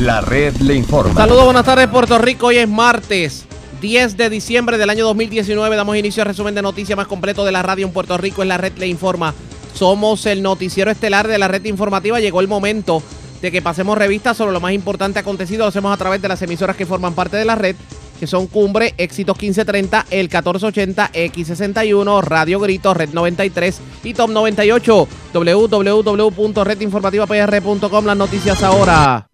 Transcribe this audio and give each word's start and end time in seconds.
La 0.00 0.22
red 0.22 0.56
le 0.62 0.74
informa. 0.74 1.12
Saludos, 1.12 1.44
buenas 1.44 1.66
tardes 1.66 1.86
Puerto 1.88 2.16
Rico. 2.16 2.46
Hoy 2.46 2.56
es 2.56 2.66
martes 2.66 3.44
10 3.82 4.16
de 4.16 4.30
diciembre 4.30 4.78
del 4.78 4.88
año 4.88 5.04
2019. 5.04 5.76
Damos 5.76 5.94
inicio 5.94 6.22
al 6.22 6.28
resumen 6.28 6.54
de 6.54 6.62
noticias 6.62 6.96
más 6.96 7.06
completo 7.06 7.44
de 7.44 7.52
la 7.52 7.62
radio 7.62 7.86
en 7.86 7.92
Puerto 7.92 8.16
Rico. 8.16 8.40
Es 8.40 8.48
la 8.48 8.56
red 8.56 8.72
le 8.78 8.86
informa. 8.86 9.34
Somos 9.74 10.24
el 10.24 10.40
noticiero 10.40 10.90
estelar 10.90 11.28
de 11.28 11.36
la 11.36 11.48
red 11.48 11.62
informativa. 11.66 12.18
Llegó 12.18 12.40
el 12.40 12.48
momento 12.48 13.02
de 13.42 13.52
que 13.52 13.60
pasemos 13.60 13.98
revistas 13.98 14.38
sobre 14.38 14.52
lo 14.52 14.60
más 14.60 14.72
importante 14.72 15.18
acontecido. 15.18 15.64
Lo 15.64 15.68
hacemos 15.68 15.92
a 15.92 15.98
través 15.98 16.22
de 16.22 16.28
las 16.28 16.40
emisoras 16.40 16.76
que 16.76 16.86
forman 16.86 17.12
parte 17.12 17.36
de 17.36 17.44
la 17.44 17.56
red 17.56 17.76
que 18.18 18.26
son 18.26 18.46
Cumbre, 18.46 18.94
Éxitos 18.96 19.36
1530, 19.36 20.06
el 20.10 20.28
1480, 20.28 21.12
X61, 21.12 22.22
Radio 22.22 22.58
Grito, 22.58 22.94
Red 22.94 23.10
93 23.12 23.80
y 24.04 24.14
Top 24.14 24.30
98. 24.30 25.08
www.redinformativapr.com. 25.34 28.06
Las 28.06 28.16
noticias 28.16 28.62
ahora. 28.62 29.29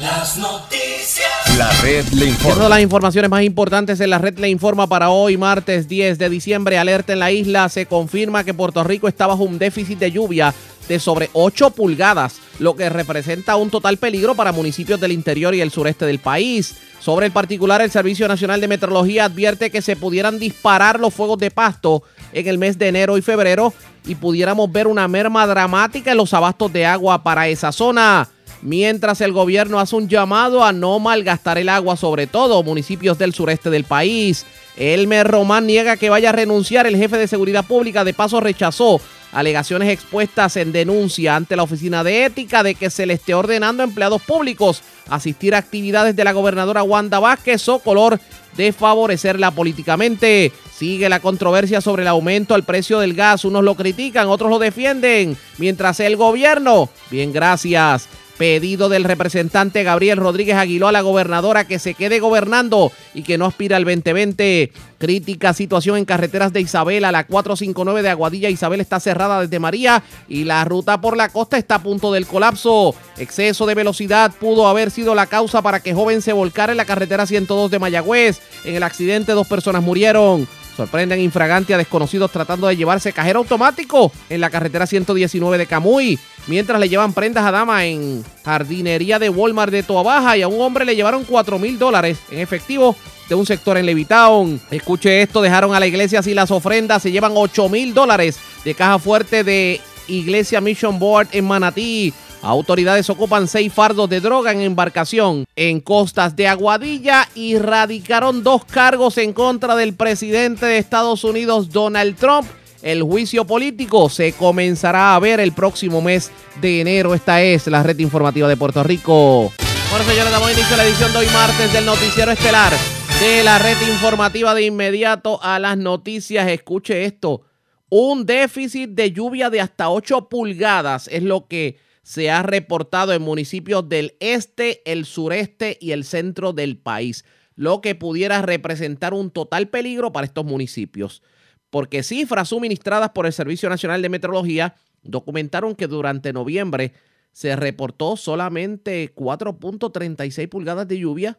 Las 0.00 0.38
noticias. 0.38 1.28
La 1.58 1.70
red 1.82 2.06
le 2.08 2.24
Una 2.24 2.24
de 2.24 2.30
informa. 2.30 2.68
las 2.70 2.80
informaciones 2.80 3.30
más 3.30 3.42
importantes 3.42 4.00
en 4.00 4.08
la 4.08 4.16
red 4.16 4.38
le 4.38 4.48
informa 4.48 4.86
para 4.86 5.10
hoy, 5.10 5.36
martes 5.36 5.88
10 5.88 6.16
de 6.18 6.30
diciembre. 6.30 6.78
Alerta 6.78 7.12
en 7.12 7.18
la 7.18 7.30
isla. 7.30 7.68
Se 7.68 7.84
confirma 7.84 8.42
que 8.42 8.54
Puerto 8.54 8.82
Rico 8.82 9.08
está 9.08 9.26
bajo 9.26 9.42
un 9.42 9.58
déficit 9.58 9.98
de 9.98 10.10
lluvia 10.10 10.54
de 10.88 10.98
sobre 10.98 11.28
8 11.34 11.72
pulgadas, 11.72 12.36
lo 12.58 12.76
que 12.76 12.88
representa 12.88 13.56
un 13.56 13.68
total 13.68 13.98
peligro 13.98 14.34
para 14.34 14.52
municipios 14.52 14.98
del 15.00 15.12
interior 15.12 15.54
y 15.54 15.60
el 15.60 15.70
sureste 15.70 16.06
del 16.06 16.18
país. 16.18 16.76
Sobre 16.98 17.26
el 17.26 17.32
particular, 17.32 17.82
el 17.82 17.90
Servicio 17.90 18.26
Nacional 18.26 18.60
de 18.62 18.68
Meteorología 18.68 19.26
advierte 19.26 19.70
que 19.70 19.82
se 19.82 19.96
pudieran 19.96 20.38
disparar 20.38 20.98
los 20.98 21.12
fuegos 21.12 21.38
de 21.38 21.50
pasto 21.50 22.02
en 22.32 22.46
el 22.48 22.56
mes 22.56 22.78
de 22.78 22.88
enero 22.88 23.18
y 23.18 23.22
febrero 23.22 23.74
y 24.06 24.14
pudiéramos 24.14 24.72
ver 24.72 24.86
una 24.86 25.06
merma 25.08 25.46
dramática 25.46 26.10
en 26.12 26.16
los 26.16 26.32
abastos 26.32 26.72
de 26.72 26.86
agua 26.86 27.22
para 27.22 27.48
esa 27.48 27.70
zona 27.70 28.28
mientras 28.62 29.20
el 29.20 29.32
gobierno 29.32 29.80
hace 29.80 29.96
un 29.96 30.08
llamado 30.08 30.64
a 30.64 30.72
no 30.72 30.98
malgastar 30.98 31.58
el 31.58 31.68
agua, 31.68 31.96
sobre 31.96 32.26
todo 32.26 32.62
municipios 32.62 33.18
del 33.18 33.34
sureste 33.34 33.70
del 33.70 33.84
país. 33.84 34.46
Elmer 34.76 35.26
Román 35.26 35.66
niega 35.66 35.96
que 35.96 36.10
vaya 36.10 36.30
a 36.30 36.32
renunciar. 36.32 36.86
El 36.86 36.96
jefe 36.96 37.18
de 37.18 37.28
seguridad 37.28 37.64
pública 37.64 38.04
de 38.04 38.14
paso 38.14 38.40
rechazó 38.40 39.00
alegaciones 39.32 39.90
expuestas 39.90 40.56
en 40.56 40.72
denuncia 40.72 41.36
ante 41.36 41.56
la 41.56 41.62
Oficina 41.62 42.02
de 42.02 42.24
Ética 42.24 42.62
de 42.62 42.74
que 42.74 42.90
se 42.90 43.06
le 43.06 43.14
esté 43.14 43.34
ordenando 43.34 43.82
a 43.82 43.86
empleados 43.86 44.22
públicos 44.22 44.82
asistir 45.08 45.54
a 45.54 45.58
actividades 45.58 46.16
de 46.16 46.24
la 46.24 46.32
gobernadora 46.32 46.82
Wanda 46.82 47.18
Vázquez 47.18 47.68
o 47.68 47.78
color 47.78 48.18
de 48.56 48.72
favorecerla 48.72 49.50
políticamente. 49.50 50.52
Sigue 50.74 51.08
la 51.08 51.20
controversia 51.20 51.80
sobre 51.80 52.02
el 52.02 52.08
aumento 52.08 52.54
al 52.54 52.64
precio 52.64 52.98
del 52.98 53.14
gas. 53.14 53.44
Unos 53.44 53.62
lo 53.64 53.74
critican, 53.74 54.28
otros 54.28 54.50
lo 54.50 54.58
defienden. 54.58 55.36
Mientras 55.58 56.00
el 56.00 56.16
gobierno, 56.16 56.88
bien 57.10 57.32
gracias. 57.32 58.08
Pedido 58.40 58.88
del 58.88 59.04
representante 59.04 59.82
Gabriel 59.82 60.16
Rodríguez 60.16 60.56
Aguiló 60.56 60.88
a 60.88 60.92
la 60.92 61.02
gobernadora 61.02 61.66
que 61.66 61.78
se 61.78 61.92
quede 61.92 62.20
gobernando 62.20 62.90
y 63.12 63.22
que 63.22 63.36
no 63.36 63.44
aspira 63.44 63.76
al 63.76 63.84
2020. 63.84 64.72
Crítica 64.96 65.52
situación 65.52 65.98
en 65.98 66.06
carreteras 66.06 66.50
de 66.50 66.62
Isabela. 66.62 67.12
La 67.12 67.26
459 67.26 68.02
de 68.02 68.08
Aguadilla 68.08 68.48
Isabel 68.48 68.80
está 68.80 68.98
cerrada 68.98 69.42
desde 69.42 69.58
María 69.58 70.02
y 70.26 70.44
la 70.44 70.64
ruta 70.64 71.02
por 71.02 71.18
la 71.18 71.28
costa 71.28 71.58
está 71.58 71.74
a 71.74 71.82
punto 71.82 72.14
del 72.14 72.26
colapso. 72.26 72.94
Exceso 73.18 73.66
de 73.66 73.74
velocidad 73.74 74.32
pudo 74.40 74.68
haber 74.68 74.90
sido 74.90 75.14
la 75.14 75.26
causa 75.26 75.60
para 75.60 75.80
que 75.80 75.92
joven 75.92 76.22
se 76.22 76.32
volcara 76.32 76.72
en 76.72 76.78
la 76.78 76.86
carretera 76.86 77.26
102 77.26 77.70
de 77.70 77.78
Mayagüez. 77.78 78.40
En 78.64 78.74
el 78.74 78.84
accidente 78.84 79.32
dos 79.32 79.48
personas 79.48 79.82
murieron. 79.82 80.48
Sorprenden 80.76 81.20
infragante 81.20 81.74
a 81.74 81.78
desconocidos 81.78 82.30
tratando 82.30 82.66
de 82.66 82.76
llevarse 82.76 83.12
cajero 83.12 83.40
automático 83.40 84.12
en 84.28 84.40
la 84.40 84.50
carretera 84.50 84.86
119 84.86 85.58
de 85.58 85.66
Camuy. 85.66 86.18
Mientras 86.46 86.80
le 86.80 86.88
llevan 86.88 87.12
prendas 87.12 87.44
a 87.44 87.50
dama 87.50 87.84
en 87.84 88.24
jardinería 88.44 89.18
de 89.18 89.28
Walmart 89.28 89.72
de 89.72 89.82
Toa 89.82 90.02
Baja 90.02 90.36
y 90.36 90.42
a 90.42 90.48
un 90.48 90.60
hombre 90.60 90.84
le 90.84 90.96
llevaron 90.96 91.24
4 91.24 91.58
mil 91.58 91.78
dólares 91.78 92.18
en 92.30 92.38
efectivo 92.38 92.96
de 93.28 93.34
un 93.34 93.46
sector 93.46 93.76
en 93.76 93.86
Levitown. 93.86 94.60
Escuche 94.70 95.22
esto, 95.22 95.40
dejaron 95.40 95.74
a 95.74 95.80
la 95.80 95.86
iglesia 95.86 96.22
sin 96.22 96.34
las 96.34 96.50
ofrendas, 96.50 97.02
se 97.02 97.12
llevan 97.12 97.32
8 97.34 97.68
mil 97.68 97.94
dólares 97.94 98.38
de 98.64 98.74
caja 98.74 98.98
fuerte 98.98 99.44
de 99.44 99.80
Iglesia 100.08 100.60
Mission 100.60 100.98
Board 100.98 101.28
en 101.32 101.46
Manatí. 101.46 102.12
Autoridades 102.42 103.10
ocupan 103.10 103.48
seis 103.48 103.72
fardos 103.72 104.08
de 104.08 104.20
droga 104.20 104.52
en 104.52 104.62
embarcación 104.62 105.44
en 105.56 105.80
costas 105.80 106.34
de 106.36 106.48
Aguadilla 106.48 107.28
y 107.34 107.58
radicaron 107.58 108.42
dos 108.42 108.64
cargos 108.64 109.18
en 109.18 109.34
contra 109.34 109.76
del 109.76 109.94
presidente 109.94 110.64
de 110.64 110.78
Estados 110.78 111.22
Unidos, 111.24 111.70
Donald 111.70 112.16
Trump. 112.16 112.48
El 112.82 113.02
juicio 113.02 113.46
político 113.46 114.08
se 114.08 114.32
comenzará 114.32 115.14
a 115.14 115.18
ver 115.18 115.38
el 115.38 115.52
próximo 115.52 116.00
mes 116.00 116.30
de 116.62 116.80
enero. 116.80 117.14
Esta 117.14 117.42
es 117.42 117.66
la 117.66 117.82
red 117.82 117.98
informativa 117.98 118.48
de 118.48 118.56
Puerto 118.56 118.82
Rico. 118.82 119.52
Bueno, 119.90 120.04
señores, 120.06 120.32
damos 120.32 120.50
inicio 120.50 120.74
a 120.74 120.76
la 120.78 120.84
edición 120.86 121.12
de 121.12 121.18
hoy 121.18 121.26
martes 121.34 121.72
del 121.74 121.84
Noticiero 121.84 122.32
Estelar 122.32 122.72
de 123.20 123.44
la 123.44 123.58
red 123.58 123.76
informativa 123.86 124.54
de 124.54 124.62
inmediato 124.62 125.42
a 125.42 125.58
las 125.58 125.76
noticias. 125.76 126.48
Escuche 126.48 127.04
esto. 127.04 127.42
Un 127.90 128.24
déficit 128.24 128.90
de 128.90 129.12
lluvia 129.12 129.50
de 129.50 129.60
hasta 129.60 129.90
8 129.90 130.30
pulgadas 130.30 131.06
es 131.08 131.22
lo 131.22 131.46
que 131.46 131.76
se 132.02 132.30
ha 132.30 132.42
reportado 132.42 133.12
en 133.12 133.22
municipios 133.22 133.88
del 133.88 134.16
este, 134.20 134.82
el 134.90 135.04
sureste 135.04 135.78
y 135.80 135.92
el 135.92 136.04
centro 136.04 136.52
del 136.52 136.78
país, 136.78 137.24
lo 137.54 137.80
que 137.80 137.94
pudiera 137.94 138.42
representar 138.42 139.14
un 139.14 139.30
total 139.30 139.68
peligro 139.68 140.12
para 140.12 140.26
estos 140.26 140.44
municipios. 140.44 141.22
Porque 141.68 142.02
cifras 142.02 142.48
suministradas 142.48 143.10
por 143.10 143.26
el 143.26 143.32
Servicio 143.32 143.68
Nacional 143.68 144.02
de 144.02 144.08
Meteorología 144.08 144.74
documentaron 145.02 145.74
que 145.74 145.86
durante 145.86 146.32
noviembre 146.32 146.92
se 147.32 147.54
reportó 147.54 148.16
solamente 148.16 149.14
4.36 149.14 150.48
pulgadas 150.48 150.88
de 150.88 150.98
lluvia. 150.98 151.38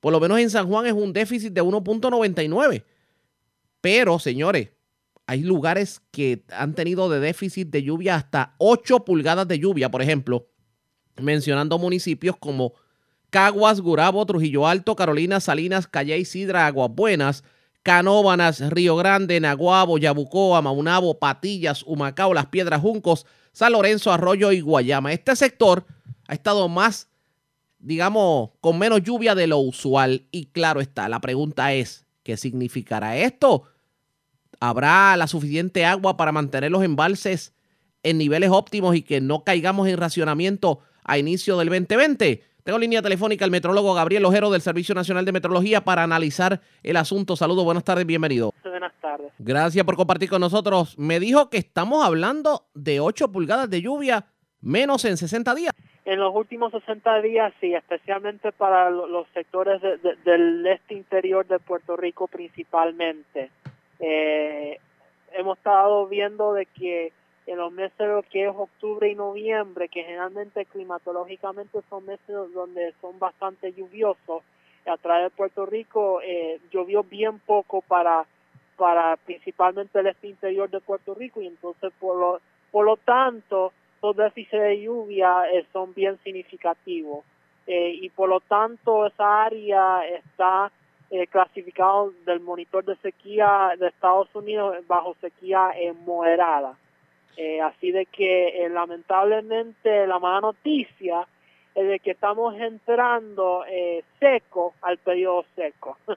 Por 0.00 0.12
lo 0.12 0.20
menos 0.20 0.38
en 0.38 0.50
San 0.50 0.66
Juan 0.66 0.86
es 0.86 0.92
un 0.92 1.12
déficit 1.12 1.52
de 1.52 1.62
1.99. 1.62 2.84
Pero, 3.80 4.18
señores, 4.18 4.70
hay 5.26 5.42
lugares 5.42 6.02
que 6.10 6.44
han 6.50 6.74
tenido 6.74 7.08
de 7.08 7.20
déficit 7.20 7.68
de 7.70 7.82
lluvia 7.82 8.16
hasta 8.16 8.54
8 8.58 9.04
pulgadas 9.04 9.48
de 9.48 9.58
lluvia, 9.58 9.90
por 9.90 10.02
ejemplo, 10.02 10.48
mencionando 11.16 11.78
municipios 11.78 12.36
como 12.36 12.74
Caguas, 13.30 13.80
Gurabo, 13.80 14.24
Trujillo 14.26 14.66
Alto, 14.66 14.94
Carolina, 14.94 15.40
Salinas, 15.40 15.86
Calle, 15.86 16.24
Sidra, 16.24 16.66
Aguas 16.66 16.90
Buenas, 16.92 17.42
Canóbanas, 17.82 18.60
Río 18.70 18.96
Grande, 18.96 19.40
Naguabo, 19.40 19.98
Yabucoa, 19.98 20.62
Maunabo, 20.62 21.18
Patillas, 21.18 21.82
Humacao, 21.82 22.32
Las 22.32 22.46
Piedras, 22.46 22.80
Juncos, 22.80 23.26
San 23.52 23.72
Lorenzo, 23.72 24.12
Arroyo 24.12 24.52
y 24.52 24.60
Guayama. 24.60 25.12
Este 25.12 25.34
sector 25.36 25.84
ha 26.26 26.34
estado 26.34 26.68
más, 26.68 27.08
digamos, 27.78 28.50
con 28.60 28.78
menos 28.78 29.02
lluvia 29.02 29.34
de 29.34 29.46
lo 29.46 29.58
usual. 29.58 30.26
Y 30.30 30.46
claro 30.46 30.80
está, 30.80 31.08
la 31.08 31.20
pregunta 31.20 31.72
es, 31.72 32.06
¿qué 32.22 32.36
significará 32.36 33.16
esto? 33.16 33.64
¿Habrá 34.68 35.14
la 35.18 35.26
suficiente 35.26 35.84
agua 35.84 36.16
para 36.16 36.32
mantener 36.32 36.70
los 36.70 36.82
embalses 36.82 37.54
en 38.02 38.16
niveles 38.16 38.48
óptimos 38.50 38.96
y 38.96 39.02
que 39.02 39.20
no 39.20 39.44
caigamos 39.44 39.86
en 39.88 39.98
racionamiento 39.98 40.78
a 41.04 41.18
inicio 41.18 41.58
del 41.58 41.68
2020? 41.68 42.42
Tengo 42.62 42.78
línea 42.78 43.02
telefónica 43.02 43.44
al 43.44 43.50
metrólogo 43.50 43.92
Gabriel 43.92 44.24
Ojero 44.24 44.50
del 44.50 44.62
Servicio 44.62 44.94
Nacional 44.94 45.26
de 45.26 45.32
Meteorología 45.32 45.84
para 45.84 46.02
analizar 46.02 46.62
el 46.82 46.96
asunto. 46.96 47.36
Saludos, 47.36 47.62
buenas 47.62 47.84
tardes, 47.84 48.06
bienvenido. 48.06 48.54
Buenas 48.62 48.94
tardes. 49.02 49.32
Gracias 49.38 49.84
por 49.84 49.96
compartir 49.96 50.30
con 50.30 50.40
nosotros. 50.40 50.98
Me 50.98 51.20
dijo 51.20 51.50
que 51.50 51.58
estamos 51.58 52.02
hablando 52.02 52.64
de 52.72 53.00
8 53.00 53.30
pulgadas 53.32 53.68
de 53.68 53.82
lluvia 53.82 54.24
menos 54.62 55.04
en 55.04 55.18
60 55.18 55.54
días. 55.54 55.72
En 56.06 56.20
los 56.20 56.34
últimos 56.34 56.72
60 56.72 57.20
días, 57.20 57.52
sí, 57.60 57.74
especialmente 57.74 58.50
para 58.50 58.88
lo- 58.88 59.08
los 59.08 59.26
sectores 59.34 59.82
de- 59.82 59.98
de- 59.98 60.16
del 60.24 60.66
este 60.68 60.94
interior 60.94 61.46
de 61.46 61.58
Puerto 61.58 61.98
Rico 61.98 62.28
principalmente. 62.28 63.50
Eh, 64.00 64.78
hemos 65.32 65.58
estado 65.58 66.06
viendo 66.06 66.52
de 66.52 66.66
que 66.66 67.12
en 67.46 67.58
los 67.58 67.72
meses 67.72 68.24
que 68.30 68.46
es 68.46 68.54
octubre 68.54 69.08
y 69.08 69.14
noviembre, 69.14 69.88
que 69.88 70.02
generalmente 70.02 70.64
climatológicamente 70.66 71.80
son 71.90 72.06
meses 72.06 72.52
donde 72.54 72.94
son 73.00 73.18
bastante 73.18 73.72
lluviosos, 73.72 74.42
a 74.86 74.96
través 74.96 75.30
de 75.30 75.36
Puerto 75.36 75.66
Rico 75.66 76.20
eh, 76.22 76.60
llovió 76.70 77.02
bien 77.02 77.38
poco 77.40 77.80
para 77.82 78.26
para 78.76 79.16
principalmente 79.16 80.00
el 80.00 80.08
este 80.08 80.26
interior 80.26 80.68
de 80.68 80.80
Puerto 80.80 81.14
Rico 81.14 81.40
y 81.40 81.46
entonces 81.46 81.92
por 81.98 82.18
lo 82.18 82.40
por 82.70 82.84
lo 82.84 82.96
tanto 82.96 83.72
los 84.02 84.16
déficits 84.16 84.60
de 84.60 84.80
lluvia 84.82 85.50
eh, 85.50 85.64
son 85.72 85.94
bien 85.94 86.18
significativos. 86.22 87.24
Y 87.66 88.10
por 88.10 88.28
lo 88.28 88.40
tanto 88.40 89.06
esa 89.06 89.44
área 89.44 90.06
está 90.06 90.70
eh, 91.14 91.28
clasificado 91.28 92.12
del 92.26 92.40
monitor 92.40 92.84
de 92.84 92.96
sequía 92.96 93.70
de 93.78 93.86
Estados 93.86 94.28
Unidos 94.34 94.76
bajo 94.88 95.14
sequía 95.20 95.70
eh, 95.76 95.92
moderada. 96.04 96.76
Así 97.64 97.90
de 97.90 98.06
que 98.06 98.64
eh, 98.64 98.68
lamentablemente 98.68 100.06
la 100.06 100.18
mala 100.18 100.40
noticia 100.40 101.26
es 101.74 101.88
de 101.88 101.98
que 101.98 102.12
estamos 102.12 102.54
entrando 102.58 103.64
eh, 103.68 104.02
seco 104.18 104.74
al 104.82 104.98
periodo 104.98 105.44
seco. 105.56 105.98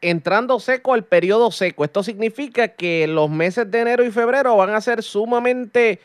Entrando 0.00 0.60
seco 0.60 0.92
al 0.92 1.04
periodo 1.04 1.50
seco. 1.50 1.82
Esto 1.82 2.02
significa 2.02 2.68
que 2.68 3.06
los 3.06 3.30
meses 3.30 3.70
de 3.70 3.80
enero 3.80 4.04
y 4.04 4.10
febrero 4.10 4.54
van 4.54 4.70
a 4.70 4.80
ser 4.82 5.02
sumamente 5.02 5.98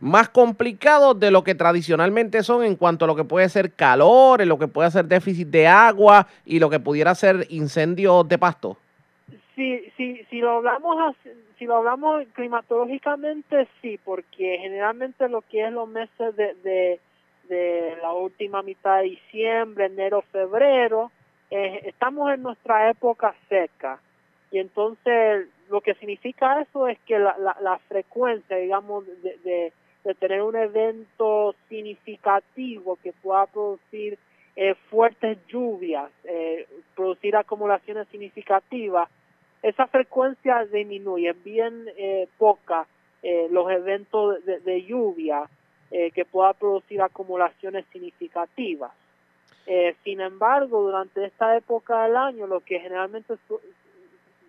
más 0.00 0.28
complicados 0.28 1.18
de 1.20 1.30
lo 1.30 1.44
que 1.44 1.54
tradicionalmente 1.54 2.42
son 2.42 2.64
en 2.64 2.76
cuanto 2.76 3.04
a 3.04 3.08
lo 3.08 3.16
que 3.16 3.24
puede 3.24 3.48
ser 3.48 3.72
calor, 3.72 4.40
en 4.40 4.48
lo 4.48 4.58
que 4.58 4.68
puede 4.68 4.90
ser 4.90 5.04
déficit 5.04 5.48
de 5.48 5.66
agua 5.66 6.26
y 6.44 6.58
lo 6.58 6.70
que 6.70 6.80
pudiera 6.80 7.14
ser 7.14 7.46
incendios 7.50 8.28
de 8.28 8.38
pasto. 8.38 8.76
Si, 9.54 9.78
si, 9.96 10.24
si 10.30 10.40
lo 10.40 10.52
hablamos 10.52 11.14
si 11.58 11.66
lo 11.66 11.76
hablamos 11.76 12.24
climatológicamente 12.32 13.68
sí, 13.82 14.00
porque 14.02 14.56
generalmente 14.60 15.28
lo 15.28 15.42
que 15.42 15.66
es 15.66 15.72
los 15.72 15.86
meses 15.86 16.34
de, 16.34 16.98
de, 17.48 17.96
la 18.00 18.12
última 18.12 18.62
mitad 18.62 18.98
de 18.98 19.10
diciembre, 19.10 19.86
enero, 19.86 20.22
febrero, 20.32 21.10
estamos 21.50 22.32
en 22.32 22.42
nuestra 22.42 22.88
época 22.88 23.34
seca 23.48 24.00
y 24.50 24.58
entonces 24.58 25.48
lo 25.68 25.80
que 25.80 25.94
significa 25.94 26.62
eso 26.62 26.88
es 26.88 26.98
que 27.00 27.18
la, 27.18 27.36
la, 27.60 27.78
frecuencia, 27.88 28.56
digamos, 28.56 29.04
de, 29.22 29.72
de 30.04 30.14
tener 30.14 30.42
un 30.42 30.56
evento 30.56 31.54
significativo 31.68 32.96
que 33.02 33.12
pueda 33.12 33.46
producir 33.46 34.18
eh, 34.56 34.74
fuertes 34.90 35.38
lluvias, 35.46 36.10
eh, 36.24 36.66
producir 36.94 37.36
acumulaciones 37.36 38.08
significativas, 38.08 39.08
esa 39.62 39.86
frecuencia 39.86 40.64
disminuye, 40.64 41.32
bien 41.32 41.86
eh, 41.96 42.28
poca 42.38 42.86
eh, 43.22 43.48
los 43.50 43.70
eventos 43.70 44.44
de, 44.44 44.82
lluvia 44.84 45.48
que 45.90 46.24
pueda 46.24 46.52
producir 46.52 47.02
acumulaciones 47.02 47.84
significativas. 47.92 48.92
Sin 50.04 50.20
embargo, 50.20 50.82
durante 50.82 51.24
esta 51.24 51.56
época 51.56 52.04
del 52.04 52.16
año, 52.16 52.46
lo 52.46 52.60
que 52.60 52.78
generalmente 52.78 53.34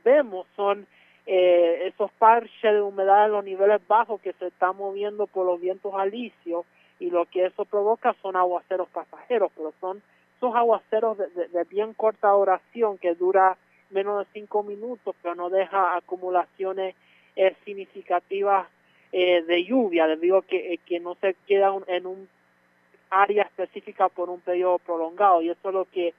vemos 0.03 0.45
son 0.55 0.85
eh, 1.25 1.87
esos 1.87 2.11
parches 2.13 2.61
de 2.73 2.81
humedad 2.81 3.25
en 3.25 3.31
los 3.33 3.43
niveles 3.45 3.81
bajos 3.87 4.19
que 4.21 4.33
se 4.33 4.47
están 4.47 4.75
moviendo 4.77 5.27
por 5.27 5.45
los 5.45 5.59
vientos 5.61 5.93
alisios 5.95 6.65
y 6.99 7.09
lo 7.09 7.25
que 7.25 7.45
eso 7.45 7.65
provoca 7.65 8.15
son 8.21 8.35
aguaceros 8.35 8.87
pasajeros, 8.89 9.51
pero 9.55 9.73
son 9.79 10.01
esos 10.37 10.55
aguaceros 10.55 11.17
de, 11.17 11.27
de- 11.47 11.63
bien 11.65 11.93
corta 11.93 12.29
duración 12.29 12.97
que 12.97 13.13
dura 13.15 13.57
menos 13.91 14.19
de 14.19 14.25
cinco 14.33 14.63
minutos, 14.63 15.15
pero 15.21 15.35
no 15.35 15.49
deja 15.49 15.95
acumulaciones 15.95 16.95
eh, 17.35 17.55
significativas 17.65 18.67
eh, 19.11 19.43
de 19.43 19.63
lluvia, 19.65 20.07
debido 20.07 20.37
a 20.37 20.41
que, 20.43 20.73
eh, 20.73 20.79
que 20.85 20.99
no 20.99 21.15
se 21.15 21.35
queda 21.47 21.71
un- 21.71 21.83
en 21.87 22.05
un 22.07 22.29
área 23.09 23.43
específica 23.43 24.09
por 24.09 24.29
un 24.29 24.39
periodo 24.39 24.79
prolongado 24.79 25.41
y 25.41 25.49
eso 25.49 25.69
es 25.69 25.73
lo 25.73 25.85
que 25.85 26.13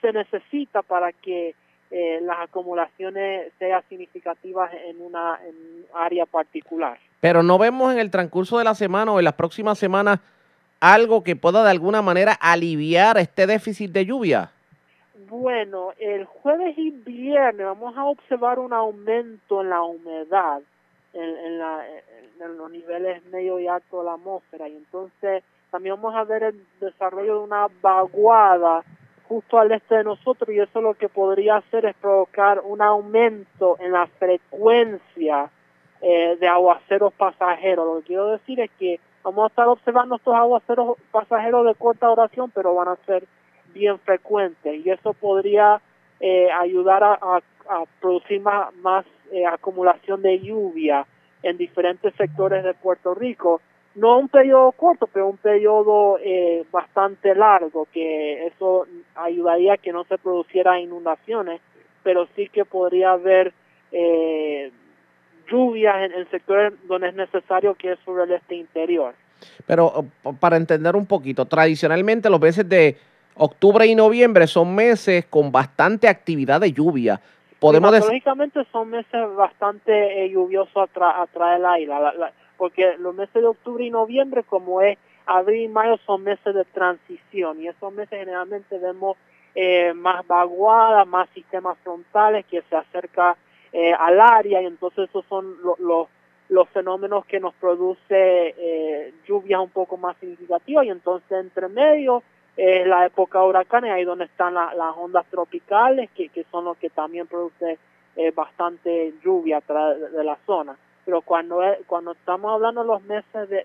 se 0.00 0.12
necesita 0.12 0.82
para 0.82 1.12
que 1.12 1.54
eh, 1.90 2.20
las 2.22 2.40
acumulaciones 2.40 3.52
sean 3.58 3.82
significativas 3.88 4.72
en 4.86 5.00
una 5.00 5.38
en 5.46 5.54
un 5.54 5.84
área 5.94 6.26
particular. 6.26 6.98
Pero 7.20 7.42
no 7.42 7.58
vemos 7.58 7.92
en 7.92 7.98
el 7.98 8.10
transcurso 8.10 8.58
de 8.58 8.64
la 8.64 8.74
semana 8.74 9.12
o 9.12 9.18
en 9.18 9.24
las 9.24 9.34
próximas 9.34 9.78
semanas 9.78 10.20
algo 10.80 11.22
que 11.24 11.36
pueda 11.36 11.64
de 11.64 11.70
alguna 11.70 12.02
manera 12.02 12.32
aliviar 12.32 13.18
este 13.18 13.46
déficit 13.46 13.90
de 13.92 14.04
lluvia. 14.04 14.50
Bueno, 15.28 15.92
el 15.98 16.24
jueves 16.24 16.76
y 16.76 16.90
viernes 16.90 17.66
vamos 17.66 17.96
a 17.96 18.04
observar 18.04 18.58
un 18.58 18.72
aumento 18.72 19.62
en 19.62 19.70
la 19.70 19.82
humedad 19.82 20.60
en, 21.14 21.22
en, 21.22 21.58
la, 21.58 21.84
en 22.40 22.56
los 22.56 22.70
niveles 22.70 23.24
medio 23.26 23.58
y 23.58 23.66
alto 23.66 24.00
de 24.00 24.04
la 24.04 24.14
atmósfera 24.14 24.68
y 24.68 24.76
entonces 24.76 25.42
también 25.70 25.96
vamos 25.96 26.14
a 26.14 26.24
ver 26.24 26.42
el 26.42 26.66
desarrollo 26.80 27.38
de 27.38 27.44
una 27.44 27.66
vaguada 27.80 28.84
justo 29.28 29.58
al 29.58 29.72
este 29.72 29.96
de 29.96 30.04
nosotros 30.04 30.50
y 30.50 30.60
eso 30.60 30.80
lo 30.80 30.94
que 30.94 31.08
podría 31.08 31.56
hacer 31.56 31.86
es 31.86 31.94
provocar 31.96 32.60
un 32.64 32.82
aumento 32.82 33.76
en 33.80 33.92
la 33.92 34.06
frecuencia 34.06 35.50
eh, 36.00 36.36
de 36.38 36.48
aguaceros 36.48 37.12
pasajeros. 37.14 37.86
Lo 37.86 38.00
que 38.00 38.06
quiero 38.06 38.28
decir 38.28 38.60
es 38.60 38.70
que 38.78 39.00
vamos 39.22 39.44
a 39.44 39.48
estar 39.48 39.68
observando 39.68 40.16
estos 40.16 40.34
aguaceros 40.34 40.96
pasajeros 41.10 41.66
de 41.66 41.74
corta 41.74 42.06
duración, 42.06 42.50
pero 42.54 42.74
van 42.74 42.88
a 42.88 42.96
ser 43.06 43.24
bien 43.72 43.98
frecuentes 43.98 44.84
y 44.84 44.90
eso 44.90 45.12
podría 45.12 45.80
eh, 46.20 46.50
ayudar 46.50 47.02
a, 47.04 47.40
producir 48.00 48.40
más, 48.40 48.72
más 48.76 49.04
eh, 49.32 49.44
acumulación 49.44 50.22
de 50.22 50.38
lluvia 50.38 51.04
en 51.42 51.58
diferentes 51.58 52.14
sectores 52.14 52.62
de 52.62 52.74
Puerto 52.74 53.14
Rico. 53.14 53.60
No 53.96 54.18
un 54.18 54.28
periodo 54.28 54.72
corto, 54.72 55.06
pero 55.12 55.26
un 55.28 55.38
periodo 55.38 56.18
eh, 56.22 56.64
bastante 56.70 57.34
largo, 57.34 57.88
que 57.92 58.46
eso 58.46 58.86
ayudaría 59.14 59.72
a 59.74 59.76
que 59.78 59.90
no 59.92 60.04
se 60.04 60.18
producieran 60.18 60.80
inundaciones, 60.80 61.60
pero 62.02 62.28
sí 62.36 62.48
que 62.50 62.64
podría 62.64 63.12
haber 63.12 63.52
eh, 63.92 64.70
lluvias 65.50 65.96
en, 66.04 66.12
en 66.12 66.30
sectores 66.30 66.74
donde 66.86 67.08
es 67.08 67.14
necesario 67.14 67.74
que 67.74 67.92
es 67.92 67.98
sobre 68.04 68.24
el 68.24 68.32
este 68.32 68.54
interior. 68.56 69.14
Pero 69.66 70.04
para 70.40 70.56
entender 70.56 70.94
un 70.94 71.06
poquito, 71.06 71.46
tradicionalmente 71.46 72.28
los 72.30 72.40
meses 72.40 72.68
de 72.68 72.96
octubre 73.36 73.86
y 73.86 73.94
noviembre 73.94 74.46
son 74.46 74.74
meses 74.74 75.26
con 75.26 75.50
bastante 75.52 76.08
actividad 76.08 76.60
de 76.60 76.72
lluvia. 76.72 77.20
Podemos 77.58 77.90
decir, 77.92 78.22
son 78.70 78.90
meses 78.90 79.34
bastante 79.34 80.24
eh, 80.24 80.30
lluviosos 80.30 80.76
a, 80.76 80.86
tra- 80.92 81.22
a 81.22 81.26
traer 81.26 81.60
el 81.60 81.66
aire, 81.66 81.86
la- 81.88 82.12
la- 82.12 82.32
porque 82.56 82.96
los 82.98 83.14
meses 83.14 83.34
de 83.34 83.46
octubre 83.46 83.84
y 83.84 83.90
noviembre, 83.90 84.42
como 84.44 84.80
es 84.80 84.98
abril 85.26 85.62
y 85.64 85.68
mayo, 85.68 85.96
son 86.06 86.22
meses 86.24 86.54
de 86.54 86.64
transición 86.64 87.60
y 87.60 87.68
esos 87.68 87.92
meses 87.92 88.18
generalmente 88.18 88.78
vemos 88.78 89.16
eh, 89.54 89.92
más 89.94 90.26
vaguadas, 90.26 91.06
más 91.06 91.28
sistemas 91.30 91.76
frontales 91.82 92.44
que 92.46 92.62
se 92.62 92.76
acerca 92.76 93.36
eh, 93.72 93.92
al 93.92 94.20
área 94.20 94.62
y 94.62 94.66
entonces 94.66 95.08
esos 95.08 95.24
son 95.26 95.56
lo- 95.62 95.76
los 95.78 96.08
los 96.48 96.68
fenómenos 96.68 97.26
que 97.26 97.40
nos 97.40 97.54
produce 97.54 97.98
eh, 98.56 99.12
lluvias 99.26 99.60
un 99.60 99.70
poco 99.70 99.96
más 99.96 100.16
significativas 100.18 100.86
y 100.86 100.90
entonces 100.90 101.32
entre 101.32 101.66
medio 101.68 102.22
es 102.56 102.86
la 102.86 103.04
época 103.04 103.42
huracanes, 103.42 103.90
ahí 103.90 104.04
donde 104.04 104.26
están 104.26 104.54
la- 104.54 104.72
las 104.74 104.96
ondas 104.96 105.26
tropicales, 105.28 106.08
que, 106.12 106.28
que 106.28 106.44
son 106.52 106.64
los 106.66 106.76
que 106.76 106.88
también 106.88 107.26
produce 107.26 107.78
eh, 108.14 108.30
bastante 108.30 109.12
lluvia 109.24 109.60
de 110.12 110.22
la 110.22 110.38
zona. 110.46 110.76
Pero 111.06 111.22
cuando 111.22 111.62
es- 111.62 111.78
cuando 111.86 112.12
estamos 112.12 112.52
hablando 112.52 112.84
los 112.84 113.02
meses 113.04 113.48
de, 113.48 113.64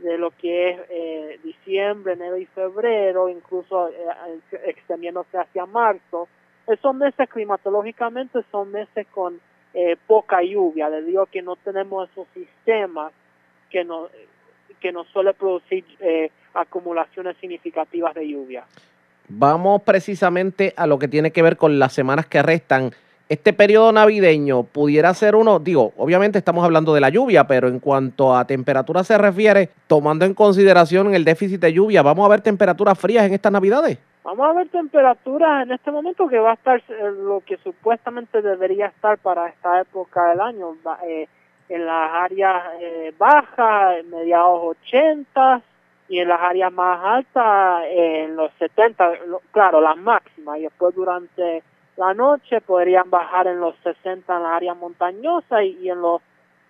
de, 0.00 0.18
lo 0.18 0.30
que 0.32 0.70
es 0.70 0.80
eh, 0.90 1.40
diciembre, 1.42 2.12
enero 2.14 2.36
y 2.36 2.44
febrero, 2.46 3.28
incluso 3.30 3.88
eh, 3.88 4.40
extendiéndose 4.66 5.38
hacia 5.38 5.64
marzo, 5.64 6.28
esos 6.66 6.94
meses 6.94 7.28
climatológicamente 7.30 8.40
son 8.50 8.70
meses 8.72 9.06
con 9.12 9.40
eh, 9.72 9.96
poca 10.06 10.42
lluvia, 10.42 10.90
debido 10.90 11.22
a 11.22 11.26
que 11.26 11.40
no 11.42 11.56
tenemos 11.56 12.10
esos 12.10 12.26
sistemas 12.34 13.12
que 13.70 13.84
nos 13.84 14.10
que 14.80 14.92
nos 14.92 15.06
suele 15.08 15.32
producir 15.32 15.84
eh, 16.00 16.30
acumulaciones 16.52 17.36
significativas 17.38 18.12
de 18.14 18.28
lluvia. 18.28 18.64
vamos 19.28 19.80
precisamente 19.82 20.74
a 20.76 20.86
lo 20.86 20.98
que 20.98 21.08
tiene 21.08 21.30
que 21.30 21.40
ver 21.42 21.56
con 21.56 21.78
las 21.78 21.92
semanas 21.94 22.26
que 22.26 22.42
restan. 22.42 22.92
Este 23.28 23.54
periodo 23.54 23.90
navideño 23.90 24.64
pudiera 24.64 25.14
ser 25.14 25.34
uno, 25.34 25.58
digo, 25.58 25.92
obviamente 25.96 26.36
estamos 26.38 26.62
hablando 26.62 26.92
de 26.92 27.00
la 27.00 27.08
lluvia, 27.08 27.46
pero 27.46 27.68
en 27.68 27.80
cuanto 27.80 28.36
a 28.36 28.44
temperatura 28.46 29.02
se 29.02 29.16
refiere, 29.16 29.70
tomando 29.86 30.26
en 30.26 30.34
consideración 30.34 31.14
el 31.14 31.24
déficit 31.24 31.58
de 31.60 31.72
lluvia, 31.72 32.02
¿vamos 32.02 32.26
a 32.26 32.28
ver 32.28 32.42
temperaturas 32.42 32.98
frías 32.98 33.24
en 33.24 33.32
estas 33.32 33.50
navidades? 33.50 33.98
Vamos 34.24 34.46
a 34.46 34.52
ver 34.52 34.68
temperaturas 34.68 35.62
en 35.66 35.72
este 35.72 35.90
momento 35.90 36.28
que 36.28 36.38
va 36.38 36.50
a 36.50 36.54
estar 36.54 36.78
eh, 36.88 37.10
lo 37.16 37.42
que 37.46 37.56
supuestamente 37.58 38.42
debería 38.42 38.86
estar 38.86 39.16
para 39.18 39.48
esta 39.48 39.80
época 39.80 40.28
del 40.30 40.40
año, 40.42 40.76
eh, 41.08 41.26
en 41.70 41.86
las 41.86 42.10
áreas 42.12 42.62
eh, 42.78 43.14
bajas, 43.18 44.00
en 44.00 44.10
mediados 44.10 44.76
80 44.82 45.62
y 46.10 46.18
en 46.18 46.28
las 46.28 46.40
áreas 46.42 46.70
más 46.72 47.00
altas 47.02 47.84
eh, 47.86 48.24
en 48.24 48.36
los 48.36 48.52
70, 48.58 49.12
lo- 49.28 49.40
claro, 49.50 49.80
las 49.80 49.96
máximas, 49.96 50.58
y 50.58 50.62
después 50.64 50.94
durante 50.94 51.62
la 51.96 52.14
noche 52.14 52.60
podrían 52.60 53.08
bajar 53.10 53.46
en 53.46 53.60
los 53.60 53.76
60 53.82 54.36
en 54.36 54.42
las 54.42 54.52
áreas 54.52 54.76
montañosas 54.76 55.62
y, 55.62 55.88
en 55.88 56.00
los 56.00 56.20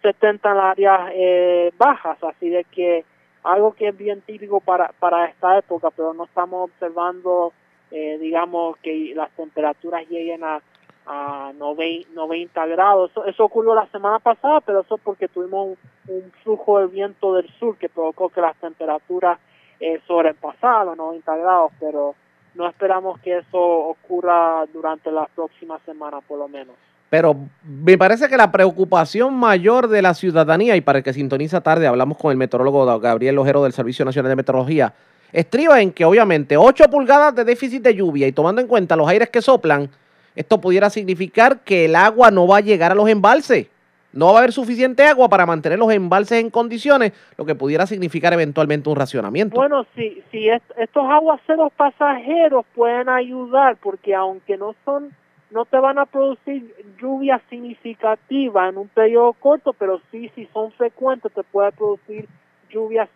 70 0.03 0.51
en 0.51 0.57
las 0.57 0.65
áreas 0.67 1.11
eh, 1.15 1.73
bajas, 1.79 2.23
así 2.23 2.51
de 2.51 2.65
que 2.65 3.05
algo 3.43 3.73
que 3.75 3.89
es 3.89 3.97
bien 3.97 4.23
típico 4.23 4.61
para, 4.61 4.89
para 4.99 5.27
esta 5.27 5.59
época, 5.59 5.91
pero 5.91 6.15
no 6.15 6.25
estamos 6.25 6.71
observando, 6.71 7.53
eh, 7.91 8.19
digamos, 8.19 8.77
que 8.79 9.13
las 9.15 9.31
temperaturas 9.33 10.09
lleguen 10.09 10.43
a, 10.45 10.61
a 11.07 11.53
90, 11.55 12.09
90 12.15 12.67
grados. 12.67 13.11
Eso, 13.27 13.45
ocurrió 13.45 13.75
la 13.75 13.87
semana 13.89 14.19
pasada, 14.19 14.61
pero 14.61 14.81
eso 14.81 14.97
es 14.97 15.01
porque 15.03 15.29
tuvimos 15.29 15.77
un, 16.09 16.15
un 16.15 16.33
flujo 16.43 16.81
de 16.81 16.87
viento 16.87 17.35
del 17.35 17.49
sur 17.59 17.77
que 17.77 17.89
provocó 17.89 18.31
que 18.31 18.41
las 18.41 18.57
temperaturas 18.57 19.39
eh, 19.81 20.01
sobrepasaran 20.07 20.87
los 20.87 20.97
90 20.97 21.37
grados, 21.37 21.73
pero 21.79 22.15
no 22.55 22.69
esperamos 22.69 23.19
que 23.21 23.39
eso 23.39 23.59
ocurra 23.59 24.65
durante 24.73 25.11
la 25.11 25.27
próxima 25.35 25.79
semana, 25.85 26.21
por 26.21 26.39
lo 26.39 26.49
menos. 26.49 26.75
Pero 27.11 27.37
me 27.63 27.97
parece 27.97 28.29
que 28.29 28.37
la 28.37 28.51
preocupación 28.51 29.35
mayor 29.35 29.89
de 29.89 30.03
la 30.03 30.15
ciudadanía, 30.15 30.75
y 30.77 30.81
para 30.81 30.99
el 30.99 31.05
que 31.05 31.13
sintoniza 31.13 31.61
tarde, 31.61 31.87
hablamos 31.87 32.19
con 32.19 32.31
el 32.31 32.37
meteorólogo 32.37 32.99
Gabriel 32.99 33.39
Ojero 33.39 33.63
del 33.63 33.73
Servicio 33.73 34.05
Nacional 34.05 34.31
de 34.31 34.37
Meteorología, 34.37 34.95
estriba 35.33 35.81
en 35.81 35.93
que 35.93 36.05
obviamente 36.05 36.57
8 36.57 36.85
pulgadas 36.91 37.35
de 37.35 37.45
déficit 37.45 37.83
de 37.83 37.95
lluvia 37.95 38.27
y 38.27 38.33
tomando 38.33 38.61
en 38.61 38.67
cuenta 38.67 38.97
los 38.97 39.09
aires 39.09 39.31
que 39.31 39.43
soplan, 39.43 39.91
esto 40.35 40.61
pudiera 40.61 40.91
significar 40.91 41.61
que 41.61 41.85
el 41.85 41.95
agua 41.95 42.31
no 42.31 42.49
va 42.49 42.57
a 42.57 42.61
llegar 42.61 42.91
a 42.91 42.95
los 42.97 43.09
embalses. 43.09 43.69
No 44.15 44.29
va 44.33 44.37
a 44.37 44.39
haber 44.39 44.53
suficiente 44.53 45.03
agua 45.05 45.29
para 45.29 45.45
mantener 45.45 45.79
los 45.79 45.93
embalses 45.93 46.41
en 46.41 46.49
condiciones, 46.51 47.13
lo 47.37 47.45
que 47.45 47.55
pudiera 47.55 47.87
significar 47.87 48.33
eventualmente 48.33 48.89
un 48.89 48.97
racionamiento. 48.97 49.57
Bueno, 49.57 49.85
si, 49.95 50.23
si 50.31 50.49
est- 50.49 50.71
estos 50.79 51.05
aguaceros 51.05 51.73
pasajeros 51.73 52.65
pueden 52.75 53.09
ayudar, 53.09 53.77
porque 53.77 54.15
aunque 54.15 54.57
no 54.57 54.75
son, 54.85 55.11
no 55.51 55.65
te 55.65 55.79
van 55.79 55.99
a 55.99 56.07
producir 56.07 56.75
lluvia 57.01 57.41
significativa 57.51 58.69
en 58.69 58.79
un 58.79 58.89
periodo 58.89 59.33
corto, 59.35 59.73
pero 59.73 60.01
sí, 60.11 60.31
si 60.35 60.47
son 60.53 60.73
frecuentes, 60.73 61.33
te 61.33 61.43
puede 61.43 61.73
producir 61.73 62.27
lluvias, 62.71 63.09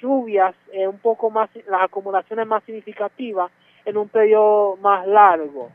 lluvias 0.00 0.54
eh, 0.72 0.86
un 0.86 0.98
poco 0.98 1.30
más, 1.30 1.50
las 1.68 1.82
acumulaciones 1.82 2.46
más 2.46 2.62
significativas 2.64 3.50
en 3.84 3.96
un 3.96 4.08
periodo 4.08 4.76
más 4.76 5.06
largo. 5.06 5.70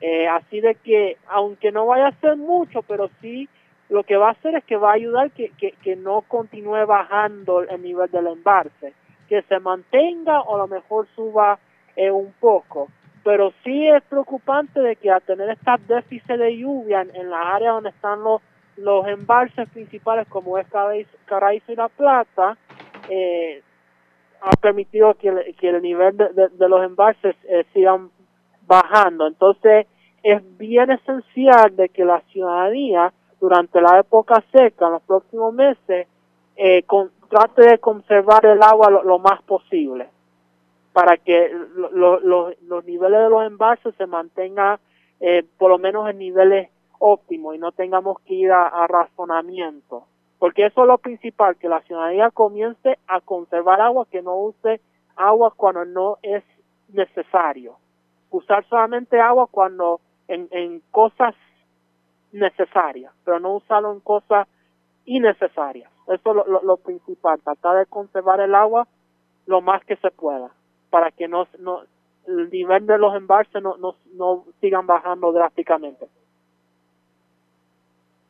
Eh, 0.00 0.26
así 0.28 0.60
de 0.60 0.76
que, 0.76 1.18
aunque 1.28 1.70
no 1.72 1.86
vaya 1.86 2.08
a 2.08 2.20
ser 2.20 2.36
mucho, 2.36 2.82
pero 2.82 3.10
sí 3.20 3.48
lo 3.90 4.04
que 4.04 4.16
va 4.16 4.28
a 4.28 4.32
hacer 4.32 4.54
es 4.54 4.64
que 4.64 4.76
va 4.76 4.90
a 4.90 4.94
ayudar 4.94 5.30
que, 5.32 5.50
que, 5.58 5.72
que 5.82 5.96
no 5.96 6.22
continúe 6.22 6.86
bajando 6.86 7.62
el 7.62 7.82
nivel 7.82 8.10
del 8.10 8.28
embalse, 8.28 8.94
que 9.28 9.42
se 9.42 9.58
mantenga 9.60 10.40
o 10.42 10.54
a 10.54 10.58
lo 10.58 10.68
mejor 10.68 11.06
suba 11.14 11.58
eh, 11.96 12.10
un 12.10 12.32
poco. 12.40 12.88
Pero 13.22 13.52
sí 13.64 13.88
es 13.88 14.02
preocupante 14.04 14.80
de 14.80 14.96
que 14.96 15.10
al 15.10 15.20
tener 15.22 15.50
estas 15.50 15.86
déficits 15.86 16.38
de 16.38 16.56
lluvia 16.56 17.02
en, 17.02 17.30
las 17.30 17.44
áreas 17.46 17.74
donde 17.74 17.90
están 17.90 18.22
los, 18.22 18.40
los 18.76 19.06
embalses 19.06 19.68
principales 19.70 20.26
como 20.28 20.56
es 20.56 20.66
Caraizo 21.26 21.72
y 21.72 21.76
La 21.76 21.88
Plata, 21.88 22.56
eh, 23.10 23.62
ha 24.40 24.50
permitido 24.60 25.14
que 25.14 25.28
el, 25.28 25.54
que 25.56 25.68
el 25.68 25.82
nivel 25.82 26.16
de, 26.16 26.28
de- 26.30 26.48
de 26.48 26.68
los 26.68 26.82
embalses 26.84 27.36
eh, 27.48 27.64
sigan 27.74 28.10
bajando. 28.66 29.26
Entonces, 29.26 29.86
es 30.22 30.40
bien 30.58 30.90
esencial 30.90 31.76
de 31.76 31.88
que 31.90 32.04
la 32.04 32.20
ciudadanía 32.32 33.12
durante 33.40 33.80
la 33.80 33.98
época 34.00 34.42
seca, 34.52 34.86
en 34.86 34.92
los 34.92 35.02
próximos 35.02 35.52
meses, 35.54 36.06
eh, 36.56 36.84
trate 37.28 37.62
de 37.62 37.78
conservar 37.78 38.44
el 38.46 38.62
agua 38.62 38.90
lo, 38.90 39.18
más 39.18 39.40
posible 39.42 40.08
para 40.92 41.16
que 41.16 41.48
lo- 41.76 42.18
lo- 42.20 42.52
los 42.66 42.84
niveles 42.84 43.20
de 43.20 43.30
los 43.30 43.46
embalses 43.46 43.94
se 43.96 44.06
mantengan 44.06 44.78
eh, 45.20 45.44
por 45.58 45.70
lo 45.70 45.78
menos 45.78 46.08
en 46.08 46.18
niveles 46.18 46.70
óptimos 46.98 47.54
y 47.54 47.58
no 47.58 47.72
tengamos 47.72 48.18
que 48.20 48.34
ir 48.34 48.50
a, 48.52 48.66
a 48.68 48.86
razonamiento. 48.86 50.04
Porque 50.38 50.64
eso 50.66 50.80
es 50.82 50.86
lo 50.88 50.96
principal, 50.98 51.56
que 51.56 51.68
la 51.68 51.82
ciudadanía 51.82 52.30
comience 52.30 52.98
a 53.06 53.20
conservar 53.20 53.80
agua, 53.82 54.06
que 54.10 54.22
no 54.22 54.34
use 54.36 54.80
agua 55.16 55.52
cuando 55.54 55.84
no 55.84 56.16
es 56.22 56.42
necesario. 56.88 57.76
Usar 58.30 58.64
solamente 58.64 59.20
agua 59.20 59.46
cuando 59.50 60.00
en, 60.28 60.48
en 60.50 60.82
cosas 60.90 61.34
necesarias, 62.32 63.12
pero 63.24 63.40
no 63.40 63.54
usarlo 63.56 63.92
en 63.92 64.00
cosas 64.00 64.46
innecesarias. 65.04 65.90
Eso 66.06 66.30
es 66.30 66.36
lo, 66.36 66.46
lo- 66.46 66.62
lo 66.62 66.76
principal, 66.76 67.40
tratar 67.40 67.78
de 67.78 67.86
conservar 67.86 68.40
el 68.40 68.54
agua 68.54 68.86
lo 69.46 69.60
más 69.60 69.84
que 69.84 69.96
se 69.96 70.10
pueda, 70.10 70.50
para 70.90 71.10
que 71.10 71.26
no, 71.28 71.46
no 71.58 71.82
el 72.26 72.50
nivel 72.50 72.86
de 72.86 72.98
los 72.98 73.14
embalses 73.16 73.62
no, 73.62 73.76
no, 73.78 73.96
no 74.14 74.44
sigan 74.60 74.86
bajando 74.86 75.32
drásticamente. 75.32 76.06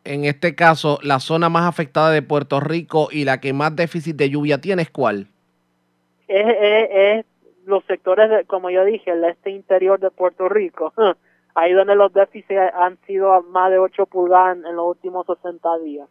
En 0.04 0.25
este 0.25 0.54
caso, 0.54 0.99
la 1.02 1.21
zona 1.21 1.49
más 1.50 1.66
afectada 1.69 2.11
de 2.11 2.23
Puerto 2.23 2.59
Rico 2.61 3.09
y 3.12 3.25
la 3.25 3.40
que 3.40 3.52
más 3.52 3.76
déficit 3.76 4.16
de 4.16 4.30
lluvia 4.30 4.59
tiene 4.61 4.83
es 4.83 4.90
cuál? 4.90 5.26
Es, 6.26 6.47
es, 6.47 6.88
es 6.90 7.26
los 7.66 7.85
sectores, 7.85 8.30
de, 8.30 8.45
como 8.47 8.71
yo 8.71 8.85
dije, 8.85 9.11
el 9.11 9.25
este 9.25 9.50
interior 9.50 10.00
de 10.00 10.11
Puerto 10.11 10.49
Rico, 10.49 10.95
ahí 11.61 11.73
donde 11.73 11.95
los 11.95 12.12
déficits 12.12 12.61
han 12.75 12.99
sido 13.07 13.43
más 13.45 13.71
de 13.71 13.79
8 13.79 14.07
pulgadas 14.07 14.57
en, 14.57 14.76
los 14.76 14.87
últimos 14.88 15.26
60 15.26 15.79
días. 15.85 16.09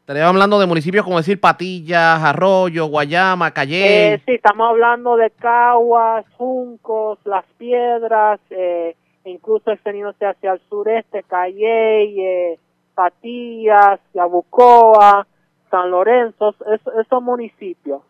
Estaríamos 0.00 0.30
hablando 0.32 0.58
de 0.58 0.66
municipios 0.66 1.04
como 1.04 1.18
decir 1.18 1.40
Patillas, 1.40 2.20
Arroyo, 2.22 2.86
Guayama, 2.86 3.52
Calle. 3.52 4.14
Eh, 4.14 4.22
sí, 4.26 4.32
estamos 4.32 4.68
hablando 4.68 5.16
de 5.16 5.30
Caguas, 5.30 6.26
Juncos, 6.36 7.18
Las 7.24 7.44
Piedras, 7.56 8.40
eh, 8.50 8.96
incluso 9.24 9.70
extendiéndose 9.70 10.26
hacia 10.26 10.52
el 10.54 10.60
sureste, 10.68 11.22
Calley, 11.22 12.20
eh, 12.20 12.58
Patillas, 12.94 14.00
Yabucoa, 14.12 15.26
San 15.70 15.90
Lorenzo, 15.90 16.54
es- 16.74 17.06
esos 17.06 17.22
municipios. 17.22 18.02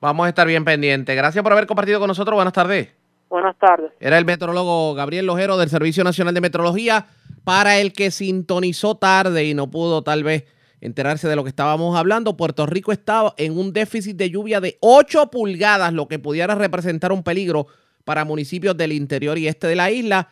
Vamos 0.00 0.26
a 0.26 0.28
estar 0.28 0.46
bien 0.46 0.64
pendientes. 0.64 1.16
Gracias 1.16 1.42
por 1.42 1.52
haber 1.52 1.66
compartido 1.66 1.98
con 2.00 2.08
nosotros. 2.08 2.34
Buenas 2.34 2.52
tardes. 2.52 2.94
Buenas 3.30 3.56
tardes. 3.58 3.92
Era 4.00 4.18
el 4.18 4.24
meteorólogo 4.24 4.92
Gabriel 4.94 5.26
Lojero 5.26 5.56
del 5.56 5.70
Servicio 5.70 6.02
Nacional 6.02 6.34
de 6.34 6.40
Meteorología. 6.40 7.06
Para 7.44 7.78
el 7.78 7.92
que 7.92 8.10
sintonizó 8.10 8.96
tarde 8.96 9.44
y 9.44 9.54
no 9.54 9.70
pudo 9.70 10.02
tal 10.02 10.24
vez 10.24 10.46
enterarse 10.80 11.28
de 11.28 11.36
lo 11.36 11.44
que 11.44 11.48
estábamos 11.48 11.96
hablando, 11.96 12.36
Puerto 12.36 12.66
Rico 12.66 12.90
estaba 12.90 13.34
en 13.38 13.56
un 13.56 13.72
déficit 13.72 14.16
de 14.16 14.30
lluvia 14.30 14.60
de 14.60 14.78
8 14.80 15.30
pulgadas, 15.30 15.92
lo 15.92 16.08
que 16.08 16.18
pudiera 16.18 16.56
representar 16.56 17.12
un 17.12 17.22
peligro 17.22 17.68
para 18.04 18.24
municipios 18.24 18.76
del 18.76 18.92
interior 18.92 19.38
y 19.38 19.46
este 19.46 19.68
de 19.68 19.76
la 19.76 19.92
isla. 19.92 20.30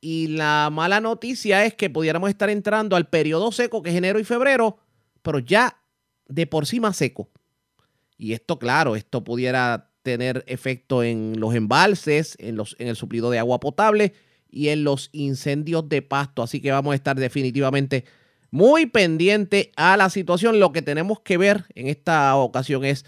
Y 0.00 0.28
la 0.28 0.68
mala 0.70 1.00
noticia 1.00 1.64
es 1.64 1.74
que 1.74 1.88
pudiéramos 1.88 2.28
estar 2.28 2.50
entrando 2.50 2.94
al 2.94 3.08
periodo 3.08 3.52
seco, 3.52 3.82
que 3.82 3.88
es 3.88 3.96
enero 3.96 4.18
y 4.18 4.24
febrero, 4.24 4.76
pero 5.22 5.38
ya 5.38 5.80
de 6.26 6.46
por 6.46 6.66
sí 6.66 6.78
más 6.78 6.96
seco. 6.96 7.30
Y 8.18 8.34
esto, 8.34 8.58
claro, 8.58 8.96
esto 8.96 9.24
pudiera 9.24 9.93
tener 10.04 10.44
efecto 10.46 11.02
en 11.02 11.40
los 11.40 11.54
embalses, 11.54 12.36
en, 12.38 12.56
los, 12.56 12.76
en 12.78 12.88
el 12.88 12.94
suplido 12.94 13.30
de 13.30 13.38
agua 13.38 13.58
potable 13.58 14.12
y 14.50 14.68
en 14.68 14.84
los 14.84 15.08
incendios 15.12 15.88
de 15.88 16.02
pasto. 16.02 16.42
Así 16.42 16.60
que 16.60 16.70
vamos 16.70 16.92
a 16.92 16.94
estar 16.94 17.18
definitivamente 17.18 18.04
muy 18.50 18.86
pendiente 18.86 19.72
a 19.76 19.96
la 19.96 20.10
situación. 20.10 20.60
Lo 20.60 20.72
que 20.72 20.82
tenemos 20.82 21.20
que 21.20 21.38
ver 21.38 21.64
en 21.74 21.88
esta 21.88 22.36
ocasión 22.36 22.84
es 22.84 23.06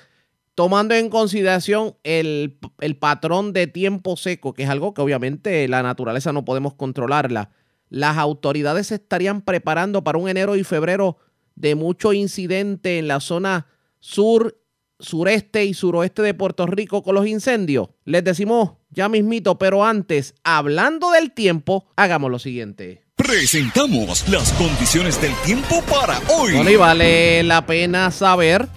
tomando 0.55 0.95
en 0.95 1.11
consideración 1.11 1.97
el, 2.03 2.59
el 2.81 2.97
patrón 2.97 3.53
de 3.53 3.67
tiempo 3.67 4.17
seco, 4.17 4.55
que 4.55 4.63
es 4.63 4.71
algo 4.71 4.95
que 4.95 5.03
obviamente 5.03 5.69
la 5.69 5.83
naturaleza 5.83 6.33
no 6.33 6.47
podemos 6.47 6.75
controlarla. 6.75 7.51
Las 7.91 8.17
autoridades 8.17 8.91
estarían 8.91 9.43
preparando 9.43 10.03
para 10.03 10.17
un 10.17 10.31
enero 10.31 10.57
y 10.57 10.65
febrero 10.65 11.19
de 11.57 11.75
mucho 11.75 12.15
incidente 12.15 12.99
en 12.99 13.07
la 13.07 13.21
zona 13.21 13.67
sur 14.01 14.57
sureste 14.99 15.65
y 15.65 15.75
suroeste 15.75 16.23
de 16.23 16.35
Puerto 16.35 16.67
Rico 16.67 17.03
con 17.03 17.15
los 17.15 17.27
incendios? 17.27 17.89
Les 18.05 18.25
decimos 18.25 18.73
ya 18.91 19.09
mismito, 19.09 19.59
pero 19.59 19.85
antes, 19.85 20.35
hablando 20.45 21.11
del 21.11 21.33
tiempo, 21.33 21.87
hagamos 21.97 22.31
lo 22.31 22.39
siguiente. 22.39 23.03
Presentamos 23.17 24.29
las 24.29 24.53
condiciones 24.53 25.21
del 25.21 25.35
tiempo 25.45 25.83
para 25.83 26.19
hoy. 26.37 26.77
Vale 26.77 27.43
la 27.43 27.65
pena 27.67 28.11
saber 28.11 28.69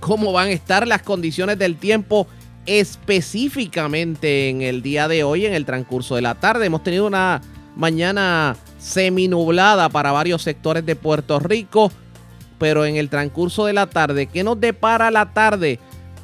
cómo 0.00 0.32
van 0.32 0.48
a 0.48 0.52
estar 0.52 0.86
las 0.86 1.02
condiciones 1.02 1.58
del 1.58 1.76
tiempo 1.76 2.26
específicamente 2.66 4.48
en 4.48 4.62
el 4.62 4.82
día 4.82 5.08
de 5.08 5.24
hoy, 5.24 5.46
en 5.46 5.54
el 5.54 5.64
transcurso 5.64 6.14
de 6.16 6.22
la 6.22 6.34
tarde. 6.34 6.66
Hemos 6.66 6.82
tenido 6.82 7.06
una 7.06 7.40
mañana 7.74 8.56
seminublada 8.78 9.88
para 9.88 10.12
varios 10.12 10.42
sectores 10.42 10.84
de 10.84 10.96
Puerto 10.96 11.38
Rico, 11.38 11.90
pero 12.58 12.84
en 12.84 12.96
el 12.96 13.08
transcurso 13.08 13.66
de 13.66 13.72
la 13.72 13.86
tarde, 13.86 14.26
¿qué 14.26 14.42
nos 14.42 14.60
depara 14.60 15.10
la 15.10 15.32
tarde? 15.32 15.78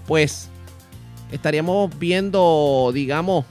Pues 0.06 0.48
estaríamos 1.30 1.96
viendo, 1.98 2.90
digamos, 2.92 3.44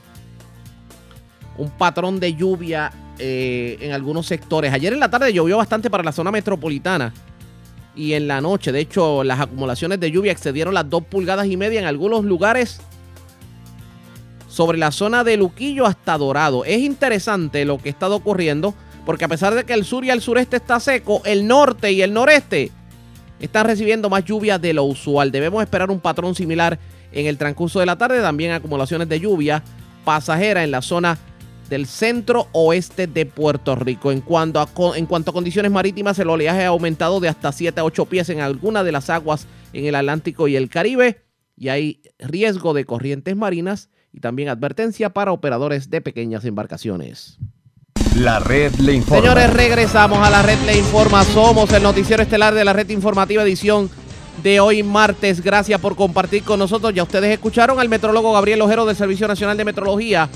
un 1.57 1.69
patrón 1.71 2.19
de 2.19 2.33
lluvia 2.33 2.91
eh, 3.19 3.77
en 3.81 3.91
algunos 3.91 4.25
sectores. 4.25 4.73
Ayer 4.73 4.93
en 4.93 4.99
la 4.99 5.09
tarde 5.09 5.33
llovió 5.33 5.57
bastante 5.57 5.89
para 5.89 6.03
la 6.03 6.11
zona 6.11 6.31
metropolitana 6.31 7.13
y 7.95 8.13
en 8.13 8.27
la 8.27 8.41
noche, 8.41 8.71
de 8.71 8.79
hecho, 8.79 9.23
las 9.23 9.39
acumulaciones 9.39 9.99
de 9.99 10.11
lluvia 10.11 10.31
excedieron 10.31 10.73
las 10.73 10.89
2 10.89 11.03
pulgadas 11.05 11.47
y 11.47 11.57
media 11.57 11.79
en 11.79 11.85
algunos 11.85 12.23
lugares 12.23 12.81
sobre 14.47 14.77
la 14.77 14.91
zona 14.91 15.23
de 15.23 15.37
Luquillo 15.37 15.85
hasta 15.85 16.17
Dorado. 16.17 16.65
Es 16.65 16.79
interesante 16.79 17.65
lo 17.65 17.77
que 17.77 17.89
ha 17.89 17.91
estado 17.91 18.15
ocurriendo 18.15 18.73
porque 19.05 19.25
a 19.25 19.27
pesar 19.27 19.55
de 19.55 19.63
que 19.63 19.73
el 19.73 19.85
sur 19.85 20.05
y 20.05 20.09
el 20.09 20.21
sureste 20.21 20.57
está 20.57 20.79
seco, 20.79 21.21
el 21.25 21.47
norte 21.47 21.91
y 21.91 22.01
el 22.01 22.13
noreste 22.13 22.71
están 23.39 23.65
recibiendo 23.65 24.09
más 24.09 24.23
lluvia 24.23 24.59
de 24.59 24.73
lo 24.73 24.83
usual. 24.83 25.31
Debemos 25.31 25.63
esperar 25.63 25.89
un 25.89 25.99
patrón 25.99 26.35
similar 26.35 26.79
en 27.11 27.25
el 27.25 27.37
transcurso 27.37 27.79
de 27.79 27.87
la 27.87 27.97
tarde. 27.97 28.21
También 28.21 28.51
acumulaciones 28.51 29.09
de 29.09 29.19
lluvia 29.19 29.63
pasajera 30.05 30.63
en 30.63 30.71
la 30.71 30.81
zona 30.81 31.17
del 31.69 31.87
centro 31.87 32.47
oeste 32.51 33.07
de 33.07 33.25
Puerto 33.25 33.75
Rico. 33.75 34.11
En 34.11 34.21
cuanto, 34.21 34.59
a, 34.59 34.69
en 34.95 35.05
cuanto 35.05 35.31
a 35.31 35.33
condiciones 35.33 35.71
marítimas, 35.71 36.19
el 36.19 36.29
oleaje 36.29 36.65
ha 36.65 36.67
aumentado 36.67 37.19
de 37.19 37.29
hasta 37.29 37.51
7 37.51 37.79
a 37.79 37.85
8 37.85 38.05
pies 38.05 38.29
en 38.29 38.41
algunas 38.41 38.85
de 38.85 38.91
las 38.91 39.09
aguas 39.09 39.47
en 39.73 39.85
el 39.85 39.95
Atlántico 39.95 40.47
y 40.47 40.55
el 40.55 40.69
Caribe. 40.69 41.21
Y 41.55 41.69
hay 41.69 42.01
riesgo 42.19 42.73
de 42.73 42.85
corrientes 42.85 43.35
marinas 43.35 43.89
y 44.11 44.19
también 44.19 44.49
advertencia 44.49 45.11
para 45.11 45.31
operadores 45.31 45.89
de 45.89 46.01
pequeñas 46.01 46.45
embarcaciones. 46.45 47.39
La 48.15 48.39
red 48.39 48.73
le 48.75 48.93
informa. 48.93 49.21
Señores, 49.21 49.53
regresamos 49.53 50.19
a 50.19 50.29
la 50.29 50.41
red 50.41 50.59
Le 50.65 50.77
Informa. 50.77 51.23
Somos 51.23 51.71
el 51.71 51.81
noticiero 51.81 52.21
estelar 52.21 52.53
de 52.53 52.65
la 52.65 52.73
red 52.73 52.89
informativa 52.89 53.41
edición 53.41 53.89
de 54.43 54.59
hoy 54.59 54.83
martes. 54.83 55.41
Gracias 55.41 55.79
por 55.79 55.95
compartir 55.95 56.43
con 56.43 56.59
nosotros. 56.59 56.93
Ya 56.93 57.03
ustedes 57.03 57.31
escucharon 57.31 57.79
al 57.79 57.87
metrólogo 57.87 58.33
Gabriel 58.33 58.61
Ojero 58.61 58.85
del 58.85 58.97
Servicio 58.97 59.27
Nacional 59.29 59.55
de 59.55 59.65
Metrología. 59.65 60.29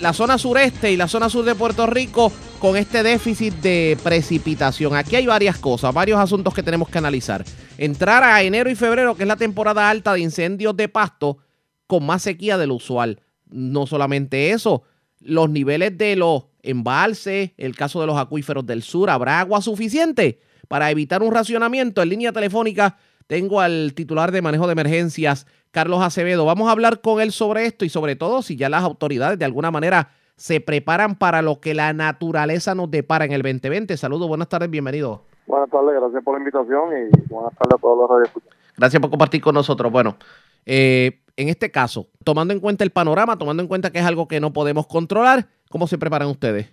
la 0.00 0.12
zona 0.12 0.36
sureste 0.36 0.92
y 0.92 0.96
la 0.96 1.08
zona 1.08 1.30
sur 1.30 1.44
de 1.44 1.54
Puerto 1.54 1.86
Rico 1.86 2.30
con 2.58 2.76
este 2.76 3.02
déficit 3.02 3.54
de 3.54 3.96
precipitación. 4.02 4.94
Aquí 4.94 5.16
hay 5.16 5.26
varias 5.26 5.56
cosas, 5.56 5.94
varios 5.94 6.20
asuntos 6.20 6.52
que 6.52 6.62
tenemos 6.62 6.90
que 6.90 6.98
analizar. 6.98 7.42
Entrar 7.78 8.22
a 8.22 8.42
enero 8.42 8.68
y 8.70 8.74
febrero, 8.74 9.16
que 9.16 9.22
es 9.22 9.28
la 9.28 9.36
temporada 9.36 9.88
alta 9.88 10.12
de 10.12 10.20
incendios 10.20 10.76
de 10.76 10.88
pasto, 10.88 11.38
con 11.86 12.04
más 12.04 12.22
sequía 12.22 12.58
de 12.58 12.66
lo 12.66 12.74
usual. 12.74 13.22
No 13.48 13.86
solamente 13.86 14.50
eso, 14.50 14.82
los 15.20 15.48
niveles 15.48 15.96
de 15.96 16.16
los 16.16 16.47
embalses, 16.62 17.52
el 17.56 17.76
caso 17.76 18.00
de 18.00 18.06
los 18.06 18.16
acuíferos 18.16 18.66
del 18.66 18.82
sur, 18.82 19.10
¿habrá 19.10 19.40
agua 19.40 19.60
suficiente 19.60 20.40
para 20.68 20.90
evitar 20.90 21.22
un 21.22 21.32
racionamiento? 21.32 22.02
En 22.02 22.08
línea 22.10 22.32
telefónica 22.32 22.96
tengo 23.26 23.60
al 23.60 23.92
titular 23.94 24.32
de 24.32 24.42
manejo 24.42 24.66
de 24.66 24.72
emergencias, 24.72 25.46
Carlos 25.70 26.02
Acevedo. 26.02 26.44
Vamos 26.44 26.68
a 26.68 26.72
hablar 26.72 27.00
con 27.00 27.20
él 27.20 27.32
sobre 27.32 27.66
esto 27.66 27.84
y 27.84 27.88
sobre 27.88 28.16
todo 28.16 28.42
si 28.42 28.56
ya 28.56 28.68
las 28.68 28.82
autoridades 28.82 29.38
de 29.38 29.44
alguna 29.44 29.70
manera 29.70 30.10
se 30.36 30.60
preparan 30.60 31.16
para 31.16 31.42
lo 31.42 31.60
que 31.60 31.74
la 31.74 31.92
naturaleza 31.92 32.74
nos 32.74 32.90
depara 32.90 33.24
en 33.24 33.32
el 33.32 33.42
2020. 33.42 33.96
Saludos, 33.96 34.28
buenas 34.28 34.48
tardes, 34.48 34.70
bienvenido. 34.70 35.22
Buenas 35.46 35.68
tardes, 35.68 35.94
gracias 36.00 36.22
por 36.22 36.34
la 36.34 36.38
invitación 36.38 36.90
y 36.90 37.28
buenas 37.28 37.54
tardes 37.54 37.74
a 37.74 37.78
todos 37.78 37.98
los 37.98 38.10
radioescuchas. 38.10 38.50
Gracias 38.76 39.00
por 39.00 39.10
compartir 39.10 39.40
con 39.40 39.54
nosotros. 39.54 39.90
Bueno, 39.90 40.16
eh, 40.64 41.20
en 41.38 41.48
este 41.48 41.70
caso, 41.70 42.08
tomando 42.24 42.52
en 42.52 42.58
cuenta 42.58 42.82
el 42.82 42.90
panorama, 42.90 43.38
tomando 43.38 43.62
en 43.62 43.68
cuenta 43.68 43.90
que 43.90 44.00
es 44.00 44.04
algo 44.04 44.26
que 44.26 44.40
no 44.40 44.52
podemos 44.52 44.88
controlar, 44.88 45.46
¿cómo 45.70 45.86
se 45.86 45.96
preparan 45.96 46.28
ustedes? 46.28 46.66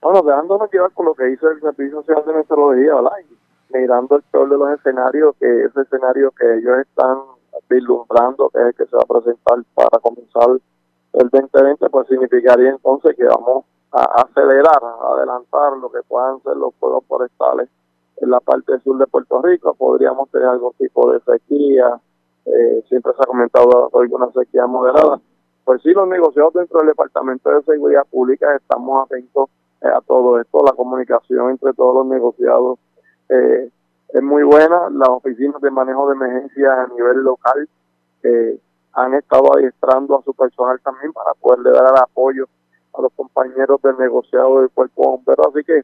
Bueno, 0.00 0.22
dejándonos 0.22 0.72
llevar 0.72 0.92
con 0.92 1.06
lo 1.06 1.14
que 1.14 1.28
hizo 1.32 1.50
el 1.50 1.60
Servicio 1.60 1.98
Nacional 1.98 2.24
de 2.26 2.32
Meteorología, 2.34 2.94
¿verdad? 2.94 3.10
Y 3.28 3.76
mirando 3.76 4.16
el 4.16 4.22
peor 4.22 4.48
de 4.48 4.58
los 4.58 4.78
escenarios, 4.78 5.34
que 5.40 5.64
ese 5.64 5.80
escenario 5.80 6.30
que 6.38 6.54
ellos 6.54 6.78
están 6.78 7.18
vislumbrando, 7.68 8.48
que 8.50 8.60
es 8.60 8.66
el 8.66 8.74
que 8.74 8.86
se 8.86 8.94
va 8.94 9.02
a 9.02 9.12
presentar 9.12 9.58
para 9.74 9.98
comenzar 9.98 10.50
el 11.14 11.28
2020, 11.28 11.90
pues 11.90 12.06
significaría 12.06 12.70
entonces 12.70 13.16
que 13.16 13.24
vamos 13.24 13.64
a 13.90 14.22
acelerar, 14.22 14.80
a 14.82 15.14
adelantar 15.14 15.78
lo 15.78 15.90
que 15.90 16.00
puedan 16.06 16.40
ser 16.44 16.56
los 16.56 16.72
fuegos 16.76 17.04
forestales 17.08 17.68
en 18.18 18.30
la 18.30 18.38
parte 18.38 18.78
sur 18.84 18.98
de 18.98 19.06
Puerto 19.08 19.42
Rico. 19.42 19.74
Podríamos 19.74 20.30
tener 20.30 20.46
algún 20.46 20.72
tipo 20.74 21.12
de 21.12 21.18
sequía, 21.20 22.00
eh, 22.44 22.84
siempre 22.88 23.12
se 23.14 23.22
ha 23.22 23.26
comentado 23.26 23.90
alguna 23.94 24.30
sequía 24.32 24.66
moderada. 24.66 25.20
Pues 25.64 25.80
sí, 25.82 25.92
los 25.92 26.08
negociados 26.08 26.54
dentro 26.54 26.78
del 26.78 26.88
Departamento 26.88 27.50
de 27.50 27.62
Seguridad 27.62 28.04
Pública 28.10 28.54
estamos 28.56 29.04
atentos 29.04 29.48
eh, 29.80 29.88
a 29.88 30.00
todo 30.00 30.40
esto. 30.40 30.64
La 30.64 30.72
comunicación 30.72 31.50
entre 31.50 31.72
todos 31.74 31.94
los 31.94 32.06
negociados 32.06 32.78
eh, 33.28 33.70
es 34.08 34.22
muy 34.22 34.42
buena. 34.42 34.90
Las 34.90 35.08
oficinas 35.08 35.60
de 35.60 35.70
manejo 35.70 36.08
de 36.08 36.14
emergencias 36.16 36.70
a 36.70 36.86
nivel 36.88 37.18
local 37.22 37.68
han 38.92 39.14
estado 39.14 39.56
adiestrando 39.56 40.16
a 40.16 40.22
su 40.22 40.32
personal 40.34 40.78
también 40.80 41.12
para 41.12 41.34
poderle 41.34 41.72
dar 41.72 41.92
el 41.92 42.02
apoyo 42.02 42.46
a 42.94 43.02
los 43.02 43.12
compañeros 43.14 43.82
del 43.82 43.96
negociado 43.98 44.60
del 44.60 44.70
cuerpo 44.70 45.02
de 45.02 45.08
bomberos. 45.08 45.46
Así 45.48 45.64
que, 45.64 45.82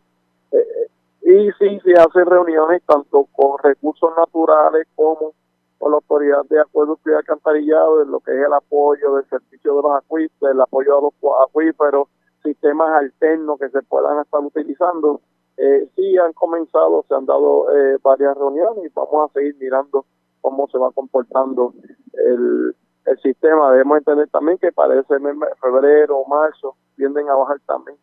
y 1.23 1.51
sí, 1.59 1.81
se 1.83 1.93
hacen 1.95 2.27
reuniones 2.27 2.83
tanto 2.87 3.27
con 3.33 3.59
recursos 3.61 4.13
naturales 4.17 4.87
como 4.95 5.33
con 5.79 5.93
la 5.93 5.97
autoridad 5.97 6.45
de 6.47 6.61
acueducto 6.61 7.11
y 7.11 7.15
alcantarillado, 7.15 8.03
en 8.03 8.11
lo 8.11 8.21
que 8.21 8.33
es 8.33 8.47
el 8.47 8.53
apoyo 8.53 9.15
del 9.15 9.25
servicio 9.29 9.77
de 9.77 9.83
los 9.83 9.93
acuíferos, 9.97 10.53
el 10.55 10.61
apoyo 10.61 10.99
a 10.99 11.03
los 11.03 11.15
acuíferos, 11.49 12.09
sistemas 12.43 12.91
alternos 12.91 13.59
que 13.59 13.69
se 13.71 13.83
puedan 13.83 14.19
estar 14.21 14.41
utilizando. 14.41 15.21
Eh, 15.57 15.89
sí 15.97 16.17
han 16.19 16.33
comenzado, 16.35 17.05
se 17.09 17.15
han 17.15 17.27
dado 17.27 17.67
eh, 17.77 17.99
varias 18.03 18.37
reuniones 18.37 18.85
y 18.85 18.89
vamos 18.95 19.31
a 19.31 19.33
seguir 19.33 19.57
mirando 19.61 20.05
cómo 20.41 20.69
se 20.69 20.79
va 20.79 20.91
comportando 20.93 21.75
el, 22.13 22.75
el 23.07 23.19
sistema. 23.21 23.73
Debemos 23.73 23.99
entender 23.99 24.29
también 24.31 24.59
que 24.59 24.71
para 24.73 24.95
ese 24.99 25.15
febrero 25.61 26.19
o 26.19 26.29
marzo 26.29 26.77
tienden 26.97 27.29
a 27.29 27.35
bajar 27.35 27.59
también 27.67 27.97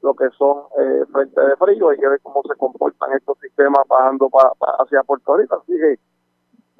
lo 0.00 0.14
que 0.14 0.28
son 0.30 0.62
eh, 0.78 1.04
frentes 1.12 1.46
de 1.46 1.56
frío. 1.56 1.90
Hay 1.90 1.98
que 1.98 2.08
ver 2.08 2.20
cómo 2.22 2.42
se 2.48 2.56
comportan 2.56 3.12
estos 3.12 3.38
sistemas 3.40 3.86
bajando 3.88 4.28
pa- 4.30 4.54
hacia 4.80 5.02
Puerto 5.02 5.36
Rico. 5.36 5.56
Así 5.62 5.72
que 5.78 5.98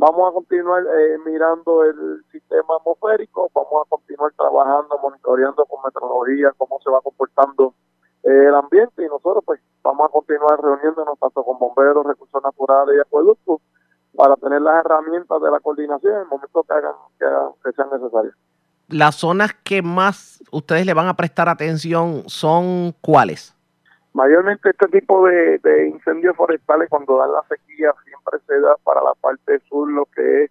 vamos 0.03 0.31
a 0.31 0.35
continuar 0.35 0.83
eh, 0.83 1.17
mirando 1.25 1.85
el 1.85 2.25
sistema 2.33 2.75
atmosférico, 2.81 3.49
vamos 3.55 3.87
a 3.87 3.89
continuar 3.89 4.33
trabajando, 4.37 4.99
monitoreando 5.01 5.65
con 5.67 5.79
meteorología 5.85 6.51
cómo 6.59 6.81
se 6.83 6.91
va 6.91 7.01
comportando 7.01 7.73
eh, 8.25 8.47
el 8.49 8.55
ambiente 8.55 9.05
y 9.05 9.07
nosotros 9.07 9.45
pues 9.47 9.61
vamos 9.85 10.07
a 10.07 10.13
continuar 10.13 10.61
reuniéndonos 10.61 11.17
tanto 11.21 11.45
con 11.45 11.57
bomberos, 11.57 12.05
recursos 12.05 12.43
naturales 12.43 12.97
y 12.97 13.01
acueductos 13.01 13.61
para 14.17 14.35
tener 14.35 14.61
las 14.61 14.85
herramientas 14.85 15.41
de 15.41 15.51
la 15.53 15.61
coordinación 15.61 16.15
en 16.15 16.21
el 16.23 16.27
momento 16.27 16.65
que 16.65 16.75
hagan 16.75 16.95
que, 17.21 17.27
que 17.63 17.73
sean 17.73 17.89
necesarias. 17.93 18.35
Las 18.89 19.15
zonas 19.15 19.55
que 19.63 19.83
más 19.83 20.43
ustedes 20.51 20.85
le 20.85 20.95
van 20.95 21.07
a 21.07 21.15
prestar 21.15 21.49
atención 21.49 22.25
son 22.27 22.93
cuáles? 23.01 23.55
Mayormente 24.15 24.71
este 24.71 24.89
tipo 24.89 25.27
de, 25.27 25.89
incendios 25.89 26.37
forestales 26.37 26.89
cuando 26.91 27.17
dan 27.17 27.33
la 27.33 27.43
sequía 27.49 27.95
siempre 28.05 28.39
se 28.47 28.61
da 28.61 28.77
para 28.85 29.03
la 29.03 29.15
parte 29.15 29.59
sur 29.69 29.91
lo 29.91 30.05
que 30.07 30.45
es 30.45 30.51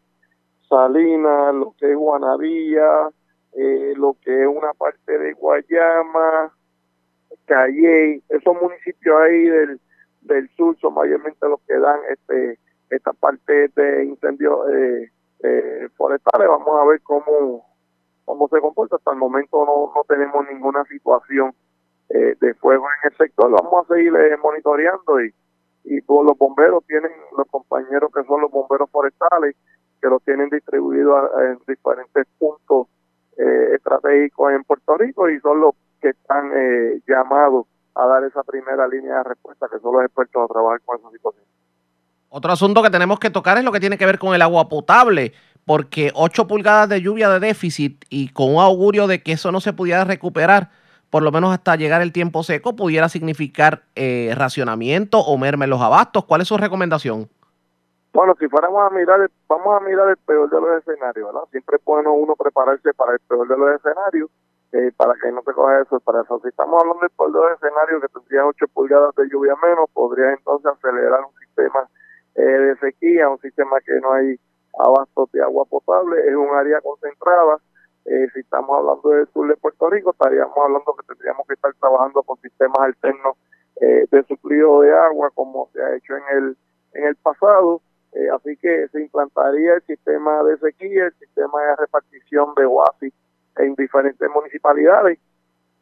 Salinas, 0.67 1.54
lo 1.54 1.76
que 1.80 1.91
es 1.91 1.97
Guanavilla, 1.97 3.10
eh, 3.54 3.93
lo 3.97 4.15
que 4.24 4.41
es 4.41 4.47
una 4.47 4.74
parte 4.74 5.17
de 5.17 5.34
Guayama, 5.34 6.52
Calle, 7.45 8.21
esos 8.30 8.62
municipios 8.62 9.21
ahí 9.21 9.43
del, 9.43 9.80
del 10.21 10.50
sur 10.56 10.78
son 10.80 10.93
mayormente 10.93 11.47
los 11.47 11.60
que 11.67 11.78
dan 11.78 12.00
este 12.10 12.58
esta 12.89 13.13
parte 13.13 13.69
de 13.76 14.06
incendios 14.06 14.69
eh, 14.69 15.12
eh, 15.43 15.89
forestales. 15.95 16.47
Vamos 16.47 16.80
a 16.80 16.86
ver 16.86 17.02
cómo, 17.02 17.65
cómo 18.26 18.47
se 18.50 18.60
comporta. 18.60 18.97
Hasta 18.97 19.12
el 19.12 19.17
momento 19.17 19.65
no, 19.65 19.93
no 19.95 20.04
tenemos 20.08 20.45
ninguna 20.52 20.84
situación 20.86 21.54
eh, 22.13 22.36
de 22.39 22.54
fuego 22.56 22.86
en 22.86 23.12
el 23.12 23.17
sector. 23.17 23.52
Vamos 23.52 23.86
a 23.86 23.93
seguir 23.93 24.13
eh, 24.15 24.38
monitoreando 24.38 25.24
y, 25.24 25.34
y 25.84 26.02
todos 26.02 26.26
los 26.26 26.38
bomberos 26.38 26.84
tienen, 26.88 27.12
los 27.38 27.47
compañeros 27.47 28.12
que 28.13 28.24
son 28.24 28.41
los 28.41 28.52
bomberos 28.52 28.89
forestales, 28.89 29.56
que 30.02 30.08
los 30.10 30.21
tienen 30.24 30.50
distribuidos 30.50 31.30
en 31.41 31.60
diferentes 31.67 32.26
puntos 32.39 32.88
eh, 33.38 33.76
estratégicos 33.76 34.52
en 34.52 34.63
Puerto 34.63 34.97
Rico 34.97 35.30
y 35.30 35.39
son 35.39 35.62
los 35.62 35.76
que 36.02 36.10
están 36.10 36.52
eh, 36.56 37.00
llamados 37.08 37.65
a 37.95 38.06
dar 38.06 38.24
esa 38.24 38.43
primera 38.43 38.88
línea 38.88 39.17
de 39.17 39.24
respuesta, 39.24 39.67
que 39.71 39.80
son 39.80 39.93
los 39.93 40.04
expertos 40.04 40.43
a 40.43 40.54
trabajar 40.54 40.82
con 40.84 41.00
esa 41.00 41.12
situación. 41.12 41.45
Otro 42.30 42.52
asunto 42.52 42.82
que 42.82 42.89
tenemos 42.89 43.19
que 43.19 43.30
tocar 43.30 43.58
es 43.58 43.63
lo 43.63 43.71
que 43.71 43.80
tiene 43.80 43.97
que 43.97 44.06
ver 44.06 44.17
con 44.17 44.34
el 44.34 44.41
agua 44.41 44.69
potable, 44.69 45.34
porque 45.65 46.12
8 46.13 46.47
pulgadas 46.47 46.89
de 46.89 47.02
lluvia 47.02 47.30
de 47.30 47.39
déficit 47.39 48.04
y 48.10 48.30
con 48.30 48.56
un 48.56 48.62
augurio 48.62 49.08
de 49.08 49.21
que 49.21 49.34
eso 49.34 49.52
no 49.52 49.62
se 49.62 49.74
pudiera 49.74 50.04
recuperar, 50.04 50.71
por 51.12 51.24
lo 51.24 51.32
menos 51.32 51.54
hasta 51.54 51.76
llegar 51.76 52.02
el 52.02 52.13
tiempo 52.13 52.41
seco, 52.41 52.76
pudiera 52.76 53.10
significar 53.10 53.84
eh, 53.95 54.34
racionamiento 54.36 55.19
o 55.19 55.38
merma 55.38 55.65
en 55.65 55.69
los 55.69 55.82
abastos. 55.82 56.26
¿Cuál 56.26 56.41
es 56.41 56.47
su 56.47 56.58
recomendación? 56.58 57.30
Bueno, 58.13 58.34
si 58.39 58.47
fuéramos 58.47 58.82
a 58.89 58.95
mirar, 58.95 59.30
vamos 59.47 59.82
a 59.82 59.86
mirar 59.86 60.10
el 60.10 60.17
peor 60.17 60.50
de 60.50 60.60
los 60.60 60.80
escenarios, 60.80 61.28
¿verdad? 61.28 61.47
Siempre 61.52 61.78
es 61.78 61.86
bueno 61.86 62.13
uno 62.13 62.36
prepararse 62.36 62.93
para 62.93 63.13
el 63.13 63.19
peor 63.28 63.47
de 63.47 63.58
los 63.58 63.76
escenarios, 63.76 64.30
eh, 64.71 64.91
para 64.95 65.13
que 65.21 65.32
no 65.32 65.41
te 65.41 65.52
coja 65.52 65.82
eso, 65.82 66.00
para 66.00 66.21
eso. 66.21 66.39
Si 66.41 66.47
estamos 66.47 66.82
hablando 66.82 67.02
del 67.02 67.10
peor 67.10 67.32
de 67.34 67.39
los 67.39 67.52
escenarios, 67.54 68.02
que 68.02 68.08
tendría 68.08 68.45
8 68.45 68.65
pulgadas 68.74 69.13
de 69.15 69.30
lluvia 69.30 69.56
menos, 69.62 69.89
podría 69.91 70.32
entonces 70.32 70.71
acelerar 70.71 71.21
un 71.28 71.36
sistema 71.39 71.88
eh, 72.36 72.41
de 72.41 72.78
sequía, 72.78 73.28
un 73.28 73.39
sistema 73.39 73.80
que 73.86 74.00
no 74.00 74.13
hay 74.13 74.39
abasto 74.80 75.30
de 75.34 75.41
agua 75.41 75.65
potable, 75.65 76.19
es 76.26 76.36
un 76.36 76.56
área 76.56 76.80
concentrada. 76.80 77.60
Eh, 78.06 78.28
si 78.34 78.40
estamos 78.40 78.78
hablando 78.78 79.10
del 79.10 79.28
sur 79.28 79.48
de 79.48 79.56
Puerto 79.58 79.90
Rico, 79.90 80.12
estaríamos 80.12 80.58
hablando 80.58 80.96
que 80.96 81.06
tendríamos 81.08 81.46
que 81.48 81.54
estar 81.54 81.74
trabajando 81.76 82.24
con 82.24 82.40
sistemas 82.42 82.80
alternos 82.80 83.38
eh, 83.80 84.06
de 84.10 84.24
suplido 84.24 84.82
de 84.82 84.94
agua, 84.94 85.30
como 85.34 85.70
se 85.74 85.82
ha 85.82 85.96
hecho 85.96 86.16
en 86.18 86.24
el, 86.38 86.58
en 86.94 87.04
el 87.06 87.16
pasado. 87.18 87.82
Eh, 88.14 88.28
así 88.30 88.58
que 88.58 88.88
se 88.90 89.02
implantaría 89.02 89.76
el 89.76 89.82
sistema 89.84 90.44
de 90.44 90.58
sequía, 90.58 91.06
el 91.06 91.14
sistema 91.14 91.62
de 91.62 91.76
repartición 91.78 92.54
de 92.56 92.66
oasis 92.66 93.14
en 93.58 93.76
diferentes 93.76 94.30
municipalidades. 94.34 95.20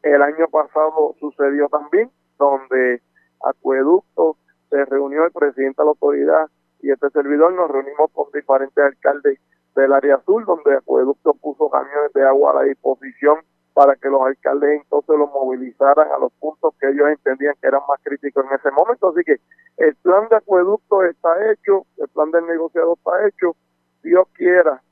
El 0.02 0.22
año 0.22 0.46
pasado 0.48 1.14
sucedió 1.18 1.68
también, 1.68 2.10
donde 2.38 3.02
Acueducto 3.42 4.36
se 4.68 4.84
reunió 4.84 5.24
el 5.24 5.32
presidente 5.32 5.82
de 5.82 5.84
la 5.84 5.90
autoridad 5.90 6.48
y 6.82 6.90
este 6.90 7.10
servidor, 7.10 7.52
nos 7.52 7.70
reunimos 7.70 8.10
con 8.12 8.26
diferentes 8.32 8.82
alcaldes 8.82 9.38
del 9.80 9.92
área 9.92 10.20
sur, 10.24 10.44
donde 10.44 10.76
Acueducto 10.76 11.34
puso 11.34 11.68
camiones 11.70 12.12
de 12.12 12.26
agua 12.26 12.52
a 12.52 12.54
la 12.56 12.62
disposición 12.62 13.38
para 13.72 13.96
que 13.96 14.08
los 14.08 14.20
alcaldes 14.22 14.82
entonces 14.82 15.16
los 15.16 15.30
movilizaran 15.30 16.10
a 16.10 16.18
los 16.18 16.32
puntos 16.34 16.74
que 16.80 16.88
ellos 16.88 17.08
entendían 17.08 17.54
que 17.60 17.68
eran 17.68 17.80
más 17.88 17.98
críticos 18.02 18.44
en 18.44 18.58
ese 18.58 18.70
momento. 18.70 19.10
Así 19.10 19.22
que 19.24 19.40
el 19.78 19.94
plan 19.96 20.28
de 20.28 20.36
acueducto 20.36 21.04
está 21.04 21.30
hecho, 21.50 21.86
el 21.96 22.08
plan 22.08 22.30
del 22.30 22.46
negociado 22.46 22.94
está 22.94 23.26
hecho. 23.26 23.56
Dios 24.02 24.26
quiera 24.34 24.82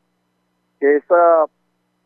que 0.81 0.97
esa 0.97 1.47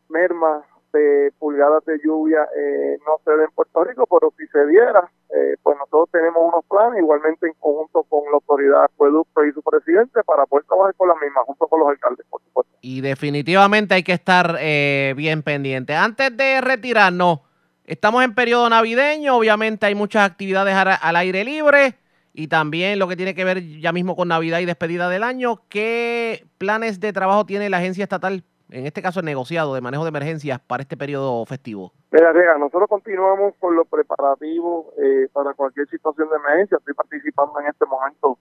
merma 0.09 0.65
de 0.93 1.33
pulgadas 1.39 1.83
de 1.85 1.99
lluvia 2.03 2.47
eh, 2.55 2.97
no 3.05 3.19
se 3.25 3.31
dé 3.31 3.43
en 3.43 3.51
Puerto 3.51 3.83
Rico, 3.83 4.07
pero 4.07 4.33
si 4.37 4.47
se 4.47 4.65
diera, 4.67 5.09
eh, 5.35 5.57
pues 5.61 5.77
nosotros 5.77 6.09
tenemos 6.11 6.41
unos 6.41 6.63
planes, 6.65 6.99
igualmente 6.99 7.47
en 7.47 7.53
conjunto 7.59 8.03
con 8.03 8.23
la 8.25 8.35
autoridad 8.35 8.85
acueducto 8.85 9.43
y 9.43 9.51
su 9.51 9.61
presidente, 9.61 10.23
para 10.23 10.45
poder 10.45 10.65
trabajar 10.65 10.93
con 10.95 11.09
la 11.09 11.15
misma, 11.15 11.41
junto 11.45 11.67
con 11.67 11.81
los 11.81 11.89
alcaldes, 11.89 12.25
por 12.29 12.41
supuesto. 12.43 12.71
Y 12.81 13.01
definitivamente 13.01 13.95
hay 13.95 14.03
que 14.03 14.13
estar 14.13 14.55
eh, 14.59 15.13
bien 15.17 15.43
pendiente. 15.43 15.95
Antes 15.95 16.35
de 16.37 16.61
retirarnos, 16.61 17.41
Estamos 17.85 18.23
en 18.23 18.33
periodo 18.33 18.69
navideño, 18.69 19.35
obviamente 19.35 19.85
hay 19.85 19.93
muchas 19.93 20.25
actividades 20.25 20.73
al 20.73 21.15
aire 21.17 21.43
libre 21.43 21.95
y 22.33 22.47
también 22.47 22.97
lo 22.97 23.09
que 23.09 23.17
tiene 23.17 23.35
que 23.35 23.43
ver 23.43 23.61
ya 23.81 23.91
mismo 23.91 24.15
con 24.15 24.29
Navidad 24.29 24.59
y 24.59 24.65
despedida 24.65 25.09
del 25.09 25.21
año. 25.21 25.61
¿Qué 25.67 26.45
planes 26.57 27.01
de 27.01 27.11
trabajo 27.11 27.45
tiene 27.45 27.69
la 27.69 27.77
agencia 27.77 28.03
estatal, 28.03 28.45
en 28.69 28.85
este 28.85 29.01
caso 29.01 29.19
el 29.19 29.25
negociado 29.25 29.73
de 29.73 29.81
manejo 29.81 30.03
de 30.03 30.09
emergencias 30.09 30.59
para 30.59 30.83
este 30.83 30.97
periodo 30.97 31.45
festivo? 31.45 31.91
Mira, 32.11 32.57
nosotros 32.57 32.89
continuamos 32.89 33.53
con 33.59 33.75
los 33.75 33.87
preparativos 33.87 34.87
eh, 34.97 35.27
para 35.33 35.53
cualquier 35.53 35.87
situación 35.87 36.29
de 36.29 36.35
emergencia. 36.35 36.77
Estoy 36.77 36.93
participando 36.93 37.59
en 37.59 37.67
este 37.67 37.85
momento 37.85 38.37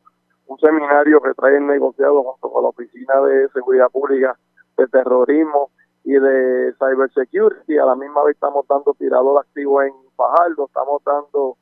un 0.46 0.58
seminario 0.58 1.20
que 1.20 1.35
trae 1.35 1.56
el 1.56 1.66
negociado 1.66 2.22
junto 2.22 2.50
con 2.50 2.62
la 2.62 2.68
Oficina 2.68 3.20
de 3.22 3.48
Seguridad 3.50 3.88
Pública 3.90 4.37
de 4.76 4.87
Terrorismo 4.88 5.70
y 6.04 6.12
de 6.12 6.74
Cybersecurity. 6.78 7.78
A 7.78 7.87
la 7.87 7.94
misma 7.94 8.24
vez 8.24 8.35
estamos 8.35 8.66
dando 8.68 8.94
tirador 8.94 9.40
activo 9.40 9.82
en 9.82 9.92
Fajardo, 10.16 10.66
estamos 10.66 11.02
dando 11.04 11.56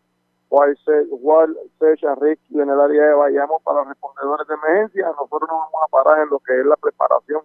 Wild 0.51 0.79
and 0.89 2.21
Rescue 2.21 2.63
en 2.63 2.71
el 2.71 2.81
área 2.81 3.07
de 3.07 3.15
Bayamo 3.15 3.61
para 3.61 3.85
respondedores 3.85 4.49
de 4.49 4.55
emergencia. 4.55 5.07
Nosotros 5.09 5.49
nos 5.49 5.61
vamos 5.61 5.83
a 5.85 5.89
parar 5.89 6.23
en 6.23 6.31
lo 6.31 6.39
que 6.41 6.59
es 6.59 6.67
la 6.67 6.77
preparación 6.77 7.43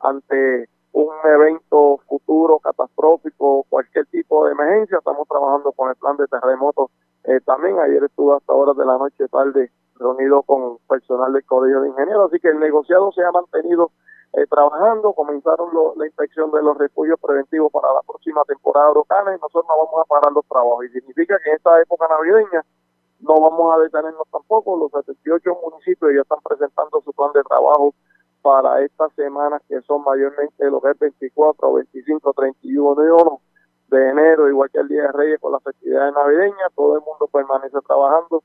ante 0.00 0.68
un 0.92 1.14
evento 1.24 1.98
futuro 2.08 2.58
catastrófico, 2.58 3.64
cualquier 3.68 4.06
tipo 4.06 4.46
de 4.46 4.52
emergencia. 4.52 4.98
Estamos 4.98 5.28
trabajando 5.28 5.72
con 5.72 5.90
el 5.90 5.96
plan 5.96 6.16
de 6.16 6.26
terremotos 6.26 6.90
eh, 7.24 7.40
también. 7.44 7.78
Ayer 7.78 8.02
estuve 8.04 8.36
hasta 8.36 8.52
horas 8.52 8.76
de 8.76 8.84
la 8.84 8.98
noche 8.98 9.28
tarde 9.28 9.70
reunido 9.96 10.42
con 10.42 10.78
personal 10.88 11.32
del 11.32 11.44
Colegio 11.44 11.82
de 11.82 11.88
Ingenieros. 11.88 12.30
Así 12.30 12.40
que 12.40 12.48
el 12.48 12.58
negociado 12.58 13.12
se 13.12 13.22
ha 13.22 13.30
mantenido 13.32 13.90
eh, 14.32 14.46
trabajando. 14.48 15.12
Comenzaron 15.12 15.70
la 15.96 16.06
inspección 16.06 16.50
de 16.52 16.62
los 16.62 16.76
refugios 16.78 17.18
preventivos 17.20 17.70
para 17.72 17.92
la 17.92 18.02
próxima 18.02 18.42
temporada 18.44 18.86
de 18.86 18.92
huracanes. 18.92 19.40
Nosotros 19.40 19.66
no 19.68 19.84
vamos 19.84 20.00
a 20.02 20.08
parar 20.08 20.32
los 20.32 20.46
trabajos. 20.46 20.84
Y 20.86 20.88
significa 20.90 21.38
que 21.42 21.50
en 21.50 21.56
esta 21.56 21.80
época 21.80 22.06
navideña 22.08 22.64
no 23.20 23.40
vamos 23.40 23.74
a 23.74 23.78
detenernos 23.78 24.26
tampoco. 24.30 24.76
Los 24.76 24.90
78 24.92 25.58
municipios 25.62 26.12
ya 26.14 26.22
están 26.22 26.38
presentando 26.42 27.00
su 27.04 27.12
plan 27.12 27.32
de 27.34 27.42
trabajo 27.42 27.94
para 28.42 28.82
estas 28.82 29.12
semanas 29.14 29.62
que 29.68 29.80
son 29.82 30.02
mayormente 30.04 30.70
lo 30.70 30.80
que 30.80 30.90
es 30.90 30.98
24, 30.98 31.72
25, 31.74 32.32
31 32.32 33.40
de 33.88 34.08
enero, 34.08 34.48
igual 34.48 34.70
que 34.70 34.78
el 34.78 34.88
Día 34.88 35.02
de 35.02 35.12
Reyes 35.12 35.40
con 35.40 35.52
las 35.52 35.62
festividades 35.62 36.12
navideñas, 36.14 36.72
todo 36.74 36.96
el 36.96 37.02
mundo 37.02 37.26
permanece 37.32 37.78
trabajando, 37.86 38.42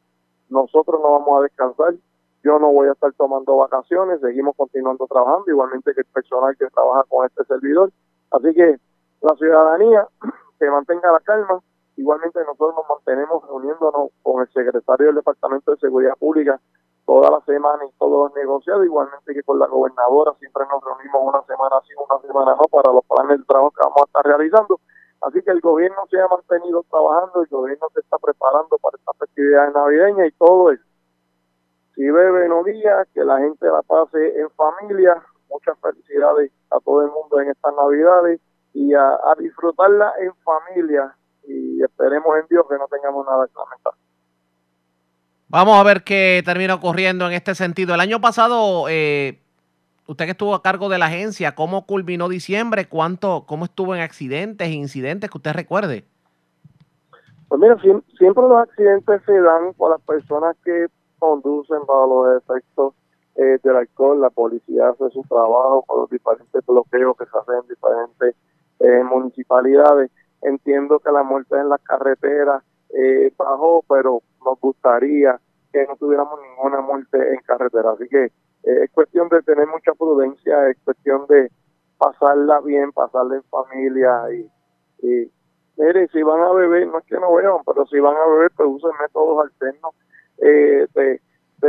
nosotros 0.49 0.99
no 1.01 1.11
vamos 1.11 1.39
a 1.39 1.43
descansar, 1.43 1.95
yo 2.43 2.59
no 2.59 2.71
voy 2.71 2.87
a 2.87 2.93
estar 2.93 3.11
tomando 3.13 3.57
vacaciones, 3.57 4.21
seguimos 4.21 4.55
continuando 4.55 5.05
trabajando, 5.07 5.45
igualmente 5.47 5.93
que 5.93 6.01
el 6.01 6.07
personal 6.07 6.55
que 6.57 6.67
trabaja 6.67 7.03
con 7.09 7.25
este 7.25 7.43
servidor, 7.45 7.91
así 8.31 8.53
que 8.53 8.77
la 9.21 9.35
ciudadanía 9.35 10.07
que 10.59 10.69
mantenga 10.69 11.11
la 11.11 11.19
calma, 11.19 11.59
igualmente 11.97 12.39
nosotros 12.39 12.75
nos 12.75 12.89
mantenemos 12.89 13.45
reuniéndonos 13.47 14.11
con 14.21 14.41
el 14.41 14.47
secretario 14.49 15.07
del 15.07 15.15
Departamento 15.15 15.71
de 15.71 15.77
Seguridad 15.77 16.15
Pública 16.17 16.59
toda 17.05 17.29
la 17.29 17.41
semana 17.41 17.85
y 17.85 17.91
todos 17.97 18.29
los 18.29 18.35
negociados, 18.35 18.85
igualmente 18.85 19.33
que 19.33 19.43
con 19.43 19.59
la 19.59 19.67
gobernadora, 19.67 20.33
siempre 20.39 20.63
nos 20.71 20.83
reunimos 20.83 21.21
una 21.23 21.43
semana 21.43 21.75
sí, 21.87 21.93
una 21.97 22.19
semana 22.21 22.55
no, 22.55 22.67
para 22.67 22.93
los 22.93 23.03
planes 23.05 23.39
de 23.39 23.45
trabajo 23.45 23.71
que 23.71 23.83
vamos 23.83 24.01
a 24.01 24.05
estar 24.05 24.25
realizando. 24.25 24.79
Así 25.21 25.41
que 25.41 25.51
el 25.51 25.61
gobierno 25.61 25.97
se 26.09 26.19
ha 26.19 26.27
mantenido 26.27 26.83
trabajando, 26.89 27.41
el 27.41 27.47
gobierno 27.47 27.87
se 27.93 28.01
está 28.01 28.17
preparando 28.17 28.77
para 28.79 28.97
esta 28.97 29.13
festividad 29.13 29.71
navideña 29.73 30.25
y 30.27 30.31
todo 30.31 30.71
eso. 30.71 30.83
Si 31.95 32.09
bebe 32.09 32.49
no 32.49 32.63
guía, 32.63 33.05
que 33.13 33.23
la 33.23 33.39
gente 33.39 33.67
la 33.67 33.81
pase 33.83 34.39
en 34.39 34.49
familia, 34.51 35.21
muchas 35.49 35.77
felicidades 35.79 36.51
a 36.71 36.79
todo 36.79 37.03
el 37.03 37.11
mundo 37.11 37.39
en 37.39 37.49
estas 37.49 37.73
navidades 37.75 38.41
y 38.73 38.93
a 38.93 39.17
disfrutarla 39.37 40.13
en 40.19 40.33
familia 40.37 41.15
y 41.45 41.83
esperemos 41.83 42.37
en 42.39 42.47
Dios 42.47 42.65
que 42.67 42.77
no 42.77 42.87
tengamos 42.87 43.25
nada 43.25 43.47
que 43.47 43.53
lamentar. 43.53 43.93
Vamos 45.53 45.79
a 45.79 45.83
ver 45.83 46.03
qué 46.03 46.41
termina 46.43 46.73
ocurriendo 46.73 47.27
en 47.27 47.33
este 47.33 47.53
sentido. 47.53 47.93
El 47.93 47.99
año 47.99 48.19
pasado, 48.19 48.85
eh, 48.89 49.37
usted 50.07 50.25
que 50.25 50.31
estuvo 50.31 50.55
a 50.55 50.63
cargo 50.63 50.89
de 50.89 50.97
la 50.97 51.05
agencia, 51.05 51.53
¿cómo 51.53 51.85
culminó 51.85 52.27
diciembre? 52.27 52.87
¿Cuánto, 52.89 53.45
cómo 53.45 53.65
estuvo 53.65 53.93
en 53.93 54.01
accidentes 54.01 54.67
e 54.67 54.71
incidentes 54.71 55.29
que 55.29 55.37
usted 55.37 55.53
recuerde? 55.53 56.05
Pues 57.49 57.61
mira, 57.61 57.75
siem- 57.77 58.01
siempre 58.17 58.41
los 58.41 58.63
accidentes 58.63 59.21
se 59.27 59.41
dan 59.41 59.75
por 59.77 59.91
las 59.91 60.01
personas 60.01 60.55
que 60.65 60.87
conducen 61.19 61.81
bajo 61.87 62.07
los 62.25 62.41
efectos 62.41 62.95
eh, 63.35 63.59
del 63.61 63.75
alcohol. 63.75 64.19
La 64.21 64.31
policía 64.31 64.89
hace 64.89 65.07
su 65.11 65.21
trabajo 65.21 65.83
con 65.85 66.01
los 66.01 66.09
diferentes 66.09 66.65
bloqueos 66.65 67.15
que 67.15 67.25
se 67.25 67.37
hacen 67.37 67.55
en 67.61 67.67
diferentes 67.69 68.35
eh, 68.79 69.03
municipalidades. 69.03 70.09
Entiendo 70.41 70.97
que 70.97 71.11
la 71.11 71.21
muerte 71.21 71.55
en 71.59 71.69
las 71.69 71.81
carreteras 71.81 72.63
eh, 72.93 73.33
bajó, 73.37 73.83
pero 73.87 74.21
nos 74.45 74.59
gustaría 74.59 75.39
que 75.71 75.85
no 75.87 75.95
tuviéramos 75.95 76.39
ninguna 76.41 76.81
muerte 76.81 77.17
en 77.33 77.39
carretera. 77.41 77.91
Así 77.91 78.07
que 78.07 78.25
eh, 78.25 78.83
es 78.83 78.91
cuestión 78.91 79.27
de 79.29 79.41
tener 79.41 79.67
mucha 79.67 79.93
prudencia, 79.93 80.69
es 80.69 80.77
cuestión 80.83 81.25
de 81.27 81.51
pasarla 81.97 82.61
bien, 82.61 82.91
pasarla 82.91 83.35
en 83.35 83.43
familia 83.43 84.23
y, 84.31 84.49
y 85.07 85.31
mire, 85.77 86.07
si 86.09 86.21
van 86.21 86.41
a 86.41 86.51
beber, 86.51 86.87
no 86.87 86.99
es 86.99 87.05
que 87.05 87.15
no 87.15 87.33
beban, 87.33 87.61
pero 87.65 87.85
si 87.87 87.99
van 87.99 88.15
a 88.15 88.27
beber, 88.27 88.51
pues 88.55 88.69
usen 88.69 88.91
métodos 89.01 89.45
alternos 89.45 89.95
eh, 90.39 90.87
de, 90.93 91.19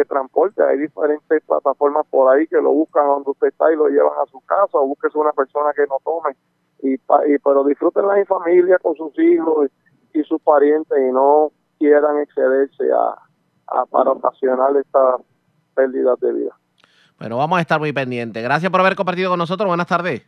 transporte. 0.09 0.61
Hay 0.61 0.77
diferentes 0.79 1.41
plataformas 1.45 2.05
por 2.11 2.35
ahí 2.35 2.49
que 2.49 2.57
lo 2.57 2.73
buscan 2.73 3.07
donde 3.07 3.31
usted 3.31 3.47
está 3.47 3.73
y 3.73 3.77
lo 3.77 3.87
llevan 3.89 4.19
a 4.21 4.29
su 4.29 4.41
casa 4.41 4.77
o 4.77 4.89
búsquese 4.89 5.17
una 5.17 5.33
persona 5.33 5.73
que 5.73 5.87
no 5.87 5.99
tome. 6.05 6.37
Y, 6.83 6.95
y 6.95 7.39
Pero 7.39 7.63
disfrútenla 7.65 8.19
en 8.19 8.27
familia 8.27 8.79
con 8.79 8.97
sus 8.97 9.17
hijos 9.21 9.71
y, 10.15 10.23
sus 10.25 10.41
parientes 10.41 10.97
y 10.99 11.13
no 11.13 11.53
quieran 11.79 12.21
excederse 12.23 12.85
a, 12.93 13.79
a 13.79 13.87
para 13.87 14.13
ocasionar 14.13 14.75
estas 14.77 15.21
pérdidas 15.75 16.19
de 16.21 16.33
vida. 16.33 16.59
Bueno, 17.19 17.37
vamos 17.37 17.59
a 17.59 17.61
estar 17.61 17.79
muy 17.79 17.93
pendientes. 17.93 18.43
Gracias 18.43 18.71
por 18.71 18.81
haber 18.81 18.97
compartido 18.97 19.31
con 19.31 19.39
nosotros. 19.39 19.67
Buenas 19.67 19.87
tardes. 19.87 20.23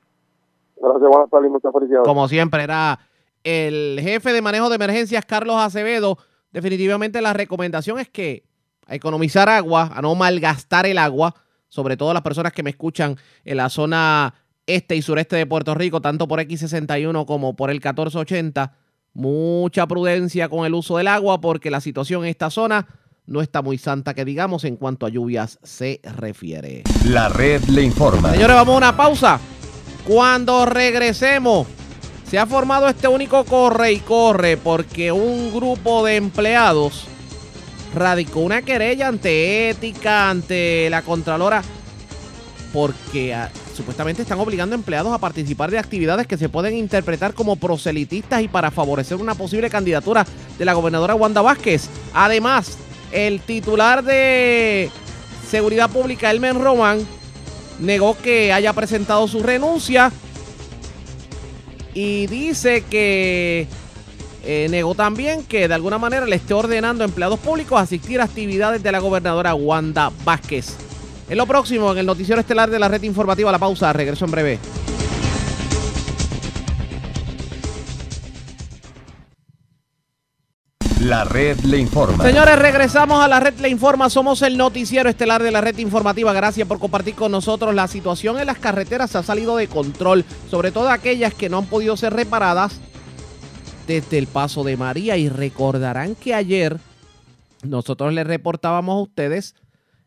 Gracias, 0.76 1.08
buenas 1.08 1.30
tardes 1.30 1.48
y 1.48 1.52
muchas 1.52 1.72
felicidades. 1.72 2.06
Como 2.06 2.28
siempre, 2.28 2.62
era 2.62 2.98
el 3.44 3.98
jefe 4.00 4.32
de 4.32 4.42
manejo 4.42 4.68
de 4.68 4.76
emergencias, 4.76 5.24
Carlos 5.24 5.56
Acevedo. 5.56 6.18
Definitivamente 6.52 7.20
la 7.20 7.32
recomendación 7.32 7.98
es 7.98 8.08
que 8.08 8.44
a 8.86 8.94
economizar 8.94 9.48
agua, 9.48 9.90
a 9.94 10.02
no 10.02 10.14
malgastar 10.14 10.86
el 10.86 10.98
agua, 10.98 11.34
sobre 11.68 11.96
todo 11.96 12.12
las 12.12 12.22
personas 12.22 12.52
que 12.52 12.62
me 12.62 12.70
escuchan 12.70 13.16
en 13.44 13.56
la 13.56 13.68
zona 13.68 14.34
este 14.66 14.96
y 14.96 15.02
sureste 15.02 15.36
de 15.36 15.46
Puerto 15.46 15.74
Rico, 15.74 16.00
tanto 16.00 16.26
por 16.26 16.40
X61 16.40 17.26
como 17.26 17.54
por 17.56 17.70
el 17.70 17.76
1480. 17.76 18.72
Mucha 19.16 19.86
prudencia 19.86 20.50
con 20.50 20.66
el 20.66 20.74
uso 20.74 20.98
del 20.98 21.08
agua 21.08 21.40
porque 21.40 21.70
la 21.70 21.80
situación 21.80 22.24
en 22.24 22.28
esta 22.28 22.50
zona 22.50 22.86
no 23.24 23.40
está 23.40 23.62
muy 23.62 23.78
santa 23.78 24.12
que 24.12 24.26
digamos 24.26 24.64
en 24.64 24.76
cuanto 24.76 25.06
a 25.06 25.08
lluvias 25.08 25.58
se 25.62 26.02
refiere. 26.18 26.82
La 27.06 27.30
red 27.30 27.64
le 27.64 27.80
informa. 27.80 28.32
Señores, 28.32 28.54
vamos 28.54 28.74
a 28.74 28.76
una 28.76 28.94
pausa. 28.94 29.40
Cuando 30.06 30.66
regresemos, 30.66 31.66
se 32.28 32.38
ha 32.38 32.44
formado 32.44 32.88
este 32.88 33.08
único 33.08 33.44
corre 33.44 33.92
y 33.92 34.00
corre 34.00 34.58
porque 34.58 35.10
un 35.12 35.50
grupo 35.50 36.04
de 36.04 36.16
empleados 36.16 37.06
radicó 37.94 38.40
una 38.40 38.60
querella 38.60 39.08
ante 39.08 39.70
ética, 39.70 40.28
ante 40.28 40.90
la 40.90 41.00
Contralora, 41.00 41.62
porque 42.70 43.34
supuestamente 43.76 44.22
están 44.22 44.40
obligando 44.40 44.74
a 44.74 44.78
empleados 44.78 45.12
a 45.12 45.18
participar 45.18 45.70
de 45.70 45.78
actividades 45.78 46.26
que 46.26 46.36
se 46.36 46.48
pueden 46.48 46.74
interpretar 46.76 47.34
como 47.34 47.56
proselitistas 47.56 48.42
y 48.42 48.48
para 48.48 48.70
favorecer 48.70 49.18
una 49.18 49.34
posible 49.34 49.70
candidatura 49.70 50.26
de 50.58 50.64
la 50.64 50.72
gobernadora 50.72 51.14
Wanda 51.14 51.42
Vázquez. 51.42 51.88
Además, 52.12 52.78
el 53.12 53.40
titular 53.40 54.02
de 54.02 54.90
Seguridad 55.48 55.90
Pública, 55.90 56.30
Elmen 56.30 56.60
Román, 56.60 57.06
negó 57.78 58.16
que 58.16 58.52
haya 58.52 58.72
presentado 58.72 59.28
su 59.28 59.42
renuncia 59.42 60.10
y 61.94 62.26
dice 62.26 62.82
que 62.82 63.68
eh, 64.44 64.68
negó 64.70 64.94
también 64.94 65.44
que 65.44 65.68
de 65.68 65.74
alguna 65.74 65.98
manera 65.98 66.24
le 66.26 66.36
esté 66.36 66.54
ordenando 66.54 67.04
a 67.04 67.06
empleados 67.06 67.38
públicos 67.38 67.80
asistir 67.80 68.20
a 68.20 68.24
actividades 68.24 68.82
de 68.82 68.92
la 68.92 68.98
gobernadora 68.98 69.54
Wanda 69.54 70.10
Vázquez. 70.24 70.76
En 71.28 71.36
lo 71.36 71.46
próximo, 71.46 71.92
en 71.92 71.98
el 71.98 72.06
noticiero 72.06 72.40
estelar 72.40 72.70
de 72.70 72.78
la 72.78 72.88
red 72.88 73.02
informativa, 73.02 73.50
la 73.50 73.58
pausa, 73.58 73.92
regreso 73.92 74.24
en 74.24 74.30
breve. 74.30 74.58
La 81.00 81.24
red 81.24 81.58
le 81.60 81.78
informa. 81.78 82.24
Señores, 82.24 82.58
regresamos 82.58 83.22
a 83.22 83.28
la 83.28 83.38
red 83.38 83.54
Le 83.60 83.68
Informa. 83.68 84.10
Somos 84.10 84.42
el 84.42 84.56
noticiero 84.56 85.08
estelar 85.08 85.40
de 85.40 85.52
la 85.52 85.60
red 85.60 85.78
informativa. 85.78 86.32
Gracias 86.32 86.66
por 86.66 86.80
compartir 86.80 87.14
con 87.14 87.30
nosotros. 87.30 87.74
La 87.74 87.86
situación 87.86 88.40
en 88.40 88.46
las 88.46 88.58
carreteras 88.58 89.14
ha 89.14 89.22
salido 89.22 89.56
de 89.56 89.68
control, 89.68 90.24
sobre 90.50 90.72
todo 90.72 90.88
aquellas 90.88 91.32
que 91.32 91.48
no 91.48 91.58
han 91.58 91.66
podido 91.66 91.96
ser 91.96 92.12
reparadas 92.12 92.80
desde 93.86 94.18
el 94.18 94.26
paso 94.26 94.64
de 94.64 94.76
María. 94.76 95.16
Y 95.16 95.28
recordarán 95.28 96.16
que 96.16 96.34
ayer 96.34 96.78
nosotros 97.62 98.12
les 98.12 98.26
reportábamos 98.26 98.96
a 98.96 99.02
ustedes, 99.02 99.54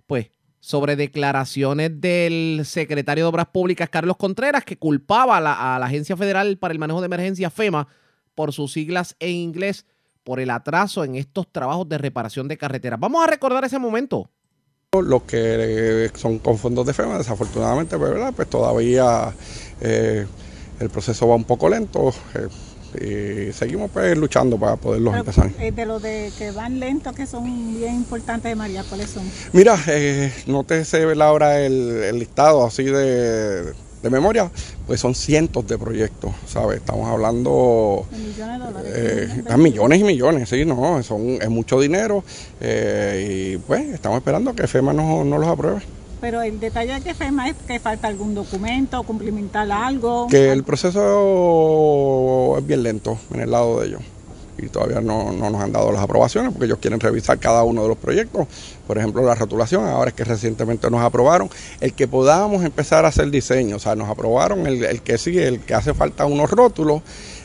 pues, 0.06 0.32
sobre 0.70 0.96
declaraciones 0.96 2.00
del 2.00 2.62
secretario 2.64 3.24
de 3.24 3.30
Obras 3.30 3.48
Públicas, 3.48 3.90
Carlos 3.90 4.18
Contreras, 4.18 4.64
que 4.64 4.78
culpaba 4.78 5.38
a 5.38 5.42
la, 5.42 5.78
Agencia 5.78 6.16
Federal 6.16 6.60
para 6.60 6.72
el 6.72 6.78
Manejo 6.78 7.02
de 7.02 7.08
Emergencia, 7.08 7.50
FEMA, 7.50 7.88
por 8.36 8.54
sus 8.54 8.74
siglas 8.74 9.16
en 9.20 9.32
inglés, 9.32 9.88
por 10.24 10.40
el 10.40 10.52
atraso 10.52 11.04
en 11.04 11.16
estos 11.16 11.52
trabajos 11.52 11.90
de 11.90 11.98
reparación 11.98 12.48
de 12.48 12.60
carreteras. 12.60 13.00
Vamos 13.00 13.24
a 13.24 13.32
recordar 13.32 13.66
ese 13.66 13.80
momento. 13.80 14.30
Los 14.92 15.24
que 15.24 16.12
son 16.14 16.38
con 16.38 16.60
fondos 16.60 16.86
de 16.86 16.94
FEMA, 16.94 17.18
desafortunadamente, 17.18 17.98
pues, 17.98 18.14
pues 18.36 18.48
todavía 18.48 19.34
eh, 19.82 20.28
el 20.80 20.90
proceso 20.92 21.28
va 21.28 21.34
un 21.34 21.46
poco 21.46 21.68
lento. 21.68 22.14
eh, 22.36 22.48
y 22.96 23.52
seguimos 23.54 23.92
pues 23.92 24.18
luchando 24.18 24.58
para 24.58 24.76
poderlos 24.76 25.12
Pero, 25.14 25.20
empezar. 25.22 25.52
eh, 25.60 25.72
de 25.72 25.86
los 25.86 26.02
de 26.02 26.32
que 26.38 26.52
van 26.52 26.80
lentos, 26.80 27.14
que 27.16 27.26
son 27.26 27.44
bien 27.78 27.96
importantes 27.96 28.50
de 28.50 28.56
María, 28.56 28.84
¿cuáles 28.88 29.10
son? 29.10 29.24
Mira, 29.54 29.78
eh, 29.88 30.32
no 30.48 30.64
te 30.64 30.84
sé 30.86 31.04
ahora 31.22 31.60
el, 31.62 31.74
el 32.04 32.20
listado 32.20 32.66
así 32.66 32.84
de, 32.84 33.64
de 34.02 34.10
memoria, 34.10 34.50
pues 34.88 35.00
son 35.00 35.14
cientos 35.14 35.68
de 35.68 35.78
proyectos, 35.78 36.32
¿sabes? 36.48 36.78
Estamos 36.78 37.08
hablando 37.10 38.06
De 38.12 38.18
millones 38.18 38.60
de 38.60 38.66
dólares. 38.66 38.92
eh, 38.96 39.44
a 39.50 39.58
millones 39.58 40.00
y 40.00 40.04
millones, 40.04 40.50
sí, 40.50 40.66
no, 40.66 41.04
son, 41.04 41.42
es 41.42 41.50
mucho 41.50 41.80
dinero 41.80 42.24
eh, 42.62 43.54
y 43.56 43.58
pues 43.58 43.82
estamos 43.94 44.18
esperando 44.18 44.54
que 44.56 44.68
FEMA 44.68 44.94
no, 44.94 45.24
no 45.24 45.38
los 45.38 45.48
apruebe. 45.48 45.82
Pero 46.22 46.42
el 46.42 46.60
detalle 46.60 46.94
de 46.94 47.02
que 47.02 47.14
FEMA 47.14 47.50
es 47.50 47.56
que 47.68 47.80
falta 47.80 48.08
algún 48.08 48.36
documento, 48.36 49.02
cumplimentar 49.04 49.72
algo. 49.72 50.28
Que 50.28 50.52
el 50.52 50.64
proceso 50.64 52.56
es 52.58 52.68
bien 52.68 52.84
lento 52.84 53.18
en 53.34 53.42
el 53.42 53.52
lado 53.52 53.80
de 53.80 53.88
ellos 53.88 54.02
y 54.62 54.68
todavía 54.68 55.02
no, 55.02 55.32
no 55.32 55.50
nos 55.50 55.62
han 55.62 55.72
dado 55.72 55.92
las 55.92 56.02
aprobaciones 56.02 56.52
porque 56.52 56.66
ellos 56.66 56.80
quieren 56.80 57.00
revisar 57.00 57.40
cada 57.40 57.64
uno 57.64 57.84
de 57.84 57.90
los 57.90 57.98
proyectos. 57.98 58.48
Por 58.88 58.98
ejemplo, 58.98 59.24
la 59.24 59.36
rotulación, 59.36 59.86
ahora 59.86 60.10
es 60.10 60.16
que 60.16 60.24
recientemente 60.24 60.90
nos 60.90 61.02
aprobaron 61.02 61.50
el 61.80 61.94
que 61.94 62.08
podamos 62.08 62.64
empezar 62.64 63.06
a 63.06 63.10
hacer 63.10 63.30
diseño, 63.30 63.78
o 63.78 63.80
sea, 63.80 63.96
nos 63.96 64.10
aprobaron 64.10 64.68
el, 64.68 64.84
el 64.84 65.02
que 65.02 65.18
sí, 65.18 65.38
el 65.38 65.60
que 65.62 65.74
hace 65.74 65.94
falta 65.94 66.26
unos 66.26 66.50
rótulos 66.50 67.02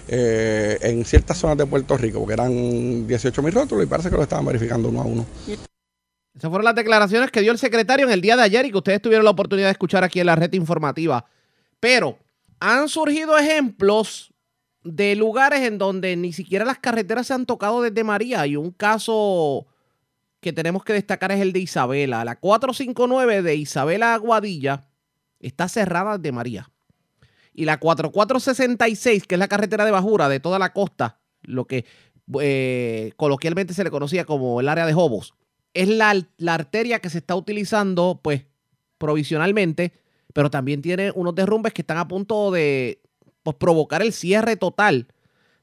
eh, 0.08 0.78
en 0.82 1.04
ciertas 1.04 1.38
zonas 1.38 1.56
de 1.56 1.66
Puerto 1.66 1.96
Rico, 1.96 2.18
porque 2.18 2.34
eran 2.34 3.06
18 3.06 3.42
mil 3.42 3.52
rótulos 3.52 3.84
y 3.84 3.88
parece 3.88 4.10
que 4.10 4.16
lo 4.16 4.22
estaban 4.22 4.44
verificando 4.44 4.88
uno 4.88 5.00
a 5.00 5.04
uno. 5.04 5.26
Esas 6.34 6.50
fueron 6.50 6.64
las 6.64 6.74
declaraciones 6.74 7.30
que 7.30 7.40
dio 7.40 7.52
el 7.52 7.58
secretario 7.58 8.06
en 8.06 8.12
el 8.12 8.20
día 8.20 8.36
de 8.36 8.42
ayer 8.42 8.66
y 8.66 8.70
que 8.70 8.78
ustedes 8.78 9.00
tuvieron 9.00 9.24
la 9.24 9.30
oportunidad 9.30 9.68
de 9.68 9.72
escuchar 9.72 10.02
aquí 10.02 10.20
en 10.20 10.26
la 10.26 10.36
red 10.36 10.52
informativa. 10.52 11.24
Pero 11.78 12.18
han 12.58 12.88
surgido 12.88 13.38
ejemplos 13.38 14.32
de 14.82 15.14
lugares 15.16 15.60
en 15.60 15.78
donde 15.78 16.16
ni 16.16 16.32
siquiera 16.32 16.64
las 16.64 16.78
carreteras 16.78 17.28
se 17.28 17.34
han 17.34 17.46
tocado 17.46 17.82
desde 17.82 18.04
María. 18.04 18.46
Y 18.46 18.56
un 18.56 18.72
caso 18.72 19.66
que 20.40 20.52
tenemos 20.52 20.84
que 20.84 20.92
destacar 20.92 21.32
es 21.32 21.40
el 21.40 21.52
de 21.52 21.60
Isabela. 21.60 22.24
La 22.24 22.36
459 22.36 23.42
de 23.42 23.54
Isabela 23.54 24.14
Aguadilla 24.14 24.88
está 25.40 25.68
cerrada 25.68 26.18
desde 26.18 26.32
María. 26.32 26.70
Y 27.54 27.64
la 27.64 27.78
4466, 27.78 29.26
que 29.26 29.36
es 29.36 29.38
la 29.38 29.48
carretera 29.48 29.84
de 29.84 29.92
bajura 29.92 30.28
de 30.28 30.40
toda 30.40 30.58
la 30.58 30.72
costa, 30.72 31.20
lo 31.42 31.66
que 31.66 31.84
eh, 32.40 33.12
coloquialmente 33.16 33.72
se 33.72 33.84
le 33.84 33.90
conocía 33.90 34.24
como 34.24 34.60
el 34.60 34.68
área 34.68 34.86
de 34.86 34.92
Jobos, 34.92 35.34
es 35.74 35.88
la, 35.88 36.14
la 36.38 36.54
arteria 36.54 37.00
que 37.00 37.10
se 37.10 37.18
está 37.18 37.34
utilizando, 37.36 38.20
pues, 38.22 38.44
provisionalmente, 38.98 39.92
pero 40.32 40.50
también 40.50 40.82
tiene 40.82 41.12
unos 41.14 41.34
derrumbes 41.34 41.72
que 41.72 41.82
están 41.82 41.98
a 41.98 42.08
punto 42.08 42.50
de 42.50 43.00
pues, 43.42 43.56
provocar 43.56 44.02
el 44.02 44.12
cierre 44.12 44.56
total 44.56 45.08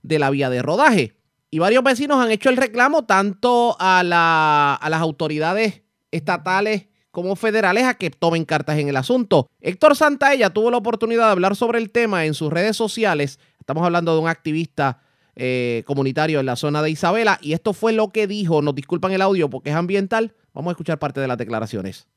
de 0.04 0.20
la 0.20 0.30
vía 0.30 0.50
de 0.50 0.62
rodaje. 0.62 1.16
Y 1.50 1.60
varios 1.60 1.84
vecinos 1.84 2.24
han 2.24 2.32
hecho 2.32 2.50
el 2.50 2.58
reclamo 2.58 3.06
tanto 3.06 3.76
a, 3.80 4.04
la- 4.04 4.76
a 4.76 4.90
las 4.90 5.02
autoridades 5.02 5.82
estatales 6.12 6.88
como 7.12 7.36
federales 7.36 7.84
a 7.84 7.96
que 7.96 8.10
tomen 8.10 8.46
cartas 8.46 8.78
en 8.80 8.88
el 8.88 8.96
asunto. 8.96 9.50
Héctor 9.60 9.98
Santaella 9.98 10.50
tuvo 10.52 10.72
la 10.72 10.78
oportunidad 10.78 11.26
de 11.26 11.32
hablar 11.32 11.56
sobre 11.58 11.80
el 11.80 11.92
tema 11.92 12.26
en 12.26 12.34
sus 12.34 12.52
redes 12.54 12.78
sociales. 12.78 13.38
Estamos 13.60 13.84
hablando 13.84 14.14
de 14.14 14.22
un 14.22 14.30
activista 14.30 15.02
eh, 15.36 15.84
comunitario 15.86 16.40
en 16.40 16.46
la 16.46 16.56
zona 16.56 16.82
de 16.82 16.90
Isabela 16.90 17.40
y 17.42 17.54
esto 17.54 17.74
fue 17.74 17.94
lo 17.94 18.10
que 18.10 18.28
dijo. 18.28 18.62
Nos 18.62 18.76
disculpan 18.76 19.12
el 19.12 19.22
audio 19.22 19.50
porque 19.50 19.70
es 19.70 19.76
ambiental. 19.76 20.36
Vamos 20.54 20.72
a 20.72 20.74
escuchar 20.74 21.00
parte 21.00 21.20
de 21.20 21.28
las 21.28 21.38
declaraciones. 21.38 22.08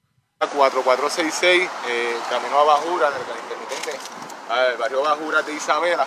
4466, 0.41 1.71
eh, 1.89 2.17
camino 2.29 2.59
a 2.59 2.65
Bajura, 2.65 3.11
del 3.11 3.23
intermitente, 3.23 3.99
al 4.51 4.77
barrio 4.77 5.03
Bajura 5.03 5.43
de 5.43 5.55
Isabela. 5.55 6.07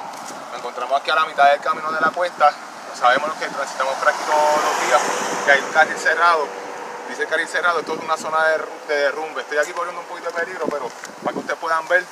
Nos 0.51 0.59
encontramos 0.59 0.99
aquí 0.99 1.09
a 1.09 1.15
la 1.15 1.25
mitad 1.25 1.49
del 1.51 1.61
camino 1.61 1.91
de 1.91 2.01
la 2.01 2.11
cuesta. 2.11 2.53
Sabemos 2.93 3.31
que 3.39 3.47
transitamos 3.47 3.93
por 3.95 4.09
aquí 4.09 4.19
todos 4.25 4.59
los 4.63 4.87
días, 4.87 5.01
que 5.45 5.51
hay 5.51 5.61
un 5.61 5.71
carril 5.71 5.97
cerrado. 5.97 6.47
Dice 7.09 7.23
el 7.23 7.27
carril 7.29 7.47
cerrado, 7.47 7.79
esto 7.79 7.95
es 7.95 8.03
una 8.03 8.17
zona 8.17 8.37
de, 8.49 8.93
de 8.93 9.01
derrumbe. 9.03 9.41
Estoy 9.41 9.57
aquí 9.57 9.71
corriendo 9.71 10.01
un 10.01 10.07
poquito 10.07 10.29
de 10.29 10.39
peligro, 10.43 10.65
pero 10.69 10.89
para 11.23 11.33
que 11.33 11.39
ustedes 11.39 11.59
puedan 11.59 11.87
ver 11.87 12.03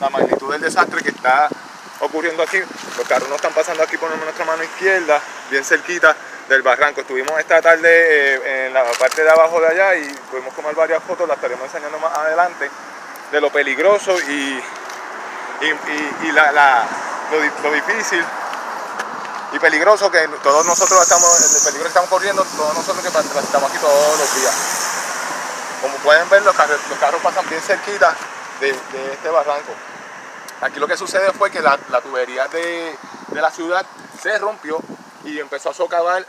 la 0.00 0.10
magnitud 0.10 0.50
del 0.50 0.60
desastre 0.60 1.02
que 1.02 1.10
está 1.10 1.48
ocurriendo 2.00 2.42
aquí. 2.42 2.58
Los 2.96 3.06
carros 3.08 3.28
no 3.28 3.36
están 3.36 3.52
pasando 3.52 3.82
aquí 3.82 3.96
por 3.96 4.10
nuestra 4.16 4.44
mano 4.44 4.62
izquierda, 4.62 5.20
bien 5.50 5.64
cerquita 5.64 6.14
del 6.48 6.62
barranco. 6.62 7.00
Estuvimos 7.02 7.38
esta 7.38 7.60
tarde 7.62 7.88
eh, 7.88 8.66
en 8.66 8.74
la 8.74 8.84
parte 8.92 9.22
de 9.22 9.30
abajo 9.30 9.60
de 9.60 9.68
allá 9.68 9.94
y 9.96 10.12
pudimos 10.30 10.54
tomar 10.54 10.74
varias 10.74 11.02
fotos, 11.02 11.28
las 11.28 11.36
estaremos 11.36 11.64
enseñando 11.64 11.98
más 11.98 12.12
adelante, 12.16 12.70
de 13.30 13.40
lo 13.40 13.50
peligroso 13.50 14.18
y, 14.20 14.62
y, 15.60 16.26
y- 16.26 16.32
la- 16.32 16.50
la- 16.52 16.84
lo, 17.30 17.38
lo 17.68 17.72
difícil 17.74 18.24
y 19.52 19.58
peligroso 19.58 20.10
que 20.10 20.26
todos 20.42 20.64
nosotros 20.66 21.02
estamos, 21.02 21.56
el 21.56 21.62
peligro 21.64 21.82
que 21.84 21.88
estamos 21.88 22.08
corriendo, 22.10 22.44
todos 22.56 22.74
nosotros 22.74 23.02
que 23.02 23.08
estamos 23.08 23.70
aquí 23.70 23.78
todos 23.78 24.18
los 24.18 24.34
días. 24.40 24.54
Como 25.82 25.94
pueden 25.98 26.28
ver, 26.28 26.42
los 26.42 26.54
carros, 26.54 26.78
los 26.88 26.98
carros 26.98 27.20
pasan 27.22 27.48
bien 27.48 27.60
cerquita 27.62 28.14
de 28.60 28.70
este 28.70 29.28
barranco. 29.30 29.72
Aquí 30.60 30.78
lo 30.78 30.86
que 30.86 30.96
sucede 30.96 31.32
fue 31.32 31.50
que 31.50 31.60
la, 31.60 31.78
tubería 32.02 32.46
de, 32.48 32.94
de 33.28 33.40
la 33.40 33.50
ciudad 33.50 33.84
se 34.20 34.36
rompió 34.38 34.78
y 35.24 35.38
empezó 35.38 35.70
a 35.70 35.74
socavar 35.74 36.26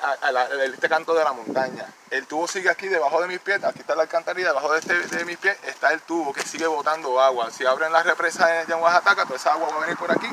este 0.73 0.89
canto 0.89 1.13
de 1.13 1.23
la 1.23 1.33
montaña. 1.33 1.85
El 2.09 2.25
tubo 2.27 2.47
sigue 2.47 2.69
aquí 2.69 2.87
debajo 2.87 3.21
de 3.21 3.27
mis 3.27 3.39
pies, 3.39 3.63
aquí 3.63 3.79
está 3.79 3.95
la 3.95 4.03
alcantarilla, 4.03 4.49
debajo 4.49 4.71
de, 4.73 4.79
este, 4.79 4.93
de 5.17 5.25
mis 5.25 5.37
pies 5.37 5.57
está 5.65 5.91
el 5.93 6.01
tubo 6.01 6.33
que 6.33 6.43
sigue 6.43 6.67
botando 6.67 7.19
agua. 7.21 7.49
Si 7.51 7.65
abren 7.65 7.91
la 7.91 8.03
represa 8.03 8.61
en, 8.61 8.71
Oaxaca, 8.73 9.23
toda 9.25 9.35
esa 9.37 9.53
agua 9.53 9.69
va 9.69 9.77
a 9.77 9.79
venir 9.81 9.97
por 9.97 10.11
aquí, 10.11 10.27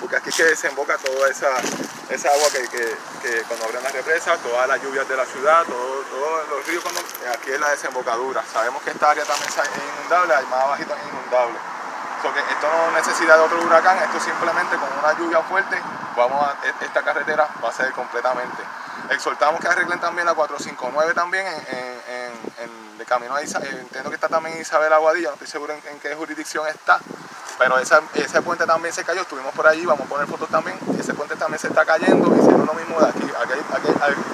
porque 0.00 0.16
aquí 0.16 0.28
es 0.30 0.36
que 0.36 0.44
desemboca 0.44 0.96
toda 0.98 1.28
esa, 1.28 1.48
esa 2.10 2.30
agua 2.32 2.46
que, 2.52 2.68
que- 2.68 3.42
cuando 3.48 3.66
abren 3.66 3.82
las 3.82 3.92
represas, 3.92 4.38
todas 4.40 4.68
las 4.68 4.80
lluvias 4.82 5.08
de 5.08 5.16
la 5.16 5.24
ciudad, 5.26 5.64
todo- 5.64 6.02
todos 6.04 6.48
los 6.48 6.66
ríos, 6.66 6.82
cuando, 6.84 7.00
aquí 7.32 7.50
es 7.50 7.60
la 7.60 7.70
desembocadura. 7.70 8.42
Sabemos 8.52 8.82
que 8.82 8.90
esta 8.90 9.10
área 9.10 9.24
también 9.24 9.48
es 9.50 9.98
inundable, 9.98 10.34
hay 10.34 10.46
más 10.46 10.64
abajito 10.64 10.94
es 10.94 11.08
inundable. 11.12 11.58
So 12.26 12.34
que 12.34 12.40
esto 12.40 12.66
no 12.66 12.90
necesita 12.96 13.36
de 13.36 13.42
otro 13.44 13.62
huracán, 13.62 13.98
esto 14.02 14.18
simplemente 14.18 14.74
con 14.76 14.88
una 14.98 15.16
lluvia 15.16 15.40
fuerte, 15.42 15.76
vamos 16.16 16.42
a, 16.44 16.56
e- 16.66 16.84
esta 16.84 17.02
carretera 17.02 17.46
va 17.62 17.68
a 17.68 17.72
ser 17.72 17.92
completamente. 17.92 18.62
Exhortamos 19.10 19.60
que 19.60 19.68
arreglen 19.68 20.00
también 20.00 20.26
la 20.26 20.34
459 20.34 21.14
también 21.14 21.46
en, 21.46 21.54
en- 21.54 22.64
en- 22.64 22.98
de 22.98 23.04
camino 23.04 23.32
a 23.36 23.42
Isa- 23.44 23.60
eh, 23.62 23.78
entiendo 23.80 24.10
que 24.10 24.16
está 24.16 24.26
también 24.28 24.60
Isabel 24.60 24.92
Aguadilla, 24.92 25.28
no 25.28 25.34
estoy 25.34 25.46
seguro 25.46 25.72
en, 25.74 26.00
qué 26.00 26.16
jurisdicción 26.16 26.66
está, 26.66 26.98
pero 27.60 27.78
esa- 27.78 28.02
ese 28.14 28.42
puente 28.42 28.66
también 28.66 28.92
se 28.92 29.04
cayó, 29.04 29.20
estuvimos 29.20 29.54
por 29.54 29.68
allí, 29.68 29.86
vamos 29.86 30.06
a 30.06 30.08
poner 30.08 30.26
fotos 30.26 30.48
también, 30.48 30.76
y 30.96 31.00
ese 31.00 31.14
puente 31.14 31.36
también 31.36 31.60
se 31.60 31.68
está 31.68 31.84
cayendo, 31.84 32.34
hicieron 32.34 32.66
lo 32.66 32.74
mismo 32.74 32.98
de 32.98 33.06
aquí- 33.08 33.30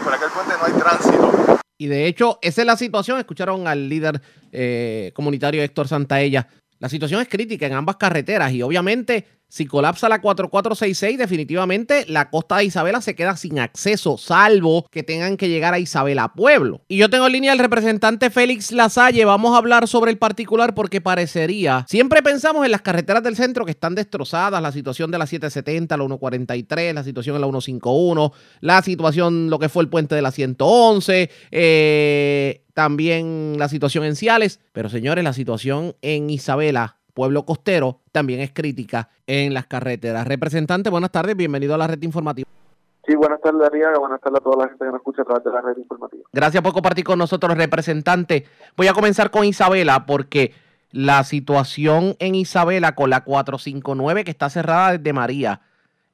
por 0.03 0.15
aquel 0.15 0.31
puente 0.31 0.55
no 0.59 0.65
hay 0.65 0.73
tránsito, 0.73 1.59
Y 1.79 1.89
de 1.89 2.07
hecho, 2.07 2.39
esa 2.43 2.61
es 2.61 2.67
la 2.67 2.77
situación. 2.77 3.19
Escucharon 3.19 3.67
al 3.67 3.89
líder 3.89 4.23
eh, 4.53 5.11
comunitario 5.17 5.63
Héctor 5.65 5.89
Santaella. 5.89 6.47
La 6.83 6.89
situación 6.89 7.23
es 7.23 7.29
crítica 7.29 7.65
en 7.65 7.75
ambas 7.75 7.95
carreteras 7.95 8.53
y 8.53 8.61
obviamente 8.61 9.25
si 9.53 9.67
colapsa 9.67 10.09
la 10.09 10.23
4466, 10.23 11.19
definitivamente 11.19 12.07
la 12.09 12.31
costa 12.31 12.57
de 12.57 12.65
Isabela 12.65 13.03
se 13.03 13.15
queda 13.15 13.37
sin 13.37 13.59
acceso, 13.59 14.17
salvo 14.17 14.87
que 14.91 15.03
tengan 15.03 15.37
que 15.37 15.51
llegar 15.51 15.75
a 15.75 15.79
Isabela 15.79 16.33
Pueblo. 16.33 16.81
Y 16.89 16.97
yo 16.97 17.11
tengo 17.11 17.27
en 17.27 17.35
línea 17.35 17.53
al 17.53 17.59
representante 17.59 18.31
Félix 18.31 18.73
Lasalle. 18.73 19.27
Vamos 19.27 19.55
a 19.55 19.59
hablar 19.59 19.89
sobre 19.89 20.11
el 20.11 20.17
particular 20.17 20.75
porque 20.75 21.03
parecería, 21.03 21.85
siempre 21.87 22.23
pensamos 22.23 22.65
en 22.65 22.71
las 22.71 22.81
carreteras 22.81 23.23
del 23.23 23.37
centro 23.37 23.67
que 23.67 23.73
están 23.73 23.95
destrozadas, 23.95 24.63
la 24.63 24.73
situación 24.73 25.11
de 25.11 25.19
la 25.19 25.27
770, 25.27 25.99
la 25.99 26.05
143, 26.05 26.95
la 26.95 27.05
situación 27.05 27.37
en 27.37 27.43
la 27.43 27.47
151, 27.49 28.33
la 28.63 28.81
situación, 28.81 29.51
lo 29.51 29.59
que 29.59 29.69
fue 29.69 29.83
el 29.83 29.91
puente 29.91 30.15
de 30.15 30.23
la 30.23 30.33
111, 30.33 31.31
eh, 31.51 32.62
también 32.75 33.57
la 33.59 33.69
situación 33.69 34.05
en 34.05 34.17
Ciales, 34.17 34.61
pero 34.73 34.89
señores, 34.89 35.25
la 35.25 35.33
situación 35.33 35.95
en 36.03 36.31
Isabela, 36.31 36.97
pueblo 37.15 37.45
costero, 37.45 38.01
también 38.13 38.41
es 38.41 38.53
crítica 38.53 39.11
en 39.27 39.55
las 39.55 39.67
carreteras. 39.67 40.27
Representante, 40.27 40.91
buenas 40.91 41.11
tardes, 41.11 41.37
bienvenido 41.37 41.75
a 41.75 41.79
la 41.79 41.87
red 41.87 42.03
informativa. 42.03 42.49
Sí, 43.07 43.17
buenas 43.17 43.41
tardes, 43.41 43.67
Ariaga. 43.67 43.99
Buenas 43.99 44.21
tardes 44.21 44.41
a 44.41 44.45
toda 44.45 44.65
la 44.65 44.69
gente 44.69 44.85
que 44.85 44.91
nos 44.91 45.01
escucha 45.01 45.23
a 45.23 45.25
través 45.25 45.45
de 45.45 45.51
la 45.51 45.61
red 45.61 45.77
informativa. 45.77 46.23
Gracias 46.33 46.63
por 46.63 46.73
compartir 46.73 47.05
con 47.05 47.19
nosotros, 47.19 47.57
representante. 47.57 48.47
Voy 48.77 48.87
a 48.87 48.93
comenzar 48.93 49.31
con 49.31 49.45
Isabela 49.45 50.07
porque 50.07 50.55
la 50.93 51.25
situación 51.25 52.15
en 52.21 52.35
Isabela 52.37 52.95
con 52.95 53.11
la 53.11 53.25
459 53.25 54.25
que 54.25 54.31
está 54.31 54.51
cerrada 54.51 54.93
desde 54.93 55.13
María 55.13 55.63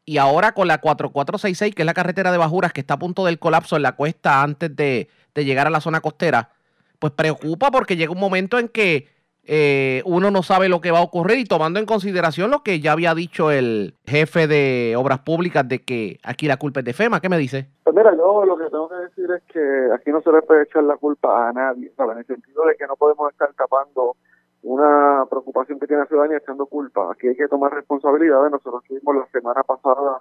y 0.04 0.16
ahora 0.16 0.52
con 0.52 0.68
la 0.68 0.78
4466 0.78 1.74
que 1.74 1.82
es 1.82 1.86
la 1.86 1.94
carretera 1.94 2.32
de 2.32 2.38
Bajuras 2.38 2.72
que 2.72 2.80
está 2.80 2.94
a 2.94 2.98
punto 2.98 3.26
del 3.26 3.38
colapso 3.38 3.76
en 3.76 3.82
la 3.82 3.92
cuesta 3.92 4.42
antes 4.42 4.74
de, 4.74 5.10
de 5.34 5.44
llegar 5.44 5.66
a 5.66 5.70
la 5.70 5.80
zona 5.80 6.00
costera, 6.00 6.50
pues 6.98 7.12
preocupa 7.12 7.70
porque 7.70 7.96
llega 7.96 8.12
un 8.12 8.20
momento 8.20 8.58
en 8.58 8.68
que 8.68 9.08
eh, 9.50 10.02
uno 10.04 10.30
no 10.30 10.42
sabe 10.42 10.68
lo 10.68 10.82
que 10.82 10.90
va 10.90 10.98
a 10.98 11.02
ocurrir 11.02 11.38
y 11.38 11.44
tomando 11.46 11.80
en 11.80 11.86
consideración 11.86 12.50
lo 12.50 12.62
que 12.62 12.80
ya 12.80 12.92
había 12.92 13.14
dicho 13.14 13.50
el 13.50 13.94
jefe 14.04 14.46
de 14.46 14.94
obras 14.94 15.20
públicas 15.20 15.66
de 15.66 15.78
que 15.78 16.18
aquí 16.22 16.46
la 16.46 16.58
culpa 16.58 16.80
es 16.80 16.86
de 16.86 16.92
FEMA. 16.92 17.20
¿Qué 17.20 17.30
me 17.30 17.38
dice? 17.38 17.66
Pues 17.82 17.96
mira, 17.96 18.14
yo 18.14 18.44
lo 18.44 18.58
que 18.58 18.64
tengo 18.64 18.90
que 18.90 18.96
decir 18.96 19.30
es 19.30 19.42
que 19.50 19.94
aquí 19.94 20.10
no 20.10 20.20
se 20.20 20.32
le 20.32 20.42
puede 20.42 20.64
echar 20.64 20.84
la 20.84 20.98
culpa 20.98 21.48
a 21.48 21.52
nadie, 21.54 21.90
¿sabes? 21.96 22.12
en 22.12 22.18
el 22.18 22.26
sentido 22.26 22.66
de 22.66 22.76
que 22.76 22.86
no 22.86 22.96
podemos 22.96 23.32
estar 23.32 23.50
tapando 23.54 24.16
una 24.62 25.24
preocupación 25.30 25.78
que 25.78 25.86
tiene 25.86 26.02
la 26.02 26.08
ciudadanía 26.08 26.36
echando 26.36 26.66
culpa. 26.66 27.10
Aquí 27.10 27.28
hay 27.28 27.36
que 27.36 27.48
tomar 27.48 27.72
responsabilidades. 27.72 28.50
Nosotros 28.52 28.82
estuvimos 28.82 29.16
la 29.16 29.26
semana 29.30 29.62
pasada, 29.62 30.20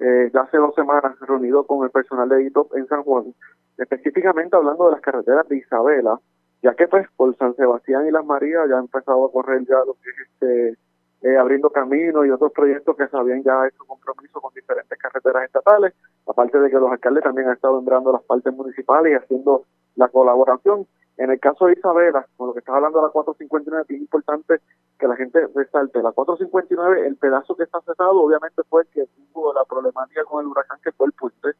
eh, 0.00 0.30
hace 0.34 0.56
dos 0.56 0.74
semanas, 0.74 1.18
reunidos 1.20 1.66
con 1.66 1.84
el 1.84 1.90
personal 1.90 2.28
de 2.28 2.44
ITOP 2.44 2.74
en 2.76 2.86
San 2.88 3.02
Juan, 3.02 3.34
específicamente 3.76 4.56
hablando 4.56 4.86
de 4.86 4.92
las 4.92 5.00
carreteras 5.00 5.46
de 5.48 5.58
Isabela, 5.58 6.18
ya 6.62 6.74
que 6.74 6.88
pues 6.88 7.06
por 7.16 7.36
San 7.36 7.54
Sebastián 7.54 8.06
y 8.06 8.10
Las 8.10 8.24
Marías 8.24 8.68
ya 8.68 8.76
ha 8.76 8.80
empezado 8.80 9.26
a 9.26 9.32
correr 9.32 9.64
ya 9.66 9.76
lo 9.86 9.94
que 9.94 10.10
es 10.10 10.16
este 10.30 10.78
eh, 11.22 11.36
abriendo 11.36 11.68
camino 11.68 12.24
y 12.24 12.30
otros 12.30 12.50
proyectos 12.52 12.96
que 12.96 13.06
se 13.06 13.16
habían 13.16 13.42
ya 13.42 13.66
hecho 13.66 13.84
compromiso 13.86 14.40
con 14.40 14.54
diferentes 14.54 14.98
carreteras 14.98 15.44
estatales, 15.44 15.92
aparte 16.26 16.58
de 16.58 16.70
que 16.70 16.76
los 16.76 16.90
alcaldes 16.90 17.22
también 17.22 17.48
han 17.48 17.54
estado 17.54 17.78
entrando 17.78 18.10
las 18.10 18.22
partes 18.22 18.54
municipales 18.54 19.12
y 19.12 19.16
haciendo 19.16 19.64
la 19.96 20.08
colaboración. 20.08 20.86
En 21.20 21.30
el 21.30 21.38
caso 21.38 21.66
de 21.66 21.74
Isabela, 21.74 22.26
con 22.38 22.46
lo 22.46 22.54
que 22.54 22.60
estás 22.60 22.74
hablando 22.74 22.98
de 22.98 23.04
la 23.04 23.12
459, 23.12 23.84
es 23.90 24.00
importante 24.00 24.62
que 24.98 25.06
la 25.06 25.16
gente 25.16 25.46
resalte. 25.54 26.02
La 26.02 26.12
459, 26.12 27.06
el 27.06 27.16
pedazo 27.16 27.54
que 27.56 27.64
está 27.64 27.78
cesado, 27.82 28.22
obviamente 28.22 28.62
fue 28.70 28.84
el 28.84 28.88
que 28.88 29.04
tuvo 29.30 29.52
la 29.52 29.66
problemática 29.66 30.24
con 30.24 30.40
el 30.40 30.46
huracán 30.46 30.78
que 30.82 30.92
fue 30.92 31.08
el 31.08 31.12
puente. 31.12 31.50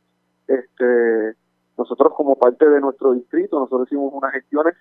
Este, 0.48 1.36
nosotros 1.76 2.14
como 2.14 2.36
parte 2.36 2.66
de 2.70 2.80
nuestro 2.80 3.12
distrito, 3.12 3.60
nosotros 3.60 3.88
hicimos 3.88 4.14
unas 4.14 4.32
gestiones 4.32 4.76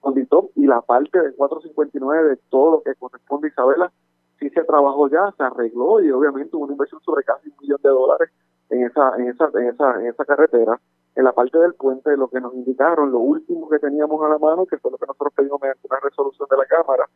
con 0.00 0.14
DITOP 0.14 0.50
y 0.56 0.66
la 0.66 0.80
parte 0.80 1.16
de 1.16 1.32
459 1.34 2.30
de 2.30 2.36
todo 2.50 2.72
lo 2.72 2.82
que 2.82 2.96
corresponde 2.96 3.46
a 3.46 3.50
Isabela 3.50 3.92
sí 4.40 4.50
se 4.50 4.64
trabajó 4.64 5.08
ya, 5.08 5.32
se 5.36 5.44
arregló 5.44 6.02
y 6.02 6.10
obviamente 6.10 6.56
hubo 6.56 6.64
una 6.64 6.72
inversión 6.72 7.00
sobre 7.02 7.22
casi 7.22 7.50
un 7.50 7.54
millón 7.60 7.80
de 7.80 7.88
dólares 7.88 8.30
en 8.70 8.82
esa, 8.82 9.14
en 9.16 9.28
esa, 9.28 9.48
en 9.54 9.68
esa, 9.68 10.00
en 10.00 10.06
esa 10.08 10.24
carretera. 10.24 10.80
En 11.16 11.24
la 11.24 11.32
parte 11.32 11.58
del 11.58 11.74
puente, 11.74 12.16
lo 12.16 12.28
que 12.28 12.40
nos 12.40 12.54
indicaron, 12.54 13.12
lo 13.12 13.18
último 13.18 13.68
que 13.68 13.78
teníamos 13.78 14.20
a 14.24 14.28
la 14.28 14.38
mano, 14.38 14.66
que 14.66 14.78
fue 14.78 14.90
lo 14.90 14.98
que 14.98 15.06
nosotros 15.06 15.32
pedimos 15.34 15.60
mediante 15.60 15.86
una 15.88 16.00
resolución 16.00 16.48
de 16.50 16.56
la 16.56 16.66
Cámara, 16.66 17.08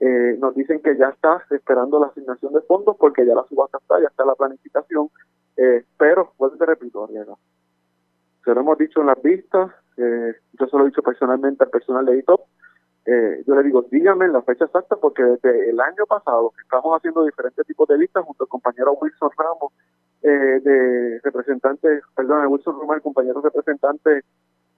eh, 0.00 0.36
nos 0.38 0.54
dicen 0.54 0.80
que 0.80 0.96
ya 0.96 1.10
está 1.10 1.44
esperando 1.50 2.00
la 2.00 2.06
asignación 2.06 2.52
de 2.54 2.62
fondos 2.62 2.96
porque 2.98 3.26
ya 3.26 3.34
la 3.34 3.44
subasta 3.44 3.78
está, 3.78 4.00
ya 4.00 4.08
está 4.08 4.24
la 4.24 4.34
planificación, 4.34 5.10
eh, 5.56 5.84
pero, 5.98 6.32
vuelvo 6.38 6.56
te 6.56 6.66
repito, 6.66 7.04
Ariana, 7.04 7.34
se 8.44 8.54
lo 8.54 8.60
hemos 8.60 8.78
dicho 8.78 9.00
en 9.00 9.06
las 9.06 9.22
vistas, 9.22 9.70
eh, 9.96 10.34
yo 10.58 10.66
se 10.66 10.76
lo 10.76 10.84
he 10.84 10.86
dicho 10.86 11.02
personalmente 11.02 11.62
al 11.62 11.70
personal 11.70 12.06
de 12.06 12.18
ITOP, 12.18 12.40
eh, 13.04 13.42
yo 13.46 13.54
le 13.56 13.64
digo, 13.64 13.82
dígame 13.90 14.28
la 14.28 14.42
fecha 14.42 14.64
exacta 14.64 14.96
porque 14.96 15.24
desde 15.24 15.70
el 15.70 15.80
año 15.80 16.06
pasado 16.06 16.52
estamos 16.62 16.96
haciendo 16.96 17.24
diferentes 17.24 17.66
tipos 17.66 17.88
de 17.88 17.98
vistas 17.98 18.24
junto 18.24 18.44
al 18.44 18.48
compañero 18.48 18.92
Wilson 18.92 19.30
Ramos, 19.36 19.72
eh, 20.22 20.60
de 20.62 21.20
representantes, 21.22 22.02
perdón, 22.14 22.46
Wilson 22.46 22.78
Ramos, 22.80 22.96
el 22.96 23.02
compañero 23.02 23.40
representante 23.40 24.22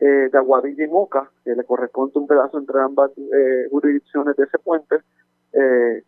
eh, 0.00 0.28
de 0.30 0.38
Aguadilla 0.38 0.85
y 0.85 0.88
Moca, 0.88 1.30
que 1.44 1.54
le 1.54 1.64
corresponde 1.64 2.18
un 2.18 2.26
pedazo 2.26 2.59
entre 2.59 2.80
ambas 2.80 3.11
eh, 3.16 3.68
jurisdicciones 3.70 4.37
de 4.37 4.44
ese 4.44 4.59
puente, 4.59 4.96
eh, 5.52 6.02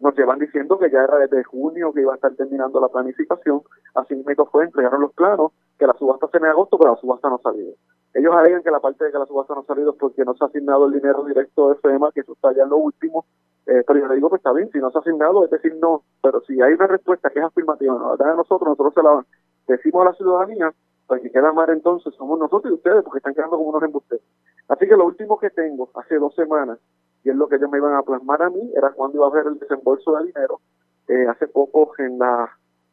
nos 0.00 0.16
llevan 0.16 0.38
diciendo 0.38 0.78
que 0.78 0.90
ya 0.90 1.04
era 1.04 1.18
desde 1.18 1.44
junio 1.44 1.92
que 1.92 2.00
iba 2.00 2.12
a 2.12 2.16
estar 2.16 2.34
terminando 2.34 2.80
la 2.80 2.88
planificación, 2.88 3.62
así 3.94 4.14
mismo 4.14 4.46
fue, 4.46 4.64
entregaron 4.64 5.00
los 5.00 5.12
planos, 5.12 5.52
que 5.78 5.86
la 5.86 5.94
subasta 5.94 6.28
se 6.28 6.38
en 6.38 6.46
agosto, 6.46 6.78
pero 6.78 6.92
la 6.92 7.00
subasta 7.00 7.28
no 7.28 7.36
ha 7.36 7.42
salido. 7.42 7.74
Ellos 8.14 8.34
alegan 8.34 8.62
que 8.62 8.70
la 8.70 8.80
parte 8.80 9.04
de 9.04 9.12
que 9.12 9.18
la 9.18 9.26
subasta 9.26 9.54
no 9.54 9.60
ha 9.60 9.64
salido 9.64 9.94
porque 9.94 10.24
no 10.24 10.34
se 10.34 10.44
ha 10.44 10.48
asignado 10.48 10.86
el 10.86 10.92
dinero 10.92 11.24
directo 11.24 11.68
de 11.68 11.76
FEMA, 11.76 12.10
que 12.12 12.20
eso 12.20 12.32
está 12.32 12.52
ya 12.54 12.62
en 12.62 12.70
lo 12.70 12.78
último, 12.78 13.26
eh, 13.66 13.84
pero 13.86 14.00
yo 14.00 14.08
le 14.08 14.14
digo 14.14 14.30
que 14.30 14.36
está 14.36 14.52
bien, 14.52 14.70
si 14.72 14.78
no 14.78 14.90
se 14.90 14.98
ha 14.98 15.00
asignado, 15.02 15.44
es 15.44 15.50
decir, 15.50 15.76
no, 15.76 16.02
pero 16.22 16.40
si 16.46 16.60
hay 16.60 16.72
una 16.72 16.86
respuesta 16.86 17.28
que 17.30 17.38
es 17.38 17.44
afirmativa, 17.44 17.94
no 17.94 18.16
la 18.16 18.30
de 18.30 18.36
nosotros, 18.36 18.68
nosotros 18.68 18.94
se 18.94 19.02
la 19.02 19.24
decimos 19.66 20.02
a 20.02 20.10
la 20.10 20.14
ciudadanía, 20.14 20.72
pues 21.06 21.22
que 21.22 21.30
queda 21.30 21.52
mal 21.52 21.68
entonces 21.70 22.14
somos 22.14 22.38
nosotros 22.38 22.70
y 22.72 22.74
ustedes, 22.74 23.04
porque 23.04 23.18
están 23.18 23.34
quedando 23.34 23.56
como 23.56 23.70
unos 23.70 23.82
embustes. 23.82 24.20
Así 24.68 24.86
que 24.86 24.96
lo 24.96 25.06
último 25.06 25.38
que 25.38 25.50
tengo, 25.50 25.90
hace 25.94 26.16
dos 26.16 26.34
semanas, 26.34 26.78
y 27.24 27.30
es 27.30 27.36
lo 27.36 27.48
que 27.48 27.56
ellos 27.56 27.70
me 27.70 27.78
iban 27.78 27.94
a 27.94 28.02
plasmar 28.02 28.42
a 28.42 28.50
mí, 28.50 28.72
era 28.74 28.90
cuando 28.92 29.18
iba 29.18 29.26
a 29.26 29.30
haber 29.30 29.46
el 29.46 29.58
desembolso 29.58 30.16
de 30.16 30.26
dinero. 30.26 30.60
Eh, 31.08 31.26
hace 31.26 31.46
poco 31.46 31.92
en 31.98 32.18
los 32.18 32.48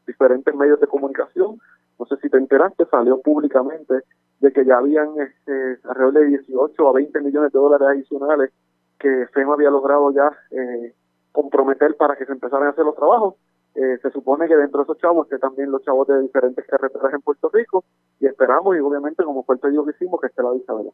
diferentes 0.05 0.53
medios 0.55 0.79
de 0.79 0.87
comunicación, 0.87 1.57
no 1.99 2.05
sé 2.05 2.15
si 2.17 2.29
te 2.29 2.37
enteraste, 2.37 2.85
salió 2.85 3.21
públicamente 3.21 4.03
de 4.45 4.53
que 4.53 4.63
ya 4.63 4.77
habían 4.77 5.09
este, 5.19 5.79
alrededor 5.89 6.13
de 6.13 6.25
18 6.25 6.87
a 6.87 6.93
20 6.93 7.21
millones 7.21 7.51
de 7.51 7.57
dólares 7.57 7.87
adicionales 7.89 8.51
que 8.99 9.25
FEMA 9.33 9.55
había 9.55 9.71
logrado 9.71 10.13
ya 10.13 10.31
eh, 10.51 10.93
comprometer 11.31 11.97
para 11.97 12.15
que 12.15 12.25
se 12.25 12.31
empezaran 12.31 12.67
a 12.67 12.69
hacer 12.69 12.85
los 12.85 12.95
trabajos. 12.95 13.35
Eh, 13.73 13.97
se 14.03 14.11
supone 14.11 14.47
que 14.47 14.55
dentro 14.55 14.79
de 14.79 14.83
esos 14.83 14.99
chavos 14.99 15.27
que 15.27 15.39
también 15.39 15.71
los 15.71 15.83
chavos 15.83 16.07
de 16.07 16.21
diferentes 16.21 16.63
carreteras 16.67 17.11
en 17.13 17.21
Puerto 17.21 17.49
Rico 17.51 17.83
y 18.19 18.27
esperamos 18.27 18.77
y 18.77 18.79
obviamente 18.79 19.23
como 19.23 19.43
fue 19.43 19.55
el 19.55 19.61
pedido 19.61 19.83
que 19.83 19.91
hicimos 19.91 20.21
que 20.21 20.27
esté 20.27 20.43
la 20.43 20.55
Isabela. 20.55 20.91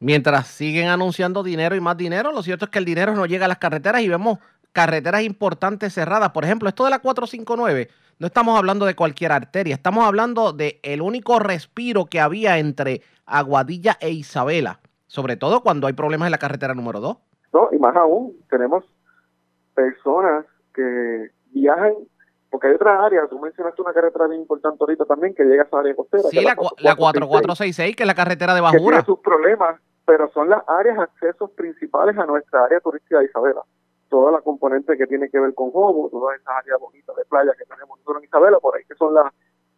Mientras 0.00 0.48
siguen 0.48 0.88
anunciando 0.88 1.42
dinero 1.42 1.76
y 1.76 1.80
más 1.80 1.98
dinero, 1.98 2.32
lo 2.32 2.42
cierto 2.42 2.64
es 2.64 2.70
que 2.70 2.78
el 2.78 2.86
dinero 2.86 3.14
no 3.14 3.26
llega 3.26 3.44
a 3.44 3.48
las 3.48 3.58
carreteras 3.58 4.00
y 4.00 4.08
vemos 4.08 4.38
carreteras 4.72 5.22
importantes 5.22 5.92
cerradas. 5.92 6.30
Por 6.30 6.44
ejemplo, 6.44 6.68
esto 6.70 6.84
de 6.84 6.90
la 6.90 7.00
459, 7.00 7.88
no 8.18 8.26
estamos 8.26 8.58
hablando 8.58 8.86
de 8.86 8.94
cualquier 8.94 9.32
arteria, 9.32 9.74
estamos 9.74 10.04
hablando 10.04 10.52
de 10.52 10.80
el 10.82 11.02
único 11.02 11.38
respiro 11.38 12.06
que 12.06 12.20
había 12.20 12.58
entre 12.58 13.02
Aguadilla 13.26 13.96
e 14.00 14.10
Isabela, 14.10 14.80
sobre 15.06 15.36
todo 15.36 15.62
cuando 15.62 15.86
hay 15.86 15.92
problemas 15.92 16.26
en 16.26 16.32
la 16.32 16.38
carretera 16.38 16.74
número 16.74 17.00
2. 17.00 17.16
No, 17.52 17.68
y 17.72 17.78
más 17.78 17.96
aún, 17.96 18.36
tenemos 18.50 18.84
personas 19.74 20.44
que 20.74 21.30
viajan 21.52 21.94
porque 22.54 22.68
hay 22.68 22.74
otras 22.74 23.00
áreas, 23.00 23.28
tú 23.28 23.40
mencionaste 23.40 23.82
una 23.82 23.92
carretera 23.92 24.28
bien 24.28 24.42
importante 24.42 24.76
ahorita 24.78 25.04
también 25.06 25.34
que 25.34 25.42
llega 25.42 25.64
a 25.64 25.66
esa 25.66 25.76
área 25.80 25.92
costera. 25.96 26.22
Sí, 26.30 26.36
la, 26.36 26.54
la 26.78 26.94
4466, 26.94 27.96
que 27.96 28.04
es 28.04 28.06
la 28.06 28.14
carretera 28.14 28.54
de 28.54 28.60
Bajura. 28.60 28.98
Que 28.98 29.02
tiene 29.02 29.04
sus 29.06 29.18
problemas, 29.18 29.80
pero 30.06 30.30
son 30.30 30.48
las 30.48 30.62
áreas 30.68 30.96
accesos 31.00 31.50
principales 31.50 32.16
a 32.16 32.26
nuestra 32.26 32.64
área 32.64 32.78
turística 32.78 33.18
de 33.18 33.24
Isabela. 33.24 33.60
Toda 34.14 34.30
la 34.30 34.42
componente 34.42 34.96
que 34.96 35.08
tiene 35.08 35.28
que 35.28 35.40
ver 35.40 35.52
con 35.54 35.72
Jobo, 35.72 36.08
todas 36.08 36.38
esas 36.38 36.54
áreas 36.54 36.78
bonitas 36.78 37.16
de 37.16 37.24
playa 37.24 37.50
que 37.58 37.64
tenemos 37.64 37.98
nosotros 37.98 38.18
en 38.22 38.28
Isabela, 38.28 38.60
por 38.60 38.76
ahí 38.76 38.84
que 38.84 38.94
son 38.94 39.12
las, 39.12 39.26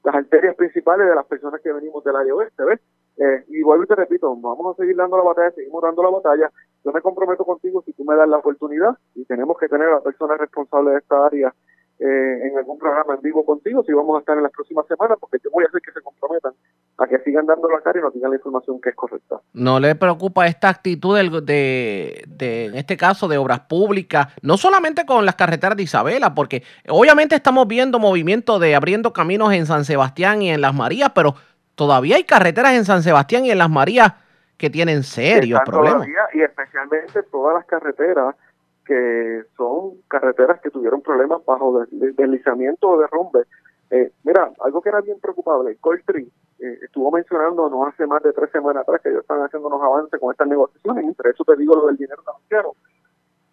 arterias 0.05 0.55
principales 0.57 1.09
de 1.09 1.14
las 1.14 1.25
personas 1.25 1.59
que 1.62 1.72
venimos 1.72 2.05
del 2.05 2.16
área 2.16 2.35
oeste, 2.35 2.62
¿ves? 2.64 2.81
Eh, 3.16 3.44
y 3.49 3.62
vuelvo 3.62 3.85
y 3.85 3.87
te 3.87 3.94
repito, 3.94 4.37
vamos 4.37 4.75
a 4.75 4.83
seguir 4.83 4.94
dando 4.94 5.16
la 5.16 5.22
batalla, 5.22 5.53
seguimos 5.53 5.83
dando 5.83 6.03
la 6.03 6.11
batalla. 6.11 6.53
Yo 6.85 6.92
me 6.92 7.01
comprometo 7.01 7.46
contigo 7.46 7.83
si 7.87 7.94
tú 7.94 8.05
me 8.05 8.14
das 8.14 8.29
la 8.29 8.37
oportunidad 8.37 8.99
y 9.14 9.25
tenemos 9.25 9.57
que 9.57 9.68
tener 9.68 9.88
a 9.88 9.94
la 9.94 10.01
persona 10.03 10.37
responsable 10.37 10.90
de 10.90 10.99
esta 10.99 11.25
área 11.25 11.55
eh, 11.99 12.47
en 12.47 12.59
algún 12.59 12.79
programa 12.79 13.15
en 13.15 13.23
vivo 13.23 13.45
contigo, 13.45 13.83
si 13.85 13.93
vamos 13.93 14.17
a 14.17 14.21
estar 14.21 14.37
en 14.37 14.43
las 14.43 14.53
próximas 14.53 14.87
semanas, 14.87 15.17
porque 15.19 15.39
yo 15.43 15.51
voy 15.51 15.65
a 15.65 15.69
hacer 15.69 15.81
que 15.81 15.93
se 15.93 16.03
comprometan 16.03 16.53
a 16.99 17.07
que 17.07 17.19
sigan 17.21 17.47
dando 17.47 17.71
la 17.71 17.81
cara 17.81 17.99
y 17.99 18.03
nos 18.03 18.13
digan 18.13 18.31
la 18.31 18.37
información 18.37 18.81
que 18.83 18.91
es 18.91 18.95
correcta. 18.95 19.41
¿No 19.55 19.81
le 19.81 19.95
preocupa 19.95 20.47
esta 20.47 20.69
actitud 20.69 21.17
de, 21.17 22.25
de, 22.29 22.67
en 22.67 22.75
este 22.75 22.99
caso, 22.99 23.29
de 23.29 23.39
obras 23.39 23.61
públicas, 23.61 24.29
no 24.43 24.59
solamente 24.59 25.07
con 25.07 25.25
las 25.25 25.37
carreteras 25.37 25.77
de 25.77 25.85
Isabela, 25.85 26.35
porque 26.35 26.63
obviamente 26.89 27.35
estamos 27.35 27.67
viendo 27.67 27.99
movimiento 27.99 28.59
de 28.59 28.75
abriendo 28.75 29.15
caminos 29.15 29.55
en 29.55 29.65
San 29.65 29.87
Sebastián 29.87 30.43
y 30.43 30.51
en 30.51 30.61
Las 30.61 30.75
Marías, 30.75 31.13
pero 31.15 31.35
todavía 31.77 32.17
hay 32.17 32.25
carreteras 32.25 32.75
en 32.75 32.85
San 32.85 33.03
Sebastián 33.03 33.47
y 33.47 33.51
en 33.51 33.59
Las 33.59 33.71
Marías 33.71 34.13
que 34.59 34.69
tienen 34.69 35.03
serios 35.03 35.61
problemas. 35.65 36.07
y 36.35 36.43
especialmente 36.43 37.23
todas 37.31 37.55
las 37.57 37.67
carreteras 37.67 38.35
que 38.87 39.42
son 39.57 40.01
carreteras 40.09 40.61
que 40.61 40.70
tuvieron 40.70 41.03
problemas 41.03 41.44
bajo 41.44 41.85
deslizamiento 41.90 42.88
o 42.88 42.99
derrumbe. 42.99 43.44
Eh, 43.90 44.12
mira, 44.25 44.51
algo 44.61 44.81
que 44.81 44.88
era 44.88 45.01
bien 45.01 45.20
preocupable, 45.20 45.77
Coltree 45.77 46.29
eh, 46.59 46.79
estuvo 46.83 47.11
mencionando 47.11 47.68
no 47.68 47.87
hace 47.87 48.07
más 48.07 48.22
de 48.22 48.33
tres 48.33 48.51
semanas 48.51 48.83
atrás 48.83 49.01
que 49.03 49.11
ellos 49.11 49.20
están 49.20 49.42
haciendo 49.42 49.68
unos 49.68 49.83
avances 49.83 50.18
con 50.18 50.33
estas 50.33 50.49
negociaciones, 50.49 51.05
entre 51.05 51.31
eso 51.31 51.44
te 51.44 51.57
digo 51.57 51.75
lo 51.75 51.87
del 51.87 51.96
dinero 51.96 52.22
financiero. 52.22 52.75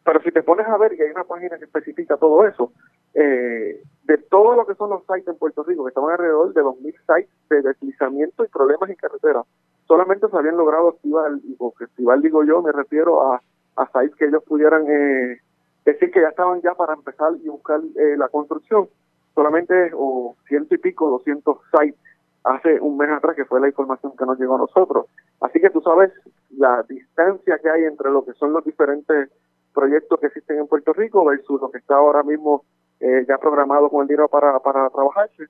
Pero 0.03 0.21
si 0.21 0.31
te 0.31 0.43
pones 0.43 0.67
a 0.67 0.77
ver, 0.77 0.93
y 0.93 1.01
hay 1.01 1.11
una 1.11 1.23
página 1.23 1.57
que 1.57 1.65
especifica 1.65 2.17
todo 2.17 2.45
eso, 2.45 2.71
eh, 3.13 3.81
de 4.03 4.17
todo 4.29 4.55
lo 4.55 4.65
que 4.65 4.75
son 4.75 4.89
los 4.89 5.01
sites 5.03 5.27
en 5.27 5.37
Puerto 5.37 5.63
Rico, 5.63 5.83
que 5.83 5.89
estaban 5.89 6.11
alrededor 6.11 6.53
de 6.53 6.61
2.000 6.61 6.95
sites 7.05 7.49
de 7.49 7.61
deslizamiento 7.61 8.43
y 8.43 8.47
problemas 8.49 8.89
en 8.89 8.95
carretera, 8.95 9.43
solamente 9.87 10.27
se 10.27 10.37
habían 10.37 10.57
logrado 10.57 10.89
activar, 10.89 11.31
con 11.57 11.71
festival 11.73 12.21
digo 12.21 12.43
yo, 12.43 12.61
me 12.61 12.71
refiero 12.71 13.33
a 13.33 13.41
a 13.75 13.85
sites 13.87 14.15
que 14.15 14.25
ellos 14.25 14.43
pudieran 14.43 14.85
eh, 14.87 15.39
decir 15.85 16.11
que 16.11 16.21
ya 16.21 16.29
estaban 16.29 16.61
ya 16.61 16.73
para 16.75 16.93
empezar 16.93 17.33
y 17.43 17.49
buscar 17.49 17.79
eh, 17.95 18.15
la 18.17 18.29
construcción. 18.29 18.87
Solamente 19.35 19.91
o 19.95 20.35
ciento 20.47 20.75
y 20.75 20.77
pico, 20.77 21.09
doscientos 21.09 21.57
sites 21.71 21.99
hace 22.43 22.79
un 22.79 22.97
mes 22.97 23.09
atrás, 23.09 23.35
que 23.35 23.45
fue 23.45 23.61
la 23.61 23.67
información 23.67 24.13
que 24.17 24.25
nos 24.25 24.39
llegó 24.39 24.55
a 24.55 24.59
nosotros. 24.59 25.07
Así 25.39 25.59
que 25.59 25.69
tú 25.69 25.81
sabes 25.81 26.11
la 26.57 26.83
distancia 26.87 27.57
que 27.59 27.69
hay 27.69 27.83
entre 27.85 28.11
lo 28.11 28.25
que 28.25 28.33
son 28.33 28.53
los 28.53 28.63
diferentes 28.63 29.29
proyectos 29.73 30.19
que 30.19 30.27
existen 30.27 30.59
en 30.59 30.67
Puerto 30.67 30.93
Rico 30.93 31.25
versus 31.25 31.59
lo 31.59 31.71
que 31.71 31.79
está 31.79 31.95
ahora 31.95 32.21
mismo 32.21 32.63
eh, 32.99 33.25
ya 33.27 33.37
programado 33.37 33.89
con 33.89 34.03
el 34.03 34.07
dinero 34.07 34.27
para, 34.27 34.59
para 34.59 34.89
trabajarse. 34.89 35.45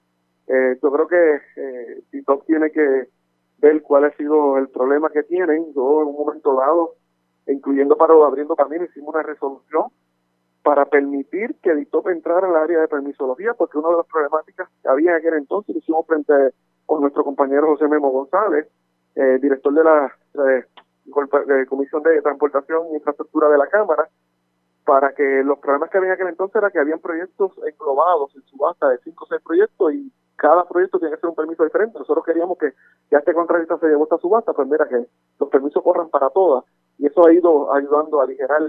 Yo 0.47 0.91
creo 0.91 1.07
que 1.07 1.41
eh, 1.55 2.03
TikTok 2.11 2.45
tiene 2.45 2.69
que 2.69 3.07
ver 3.59 3.81
cuál 3.81 4.03
ha 4.03 4.11
sido 4.17 4.57
el 4.57 4.67
problema 4.67 5.09
que 5.09 5.23
tienen. 5.23 5.73
Yo 5.73 6.01
en 6.01 6.09
un 6.09 6.15
momento 6.15 6.53
dado 6.55 6.95
incluyendo 7.47 7.97
para 7.97 8.13
abriendo 8.13 8.55
camino, 8.55 8.85
hicimos 8.85 9.13
una 9.13 9.23
resolución 9.23 9.85
para 10.63 10.85
permitir 10.85 11.55
que 11.61 11.75
DITOP 11.75 12.07
entrara 12.07 12.47
al 12.47 12.55
área 12.55 12.79
de 12.79 12.87
permisología, 12.87 13.53
porque 13.53 13.77
una 13.77 13.89
de 13.89 13.97
las 13.97 14.07
problemáticas 14.07 14.69
que 14.81 14.87
había 14.87 15.11
en 15.11 15.17
aquel 15.17 15.33
entonces 15.33 15.75
lo 15.75 15.79
hicimos 15.79 16.07
frente 16.07 16.33
con 16.85 17.01
nuestro 17.01 17.23
compañero 17.23 17.67
José 17.67 17.87
Memo 17.87 18.11
González, 18.11 18.67
eh, 19.15 19.39
director 19.41 19.73
de 19.73 19.83
la 19.83 20.11
Comisión 21.67 22.01
de 22.03 22.21
Transportación 22.21 22.87
e 22.91 22.95
Infraestructura 22.95 23.49
de 23.49 23.57
la 23.57 23.67
Cámara, 23.67 24.07
para 24.85 25.13
que 25.13 25.43
los 25.43 25.59
problemas 25.59 25.89
que 25.89 25.97
había 25.97 26.09
en 26.09 26.13
aquel 26.13 26.27
entonces 26.29 26.55
era 26.55 26.71
que 26.71 26.79
habían 26.79 26.99
proyectos 26.99 27.51
englobados 27.67 28.35
en 28.35 28.41
subasta 28.43 28.89
de 28.89 28.97
cinco 28.99 29.25
o 29.25 29.27
seis 29.27 29.41
proyectos 29.41 29.93
y 29.93 30.11
cada 30.35 30.65
proyecto 30.67 30.99
tiene 30.99 31.15
que 31.15 31.21
ser 31.21 31.29
un 31.29 31.35
permiso 31.35 31.63
diferente. 31.63 31.99
Nosotros 31.99 32.25
queríamos 32.25 32.57
que 32.57 32.73
ya 33.11 33.19
este 33.19 33.33
contratista 33.33 33.77
se 33.77 33.87
llevó 33.87 34.03
esta 34.03 34.17
subasta, 34.17 34.53
pues 34.53 34.67
mira 34.67 34.87
que 34.87 35.05
los 35.39 35.49
permisos 35.49 35.83
corran 35.83 36.09
para 36.09 36.29
todas 36.29 36.65
y 36.97 37.07
eso 37.07 37.25
ha 37.25 37.33
ido 37.33 37.73
ayudando 37.73 38.21
a 38.21 38.23
aligerar 38.23 38.61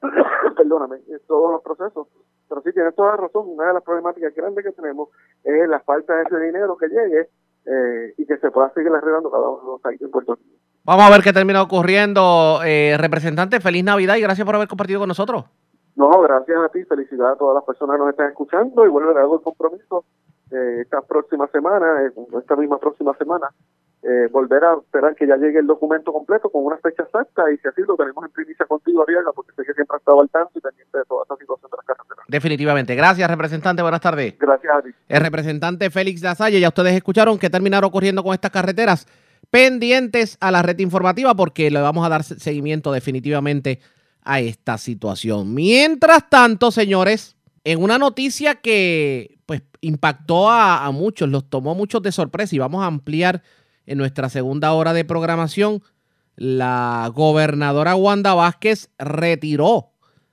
perdóname, 0.56 0.98
todos 1.26 1.52
los 1.52 1.62
procesos. 1.62 2.08
Pero 2.48 2.62
sí, 2.62 2.72
tienes 2.72 2.94
toda 2.94 3.10
la 3.10 3.16
razón, 3.16 3.44
una 3.48 3.68
de 3.68 3.74
las 3.74 3.82
problemáticas 3.82 4.34
grandes 4.34 4.64
que 4.64 4.72
tenemos 4.72 5.08
es 5.44 5.68
la 5.68 5.80
falta 5.80 6.16
de 6.16 6.22
ese 6.22 6.40
dinero 6.40 6.76
que 6.76 6.88
llegue 6.88 7.28
eh, 7.66 8.14
y 8.16 8.26
que 8.26 8.38
se 8.38 8.50
pueda 8.50 8.72
seguir 8.72 8.90
arreglando 8.90 9.30
cada 9.30 9.48
uno 9.48 9.60
de 9.60 9.66
los 9.66 9.80
países 9.80 10.02
en 10.02 10.10
Puerto 10.10 10.34
Rico. 10.34 10.56
Vamos 10.84 11.04
a 11.04 11.10
ver 11.10 11.22
qué 11.22 11.32
termina 11.32 11.62
ocurriendo. 11.62 12.60
Eh, 12.64 12.96
representante, 12.98 13.60
feliz 13.60 13.84
Navidad 13.84 14.16
y 14.16 14.22
gracias 14.22 14.44
por 14.44 14.56
haber 14.56 14.66
compartido 14.66 15.00
con 15.00 15.08
nosotros. 15.08 15.44
No, 15.94 16.20
gracias 16.22 16.58
a 16.58 16.68
ti, 16.70 16.84
felicidades 16.84 17.36
a 17.36 17.38
todas 17.38 17.56
las 17.56 17.64
personas 17.64 17.96
que 17.96 18.00
nos 18.00 18.10
están 18.10 18.30
escuchando 18.30 18.86
y 18.86 18.88
vuelvo 18.88 19.10
a 19.10 19.14
dar 19.14 19.24
el 19.24 19.40
compromiso 19.42 20.04
eh, 20.50 20.78
esta 20.80 21.02
próxima 21.02 21.46
semana, 21.48 22.06
eh, 22.06 22.12
esta 22.38 22.56
misma 22.56 22.78
próxima 22.78 23.14
semana, 23.18 23.48
eh, 24.02 24.28
volver 24.32 24.64
a 24.64 24.74
esperar 24.74 25.14
que 25.14 25.26
ya 25.26 25.36
llegue 25.36 25.58
el 25.58 25.66
documento 25.66 26.10
completo 26.10 26.48
con 26.48 26.64
una 26.64 26.78
fecha 26.78 27.02
exacta 27.02 27.52
y 27.52 27.58
si 27.58 27.68
así 27.68 27.82
lo 27.86 27.96
tenemos 27.96 28.24
en 28.24 28.30
primicia 28.30 28.64
contigo, 28.64 29.02
Ariaga, 29.02 29.30
porque 29.34 29.52
sé 29.52 29.62
que 29.62 29.74
siempre 29.74 29.94
ha 29.94 29.98
estado 29.98 30.22
al 30.22 30.30
tanto 30.30 30.52
y 30.58 30.60
pendiente 30.60 30.96
de 30.96 31.04
toda 31.04 31.24
esta 31.24 31.36
situación 31.36 31.70
de 31.70 31.76
las 31.76 31.86
carreteras. 31.86 32.24
Definitivamente. 32.26 32.94
Gracias, 32.94 33.28
representante. 33.28 33.82
Buenas 33.82 34.00
tardes. 34.00 34.38
Gracias 34.38 34.74
a 34.74 34.80
ti. 34.80 34.88
El 35.06 35.20
representante 35.20 35.90
Félix 35.90 36.22
Lasalle, 36.22 36.58
ya 36.60 36.68
ustedes 36.68 36.94
escucharon 36.94 37.38
que 37.38 37.50
terminaron 37.50 37.88
ocurriendo 37.88 38.22
con 38.24 38.32
estas 38.32 38.50
carreteras 38.50 39.06
pendientes 39.50 40.38
a 40.40 40.50
la 40.50 40.62
red 40.62 40.78
informativa 40.78 41.34
porque 41.34 41.70
le 41.70 41.80
vamos 41.80 42.06
a 42.06 42.08
dar 42.08 42.22
seguimiento 42.22 42.92
definitivamente 42.92 43.80
a 44.22 44.40
esta 44.40 44.78
situación. 44.78 45.52
Mientras 45.52 46.30
tanto, 46.30 46.70
señores, 46.70 47.36
en 47.64 47.82
una 47.82 47.98
noticia 47.98 48.54
que 48.54 49.40
pues 49.44 49.62
impactó 49.82 50.48
a, 50.48 50.86
a 50.86 50.90
muchos, 50.90 51.28
los 51.28 51.50
tomó 51.50 51.74
muchos 51.74 52.00
de 52.00 52.12
sorpresa 52.12 52.56
y 52.56 52.58
vamos 52.58 52.82
a 52.82 52.86
ampliar 52.86 53.42
en 53.90 53.98
nuestra 53.98 54.28
segunda 54.28 54.72
hora 54.72 54.92
de 54.92 55.04
programación, 55.04 55.82
la 56.36 57.10
gobernadora 57.12 57.96
Wanda 57.96 58.34
Vázquez 58.34 58.88
retiró 58.98 59.90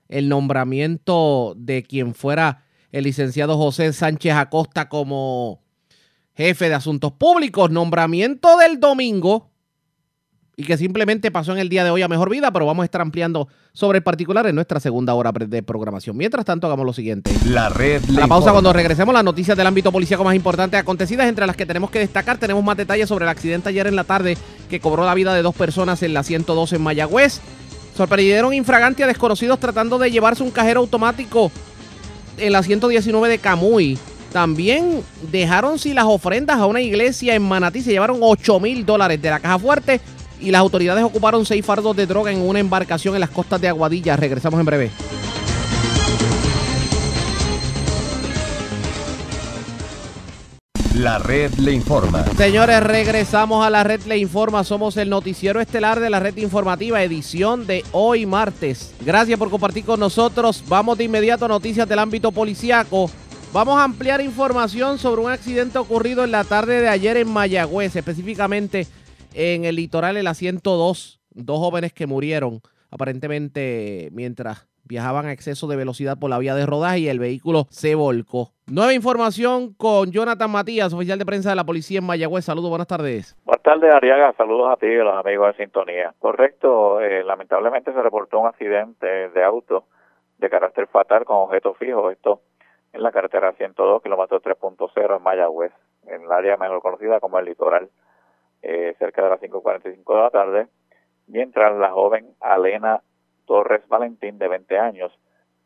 el 0.09 0.29
nombramiento 0.29 1.55
de 1.57 1.81
quien 1.81 2.13
fuera 2.13 2.65
el 2.91 3.05
licenciado 3.05 3.57
José 3.57 3.93
Sánchez 3.93 4.33
Acosta 4.35 4.89
como 4.89 5.63
jefe 6.35 6.69
de 6.69 6.75
asuntos 6.75 7.13
públicos. 7.13 7.71
Nombramiento 7.71 8.57
del 8.57 8.79
domingo 8.79 9.49
y 10.59 10.63
que 10.63 10.75
simplemente 10.75 11.29
pasó 11.29 11.51
en 11.51 11.59
el 11.59 11.69
día 11.69 11.83
de 11.83 11.91
hoy 11.91 12.01
a 12.01 12.07
mejor 12.07 12.31
vida, 12.31 12.49
pero 12.49 12.65
vamos 12.65 12.81
a 12.81 12.85
estar 12.85 12.99
ampliando 12.99 13.47
sobre 13.73 13.99
el 13.99 14.03
particular 14.03 14.47
en 14.47 14.55
nuestra 14.55 14.79
segunda 14.79 15.13
hora 15.13 15.31
de 15.31 15.61
programación. 15.61 16.17
Mientras 16.17 16.45
tanto, 16.45 16.65
hagamos 16.65 16.83
lo 16.83 16.93
siguiente. 16.93 17.31
La 17.45 17.69
red. 17.69 18.03
La 18.05 18.25
pausa 18.25 18.51
cuando 18.51 18.73
regresemos, 18.73 19.13
las 19.13 19.23
noticias 19.23 19.55
del 19.55 19.67
ámbito 19.67 19.91
policíaco 19.91 20.23
más 20.23 20.35
importantes 20.35 20.79
acontecidas, 20.79 21.27
entre 21.27 21.45
las 21.45 21.55
que 21.55 21.67
tenemos 21.67 21.91
que 21.91 21.99
destacar, 21.99 22.39
tenemos 22.39 22.63
más 22.63 22.75
detalles 22.75 23.07
sobre 23.07 23.25
el 23.25 23.29
accidente 23.29 23.69
ayer 23.69 23.85
en 23.85 23.95
la 23.95 24.03
tarde 24.03 24.35
que 24.67 24.79
cobró 24.79 25.05
la 25.05 25.13
vida 25.13 25.35
de 25.35 25.43
dos 25.43 25.53
personas 25.53 26.01
en 26.01 26.15
la 26.15 26.23
112 26.23 26.77
en 26.77 26.81
Mayagüez. 26.81 27.39
Sorprendieron 27.95 28.51
infraganti 28.51 29.03
a 29.03 29.07
desconocidos 29.07 29.59
tratando 29.59 29.99
de 29.99 30.09
llevarse 30.09 30.41
un 30.41 30.49
cajero 30.49 30.79
automático 30.79 31.51
en 32.39 32.51
la 32.51 32.63
119 32.63 33.29
de 33.29 33.37
Camuy. 33.37 33.99
También 34.33 35.03
dejaron 35.31 35.77
sin 35.77 35.95
las 35.95 36.05
ofrendas 36.05 36.57
a 36.57 36.65
una 36.65 36.81
iglesia 36.81 37.35
en 37.35 37.43
Manatí. 37.43 37.81
Se 37.81 37.91
llevaron 37.91 38.17
8 38.21 38.59
mil 38.59 38.85
dólares 38.85 39.21
de 39.21 39.29
la 39.29 39.39
caja 39.39 39.57
fuerte 39.59 40.01
y 40.39 40.51
las 40.51 40.59
autoridades 40.59 41.03
ocuparon 41.03 41.45
seis 41.45 41.65
fardos 41.65 41.95
de 41.95 42.05
droga 42.05 42.31
en 42.31 42.41
una 42.41 42.59
embarcación 42.59 43.13
en 43.15 43.21
las 43.21 43.29
costas 43.29 43.61
de 43.61 43.67
Aguadilla. 43.67 44.15
Regresamos 44.15 44.59
en 44.59 44.65
breve. 44.65 44.91
La 50.97 51.19
red 51.19 51.53
le 51.59 51.73
informa. 51.73 52.25
Señores, 52.37 52.81
regresamos 52.81 53.63
a 53.63 53.69
la 53.69 53.83
red 53.83 54.01
le 54.07 54.17
informa. 54.17 54.63
Somos 54.63 54.97
el 54.97 55.09
noticiero 55.09 55.61
estelar 55.61 55.99
de 55.99 56.09
la 56.09 56.19
red 56.19 56.35
informativa, 56.37 57.03
edición 57.03 57.67
de 57.67 57.85
hoy 57.91 58.25
martes. 58.25 58.95
Gracias 59.05 59.37
por 59.37 59.51
compartir 59.51 59.85
con 59.85 59.99
nosotros. 59.99 60.63
Vamos 60.67 60.97
de 60.97 61.03
inmediato 61.03 61.45
a 61.45 61.49
noticias 61.49 61.87
del 61.87 61.99
ámbito 61.99 62.31
policíaco. 62.31 63.11
Vamos 63.53 63.79
a 63.79 63.83
ampliar 63.83 64.21
información 64.21 64.97
sobre 64.97 65.21
un 65.21 65.29
accidente 65.29 65.77
ocurrido 65.77 66.23
en 66.23 66.31
la 66.31 66.43
tarde 66.43 66.81
de 66.81 66.89
ayer 66.89 67.17
en 67.17 67.29
Mayagüez, 67.29 67.95
específicamente 67.95 68.87
en 69.33 69.65
el 69.65 69.75
litoral, 69.75 70.17
en 70.17 70.23
la 70.23 70.33
102, 70.33 71.19
dos 71.31 71.59
jóvenes 71.59 71.93
que 71.93 72.07
murieron 72.07 72.61
aparentemente 72.91 74.09
mientras 74.11 74.67
viajaban 74.87 75.25
a 75.25 75.33
exceso 75.33 75.67
de 75.67 75.75
velocidad 75.75 76.17
por 76.19 76.29
la 76.29 76.39
vía 76.39 76.55
de 76.55 76.65
rodaje 76.65 76.99
y 76.99 77.09
el 77.09 77.19
vehículo 77.19 77.65
se 77.69 77.95
volcó. 77.95 78.51
Nueva 78.67 78.93
información 78.93 79.73
con 79.73 80.11
Jonathan 80.11 80.49
Matías, 80.49 80.93
oficial 80.93 81.19
de 81.19 81.25
prensa 81.25 81.49
de 81.49 81.55
la 81.55 81.65
policía 81.65 81.99
en 81.99 82.05
Mayagüez. 82.05 82.45
Saludos, 82.45 82.69
buenas 82.69 82.87
tardes. 82.87 83.35
Buenas 83.45 83.63
tardes, 83.63 83.93
Ariaga. 83.93 84.33
Saludos 84.33 84.71
a 84.71 84.77
ti 84.77 84.87
y 84.87 84.99
a 84.99 85.03
los 85.03 85.17
amigos 85.17 85.55
de 85.55 85.63
Sintonía. 85.63 86.13
Correcto, 86.19 87.01
eh, 87.01 87.23
lamentablemente 87.23 87.91
se 87.91 88.01
reportó 88.01 88.39
un 88.39 88.47
accidente 88.47 89.29
de 89.29 89.43
auto 89.43 89.85
de 90.37 90.49
carácter 90.49 90.87
fatal 90.87 91.25
con 91.25 91.37
objeto 91.37 91.73
fijo. 91.73 92.09
Esto 92.09 92.41
en 92.93 93.03
la 93.03 93.11
carretera 93.11 93.51
102, 93.53 94.01
kilómetro 94.01 94.41
3.0 94.41 95.17
en 95.17 95.23
Mayagüez, 95.23 95.73
en 96.07 96.23
el 96.23 96.31
área 96.31 96.57
mejor 96.57 96.81
conocida 96.81 97.19
como 97.19 97.39
el 97.39 97.45
litoral. 97.45 97.89
Eh, 98.61 98.95
cerca 98.97 99.23
de 99.23 99.29
las 99.29 99.41
5.45 99.41 100.15
de 100.15 100.21
la 100.21 100.29
tarde, 100.29 100.67
mientras 101.27 101.75
la 101.77 101.91
joven 101.91 102.35
Alena 102.39 103.01
Torres 103.45 103.87
Valentín, 103.87 104.39
de 104.39 104.47
20 104.47 104.77
años, 104.79 105.17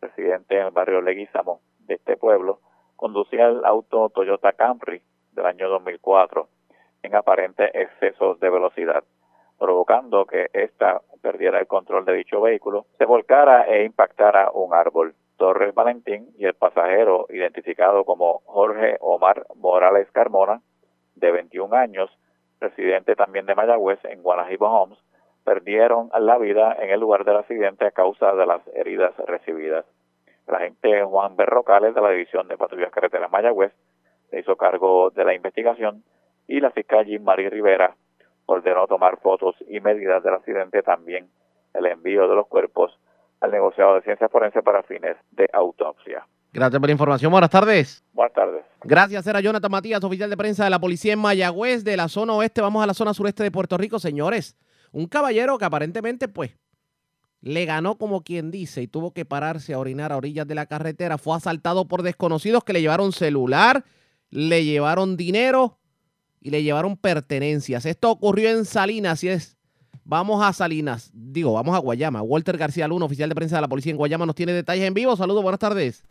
residente 0.01 0.57
en 0.57 0.65
el 0.67 0.71
barrio 0.71 1.01
Leguizamo 1.01 1.61
de 1.79 1.95
este 1.95 2.17
pueblo, 2.17 2.59
conducía 2.95 3.47
el 3.47 3.63
auto 3.65 4.09
Toyota 4.09 4.53
Camry 4.53 5.01
del 5.31 5.45
año 5.45 5.69
2004 5.69 6.47
en 7.03 7.15
aparente 7.15 7.71
exceso 7.81 8.35
de 8.35 8.49
velocidad, 8.49 9.03
provocando 9.57 10.25
que 10.25 10.49
ésta 10.53 11.01
perdiera 11.21 11.59
el 11.59 11.67
control 11.67 12.05
de 12.05 12.13
dicho 12.13 12.41
vehículo, 12.41 12.87
se 12.97 13.05
volcara 13.05 13.67
e 13.67 13.83
impactara 13.85 14.51
un 14.51 14.73
árbol. 14.73 15.15
Torres 15.37 15.73
Valentín 15.73 16.29
y 16.37 16.45
el 16.45 16.53
pasajero, 16.53 17.25
identificado 17.29 18.05
como 18.05 18.43
Jorge 18.45 18.97
Omar 18.99 19.47
Morales 19.55 20.07
Carmona, 20.11 20.61
de 21.15 21.31
21 21.31 21.75
años, 21.75 22.11
residente 22.61 23.15
también 23.15 23.45
de 23.45 23.55
Mayagüez, 23.55 23.99
en 24.05 24.21
Guanajibo 24.21 24.67
Homes, 24.67 24.99
perdieron 25.43 26.09
la 26.17 26.37
vida 26.37 26.77
en 26.79 26.91
el 26.91 26.99
lugar 26.99 27.25
del 27.25 27.37
accidente 27.37 27.85
a 27.85 27.91
causa 27.91 28.33
de 28.33 28.45
las 28.45 28.61
heridas 28.75 29.15
recibidas. 29.27 29.85
El 30.47 30.55
agente 30.55 31.03
Juan 31.03 31.35
Berrocales 31.35 31.95
de 31.95 32.01
la 32.01 32.11
División 32.11 32.47
de 32.47 32.57
Patrullas 32.57 32.91
Carreteras 32.91 33.31
Mayagüez 33.31 33.73
se 34.29 34.39
hizo 34.39 34.55
cargo 34.55 35.09
de 35.09 35.25
la 35.25 35.33
investigación 35.33 36.03
y 36.47 36.59
la 36.59 36.71
fiscal 36.71 37.05
Jim 37.05 37.23
Marie 37.23 37.49
Rivera 37.49 37.95
ordenó 38.45 38.87
tomar 38.87 39.17
fotos 39.17 39.55
y 39.67 39.79
medidas 39.79 40.23
del 40.23 40.35
accidente 40.35 40.83
también 40.83 41.29
el 41.73 41.85
envío 41.85 42.27
de 42.27 42.35
los 42.35 42.47
cuerpos 42.47 42.97
al 43.39 43.51
negociado 43.51 43.95
de 43.95 44.01
ciencias 44.01 44.31
forenses 44.31 44.63
para 44.63 44.83
fines 44.83 45.17
de 45.31 45.49
autopsia. 45.51 46.25
Gracias 46.53 46.79
por 46.79 46.89
la 46.89 46.93
información. 46.93 47.31
Buenas 47.31 47.49
tardes. 47.49 48.03
Buenas 48.13 48.33
tardes. 48.33 48.65
Gracias, 48.83 49.27
era 49.27 49.39
Jonathan 49.39 49.71
Matías, 49.71 50.03
oficial 50.03 50.29
de 50.29 50.37
prensa 50.37 50.63
de 50.63 50.69
la 50.71 50.79
policía 50.79 51.13
en 51.13 51.19
Mayagüez, 51.19 51.83
de 51.83 51.95
la 51.95 52.09
zona 52.09 52.33
oeste. 52.33 52.61
Vamos 52.61 52.83
a 52.83 52.87
la 52.87 52.93
zona 52.93 53.13
sureste 53.13 53.43
de 53.43 53.51
Puerto 53.51 53.77
Rico, 53.77 53.99
señores. 53.99 54.57
Un 54.91 55.05
caballero 55.05 55.57
que 55.57 55.65
aparentemente, 55.65 56.27
pues, 56.27 56.57
le 57.41 57.65
ganó 57.65 57.97
como 57.97 58.23
quien 58.23 58.51
dice 58.51 58.81
y 58.81 58.87
tuvo 58.87 59.13
que 59.13 59.23
pararse 59.23 59.73
a 59.73 59.79
orinar 59.79 60.11
a 60.11 60.17
orillas 60.17 60.47
de 60.47 60.55
la 60.55 60.65
carretera. 60.65 61.17
Fue 61.17 61.35
asaltado 61.37 61.87
por 61.87 62.01
desconocidos 62.01 62.63
que 62.63 62.73
le 62.73 62.81
llevaron 62.81 63.11
celular, 63.11 63.85
le 64.29 64.65
llevaron 64.65 65.15
dinero 65.15 65.77
y 66.39 66.49
le 66.49 66.63
llevaron 66.63 66.97
pertenencias. 66.97 67.85
Esto 67.85 68.09
ocurrió 68.09 68.49
en 68.49 68.65
Salinas 68.65 69.23
y 69.23 69.29
es. 69.29 69.57
Vamos 70.03 70.43
a 70.43 70.51
Salinas, 70.51 71.11
digo, 71.13 71.53
vamos 71.53 71.75
a 71.75 71.79
Guayama. 71.79 72.23
Walter 72.23 72.57
García 72.57 72.87
Luna, 72.87 73.05
oficial 73.05 73.29
de 73.29 73.35
prensa 73.35 73.57
de 73.57 73.61
la 73.61 73.67
policía 73.67 73.91
en 73.91 73.97
Guayama, 73.97 74.25
nos 74.25 74.35
tiene 74.35 74.51
detalles 74.51 74.85
en 74.85 74.95
vivo. 74.95 75.15
Saludos, 75.15 75.43
buenas 75.43 75.59
tardes. 75.59 76.03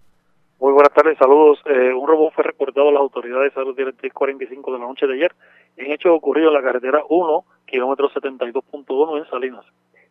Muy 0.60 0.74
buenas 0.74 0.92
tardes, 0.92 1.16
saludos. 1.16 1.58
Eh, 1.64 1.90
un 1.94 2.06
robo 2.06 2.30
fue 2.32 2.44
reportado 2.44 2.90
a 2.90 2.92
las 2.92 3.00
autoridades 3.00 3.56
a 3.56 3.60
las 3.60 3.74
10.45 3.74 4.66
de 4.66 4.78
la 4.78 4.84
noche 4.84 5.06
de 5.06 5.14
ayer 5.14 5.32
en 5.78 5.90
hecho 5.90 6.14
ocurrido 6.14 6.48
en 6.48 6.54
la 6.54 6.62
carretera 6.62 7.02
1, 7.08 7.44
kilómetro 7.64 8.10
72.1 8.10 9.18
en 9.18 9.30
Salinas. 9.30 9.64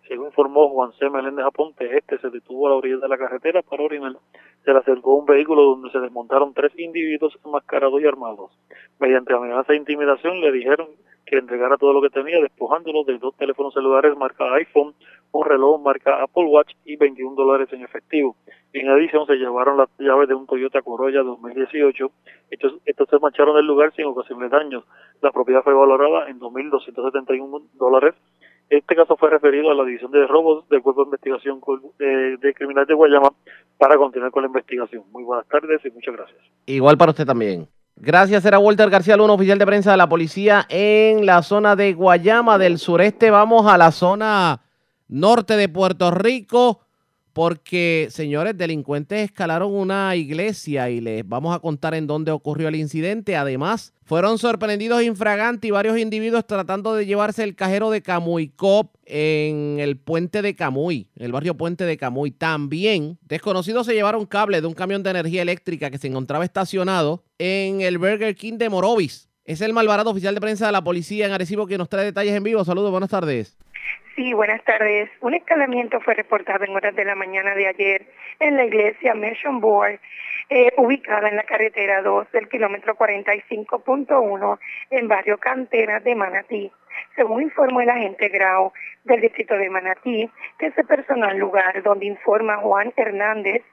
Según 0.08 0.26
informó 0.26 0.68
Juan 0.70 0.92
C. 0.94 1.08
Meléndez 1.08 1.46
Aponte, 1.46 1.96
este 1.96 2.18
se 2.18 2.32
detuvo 2.32 2.66
a 2.66 2.72
la 2.72 2.78
orilla 2.78 2.98
de 2.98 3.08
la 3.08 3.20
carretera 3.20 3.62
para 3.62 3.84
orinar. 3.84 4.14
Se 4.66 4.74
le 4.74 4.80
acercó 4.80 5.18
un 5.18 5.28
vehículo 5.28 5.62
donde 5.66 5.92
se 5.92 6.00
desmontaron 6.00 6.56
tres 6.56 6.72
individuos 6.80 7.38
enmascarados 7.46 8.02
y 8.02 8.08
armados. 8.08 8.50
Mediante 9.00 9.36
amenaza 9.36 9.74
e 9.74 9.76
intimidación 9.76 10.42
le 10.42 10.52
dijeron 10.52 10.88
que 11.28 11.38
entregara 11.38 11.78
todo 11.78 11.94
lo 11.94 12.02
que 12.02 12.10
tenía, 12.10 12.42
despojándolo 12.42 13.04
de 13.04 13.20
dos 13.20 13.38
teléfonos 13.38 13.76
celulares 13.76 14.18
marca 14.18 14.52
iPhone, 14.56 14.96
un 15.32 15.46
reloj 15.46 15.80
marca 15.80 16.24
Apple 16.24 16.46
Watch 16.46 16.74
y 16.86 16.96
21 16.96 17.36
dólares 17.36 17.72
en 17.72 17.84
efectivo. 17.84 18.36
En 18.72 18.88
adición, 18.88 19.26
se 19.26 19.36
llevaron 19.36 19.78
las 19.78 19.90
llaves 19.98 20.28
de 20.28 20.36
un 20.36 20.46
Toyota 20.46 20.82
Corolla 20.82 21.24
2018. 21.24 22.12
Estos, 22.52 22.74
estos 22.86 23.10
se 23.10 23.18
marcharon 23.18 23.56
del 23.56 23.66
lugar 23.66 23.92
sin 23.96 24.06
ocasiones 24.06 24.52
daños. 24.52 24.84
La 25.22 25.32
propiedad 25.32 25.64
fue 25.64 25.74
valorada 25.74 26.30
en 26.30 26.40
2.271 26.40 27.64
dólares. 27.74 28.14
Este 28.70 28.96
caso 28.96 29.18
fue 29.18 29.32
referido 29.32 29.72
a 29.72 29.74
la 29.74 29.84
División 29.84 30.12
de 30.12 30.28
Robos 30.28 30.70
del 30.70 30.84
Cuerpo 30.84 31.02
de 31.02 31.08
Investigación 31.08 31.60
de, 31.98 32.38
de 32.38 32.54
Criminales 32.54 32.88
de 32.88 32.94
Guayama 32.94 33.34
para 33.80 33.98
continuar 33.98 34.30
con 34.30 34.44
la 34.44 34.48
investigación. 34.48 35.04
Muy 35.12 35.24
buenas 35.24 35.48
tardes 35.48 35.82
y 35.84 35.90
muchas 35.90 36.16
gracias. 36.16 36.40
Igual 36.68 36.96
para 36.96 37.12
usted 37.12 37.26
también. 37.26 37.68
Gracias, 37.96 38.46
era 38.46 38.60
Walter 38.60 38.90
García 38.90 39.18
Luna, 39.18 39.34
oficial 39.34 39.58
de 39.58 39.66
prensa 39.66 39.92
de 39.92 39.98
la 39.98 40.08
policía 40.08 40.66
en 40.70 41.26
la 41.26 41.42
zona 41.42 41.76
de 41.76 41.94
Guayama 41.94 42.60
del 42.60 42.78
sureste. 42.78 43.32
Vamos 43.32 43.66
a 43.66 43.78
la 43.78 43.92
zona 43.92 44.62
norte 45.08 45.58
de 45.58 45.68
Puerto 45.68 46.12
Rico 46.12 46.82
porque, 47.40 48.10
señores, 48.12 48.58
delincuentes 48.58 49.24
escalaron 49.24 49.74
una 49.74 50.14
iglesia 50.18 50.90
y 50.90 51.00
les 51.00 51.26
vamos 51.26 51.56
a 51.56 51.60
contar 51.60 51.94
en 51.94 52.06
dónde 52.06 52.32
ocurrió 52.32 52.68
el 52.68 52.76
incidente. 52.76 53.38
Además, 53.38 53.94
fueron 54.04 54.38
sorprendidos 54.38 55.04
infraganti 55.04 55.72
varios 55.72 55.98
individuos 55.98 56.46
tratando 56.46 56.96
de 56.96 57.06
llevarse 57.06 57.46
el 57.46 57.56
cajero 57.56 57.92
de 57.92 58.02
Camuy 58.02 58.50
Cop 58.50 58.94
en 59.06 59.78
el 59.80 59.96
puente 59.96 60.42
de 60.42 60.54
Camuy, 60.54 61.12
el 61.16 61.32
barrio 61.32 61.56
Puente 61.56 61.86
de 61.86 61.96
Camuy. 61.96 62.32
También, 62.32 63.18
desconocidos 63.22 63.86
se 63.86 63.94
llevaron 63.94 64.26
cable 64.26 64.60
de 64.60 64.68
un 64.68 64.74
camión 64.74 65.02
de 65.02 65.12
energía 65.12 65.42
eléctrica 65.42 65.90
que 65.90 65.98
se 65.98 66.08
encontraba 66.08 66.44
estacionado 66.44 67.24
en 67.38 67.80
el 67.80 68.00
Burger 68.00 68.36
King 68.36 68.58
de 68.58 68.68
Morovis. 68.68 69.30
Es 69.46 69.62
el 69.62 69.72
Malvarado, 69.72 70.12
oficial 70.12 70.36
de 70.36 70.42
prensa 70.42 70.66
de 70.66 70.74
la 70.74 70.84
policía 70.84 71.26
en 71.26 71.32
Arecibo, 71.32 71.68
que 71.68 71.78
nos 71.78 71.88
trae 71.88 72.04
detalles 72.04 72.36
en 72.36 72.44
vivo. 72.44 72.66
Saludos, 72.66 72.92
buenas 72.92 73.10
tardes. 73.10 73.58
Sí, 74.20 74.34
buenas 74.34 74.62
tardes. 74.66 75.10
Un 75.22 75.34
escalamiento 75.34 76.02
fue 76.02 76.14
reportado 76.14 76.66
en 76.66 76.76
horas 76.76 76.94
de 76.94 77.06
la 77.06 77.16
mañana 77.16 77.56
de 77.56 77.68
ayer 77.68 78.06
en 78.42 78.58
la 78.58 78.66
iglesia 78.66 79.14
Mission 79.14 79.62
Board, 79.62 79.98
eh, 80.50 80.74
ubicada 80.76 81.30
en 81.30 81.38
la 81.38 81.44
carretera 81.44 82.02
2 82.02 82.30
del 82.34 82.50
kilómetro 82.50 82.98
45.1 82.98 84.60
en 84.90 85.08
barrio 85.08 85.38
Cantera 85.38 86.02
de 86.02 86.16
Manatí. 86.16 86.70
Según 87.16 87.44
informó 87.44 87.80
el 87.80 87.90
agente 87.90 88.28
Grau 88.28 88.74
del 89.06 89.22
distrito 89.22 89.56
de 89.56 89.70
Manatí, 89.70 90.30
que 90.58 90.72
se 90.72 90.84
personó 90.84 91.28
al 91.28 91.38
lugar 91.38 91.82
donde 91.82 92.08
informa 92.08 92.58
Juan 92.58 92.92
Hernández, 92.98 93.64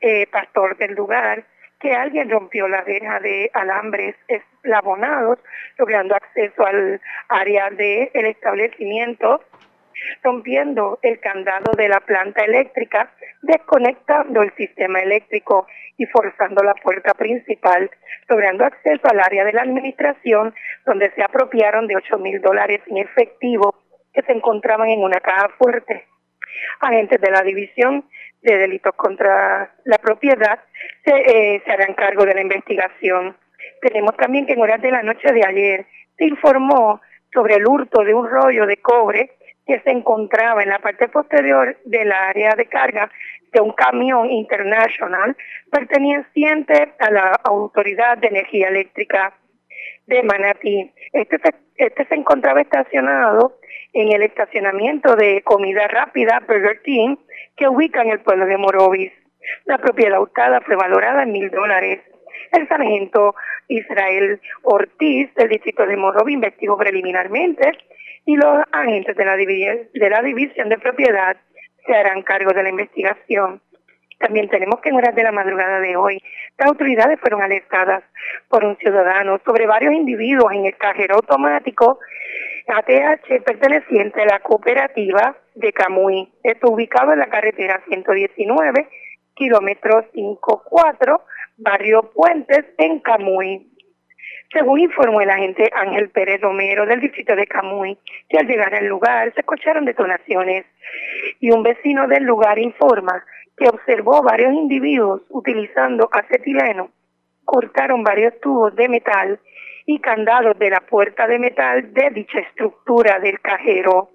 eh, 0.00 0.28
pastor 0.28 0.76
del 0.76 0.94
lugar, 0.94 1.42
que 1.80 1.92
alguien 1.92 2.30
rompió 2.30 2.68
la 2.68 2.82
verja 2.82 3.18
de 3.18 3.50
alambres 3.52 4.14
eslabonados, 4.28 5.40
logrando 5.76 6.14
acceso 6.14 6.64
al 6.64 7.00
área 7.28 7.70
del 7.70 8.26
establecimiento 8.26 9.40
rompiendo 10.22 10.98
el 11.02 11.20
candado 11.20 11.72
de 11.76 11.88
la 11.88 12.00
planta 12.00 12.44
eléctrica, 12.44 13.12
desconectando 13.42 14.42
el 14.42 14.54
sistema 14.54 15.00
eléctrico 15.00 15.66
y 15.96 16.06
forzando 16.06 16.62
la 16.62 16.74
puerta 16.74 17.14
principal, 17.14 17.90
logrando 18.28 18.64
acceso 18.64 19.02
al 19.10 19.20
área 19.20 19.44
de 19.44 19.52
la 19.52 19.62
administración, 19.62 20.54
donde 20.86 21.10
se 21.12 21.22
apropiaron 21.22 21.86
de 21.86 21.96
8 21.96 22.18
mil 22.18 22.40
dólares 22.40 22.80
en 22.86 22.98
efectivo 22.98 23.74
que 24.12 24.22
se 24.22 24.32
encontraban 24.32 24.88
en 24.88 25.02
una 25.02 25.20
caja 25.20 25.48
fuerte. 25.58 26.06
Agentes 26.80 27.20
de 27.20 27.30
la 27.30 27.42
División 27.42 28.04
de 28.42 28.56
Delitos 28.56 28.94
contra 28.94 29.74
la 29.84 29.98
Propiedad 29.98 30.60
se, 31.04 31.14
eh, 31.14 31.62
se 31.64 31.72
harán 31.72 31.94
cargo 31.94 32.24
de 32.24 32.34
la 32.34 32.40
investigación. 32.40 33.36
Tenemos 33.80 34.16
también 34.16 34.46
que 34.46 34.52
en 34.52 34.60
horas 34.60 34.80
de 34.80 34.90
la 34.90 35.02
noche 35.02 35.32
de 35.32 35.44
ayer 35.44 35.86
se 36.16 36.24
informó 36.24 37.00
sobre 37.32 37.56
el 37.56 37.66
hurto 37.66 38.02
de 38.02 38.14
un 38.14 38.28
rollo 38.28 38.66
de 38.66 38.78
cobre 38.78 39.37
que 39.68 39.80
se 39.80 39.90
encontraba 39.90 40.62
en 40.62 40.70
la 40.70 40.78
parte 40.78 41.08
posterior 41.08 41.76
del 41.84 42.10
área 42.10 42.54
de 42.56 42.66
carga 42.66 43.10
de 43.52 43.60
un 43.60 43.72
camión 43.72 44.30
internacional 44.30 45.36
perteneciente 45.70 46.94
a 46.98 47.10
la 47.10 47.32
Autoridad 47.44 48.16
de 48.16 48.28
Energía 48.28 48.68
Eléctrica 48.68 49.34
de 50.06 50.22
Manatí. 50.22 50.90
Este 51.12 51.38
este 51.76 52.06
se 52.06 52.14
encontraba 52.14 52.62
estacionado 52.62 53.58
en 53.92 54.10
el 54.10 54.22
estacionamiento 54.22 55.14
de 55.16 55.42
comida 55.42 55.86
rápida 55.86 56.40
Burger 56.48 56.80
King 56.82 57.16
que 57.54 57.68
ubica 57.68 58.00
en 58.00 58.08
el 58.08 58.20
pueblo 58.20 58.46
de 58.46 58.56
Morovis. 58.56 59.12
La 59.66 59.76
propiedad 59.76 60.20
hurtada 60.20 60.62
fue 60.62 60.76
valorada 60.76 61.24
en 61.24 61.32
mil 61.32 61.50
dólares. 61.50 62.00
El 62.52 62.66
sargento 62.68 63.34
Israel 63.68 64.40
Ortiz 64.62 65.32
del 65.34 65.50
distrito 65.50 65.86
de 65.86 65.96
Morovis 65.98 66.34
investigó 66.34 66.78
preliminarmente 66.78 67.72
y 68.28 68.36
los 68.36 68.58
agentes 68.72 69.16
de 69.16 69.24
la, 69.24 69.36
División 70.22 70.68
de 70.68 70.76
Propiedad 70.76 71.34
se 71.86 71.94
harán 71.94 72.20
cargo 72.20 72.52
de 72.52 72.62
la 72.62 72.68
investigación. 72.68 73.62
También 74.18 74.50
tenemos 74.50 74.80
que 74.82 74.90
en 74.90 74.96
horas 74.96 75.14
de 75.14 75.22
la 75.22 75.32
madrugada 75.32 75.80
de 75.80 75.96
hoy, 75.96 76.22
las 76.58 76.68
autoridades 76.68 77.18
fueron 77.20 77.40
alertadas 77.40 78.04
por 78.50 78.66
un 78.66 78.76
ciudadano 78.76 79.40
sobre 79.46 79.66
varios 79.66 79.94
individuos 79.94 80.52
en 80.52 80.66
el 80.66 80.76
cajero 80.76 81.14
automático 81.14 82.00
ATH 82.66 83.44
perteneciente 83.46 84.20
a 84.20 84.26
la 84.26 84.40
cooperativa 84.40 85.34
de 85.54 85.72
Camuy. 85.72 86.30
Esto 86.42 86.68
ubicado 86.68 87.14
en 87.14 87.20
la 87.20 87.30
carretera 87.30 87.82
119, 87.88 88.90
kilómetro 89.36 90.04
54, 90.12 91.22
barrio 91.56 92.10
Puentes, 92.14 92.66
en 92.76 93.00
Camuy. 93.00 93.72
Según 94.50 94.80
informó 94.80 95.20
el 95.20 95.28
agente 95.28 95.70
Ángel 95.74 96.08
Pérez 96.08 96.40
Romero 96.40 96.86
del 96.86 97.00
distrito 97.00 97.36
de 97.36 97.46
Camuy, 97.46 97.98
que 98.28 98.38
al 98.38 98.46
llegar 98.46 98.74
al 98.74 98.86
lugar 98.86 99.32
se 99.34 99.40
escucharon 99.40 99.84
detonaciones 99.84 100.64
y 101.38 101.50
un 101.50 101.62
vecino 101.62 102.08
del 102.08 102.24
lugar 102.24 102.58
informa 102.58 103.24
que 103.56 103.68
observó 103.68 104.22
varios 104.22 104.54
individuos 104.54 105.22
utilizando 105.28 106.08
acetileno, 106.10 106.90
cortaron 107.44 108.02
varios 108.02 108.40
tubos 108.40 108.74
de 108.74 108.88
metal 108.88 109.38
y 109.84 110.00
candados 110.00 110.58
de 110.58 110.70
la 110.70 110.80
puerta 110.80 111.26
de 111.26 111.38
metal 111.38 111.92
de 111.92 112.10
dicha 112.10 112.38
estructura 112.38 113.18
del 113.20 113.40
cajero. 113.40 114.10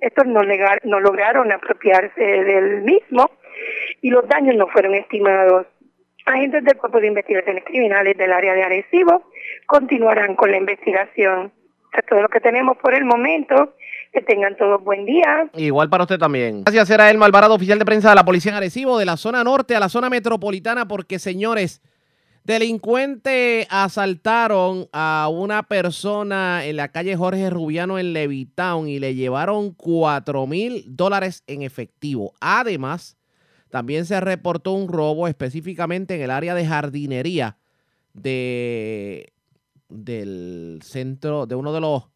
Estos 0.00 0.26
no, 0.26 0.40
no 0.84 1.00
lograron 1.00 1.52
apropiarse 1.52 2.22
del 2.22 2.82
mismo 2.82 3.30
y 4.00 4.10
los 4.10 4.26
daños 4.28 4.56
no 4.56 4.68
fueron 4.68 4.94
estimados. 4.94 5.66
Agentes 6.28 6.64
del 6.64 6.76
Cuerpo 6.76 7.00
de 7.00 7.08
Investigaciones 7.08 7.64
Criminales 7.64 8.16
del 8.16 8.32
área 8.32 8.54
de 8.54 8.62
Arecibo 8.62 9.30
continuarán 9.66 10.36
con 10.36 10.50
la 10.50 10.58
investigación. 10.58 11.52
Es 11.92 12.04
todo 12.06 12.20
lo 12.22 12.28
que 12.28 12.40
tenemos 12.40 12.76
por 12.78 12.94
el 12.94 13.04
momento. 13.04 13.74
Que 14.10 14.22
tengan 14.22 14.56
todos 14.56 14.82
buen 14.82 15.04
día. 15.04 15.50
Igual 15.54 15.90
para 15.90 16.04
usted 16.04 16.18
también. 16.18 16.64
Gracias, 16.64 16.88
era 16.88 17.10
el 17.10 17.18
Malvarado, 17.18 17.54
oficial 17.54 17.78
de 17.78 17.84
prensa 17.84 18.08
de 18.08 18.14
la 18.14 18.24
Policía 18.24 18.52
en 18.52 18.56
Arecibo, 18.56 18.98
de 18.98 19.04
la 19.04 19.18
zona 19.18 19.44
norte 19.44 19.76
a 19.76 19.80
la 19.80 19.90
zona 19.90 20.08
metropolitana, 20.08 20.88
porque, 20.88 21.18
señores, 21.18 21.82
delincuentes 22.42 23.66
asaltaron 23.68 24.88
a 24.94 25.28
una 25.30 25.62
persona 25.62 26.64
en 26.64 26.76
la 26.76 26.88
calle 26.88 27.16
Jorge 27.16 27.50
Rubiano 27.50 27.98
en 27.98 28.14
Levitown 28.14 28.88
y 28.88 28.98
le 28.98 29.14
llevaron 29.14 29.74
cuatro 29.74 30.46
mil 30.46 30.84
dólares 30.86 31.44
en 31.46 31.60
efectivo. 31.60 32.32
Además, 32.40 33.17
también 33.70 34.04
se 34.06 34.20
reportó 34.20 34.72
un 34.72 34.88
robo 34.88 35.28
específicamente 35.28 36.14
en 36.14 36.22
el 36.22 36.30
área 36.30 36.54
de 36.54 36.66
jardinería 36.66 37.56
de, 38.14 39.32
del 39.88 40.80
centro, 40.82 41.46
de 41.46 41.54
uno 41.54 41.72
de 41.72 41.80
los 41.80 42.08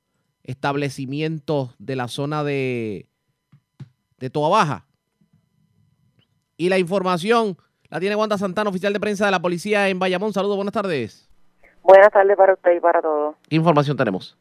establecimientos 0.44 1.74
de 1.78 1.96
la 1.96 2.08
zona 2.08 2.42
de, 2.44 3.06
de 4.18 4.30
Toa 4.30 4.48
Baja. 4.48 4.86
Y 6.56 6.68
la 6.68 6.78
información 6.78 7.56
la 7.90 8.00
tiene 8.00 8.16
Wanda 8.16 8.38
Santana, 8.38 8.70
oficial 8.70 8.92
de 8.92 9.00
prensa 9.00 9.26
de 9.26 9.30
la 9.30 9.40
policía 9.40 9.88
en 9.88 9.98
Bayamón. 9.98 10.32
Saludos, 10.32 10.56
buenas 10.56 10.72
tardes. 10.72 11.28
Buenas 11.82 12.12
tardes 12.12 12.36
para 12.36 12.54
usted 12.54 12.76
y 12.76 12.80
para 12.80 13.02
todos. 13.02 13.36
¿Qué 13.48 13.56
información 13.56 13.96
tenemos? 13.96 14.38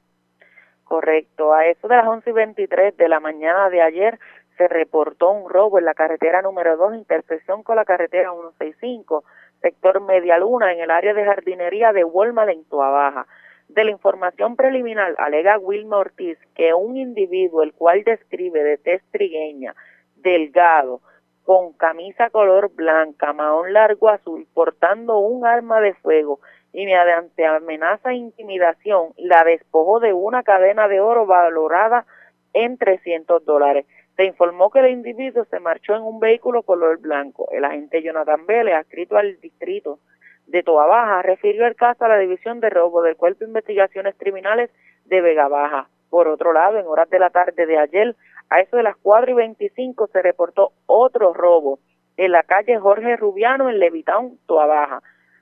Correcto. 0.84 1.54
A 1.54 1.66
eso 1.66 1.88
de 1.88 1.96
las 1.96 2.08
11 2.08 2.30
y 2.30 2.34
23 2.34 2.98
de 2.98 3.10
la 3.10 3.20
mañana 3.20 3.70
de 3.70 3.82
ayer 3.82 4.20
se 4.62 4.68
reportó 4.68 5.32
un 5.32 5.50
robo 5.50 5.80
en 5.80 5.86
la 5.86 5.96
carretera 5.96 6.44
número 6.44 6.78
2, 6.78 6.94
intersección 6.94 7.64
con 7.64 7.78
la 7.78 7.84
carretera 7.84 8.32
165, 8.32 9.24
sector 9.60 10.02
Media 10.02 10.38
Luna, 10.38 10.72
en 10.72 10.82
el 10.82 10.92
área 10.92 11.16
de 11.16 11.26
jardinería 11.26 11.94
de 11.94 12.04
Walmart 12.04 12.52
en 12.52 12.64
Baja. 12.70 13.26
De 13.70 13.84
la 13.84 13.90
información 13.90 14.56
preliminar, 14.56 15.16
alega 15.18 15.58
Wilma 15.58 15.98
Ortiz 15.98 16.38
que 16.54 16.76
un 16.76 16.96
individuo, 16.96 17.64
el 17.64 17.74
cual 17.74 18.04
describe 18.04 18.62
de 18.64 18.78
tez 18.78 19.02
trigueña, 19.10 19.74
delgado, 20.18 21.02
con 21.44 21.74
camisa 21.74 22.30
color 22.30 22.72
blanca, 22.72 23.34
mahón 23.34 23.74
largo 23.74 24.10
azul, 24.10 24.46
portando 24.54 25.18
un 25.18 25.44
arma 25.44 25.82
de 25.82 25.96
fuego 25.96 26.40
y 26.72 26.86
mediante 26.86 27.48
amenaza 27.48 28.12
e 28.12 28.18
intimidación 28.18 29.14
la 29.18 29.44
despojó 29.44 30.00
de 30.00 30.14
una 30.14 30.44
cadena 30.44 30.88
de 30.88 31.02
oro 31.02 31.26
valorada 31.26 32.06
en 32.54 32.78
300 32.78 33.44
dólares. 33.44 33.88
Se 34.16 34.26
informó 34.26 34.70
que 34.70 34.80
el 34.80 34.92
individuo 34.92 35.46
se 35.46 35.60
marchó 35.60 35.96
en 35.96 36.04
un 36.04 36.20
vehículo 36.20 36.64
color 36.64 37.00
blanco. 37.00 37.48
El 37.52 37.66
agente 37.66 38.04
Jonathan 38.04 38.46
Vélez, 38.46 38.76
adscrito 38.76 39.18
al 39.18 39.40
distrito 39.40 40.00
de 40.48 40.64
Toa 40.64 40.86
Baja, 40.86 41.22
refirió 41.22 41.66
el 41.66 41.76
caso 41.76 42.06
a 42.06 42.10
la 42.10 42.18
División 42.18 42.60
de 42.60 42.70
Robo 42.70 43.02
del 43.02 43.16
Cuerpo 43.16 43.40
de 43.40 43.46
Investigaciones 43.46 44.16
Criminales 44.18 44.70
de 45.06 45.22
Vega 45.22 45.48
Baja. 45.48 45.88
Por 46.10 46.28
otro 46.28 46.52
lado, 46.52 46.78
en 46.78 46.88
horas 46.88 47.10
de 47.10 47.20
la 47.20 47.30
tarde 47.30 47.66
de 47.66 47.78
ayer, 47.78 48.16
a 48.50 48.60
eso 48.60 48.76
de 48.76 48.84
las 48.84 48.98
4 48.98 49.32
y 49.32 49.34
25 49.34 50.08
se 50.08 50.22
reportó 50.22 50.74
otro 50.86 51.34
robo 51.34 51.80
en 52.18 52.34
la 52.34 52.44
calle 52.44 52.78
Jorge 52.78 53.16
Rubiano 53.16 53.70
en 53.70 53.80
Levitown, 53.80 54.38
Baja. 54.48 55.02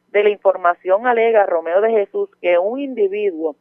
De 0.10 0.24
la 0.24 0.30
información 0.30 1.08
alega 1.08 1.46
Romeo 1.46 1.82
de 1.82 1.92
Jesús 1.92 2.30
que 2.42 2.58
un 2.58 2.80
individuo 2.80 3.56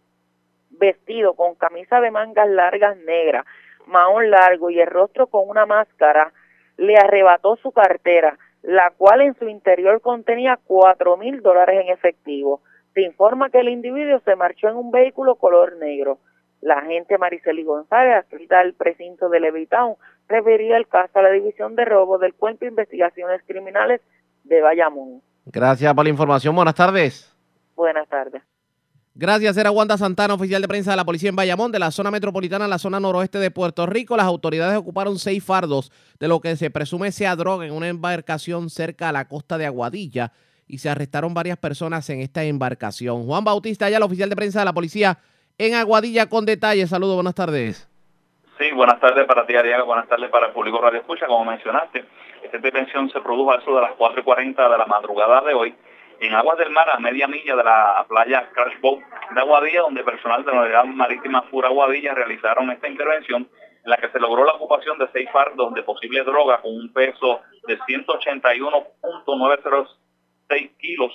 vestido 0.71 1.35
con 1.35 1.55
camisa 1.55 2.01
de 2.01 2.11
mangas 2.11 2.49
largas 2.49 2.97
negras, 2.99 3.45
maón 3.89 4.31
largo 4.31 4.71
y 4.71 4.81
el 4.81 4.87
rostro 4.87 5.27
con 5.27 5.49
una 5.49 5.67
máscara, 5.67 6.33
le 6.77 6.97
arrebató 6.97 7.57
su 7.57 7.73
cartera, 7.73 8.39
la 8.63 8.91
cual 8.97 9.23
en 9.23 9.35
su 9.35 9.49
interior 9.49 10.01
contenía 10.01 10.59
cuatro 10.65 11.17
mil 11.17 11.43
dólares 11.43 11.81
en 11.85 11.93
efectivo. 11.93 12.63
Se 12.95 13.03
informa 13.03 13.51
que 13.51 13.61
el 13.61 13.69
individuo 13.69 14.21
se 14.25 14.37
marchó 14.37 14.69
en 14.69 14.77
un 14.77 14.91
vehículo 14.91 15.37
color 15.37 15.77
negro. 15.77 16.19
La 16.61 16.75
agente 16.75 17.19
Mariceli 17.19 17.63
González, 17.63 18.15
adscrita 18.17 18.61
al 18.61 18.75
precinto 18.75 19.29
de 19.29 19.41
Levitown, 19.41 19.95
refería 20.29 20.77
el 20.77 20.89
caso 20.89 21.19
a 21.19 21.23
la 21.23 21.31
División 21.31 21.77
de 21.77 21.85
Robo 21.85 22.19
del 22.19 22.35
Cuerpo 22.35 22.61
de 22.61 22.71
Investigaciones 22.71 23.43
Criminales 23.47 24.01
de 24.45 24.61
Bayamón. 24.61 25.23
Gracias 25.47 25.95
por 25.95 26.05
la 26.05 26.11
información. 26.11 26.55
Buenas 26.55 26.75
tardes. 26.75 27.35
Buenas 27.77 28.09
tardes. 28.09 28.43
Gracias, 29.21 29.57
era 29.57 29.73
Wanda 29.73 29.99
Santana, 29.99 30.35
oficial 30.35 30.63
de 30.63 30.69
prensa 30.69 30.93
de 30.93 30.97
la 30.97 31.05
policía 31.05 31.29
en 31.29 31.35
Bayamón, 31.35 31.73
de 31.73 31.81
la 31.81 31.91
zona 31.91 32.13
metropolitana 32.13 32.69
la 32.69 32.79
zona 32.79 33.01
noroeste 33.01 33.41
de 33.41 33.51
Puerto 33.51 33.85
Rico. 33.85 34.17
Las 34.17 34.27
autoridades 34.27 34.79
ocuparon 34.79 35.19
seis 35.19 35.45
fardos 35.45 35.91
de 36.21 36.29
lo 36.29 36.39
que 36.39 36.55
se 36.55 36.71
presume 36.71 37.11
sea 37.11 37.35
droga 37.35 37.67
en 37.67 37.73
una 37.73 37.89
embarcación 37.89 38.71
cerca 38.71 39.09
a 39.09 39.13
la 39.13 39.27
costa 39.27 39.59
de 39.59 39.67
Aguadilla 39.67 40.31
y 40.69 40.79
se 40.79 40.89
arrestaron 40.89 41.35
varias 41.35 41.59
personas 41.59 42.09
en 42.11 42.21
esta 42.21 42.45
embarcación. 42.45 43.27
Juan 43.27 43.43
Bautista, 43.43 43.91
ya 43.91 43.97
el 43.97 44.05
oficial 44.05 44.31
de 44.31 44.37
prensa 44.37 44.61
de 44.61 44.67
la 44.67 44.73
policía 44.73 45.19
en 45.59 45.75
Aguadilla 45.75 46.29
con 46.29 46.47
detalles. 46.47 46.91
Saludos, 46.91 47.17
buenas 47.17 47.35
tardes. 47.35 47.89
Sí, 48.57 48.71
buenas 48.71 49.01
tardes 49.01 49.27
para 49.27 49.45
ti, 49.45 49.57
Ariaga, 49.57 49.83
buenas 49.83 50.07
tardes 50.07 50.31
para 50.31 50.47
el 50.47 50.53
público 50.53 50.81
Radio 50.81 51.01
Escucha. 51.01 51.27
Como 51.27 51.45
mencionaste, 51.45 52.05
esta 52.45 52.59
detención 52.59 53.11
se 53.11 53.21
produjo 53.21 53.51
a 53.51 53.57
eso 53.57 53.75
de 53.75 53.81
las 53.81 53.99
4.40 53.99 54.71
de 54.71 54.79
la 54.79 54.87
madrugada 54.87 55.41
de 55.41 55.55
hoy 55.55 55.75
en 56.21 56.35
aguas 56.35 56.59
del 56.59 56.71
mar 56.71 56.91
a 56.91 56.99
media 56.99 57.29
milla 57.29 57.55
de 57.55 57.63
la 57.65 58.05
playa 58.09 58.51
Crash 58.53 58.81
Boat 58.81 59.01
de 59.35 59.41
Aguadilla, 59.41 59.83
donde 59.83 60.03
personal 60.05 60.43
de 60.45 60.53
la 60.53 60.63
Unidad 60.63 60.85
Marítima 60.85 61.43
Fura 61.43 61.69
Aguadilla 61.69 62.15
realizaron 62.15 62.71
esta 62.71 62.89
intervención 62.89 63.47
en 63.85 63.91
la 63.91 63.99
que 63.99 64.09
se 64.11 64.19
logró 64.19 64.45
la 64.45 64.55
ocupación 64.55 64.99
de 64.99 65.07
seis 65.13 65.29
fardos 65.33 65.73
de 65.75 65.83
posible 65.83 66.25
droga 66.25 66.61
con 66.61 66.75
un 66.75 66.93
peso 66.93 67.43
de 67.67 67.79
181.906 67.79 70.77
kilos 70.79 71.13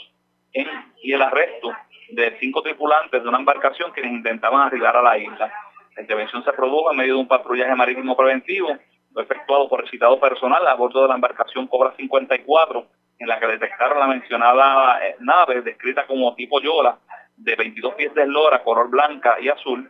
y 1.02 1.12
el 1.12 1.22
arresto 1.22 1.72
de 2.12 2.38
cinco 2.40 2.62
tripulantes 2.62 3.22
de 3.24 3.30
una 3.30 3.40
embarcación 3.40 3.92
que 3.92 4.02
intentaban 4.02 4.62
arribar 4.62 4.96
a 4.96 5.02
la 5.02 5.18
isla. 5.18 5.52
La 5.96 6.02
intervención 6.02 6.44
se 6.44 6.54
produjo 6.54 6.92
en 6.92 6.98
medio 6.98 7.16
de 7.16 7.22
un 7.22 7.28
patrullaje 7.28 7.74
marítimo 7.76 8.16
preventivo, 8.16 8.78
efectuado 9.16 9.68
por 9.68 9.84
el 9.84 9.90
citado 9.90 10.20
personal 10.20 10.68
a 10.68 10.76
bordo 10.76 11.02
de 11.04 11.10
la 11.10 11.16
embarcación 11.16 11.68
Cobra 11.68 11.94
54 11.98 12.88
en 13.24 13.30
la 13.30 13.40
que 13.40 13.48
detectaron 13.48 14.00
la 14.00 14.08
mencionada 14.08 15.00
eh, 15.08 15.16
nave 15.20 15.62
descrita 15.62 16.06
como 16.06 16.36
tipo 16.36 16.60
Yola 16.60 16.98
de 17.38 17.56
22 17.56 17.96
pies 17.96 18.14
de 18.14 18.24
eslora, 18.24 18.64
color 18.64 18.90
blanca 18.90 19.38
y 19.40 19.48
azul, 19.48 19.90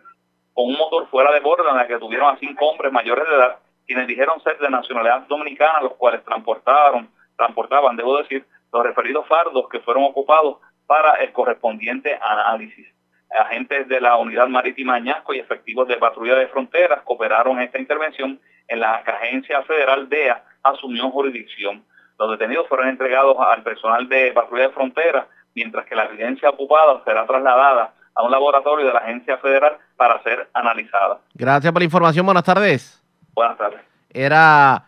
con 0.54 0.68
un 0.68 0.78
motor 0.78 1.10
fuera 1.10 1.32
de 1.32 1.40
borda 1.40 1.72
en 1.72 1.78
la 1.78 1.88
que 1.88 1.98
tuvieron 1.98 2.34
a 2.34 2.38
cinco 2.38 2.68
hombres 2.70 2.92
mayores 2.92 3.28
de 3.28 3.36
edad, 3.36 3.58
quienes 3.88 4.08
dijeron 4.08 4.42
ser 4.44 4.60
de 4.60 4.70
nacionalidad 4.70 5.22
dominicana, 5.22 5.82
los 5.82 5.94
cuales 5.94 6.24
transportaron, 6.24 7.10
transportaban, 7.36 7.98
debo 7.98 8.18
decir, 8.18 8.46
los 8.72 8.84
referidos 8.84 9.28
fardos 9.28 9.68
que 9.68 9.80
fueron 9.80 10.04
ocupados 10.04 10.58
para 10.86 11.16
el 11.16 11.32
correspondiente 11.32 12.18
análisis. 12.22 12.88
Agentes 13.32 13.88
de 13.88 14.00
la 14.00 14.16
Unidad 14.18 14.48
Marítima 14.48 14.94
Añasco 14.94 15.34
y 15.34 15.40
efectivos 15.40 15.88
de 15.88 15.98
patrulla 15.98 16.36
de 16.36 16.48
fronteras 16.50 17.02
cooperaron 17.02 17.58
en 17.58 17.64
esta 17.64 17.80
intervención 17.80 18.40
en 18.68 18.80
la 18.80 19.02
que 19.04 19.12
Agencia 19.12 19.64
Federal 19.64 20.08
DEA 20.08 20.44
asumió 20.62 21.10
jurisdicción. 21.10 21.84
Los 22.20 22.32
detenidos 22.32 22.68
fueron 22.68 22.90
entregados 22.90 23.36
al 23.40 23.64
personal 23.64 24.08
de 24.08 24.32
patrulla 24.34 24.64
de 24.64 24.70
frontera, 24.70 25.28
mientras 25.56 25.86
que 25.86 25.96
la 25.96 26.06
evidencia 26.06 26.50
ocupada 26.50 27.02
será 27.04 27.26
trasladada 27.26 27.94
a 28.16 28.24
un 28.24 28.32
laboratorio 28.32 28.86
de 28.86 28.94
la 28.94 29.00
agencia 29.00 29.38
federal 29.38 29.78
para 29.96 30.22
ser 30.24 30.48
analizada. 30.54 31.20
Gracias 31.34 31.72
por 31.72 31.82
la 31.82 31.86
información. 31.86 32.26
Buenas 32.26 32.44
tardes. 32.44 33.04
Buenas 33.34 33.58
tardes. 33.58 33.82
Era 34.10 34.86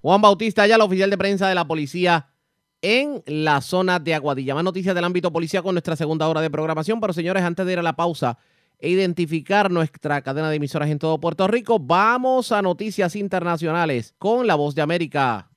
Juan 0.00 0.22
Bautista, 0.22 0.66
ya 0.66 0.76
el 0.76 0.80
oficial 0.80 1.10
de 1.10 1.18
prensa 1.18 1.48
de 1.48 1.54
la 1.54 1.64
policía 1.64 2.28
en 2.82 3.22
la 3.26 3.60
zona 3.60 3.98
de 3.98 4.14
Aguadilla. 4.14 4.54
Más 4.54 4.64
noticias 4.64 4.94
del 4.94 5.04
ámbito 5.04 5.32
policía 5.32 5.62
con 5.62 5.74
nuestra 5.74 5.96
segunda 5.96 6.28
hora 6.28 6.40
de 6.40 6.50
programación. 6.50 7.00
Pero 7.00 7.12
señores, 7.12 7.42
antes 7.42 7.66
de 7.66 7.72
ir 7.72 7.78
a 7.78 7.82
la 7.82 7.94
pausa 7.94 8.38
e 8.78 8.88
identificar 8.88 9.70
nuestra 9.70 10.22
cadena 10.22 10.48
de 10.48 10.56
emisoras 10.56 10.88
en 10.88 10.98
todo 10.98 11.20
Puerto 11.20 11.46
Rico, 11.46 11.78
vamos 11.78 12.52
a 12.52 12.62
noticias 12.62 13.16
internacionales 13.16 14.14
con 14.18 14.46
la 14.46 14.54
voz 14.54 14.74
de 14.74 14.82
América. 14.82 15.49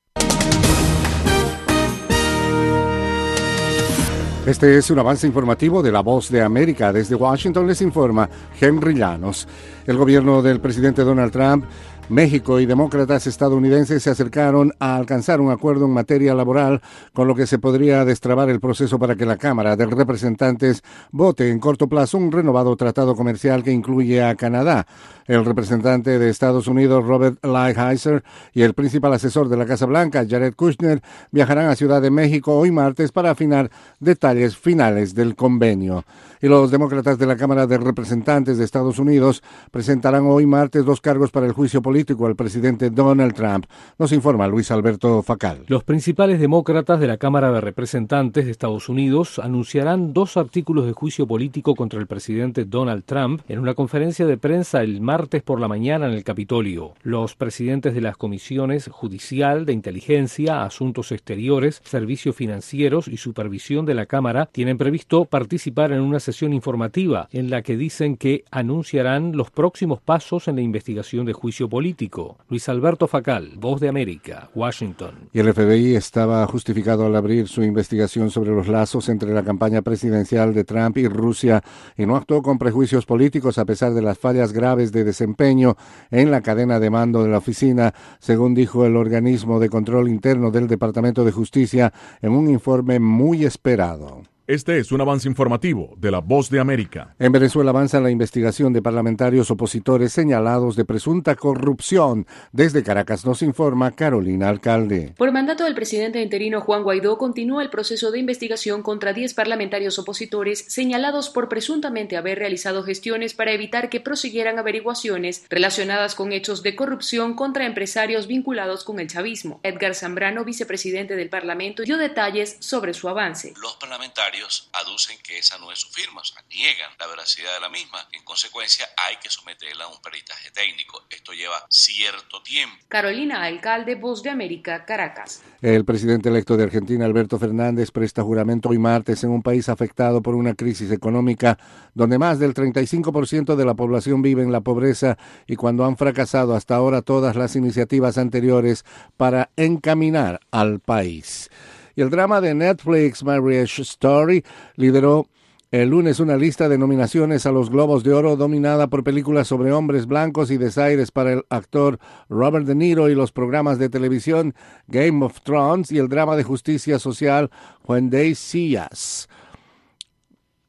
Este 4.45 4.77
es 4.77 4.91
un 4.91 4.99
avance 4.99 5.25
informativo 5.25 5.81
de 5.81 5.89
La 5.89 6.01
Voz 6.01 6.29
de 6.29 6.41
América. 6.41 6.91
Desde 6.91 7.15
Washington 7.15 7.65
les 7.65 7.81
informa 7.81 8.29
Henry 8.59 8.93
Llanos. 8.93 9.47
El 9.87 9.95
gobierno 9.95 10.41
del 10.41 10.59
presidente 10.59 11.03
Donald 11.03 11.31
Trump 11.31 11.63
México 12.09 12.59
y 12.59 12.65
demócratas 12.65 13.27
estadounidenses 13.27 14.03
se 14.03 14.09
acercaron 14.09 14.73
a 14.79 14.97
alcanzar 14.97 15.39
un 15.39 15.51
acuerdo 15.51 15.85
en 15.85 15.91
materia 15.91 16.35
laboral, 16.35 16.81
con 17.13 17.29
lo 17.29 17.35
que 17.35 17.47
se 17.47 17.59
podría 17.59 18.03
destrabar 18.03 18.49
el 18.49 18.59
proceso 18.59 18.99
para 18.99 19.15
que 19.15 19.25
la 19.25 19.37
Cámara 19.37 19.77
de 19.77 19.85
Representantes 19.85 20.83
vote 21.11 21.49
en 21.49 21.59
corto 21.59 21.87
plazo 21.87 22.17
un 22.17 22.31
renovado 22.31 22.75
tratado 22.75 23.15
comercial 23.15 23.63
que 23.63 23.71
incluye 23.71 24.21
a 24.21 24.35
Canadá. 24.35 24.85
El 25.25 25.45
representante 25.45 26.19
de 26.19 26.29
Estados 26.29 26.67
Unidos, 26.67 27.05
Robert 27.05 27.43
Lighthizer, 27.43 28.23
y 28.53 28.63
el 28.63 28.73
principal 28.73 29.13
asesor 29.13 29.47
de 29.47 29.55
la 29.55 29.65
Casa 29.65 29.85
Blanca, 29.85 30.25
Jared 30.29 30.55
Kushner, 30.55 31.01
viajarán 31.31 31.69
a 31.69 31.75
Ciudad 31.75 32.01
de 32.01 32.11
México 32.11 32.53
hoy 32.53 32.71
martes 32.71 33.13
para 33.13 33.31
afinar 33.31 33.71
detalles 34.01 34.57
finales 34.57 35.15
del 35.15 35.35
convenio. 35.35 36.03
Y 36.43 36.49
los 36.49 36.71
demócratas 36.71 37.17
de 37.17 37.25
la 37.25 37.37
Cámara 37.37 37.67
de 37.67 37.77
Representantes 37.77 38.57
de 38.57 38.65
Estados 38.65 38.99
Unidos 38.99 39.41
presentarán 39.71 40.25
hoy 40.25 40.45
martes 40.45 40.83
dos 40.83 40.99
cargos 40.99 41.31
para 41.31 41.45
el 41.45 41.53
juicio 41.53 41.81
político 41.81 42.25
al 42.25 42.35
presidente 42.35 42.89
Donald 42.89 43.33
Trump. 43.33 43.65
Nos 43.97 44.11
informa 44.11 44.45
Luis 44.49 44.69
Alberto 44.69 45.23
Facal. 45.23 45.63
Los 45.69 45.85
principales 45.85 46.41
demócratas 46.41 46.99
de 46.99 47.07
la 47.07 47.15
Cámara 47.15 47.49
de 47.53 47.61
Representantes 47.61 48.43
de 48.43 48.51
Estados 48.51 48.89
Unidos 48.89 49.39
anunciarán 49.39 50.11
dos 50.11 50.35
artículos 50.35 50.85
de 50.85 50.91
juicio 50.91 51.25
político 51.25 51.75
contra 51.75 52.01
el 52.01 52.07
presidente 52.07 52.65
Donald 52.65 53.05
Trump 53.05 53.39
en 53.47 53.59
una 53.59 53.73
conferencia 53.73 54.25
de 54.25 54.35
prensa 54.35 54.81
el 54.81 54.99
martes 54.99 55.43
por 55.43 55.61
la 55.61 55.69
mañana 55.69 56.07
en 56.07 56.11
el 56.11 56.25
Capitolio. 56.25 56.91
Los 57.03 57.35
presidentes 57.35 57.93
de 57.93 58.01
las 58.01 58.17
comisiones 58.17 58.89
judicial, 58.91 59.65
de 59.65 59.71
inteligencia, 59.71 60.65
asuntos 60.65 61.13
exteriores, 61.13 61.81
servicios 61.85 62.35
financieros 62.35 63.07
y 63.07 63.15
supervisión 63.15 63.85
de 63.85 63.93
la 63.93 64.07
Cámara 64.07 64.49
tienen 64.51 64.77
previsto 64.77 65.23
participar 65.23 65.93
en 65.93 66.01
una 66.01 66.19
sesión 66.19 66.32
informativa 66.41 67.27
en 67.31 67.49
la 67.49 67.61
que 67.61 67.77
dicen 67.77 68.17
que 68.17 68.43
anunciarán 68.49 69.37
los 69.37 69.51
próximos 69.51 70.01
pasos 70.01 70.47
en 70.47 70.55
la 70.55 70.61
investigación 70.61 71.25
de 71.25 71.33
juicio 71.33 71.69
político. 71.69 72.37
Luis 72.49 72.67
Alberto 72.69 73.07
Facal, 73.07 73.51
Voz 73.57 73.79
de 73.79 73.89
América, 73.89 74.49
Washington. 74.55 75.29
Y 75.31 75.39
el 75.39 75.53
FBI 75.53 75.95
estaba 75.95 76.45
justificado 76.47 77.05
al 77.05 77.15
abrir 77.15 77.47
su 77.47 77.63
investigación 77.63 78.31
sobre 78.31 78.51
los 78.51 78.67
lazos 78.67 79.09
entre 79.09 79.33
la 79.33 79.43
campaña 79.43 79.81
presidencial 79.81 80.53
de 80.53 80.63
Trump 80.63 80.97
y 80.97 81.07
Rusia 81.07 81.63
y 81.97 82.05
no 82.05 82.15
actuó 82.15 82.41
con 82.41 82.57
prejuicios 82.57 83.05
políticos 83.05 83.57
a 83.57 83.65
pesar 83.65 83.93
de 83.93 84.01
las 84.01 84.17
fallas 84.17 84.53
graves 84.53 84.91
de 84.91 85.03
desempeño 85.03 85.75
en 86.09 86.31
la 86.31 86.41
cadena 86.41 86.79
de 86.79 86.89
mando 86.89 87.23
de 87.23 87.29
la 87.29 87.37
oficina, 87.37 87.93
según 88.19 88.55
dijo 88.55 88.85
el 88.85 88.95
organismo 88.95 89.59
de 89.59 89.69
control 89.69 90.09
interno 90.09 90.51
del 90.51 90.67
Departamento 90.67 91.23
de 91.23 91.31
Justicia 91.31 91.93
en 92.21 92.31
un 92.31 92.49
informe 92.49 92.99
muy 92.99 93.45
esperado. 93.45 94.23
Este 94.45 94.77
es 94.77 94.91
un 94.91 94.99
avance 94.99 95.29
informativo 95.29 95.93
de 95.95 96.11
la 96.11 96.19
Voz 96.19 96.49
de 96.49 96.59
América. 96.59 97.15
En 97.17 97.31
Venezuela 97.31 97.69
avanza 97.69 98.01
la 98.01 98.11
investigación 98.11 98.73
de 98.73 98.81
parlamentarios 98.81 99.49
opositores 99.49 100.11
señalados 100.11 100.75
de 100.75 100.83
presunta 100.83 101.37
corrupción. 101.37 102.27
Desde 102.51 102.83
Caracas 102.83 103.25
nos 103.25 103.41
informa 103.41 103.91
Carolina 103.91 104.49
Alcalde. 104.49 105.13
Por 105.17 105.31
mandato 105.31 105.63
del 105.63 105.75
presidente 105.75 106.21
interino 106.21 106.59
Juan 106.59 106.83
Guaidó 106.83 107.17
continúa 107.17 107.63
el 107.63 107.69
proceso 107.69 108.11
de 108.11 108.19
investigación 108.19 108.83
contra 108.83 109.13
10 109.13 109.33
parlamentarios 109.33 109.97
opositores 109.97 110.65
señalados 110.67 111.29
por 111.29 111.47
presuntamente 111.47 112.17
haber 112.17 112.37
realizado 112.37 112.83
gestiones 112.83 113.33
para 113.33 113.53
evitar 113.53 113.87
que 113.87 114.01
prosiguieran 114.01 114.59
averiguaciones 114.59 115.45
relacionadas 115.49 116.15
con 116.15 116.33
hechos 116.33 116.63
de 116.63 116.75
corrupción 116.75 117.35
contra 117.35 117.65
empresarios 117.65 118.27
vinculados 118.27 118.83
con 118.83 118.99
el 118.99 119.07
chavismo. 119.07 119.61
Edgar 119.63 119.95
Zambrano, 119.95 120.43
vicepresidente 120.43 121.15
del 121.15 121.29
Parlamento, 121.29 121.83
dio 121.83 121.97
detalles 121.97 122.57
sobre 122.59 122.93
su 122.93 123.07
avance. 123.07 123.53
Los 123.61 123.77
parlamentarios 123.77 124.32
aducen 124.73 125.17
que 125.23 125.37
esa 125.37 125.57
no 125.57 125.71
es 125.71 125.79
su 125.79 125.89
firma, 125.89 126.21
o 126.21 126.23
sea, 126.23 126.43
niegan 126.49 126.91
la 126.99 127.07
veracidad 127.07 127.53
de 127.53 127.59
la 127.59 127.69
misma. 127.69 128.07
En 128.11 128.23
consecuencia, 128.23 128.85
hay 128.97 129.17
que 129.17 129.29
someterla 129.29 129.85
a 129.85 129.87
un 129.87 130.01
peritaje 130.01 130.51
técnico. 130.51 131.05
Esto 131.09 131.33
lleva 131.33 131.65
cierto 131.69 132.41
tiempo. 132.41 132.75
Carolina 132.87 133.43
Alcalde, 133.43 133.95
Voz 133.95 134.23
de 134.23 134.29
América, 134.29 134.85
Caracas. 134.85 135.41
El 135.61 135.85
presidente 135.85 136.29
electo 136.29 136.57
de 136.57 136.63
Argentina, 136.63 137.05
Alberto 137.05 137.37
Fernández, 137.37 137.91
presta 137.91 138.23
juramento 138.23 138.69
hoy 138.69 138.79
martes 138.79 139.23
en 139.23 139.29
un 139.29 139.41
país 139.41 139.69
afectado 139.69 140.21
por 140.21 140.35
una 140.35 140.55
crisis 140.55 140.91
económica 140.91 141.57
donde 141.93 142.17
más 142.17 142.39
del 142.39 142.53
35% 142.53 143.55
de 143.55 143.65
la 143.65 143.73
población 143.73 144.21
vive 144.21 144.43
en 144.43 144.51
la 144.51 144.61
pobreza 144.61 145.17
y 145.47 145.55
cuando 145.55 145.85
han 145.85 145.97
fracasado 145.97 146.55
hasta 146.55 146.75
ahora 146.75 147.01
todas 147.01 147.35
las 147.35 147.55
iniciativas 147.55 148.17
anteriores 148.17 148.85
para 149.17 149.49
encaminar 149.55 150.39
al 150.51 150.79
país. 150.79 151.49
Y 151.95 152.01
el 152.01 152.09
drama 152.09 152.41
de 152.41 152.53
Netflix 152.53 153.23
Marriage 153.23 153.81
Story 153.81 154.43
lideró 154.75 155.27
el 155.73 155.89
lunes 155.89 156.19
una 156.19 156.37
lista 156.37 156.69
de 156.69 156.77
nominaciones 156.77 157.47
a 157.47 157.51
los 157.51 157.71
Globos 157.71 158.03
de 158.03 158.13
Oro 158.13 158.35
dominada 158.35 158.87
por 158.87 159.03
películas 159.03 159.47
sobre 159.47 159.71
hombres 159.71 160.05
blancos 160.05 160.51
y 160.51 160.57
desaires 160.57 161.09
para 161.09 161.33
el 161.33 161.45
actor 161.49 161.97
Robert 162.29 162.67
De 162.67 162.75
Niro 162.75 163.09
y 163.09 163.15
los 163.15 163.31
programas 163.31 163.79
de 163.79 163.89
televisión 163.89 164.53
Game 164.85 165.25
of 165.25 165.41
Thrones 165.41 165.91
y 165.91 165.97
el 165.97 166.09
drama 166.09 166.35
de 166.35 166.43
justicia 166.43 166.99
social 166.99 167.49
When 167.87 168.11
They 168.11 168.35
See 168.35 168.77
Us. 168.77 169.27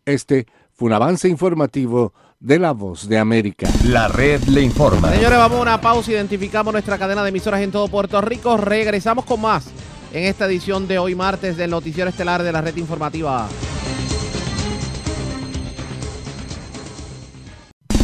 Este 0.06 0.46
fue 0.72 0.86
un 0.86 0.94
avance 0.94 1.28
informativo 1.28 2.14
de 2.40 2.58
La 2.58 2.72
Voz 2.72 3.06
de 3.06 3.18
América. 3.18 3.68
La 3.84 4.08
red 4.08 4.42
le 4.44 4.62
informa. 4.62 5.10
Señores, 5.10 5.38
vamos 5.38 5.58
a 5.58 5.62
una 5.62 5.80
pausa. 5.82 6.12
Identificamos 6.12 6.72
nuestra 6.72 6.96
cadena 6.96 7.22
de 7.22 7.28
emisoras 7.28 7.60
en 7.60 7.70
todo 7.70 7.88
Puerto 7.88 8.20
Rico. 8.22 8.56
Regresamos 8.56 9.26
con 9.26 9.42
más 9.42 9.70
en 10.14 10.24
esta 10.24 10.46
edición 10.46 10.86
de 10.86 10.96
hoy 10.96 11.16
martes 11.16 11.56
del 11.56 11.70
Noticiero 11.70 12.08
Estelar 12.08 12.44
de 12.44 12.52
la 12.52 12.60
Red 12.60 12.76
Informativa. 12.76 13.48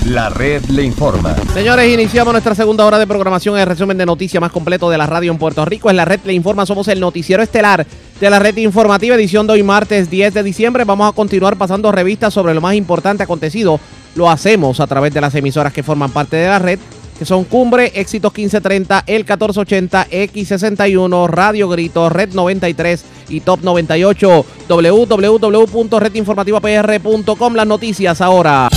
La 0.07 0.29
red 0.29 0.65
le 0.65 0.83
informa. 0.83 1.37
Señores, 1.55 1.89
iniciamos 1.89 2.33
nuestra 2.33 2.57
segunda 2.57 2.85
hora 2.85 2.99
de 2.99 3.07
programación 3.07 3.55
en 3.55 3.61
el 3.61 3.69
resumen 3.69 3.97
de 3.97 4.07
noticias 4.07 4.41
más 4.41 4.51
completo 4.51 4.91
de 4.91 4.99
la 4.99 5.07
radio 5.07 5.31
en 5.31 5.39
Puerto 5.39 5.65
Rico. 5.65 5.89
En 5.89 5.95
la 5.95 6.05
red 6.05 6.19
le 6.25 6.33
informa, 6.33 6.67
somos 6.67 6.89
el 6.89 6.99
noticiero 6.99 7.45
estelar 7.45 7.87
de 8.19 8.31
la 8.31 8.41
red 8.41 8.57
informativa, 8.57 9.15
edición 9.15 9.47
de 9.47 9.53
hoy 9.53 9.63
martes 9.63 10.11
10 10.11 10.35
de 10.35 10.43
diciembre. 10.43 10.83
Vamos 10.85 11.09
a 11.09 11.15
continuar 11.15 11.57
pasando 11.57 11.93
revistas 11.93 12.35
sobre 12.35 12.55
lo 12.55 12.61
más 12.61 12.75
importante 12.75 13.23
acontecido. 13.23 13.79
Lo 14.17 14.29
hacemos 14.29 14.81
a 14.81 14.89
través 14.89 15.15
de 15.15 15.21
las 15.21 15.35
emisoras 15.37 15.73
que 15.73 15.85
forman 15.85 16.11
parte 16.11 16.37
de 16.37 16.49
la 16.49 16.59
red, 16.59 16.81
que 17.21 17.27
son 17.27 17.45
Cumbre, 17.45 17.93
Éxitos 17.97 18.33
1530, 18.35 19.05
El 19.07 19.25
1480, 19.25 20.09
X61, 20.09 21.29
Radio 21.29 21.69
Grito, 21.69 22.09
Red 22.09 22.33
93 22.33 23.05
y 23.29 23.41
Top 23.41 23.61
98. 23.63 24.47
www.redinformativapr.com. 24.67 27.55
Las 27.55 27.67
noticias 27.67 28.23
ahora. 28.23 28.71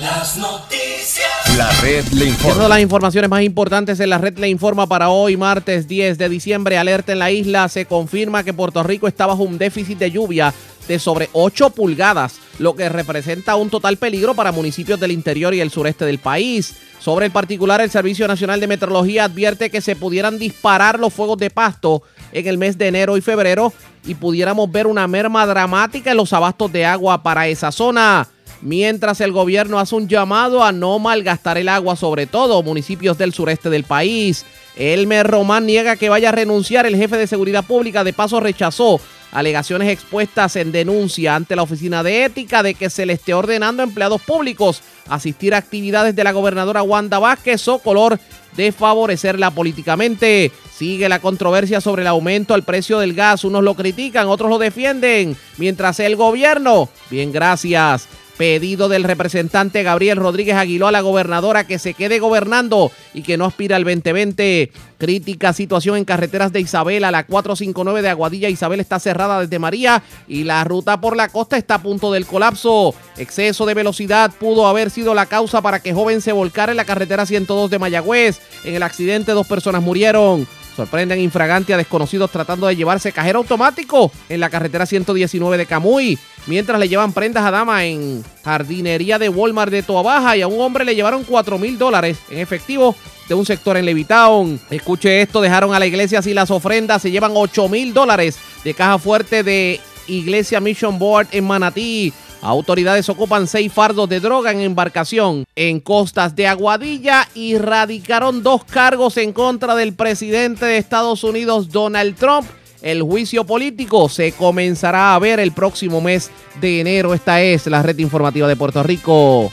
Las 0.00 0.38
noticias. 0.38 1.26
La 1.58 1.70
red 1.82 2.06
le 2.06 2.14
Una 2.14 2.24
de 2.24 2.30
informa. 2.30 2.68
las 2.68 2.80
informaciones 2.80 3.28
más 3.28 3.42
importantes 3.42 4.00
en 4.00 4.08
la 4.08 4.16
red 4.16 4.38
le 4.38 4.48
informa 4.48 4.86
para 4.86 5.10
hoy, 5.10 5.36
martes 5.36 5.86
10 5.86 6.16
de 6.16 6.30
diciembre. 6.30 6.78
Alerta 6.78 7.12
en 7.12 7.18
la 7.18 7.30
isla. 7.30 7.68
Se 7.68 7.84
confirma 7.84 8.44
que 8.44 8.54
Puerto 8.54 8.82
Rico 8.82 9.08
está 9.08 9.26
bajo 9.26 9.42
un 9.42 9.58
déficit 9.58 9.98
de 9.98 10.10
lluvia 10.10 10.54
de 10.88 10.98
sobre 10.98 11.28
8 11.32 11.70
pulgadas, 11.70 12.36
lo 12.58 12.74
que 12.74 12.88
representa 12.88 13.56
un 13.56 13.70
total 13.70 13.96
peligro 13.96 14.34
para 14.34 14.52
municipios 14.52 14.98
del 14.98 15.12
interior 15.12 15.54
y 15.54 15.60
el 15.60 15.70
sureste 15.70 16.04
del 16.04 16.18
país. 16.18 16.74
Sobre 16.98 17.26
el 17.26 17.32
particular, 17.32 17.80
el 17.80 17.90
Servicio 17.90 18.26
Nacional 18.26 18.60
de 18.60 18.66
Meteorología 18.66 19.24
advierte 19.24 19.70
que 19.70 19.80
se 19.80 19.96
pudieran 19.96 20.38
disparar 20.38 20.98
los 20.98 21.12
fuegos 21.12 21.38
de 21.38 21.50
pasto 21.50 22.02
en 22.32 22.46
el 22.46 22.58
mes 22.58 22.78
de 22.78 22.88
enero 22.88 23.16
y 23.16 23.20
febrero 23.20 23.72
y 24.04 24.14
pudiéramos 24.14 24.70
ver 24.70 24.86
una 24.86 25.06
merma 25.06 25.46
dramática 25.46 26.10
en 26.10 26.16
los 26.16 26.32
abastos 26.32 26.72
de 26.72 26.84
agua 26.86 27.22
para 27.22 27.48
esa 27.48 27.72
zona 27.72 28.28
mientras 28.62 29.20
el 29.20 29.32
gobierno 29.32 29.78
hace 29.78 29.94
un 29.94 30.08
llamado 30.08 30.64
a 30.64 30.72
no 30.72 30.98
malgastar 30.98 31.58
el 31.58 31.68
agua, 31.68 31.96
sobre 31.96 32.26
todo 32.26 32.62
municipios 32.62 33.18
del 33.18 33.32
sureste 33.32 33.70
del 33.70 33.84
país. 33.84 34.44
Elmer 34.76 35.26
Román 35.26 35.66
niega 35.66 35.96
que 35.96 36.08
vaya 36.08 36.30
a 36.30 36.32
renunciar. 36.32 36.86
El 36.86 36.96
jefe 36.96 37.16
de 37.16 37.26
seguridad 37.26 37.64
pública 37.64 38.04
de 38.04 38.12
paso 38.12 38.40
rechazó 38.40 39.00
alegaciones 39.32 39.88
expuestas 39.88 40.56
en 40.56 40.72
denuncia 40.72 41.34
ante 41.34 41.56
la 41.56 41.62
Oficina 41.62 42.02
de 42.02 42.24
Ética 42.24 42.62
de 42.62 42.74
que 42.74 42.90
se 42.90 43.06
le 43.06 43.14
esté 43.14 43.34
ordenando 43.34 43.82
a 43.82 43.86
empleados 43.86 44.22
públicos 44.22 44.82
asistir 45.08 45.54
a 45.54 45.58
actividades 45.58 46.16
de 46.16 46.24
la 46.24 46.32
gobernadora 46.32 46.82
Wanda 46.82 47.18
Vázquez 47.18 47.66
o 47.68 47.78
color 47.78 48.18
de 48.56 48.72
favorecerla 48.72 49.50
políticamente. 49.50 50.50
Sigue 50.74 51.08
la 51.08 51.20
controversia 51.20 51.80
sobre 51.80 52.02
el 52.02 52.08
aumento 52.08 52.54
al 52.54 52.62
precio 52.62 52.98
del 52.98 53.14
gas. 53.14 53.44
Unos 53.44 53.62
lo 53.62 53.74
critican, 53.74 54.28
otros 54.28 54.50
lo 54.50 54.58
defienden. 54.58 55.36
Mientras 55.58 56.00
el 56.00 56.16
gobierno, 56.16 56.88
bien 57.10 57.32
gracias. 57.32 58.08
Pedido 58.36 58.90
del 58.90 59.04
representante 59.04 59.82
Gabriel 59.82 60.18
Rodríguez 60.18 60.56
Aguiló 60.56 60.88
a 60.88 60.92
la 60.92 61.00
gobernadora 61.00 61.66
que 61.66 61.78
se 61.78 61.94
quede 61.94 62.18
gobernando 62.18 62.92
y 63.14 63.22
que 63.22 63.38
no 63.38 63.46
aspira 63.46 63.76
al 63.76 63.84
2020. 63.84 64.70
Crítica 64.98 65.54
situación 65.54 65.96
en 65.96 66.04
carreteras 66.04 66.52
de 66.52 66.60
Isabela. 66.60 67.10
La 67.10 67.24
459 67.24 68.02
de 68.02 68.10
Aguadilla 68.10 68.50
Isabel 68.50 68.80
está 68.80 68.98
cerrada 68.98 69.40
desde 69.40 69.58
María 69.58 70.02
y 70.28 70.44
la 70.44 70.62
ruta 70.64 71.00
por 71.00 71.16
la 71.16 71.28
costa 71.28 71.56
está 71.56 71.76
a 71.76 71.82
punto 71.82 72.12
del 72.12 72.26
colapso. 72.26 72.94
Exceso 73.16 73.64
de 73.64 73.74
velocidad 73.74 74.30
pudo 74.38 74.66
haber 74.66 74.90
sido 74.90 75.14
la 75.14 75.26
causa 75.26 75.62
para 75.62 75.80
que 75.80 75.94
joven 75.94 76.20
se 76.20 76.32
volcara 76.32 76.72
en 76.72 76.76
la 76.76 76.84
carretera 76.84 77.24
102 77.24 77.70
de 77.70 77.78
Mayagüez. 77.78 78.40
En 78.64 78.74
el 78.74 78.82
accidente 78.82 79.32
dos 79.32 79.46
personas 79.46 79.82
murieron. 79.82 80.46
Sorprenden 80.76 81.20
infragante 81.20 81.72
a 81.72 81.78
desconocidos 81.78 82.30
tratando 82.30 82.66
de 82.66 82.76
llevarse 82.76 83.10
cajero 83.10 83.38
automático 83.38 84.12
en 84.28 84.40
la 84.40 84.50
carretera 84.50 84.84
119 84.84 85.56
de 85.56 85.64
Camuy. 85.64 86.18
Mientras 86.46 86.78
le 86.78 86.86
llevan 86.86 87.14
prendas 87.14 87.44
a 87.44 87.50
dama 87.50 87.86
en 87.86 88.22
jardinería 88.44 89.18
de 89.18 89.30
Walmart 89.30 89.72
de 89.72 89.82
Toa 89.82 90.02
Baja 90.02 90.36
y 90.36 90.42
a 90.42 90.46
un 90.46 90.60
hombre 90.60 90.84
le 90.84 90.94
llevaron 90.94 91.24
4 91.24 91.58
mil 91.58 91.78
dólares 91.78 92.18
en 92.30 92.40
efectivo 92.40 92.94
de 93.26 93.34
un 93.34 93.46
sector 93.46 93.78
en 93.78 93.86
Levitown. 93.86 94.60
Escuche 94.70 95.22
esto, 95.22 95.40
dejaron 95.40 95.72
a 95.74 95.78
la 95.78 95.86
iglesia 95.86 96.18
así 96.18 96.34
las 96.34 96.50
ofrendas, 96.50 97.00
se 97.00 97.10
llevan 97.10 97.32
8 97.34 97.68
mil 97.70 97.94
dólares 97.94 98.38
de 98.62 98.74
caja 98.74 98.98
fuerte 98.98 99.42
de 99.42 99.80
Iglesia 100.08 100.60
Mission 100.60 100.98
Board 100.98 101.28
en 101.32 101.44
Manatí. 101.44 102.12
Autoridades 102.42 103.08
ocupan 103.08 103.46
seis 103.46 103.72
fardos 103.72 104.08
de 104.08 104.20
droga 104.20 104.52
en 104.52 104.60
embarcación 104.60 105.44
en 105.56 105.80
costas 105.80 106.36
de 106.36 106.46
Aguadilla 106.46 107.28
y 107.34 107.58
radicaron 107.58 108.42
dos 108.42 108.64
cargos 108.64 109.16
en 109.16 109.32
contra 109.32 109.74
del 109.74 109.94
presidente 109.94 110.66
de 110.66 110.78
Estados 110.78 111.24
Unidos, 111.24 111.70
Donald 111.70 112.16
Trump. 112.16 112.46
El 112.82 113.02
juicio 113.02 113.44
político 113.44 114.08
se 114.08 114.32
comenzará 114.32 115.14
a 115.14 115.18
ver 115.18 115.40
el 115.40 115.52
próximo 115.52 116.00
mes 116.00 116.30
de 116.60 116.80
enero. 116.80 117.14
Esta 117.14 117.40
es 117.40 117.66
la 117.66 117.82
red 117.82 117.98
informativa 117.98 118.46
de 118.46 118.54
Puerto 118.54 118.82
Rico. 118.82 119.50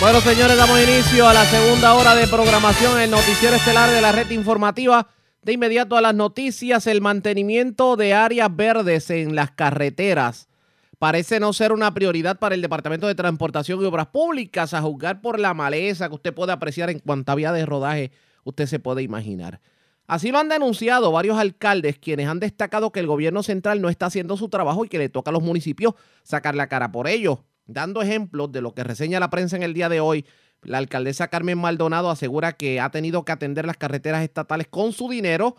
Bueno, 0.00 0.20
señores, 0.20 0.56
damos 0.56 0.80
inicio 0.80 1.28
a 1.28 1.34
la 1.34 1.44
segunda 1.44 1.94
hora 1.94 2.14
de 2.14 2.26
programación, 2.28 3.00
el 3.00 3.10
noticiero 3.10 3.56
estelar 3.56 3.90
de 3.90 4.00
la 4.00 4.12
red 4.12 4.30
informativa. 4.30 5.08
De 5.42 5.52
inmediato 5.52 5.96
a 5.96 6.00
las 6.00 6.14
noticias, 6.14 6.86
el 6.86 7.00
mantenimiento 7.00 7.96
de 7.96 8.14
áreas 8.14 8.54
verdes 8.54 9.10
en 9.10 9.34
las 9.34 9.50
carreteras 9.50 10.48
parece 10.98 11.40
no 11.40 11.52
ser 11.52 11.72
una 11.72 11.92
prioridad 11.92 12.38
para 12.38 12.54
el 12.54 12.62
Departamento 12.62 13.06
de 13.06 13.14
Transportación 13.14 13.80
y 13.80 13.84
Obras 13.84 14.08
Públicas, 14.08 14.74
a 14.74 14.82
juzgar 14.82 15.20
por 15.20 15.38
la 15.38 15.54
maleza 15.54 16.08
que 16.08 16.14
usted 16.14 16.34
puede 16.34 16.52
apreciar 16.52 16.90
en 16.90 17.00
cuanta 17.00 17.34
vía 17.34 17.52
de 17.52 17.66
rodaje 17.66 18.12
usted 18.46 18.66
se 18.66 18.78
puede 18.78 19.02
imaginar. 19.02 19.60
Así 20.06 20.30
lo 20.30 20.38
han 20.38 20.48
denunciado 20.48 21.10
varios 21.10 21.36
alcaldes 21.36 21.98
quienes 21.98 22.28
han 22.28 22.38
destacado 22.38 22.92
que 22.92 23.00
el 23.00 23.08
gobierno 23.08 23.42
central 23.42 23.82
no 23.82 23.88
está 23.88 24.06
haciendo 24.06 24.36
su 24.36 24.48
trabajo 24.48 24.84
y 24.84 24.88
que 24.88 24.98
le 24.98 25.08
toca 25.08 25.30
a 25.30 25.32
los 25.32 25.42
municipios 25.42 25.94
sacar 26.22 26.54
la 26.54 26.68
cara 26.68 26.92
por 26.92 27.08
ello. 27.08 27.44
Dando 27.66 28.00
ejemplos 28.00 28.52
de 28.52 28.60
lo 28.60 28.72
que 28.72 28.84
reseña 28.84 29.18
la 29.18 29.30
prensa 29.30 29.56
en 29.56 29.64
el 29.64 29.74
día 29.74 29.88
de 29.88 29.98
hoy, 29.98 30.24
la 30.62 30.78
alcaldesa 30.78 31.26
Carmen 31.26 31.58
Maldonado 31.58 32.08
asegura 32.08 32.52
que 32.52 32.80
ha 32.80 32.90
tenido 32.90 33.24
que 33.24 33.32
atender 33.32 33.66
las 33.66 33.76
carreteras 33.76 34.22
estatales 34.22 34.68
con 34.68 34.92
su 34.92 35.08
dinero. 35.08 35.56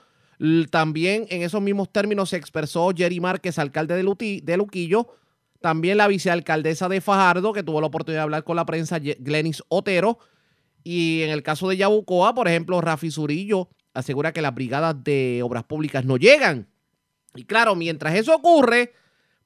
También 0.71 1.25
en 1.29 1.41
esos 1.41 1.61
mismos 1.61 1.91
términos 1.91 2.29
se 2.29 2.38
expresó 2.38 2.91
Jerry 2.95 3.19
Márquez, 3.19 3.59
alcalde 3.59 3.95
de 3.95 4.57
Luquillo. 4.57 5.07
También 5.61 5.97
la 5.97 6.07
vicealcaldesa 6.07 6.89
de 6.89 7.01
Fajardo, 7.01 7.53
que 7.53 7.63
tuvo 7.63 7.81
la 7.81 7.87
oportunidad 7.87 8.21
de 8.21 8.23
hablar 8.23 8.43
con 8.43 8.55
la 8.55 8.65
prensa, 8.65 8.99
Glenis 8.99 9.63
Otero. 9.69 10.19
Y 10.83 11.21
en 11.23 11.31
el 11.31 11.43
caso 11.43 11.67
de 11.67 11.77
Yabucoa, 11.77 12.33
por 12.33 12.47
ejemplo, 12.47 12.79
Rafi 12.81 13.11
Zurillo 13.11 13.69
asegura 13.93 14.31
que 14.31 14.41
las 14.41 14.53
brigadas 14.53 15.03
de 15.03 15.41
obras 15.43 15.63
públicas 15.63 16.05
no 16.05 16.17
llegan. 16.17 16.67
Y 17.35 17.45
claro, 17.45 17.75
mientras 17.75 18.15
eso 18.15 18.35
ocurre, 18.35 18.93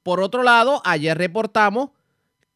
por 0.02 0.20
otro 0.20 0.42
lado, 0.42 0.82
ayer 0.84 1.16
reportamos 1.16 1.90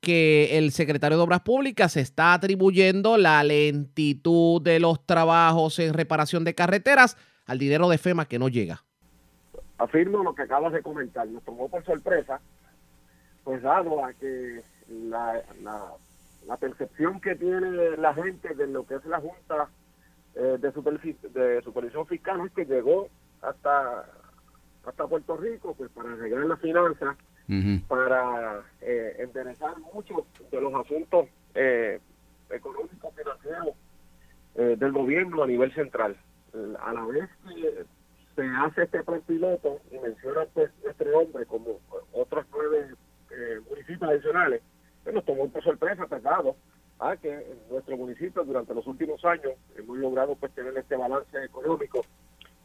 que 0.00 0.59
el 0.59 0.72
secretario 0.72 1.16
de 1.16 1.24
Obras 1.24 1.40
Públicas 1.40 1.96
está 1.96 2.34
atribuyendo 2.34 3.16
la 3.16 3.42
lentitud 3.42 4.62
de 4.62 4.78
los 4.78 5.04
trabajos 5.04 5.78
en 5.78 5.94
reparación 5.94 6.44
de 6.44 6.54
carreteras 6.54 7.16
al 7.46 7.59
dinero 7.59 7.88
de 7.88 7.98
FEMA 7.98 8.26
que 8.26 8.38
no 8.38 8.48
llega. 8.48 8.84
afirmo 9.78 10.22
lo 10.22 10.34
que 10.34 10.42
acabas 10.42 10.72
de 10.72 10.82
comentar. 10.82 11.26
Nos 11.28 11.42
tomó 11.44 11.68
por 11.68 11.84
sorpresa, 11.84 12.40
pues 13.47 13.62
dado 13.62 14.05
a 14.05 14.12
que 14.12 14.61
la, 14.88 15.40
la, 15.62 15.92
la 16.49 16.57
percepción 16.57 17.20
que 17.20 17.36
tiene 17.36 17.97
la 17.97 18.12
gente 18.12 18.53
de 18.57 18.66
lo 18.66 18.84
que 18.84 18.97
es 18.97 19.05
la 19.07 19.20
Junta 19.20 19.68
eh, 20.34 20.59
de, 20.59 20.74
Superfi- 20.74 21.20
de 21.20 21.62
Supervisión 21.62 22.09
Fiscal 22.09 22.40
es 22.44 22.53
que 22.53 22.64
llegó 22.64 23.09
hasta, 23.42 24.05
hasta 24.84 25.07
Puerto 25.07 25.36
Rico 25.36 25.74
pues 25.76 25.92
para 25.92 26.12
arreglar 26.12 26.44
las 26.47 26.61
finanzas 26.61 27.16
para 27.86 28.62
eh, 28.80 29.14
enderezar 29.20 29.78
muchos 29.94 30.24
de 30.51 30.61
los 30.61 30.74
asuntos 30.74 31.28
eh, 31.55 32.01
económicos 32.51 33.14
financieros 33.14 33.68
eh, 34.57 34.74
del 34.76 34.90
gobierno 34.90 35.44
a 35.44 35.47
nivel 35.47 35.72
central. 35.72 36.16
A 36.80 36.92
la 36.92 37.05
vez 37.07 37.28
que 37.47 37.84
se 38.34 38.42
hace 38.42 38.82
este 38.82 39.05
plan 39.05 39.20
piloto 39.20 39.78
y 39.92 39.99
menciona 40.01 40.47
pues, 40.53 40.72
este 40.90 41.05
nombre 41.05 41.47
como 41.47 41.78
otros 42.12 42.44
nueve 42.51 42.94
eh, 43.37 43.61
municipios 43.68 44.11
adicionales, 44.11 44.62
pues 45.03 45.14
nos 45.14 45.24
tomó 45.24 45.49
por 45.49 45.62
sorpresa, 45.62 46.07
dado 46.20 46.57
a 46.99 47.16
que 47.16 47.32
en 47.32 47.59
nuestro 47.70 47.97
municipio 47.97 48.43
durante 48.45 48.74
los 48.74 48.87
últimos 48.87 49.22
años 49.24 49.53
hemos 49.76 49.99
logrado 49.99 50.34
pues 50.37 50.53
tener 50.55 50.76
este 50.76 50.97
balance 50.97 51.45
económico 51.45 52.01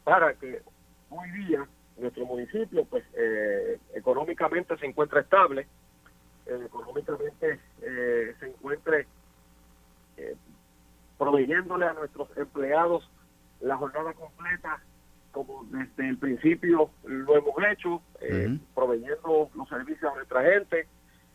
para 0.04 0.34
que 0.34 0.62
hoy 1.10 1.30
día 1.32 1.66
nuestro 1.98 2.24
municipio 2.24 2.84
pues 2.86 3.04
eh, 3.14 3.78
económicamente 3.94 4.76
se 4.78 4.86
encuentra 4.86 5.20
estable, 5.20 5.66
eh, 6.46 6.60
económicamente 6.64 7.60
eh, 7.82 8.34
se 8.40 8.46
encuentre 8.46 9.06
eh, 10.16 10.34
proveyéndole 11.18 11.86
a 11.86 11.92
nuestros 11.92 12.28
empleados 12.36 13.08
la 13.60 13.76
jornada 13.76 14.12
completa 14.14 14.82
como 15.32 15.64
desde 15.70 16.08
el 16.08 16.18
principio 16.18 16.90
lo 17.04 17.36
hemos 17.36 17.54
hecho, 17.70 18.02
eh, 18.20 18.58
proveyendo 18.74 19.50
los 19.54 19.68
servicios 19.68 20.12
a 20.12 20.14
nuestra 20.16 20.42
gente, 20.42 20.86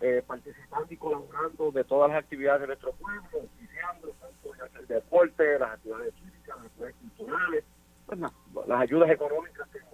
eh, 0.01 0.23
participando 0.25 0.87
y 0.91 0.97
colaborando 0.97 1.71
de 1.71 1.83
todas 1.83 2.11
las 2.11 2.19
actividades 2.23 2.61
de 2.61 2.67
nuestro 2.67 2.91
pueblo, 2.93 3.23
oficiando 3.33 4.09
tanto 4.21 4.79
el 4.79 4.87
deporte, 4.87 5.59
las 5.59 5.71
actividades 5.73 6.13
físicas, 6.15 6.55
las 6.57 6.65
actividades 6.67 6.95
culturales, 6.97 7.63
pues, 8.05 8.19
la- 8.19 8.31
las 8.67 8.81
ayudas 8.81 9.09
económicas 9.09 9.67
que 9.69 9.79
en 9.79 9.85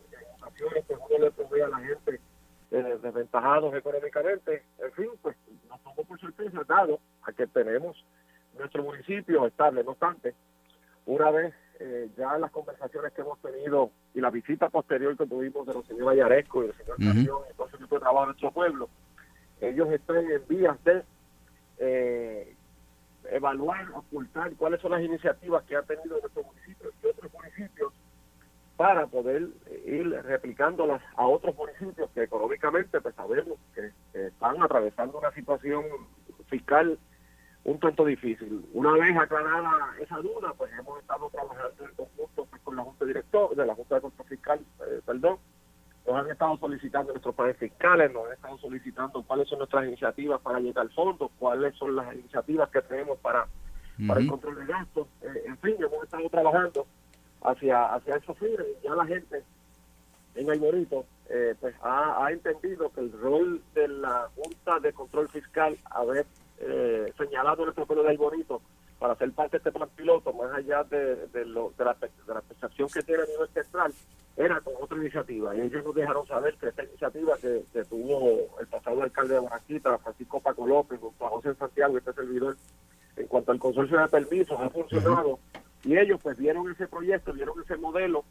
ocasiones 0.41 0.83
pues, 0.87 0.99
uno 1.09 1.25
le 1.25 1.31
provee 1.31 1.61
a 1.61 1.67
la 1.69 1.79
gente 1.79 2.19
eh, 2.71 2.97
desventajados 3.01 3.73
económicamente. 3.75 4.63
En 4.79 4.91
fin, 4.93 5.09
pues 5.21 5.35
nos 5.69 5.81
tomó 5.83 6.03
por 6.03 6.19
sorpresa, 6.19 6.61
dado 6.67 6.99
a 7.23 7.31
que 7.31 7.45
tenemos 7.47 8.03
nuestro 8.57 8.83
municipio 8.83 9.45
estable. 9.45 9.83
No 9.83 9.91
obstante, 9.91 10.33
una 11.05 11.29
vez 11.31 11.53
eh, 11.79 12.09
ya 12.17 12.37
las 12.37 12.51
conversaciones 12.51 13.13
que 13.13 13.21
hemos 13.21 13.39
tenido 13.39 13.91
y 14.13 14.21
la 14.21 14.29
visita 14.29 14.69
posterior 14.69 15.17
que 15.17 15.25
tuvimos 15.25 15.65
de 15.65 15.73
los 15.73 15.85
señores 15.85 16.19
Ayaresco 16.19 16.63
y 16.63 16.67
del 16.67 16.77
señor 16.77 16.95
Ujú. 16.99 17.07
Carrión 17.07 17.41
y 17.49 17.53
todo 17.55 17.67
ese 17.67 17.77
tipo 17.77 17.95
de 17.95 18.01
trabajo 18.01 18.23
en 18.23 18.27
nuestro 18.27 18.51
pueblo, 18.51 18.89
ellos 19.61 19.91
están 19.91 20.17
en 20.29 20.47
vías 20.47 20.83
de 20.83 21.03
eh, 21.79 22.55
evaluar, 23.31 23.87
ocultar 23.93 24.53
cuáles 24.55 24.81
son 24.81 24.91
las 24.91 25.01
iniciativas 25.01 25.63
que 25.63 25.75
ha 25.75 25.81
tenido 25.83 26.19
nuestro 26.19 26.43
municipio 26.43 26.91
y 27.01 27.07
otros 27.07 27.33
municipios 27.33 27.93
para 28.75 29.07
poder 29.07 29.47
eh, 29.67 29.83
ir 29.85 30.09
replicándolas 30.23 31.01
a 31.15 31.27
otros 31.27 31.55
municipios 31.55 32.09
que 32.11 32.23
económicamente 32.23 32.99
pues 33.01 33.15
sabemos 33.15 33.57
que 33.73 33.85
eh, 33.85 34.27
están 34.27 34.61
atravesando 34.61 35.17
una 35.17 35.31
situación 35.31 35.83
fiscal 36.47 36.97
un 37.65 37.79
tanto 37.79 38.05
difícil. 38.05 38.65
Una 38.73 38.91
vez 38.93 39.15
aclarada 39.17 39.95
esa 39.99 40.17
duda, 40.17 40.53
pues 40.57 40.71
hemos 40.77 40.99
estado 40.99 41.29
trabajando 41.29 41.85
en 41.85 41.95
conjunto 41.95 42.45
pues, 42.49 42.61
con 42.61 42.75
la 42.75 42.83
Junta 42.83 43.05
Director, 43.05 43.55
de 43.55 43.65
la 43.65 43.75
Junta 43.75 43.95
de 43.95 44.01
Control 44.01 44.27
Fiscal, 44.27 44.59
eh, 44.59 45.01
perdón, 45.05 45.37
nos 46.05 46.15
han 46.15 46.29
estado 46.29 46.57
solicitando 46.57 47.13
nuestros 47.13 47.33
planes 47.35 47.57
fiscales, 47.57 48.11
nos 48.11 48.25
han 48.25 48.33
estado 48.33 48.57
solicitando 48.57 49.23
cuáles 49.23 49.47
son 49.47 49.59
nuestras 49.59 49.85
iniciativas 49.85 50.41
para 50.41 50.59
llegar 50.59 50.81
al 50.81 50.91
fondo, 50.91 51.31
cuáles 51.39 51.73
son 51.75 51.95
las 51.95 52.13
iniciativas 52.13 52.69
que 52.69 52.81
tenemos 52.81 53.17
para, 53.19 53.47
para 54.07 54.19
el 54.19 54.27
control 54.27 54.55
de 54.55 54.65
gastos. 54.65 55.07
Eh, 55.21 55.43
en 55.45 55.57
fin, 55.59 55.75
hemos 55.79 56.03
estado 56.03 56.29
trabajando 56.29 56.85
hacia, 57.43 57.93
hacia 57.93 58.15
esos 58.17 58.37
fines 58.37 58.59
y 58.59 58.85
ya 58.85 58.95
la 58.95 59.05
gente 59.05 59.43
en 60.35 60.49
Alborito 60.49 61.05
eh, 61.29 61.55
pues 61.61 61.73
ha, 61.81 62.25
ha 62.25 62.31
entendido 62.31 62.91
que 62.91 62.99
el 62.99 63.11
rol 63.13 63.61
de 63.73 63.87
la 63.87 64.29
Junta 64.35 64.79
de 64.81 64.91
Control 64.91 65.29
Fiscal 65.29 65.77
haber 65.85 66.25
eh, 66.65 67.13
señalado 67.17 67.63
nuestro 67.63 67.85
pueblo 67.85 68.03
de 68.03 68.11
Alborito 68.11 68.61
para 68.99 69.15
ser 69.15 69.31
parte 69.33 69.57
de 69.57 69.57
este 69.57 69.71
plan 69.71 69.89
piloto, 69.95 70.31
más 70.33 70.53
allá 70.53 70.83
de, 70.83 71.27
de, 71.27 71.45
lo, 71.45 71.73
de, 71.77 71.85
la, 71.85 71.93
de 71.93 72.33
la 72.33 72.41
percepción 72.41 72.87
que 72.89 73.01
tiene 73.01 73.23
a 73.23 73.25
nivel 73.25 73.49
central, 73.49 73.93
era 74.37 74.61
con 74.61 74.73
otra 74.79 74.97
iniciativa. 74.97 75.55
Y 75.55 75.61
ellos 75.61 75.83
nos 75.83 75.93
dejaron 75.93 76.25
saber 76.25 76.55
que 76.55 76.69
esta 76.69 76.83
iniciativa 76.83 77.35
que, 77.37 77.65
que 77.73 77.83
tuvo 77.83 78.59
el 78.59 78.67
pasado 78.67 79.03
alcalde 79.03 79.35
de 79.35 79.39
Barranquita, 79.41 79.97
Francisco 79.97 80.39
Paco 80.39 80.65
López, 80.65 80.99
junto 80.99 81.25
a 81.25 81.29
José 81.29 81.53
Santiago, 81.55 81.97
este 81.97 82.13
servidor, 82.13 82.55
en 83.17 83.27
cuanto 83.27 83.51
al 83.51 83.59
consorcio 83.59 83.99
de 83.99 84.07
permisos, 84.07 84.59
ha 84.59 84.69
funcionado. 84.69 85.39
Y 85.83 85.97
ellos 85.97 86.19
pues 86.23 86.37
vieron 86.37 86.71
ese 86.71 86.87
proyecto, 86.87 87.33
vieron 87.33 87.61
ese 87.61 87.75
modelo 87.75 88.23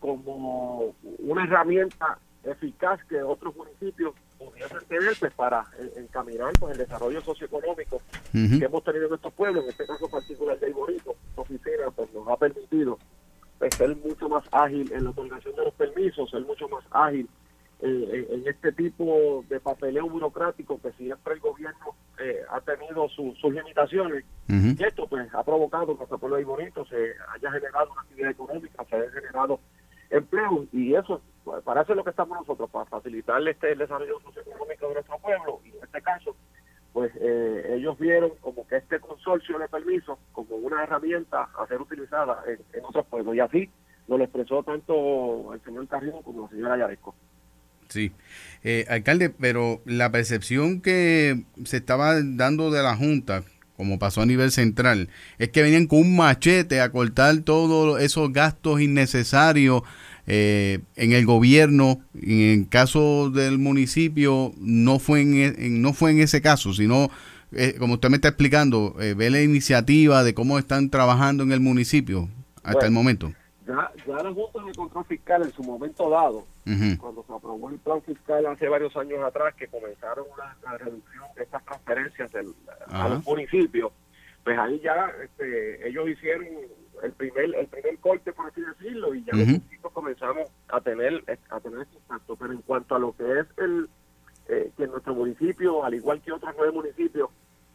como 0.00 0.94
una 1.18 1.44
herramienta 1.44 2.18
eficaz 2.44 3.02
que 3.04 3.22
otros 3.22 3.54
municipios 3.56 4.14
pudiesen 4.38 4.78
tener 4.88 5.14
pues, 5.18 5.32
para 5.34 5.64
eh, 5.78 5.92
encaminar 5.96 6.52
pues, 6.58 6.72
el 6.72 6.78
desarrollo 6.78 7.20
socioeconómico 7.22 8.00
que 8.58 8.64
hemos 8.64 8.84
tenido 8.84 9.06
en 9.08 9.14
estos 9.14 9.32
pueblos, 9.32 9.64
en 9.64 9.70
este 9.70 9.86
caso 9.86 10.08
particular 10.08 10.58
de 10.58 10.70
Iborito, 10.70 11.14
oficina 11.36 11.90
pues, 11.94 12.12
nos 12.12 12.28
ha 12.28 12.36
permitido 12.36 12.98
pues, 13.58 13.74
ser 13.74 13.96
mucho 13.96 14.28
más 14.28 14.44
ágil 14.52 14.90
en 14.92 15.04
la 15.04 15.10
otorgación 15.10 15.54
de 15.56 15.64
los 15.64 15.74
permisos, 15.74 16.30
ser 16.30 16.42
mucho 16.42 16.68
más 16.68 16.84
ágil 16.90 17.28
eh, 17.80 18.26
en, 18.30 18.40
en 18.40 18.48
este 18.48 18.72
tipo 18.72 19.44
de 19.48 19.60
papeleo 19.60 20.08
burocrático 20.08 20.80
que 20.80 20.92
siempre 20.92 21.34
el 21.34 21.40
gobierno 21.40 21.94
eh, 22.18 22.40
ha 22.50 22.60
tenido 22.62 23.08
su- 23.10 23.34
sus 23.40 23.52
limitaciones. 23.52 24.24
Y 24.78 24.84
esto 24.84 25.06
pues 25.06 25.28
ha 25.34 25.42
provocado 25.42 25.86
que 25.88 25.94
nuestro 25.94 26.18
pueblo 26.18 26.36
de 26.36 26.44
Bonito 26.44 26.84
se 26.86 27.12
haya 27.34 27.50
generado 27.52 27.92
una 27.92 28.00
actividad 28.02 28.30
económica, 28.30 28.84
se 28.88 28.96
haya 28.96 29.10
generado 29.10 29.60
empleo 30.10 30.66
y 30.72 30.94
eso 30.94 31.20
para 31.64 31.82
eso 31.82 31.92
es 31.92 31.96
lo 31.96 32.04
que 32.04 32.10
estamos 32.10 32.38
nosotros, 32.38 32.68
para 32.70 32.86
facilitarle 32.86 33.52
este 33.52 33.72
el 33.72 33.78
desarrollo 33.78 34.20
socioeconómico 34.20 34.88
de 34.88 34.94
nuestro 34.94 35.18
pueblo 35.18 35.60
y 35.64 35.68
en 35.70 35.84
este 35.84 36.02
caso 36.02 36.36
pues 36.92 37.12
eh, 37.20 37.74
ellos 37.76 37.98
vieron 37.98 38.30
como 38.40 38.66
que 38.66 38.76
este 38.76 38.98
consorcio 39.00 39.58
de 39.58 39.68
permisos 39.68 40.18
como 40.32 40.56
una 40.56 40.82
herramienta 40.82 41.42
a 41.42 41.66
ser 41.66 41.80
utilizada 41.80 42.42
en, 42.46 42.58
en 42.72 42.84
otros 42.84 43.06
pueblos 43.06 43.34
y 43.34 43.40
así 43.40 43.70
lo 44.08 44.22
expresó 44.22 44.62
tanto 44.62 45.52
el 45.52 45.60
señor 45.62 45.88
Carrillo 45.88 46.22
como 46.22 46.42
la 46.42 46.48
señora 46.48 46.78
Yaresco. 46.78 47.14
Sí. 47.88 48.12
Eh, 48.64 48.84
alcalde, 48.88 49.30
pero 49.30 49.80
la 49.84 50.10
percepción 50.10 50.80
que 50.80 51.44
se 51.64 51.76
estaba 51.78 52.14
dando 52.22 52.70
de 52.70 52.82
la 52.82 52.96
Junta, 52.96 53.44
como 53.76 53.98
pasó 53.98 54.22
a 54.22 54.26
nivel 54.26 54.50
central, 54.50 55.08
es 55.38 55.48
que 55.50 55.62
venían 55.62 55.86
con 55.86 56.00
un 56.00 56.16
machete 56.16 56.80
a 56.80 56.90
cortar 56.90 57.38
todos 57.38 58.00
esos 58.00 58.32
gastos 58.32 58.80
innecesarios 58.80 59.82
eh, 60.26 60.80
en 60.96 61.12
el 61.12 61.24
gobierno. 61.26 62.00
Y 62.14 62.52
en 62.52 62.60
el 62.60 62.68
caso 62.68 63.30
del 63.30 63.58
municipio, 63.58 64.52
no 64.58 64.98
fue 64.98 65.20
en, 65.20 65.34
e- 65.34 65.66
en- 65.66 65.82
no 65.82 65.92
fue 65.92 66.10
en 66.10 66.20
ese 66.20 66.40
caso, 66.40 66.72
sino, 66.72 67.10
eh, 67.52 67.76
como 67.78 67.94
usted 67.94 68.08
me 68.10 68.16
está 68.16 68.28
explicando, 68.28 68.96
eh, 69.00 69.14
ve 69.14 69.30
la 69.30 69.40
iniciativa 69.42 70.24
de 70.24 70.34
cómo 70.34 70.58
están 70.58 70.90
trabajando 70.90 71.44
en 71.44 71.52
el 71.52 71.60
municipio 71.60 72.28
hasta 72.56 72.72
Bueno. 72.72 72.86
el 72.86 72.92
momento. 72.92 73.32
Ya, 73.66 73.90
ya 74.06 74.14
la 74.22 74.32
Junta 74.32 74.64
de 74.66 74.72
Control 74.74 75.04
Fiscal 75.06 75.42
en 75.42 75.52
su 75.52 75.62
momento 75.62 76.08
dado 76.10 76.44
Cuando 76.98 77.22
se 77.24 77.32
aprobó 77.32 77.70
el 77.70 77.78
plan 77.78 78.02
fiscal 78.02 78.44
hace 78.46 78.68
varios 78.68 78.96
años 78.96 79.20
atrás, 79.22 79.54
que 79.54 79.68
comenzaron 79.68 80.26
la, 80.36 80.56
la 80.64 80.76
reducción 80.78 81.24
de 81.36 81.44
estas 81.44 81.64
transferencias 81.64 82.32
del- 82.32 82.54
a 82.88 83.08
los 83.08 83.24
municipios, 83.24 83.92
pues 84.42 84.58
ahí 84.58 84.80
ya 84.80 85.12
este, 85.22 85.88
ellos 85.88 86.08
hicieron 86.08 86.46
el 87.02 87.12
primer 87.12 87.54
el 87.54 87.66
primer 87.68 87.98
corte, 87.98 88.32
por 88.32 88.46
así 88.46 88.60
decirlo, 88.62 89.14
y 89.14 89.22
ya 89.24 89.32
los 89.34 89.42
Ujú. 89.42 89.52
municipios 89.52 89.92
comenzamos 89.92 90.50
a 90.68 90.80
tener 90.80 91.22
a 91.50 91.60
tener 91.60 91.80
este 91.82 91.96
impacto. 91.96 92.34
Pero 92.36 92.52
en 92.52 92.62
cuanto 92.62 92.94
a 92.96 92.98
lo 92.98 93.12
que 93.16 93.40
es 93.40 93.46
el 93.58 93.88
eh, 94.48 94.70
que 94.76 94.86
nuestro 94.88 95.14
municipio, 95.14 95.84
al 95.84 95.94
igual 95.94 96.20
que 96.20 96.32
otros 96.32 96.52
nueve 96.56 96.72
municipios, 96.72 97.30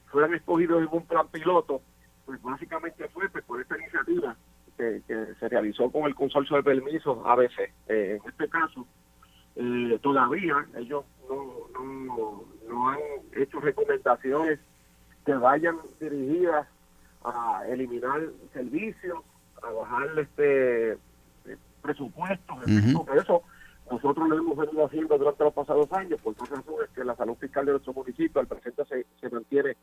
fueran 0.08 0.34
escogidos 0.34 0.82
en 0.82 0.89
un 0.92 1.06
plan 1.06 1.28
piloto, 1.30 1.82
pues 2.26 2.42
básicamente 2.42 3.08
fue 3.10 3.30
pues, 3.30 3.44
por 3.46 3.62
esta 3.62 3.78
iniciativa 3.78 4.36
que, 4.78 5.01
que 5.07 5.34
se 5.39 5.49
realizó 5.49 5.91
con 5.91 6.03
el 6.03 6.15
consorcio 6.15 6.57
de 6.57 6.63
permisos 6.63 7.17
ABC. 7.26 7.59
Eh, 7.88 8.19
en 8.22 8.30
este 8.30 8.49
caso, 8.49 8.86
eh, 9.55 9.99
todavía 10.01 10.65
ellos 10.78 11.05
no, 11.30 11.67
no, 11.74 12.43
no 12.67 12.89
han 12.89 12.99
hecho 13.36 13.59
recomendaciones 13.59 14.59
que 15.26 15.34
vayan 15.34 15.78
dirigidas 15.99 16.67
a 17.24 17.63
eliminar 17.67 18.22
servicios, 18.53 19.19
a 19.61 19.69
bajar 19.72 20.07
este 20.17 20.97
porque 22.93 23.17
eso 23.17 23.41
nosotros 23.89 24.30
lo 24.30 24.38
hemos 24.38 24.57
venido 24.57 24.86
haciendo 24.86 25.17
durante 25.17 25.43
los 25.43 25.53
pasados 25.53 25.91
años, 25.91 26.19
por 26.22 26.36
dos 26.36 26.49
razones, 26.49 26.89
que 26.95 27.03
la 27.03 27.15
salud 27.15 27.36
fiscal 27.36 27.65
de 27.65 27.72
nuestro 27.74 27.93
municipio 27.93 28.39
al 28.39 28.47
presente 28.47 28.86
se, 28.86 29.05
se 29.19 29.30
mantiene 29.30 29.76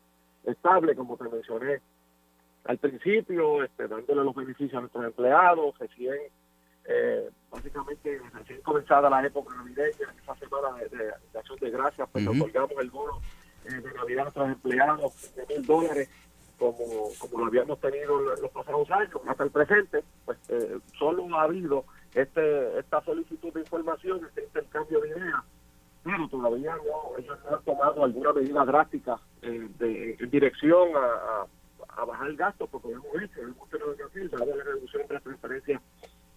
estable, 0.45 0.95
como 0.95 1.17
te 1.17 1.25
mencioné 1.25 1.81
al 2.69 2.77
principio, 2.77 3.63
este, 3.63 3.87
dándole 3.87 4.23
los 4.23 4.35
beneficios 4.35 4.75
a 4.75 4.81
nuestros 4.81 5.03
empleados, 5.05 5.77
recién, 5.79 6.15
eh, 6.85 7.29
básicamente 7.49 8.21
recién 8.33 8.61
comenzada 8.61 9.09
la 9.09 9.25
época 9.25 9.55
navideña, 9.55 10.13
esa 10.21 10.35
semana 10.35 10.77
de, 10.77 10.89
de- 10.95 11.11
de 11.33 11.39
acción 11.39 11.57
de 11.59 11.69
gracias, 11.71 12.07
pues 12.11 12.23
le 12.23 12.29
otorgamos 12.43 12.71
el 12.79 12.91
bono 12.91 13.13
eh, 13.65 13.73
de 13.73 13.93
Navidad 13.93 14.19
a 14.19 14.23
nuestros 14.25 14.47
empleados 14.49 15.35
de 15.35 15.45
mil 15.47 15.65
dólares, 15.65 16.09
como, 16.59 17.09
como 17.19 17.39
lo 17.39 17.45
habíamos 17.47 17.79
tenido 17.79 18.33
en 18.35 18.41
los 18.41 18.51
pasados 18.51 18.89
años, 18.91 19.19
hasta 19.27 19.43
el 19.45 19.51
presente, 19.51 20.03
pues 20.25 20.37
eh, 20.49 20.77
solo 20.97 21.23
ha 21.37 21.43
habido 21.43 21.85
este 22.13 22.79
esta 22.79 23.01
solicitud 23.03 23.51
de 23.53 23.61
información, 23.61 24.21
este 24.27 24.43
intercambio 24.43 24.99
de 25.01 25.09
ideas 25.09 25.43
pero 26.03 26.27
todavía 26.29 26.75
no, 26.77 27.17
ellos 27.17 27.37
no 27.49 27.57
han 27.57 27.63
tomado 27.63 28.03
alguna 28.05 28.31
medida 28.33 28.63
drástica 28.65 29.19
eh, 29.41 29.67
de, 29.79 30.15
en 30.19 30.29
dirección 30.29 30.95
a, 30.95 30.99
a- 30.99 31.45
a 31.89 32.05
bajar 32.05 32.27
el 32.27 32.37
gasto, 32.37 32.67
porque 32.67 32.89
lo 32.89 32.95
hemos 33.03 33.21
hecho, 33.23 33.41
hemos 33.41 33.69
tenido 33.69 33.95
que 33.95 34.03
hacer, 34.03 34.29
dado 34.29 34.55
la 34.55 34.63
reducción 34.63 35.07
de 35.07 35.13
las 35.13 35.23
transferencias 35.23 35.81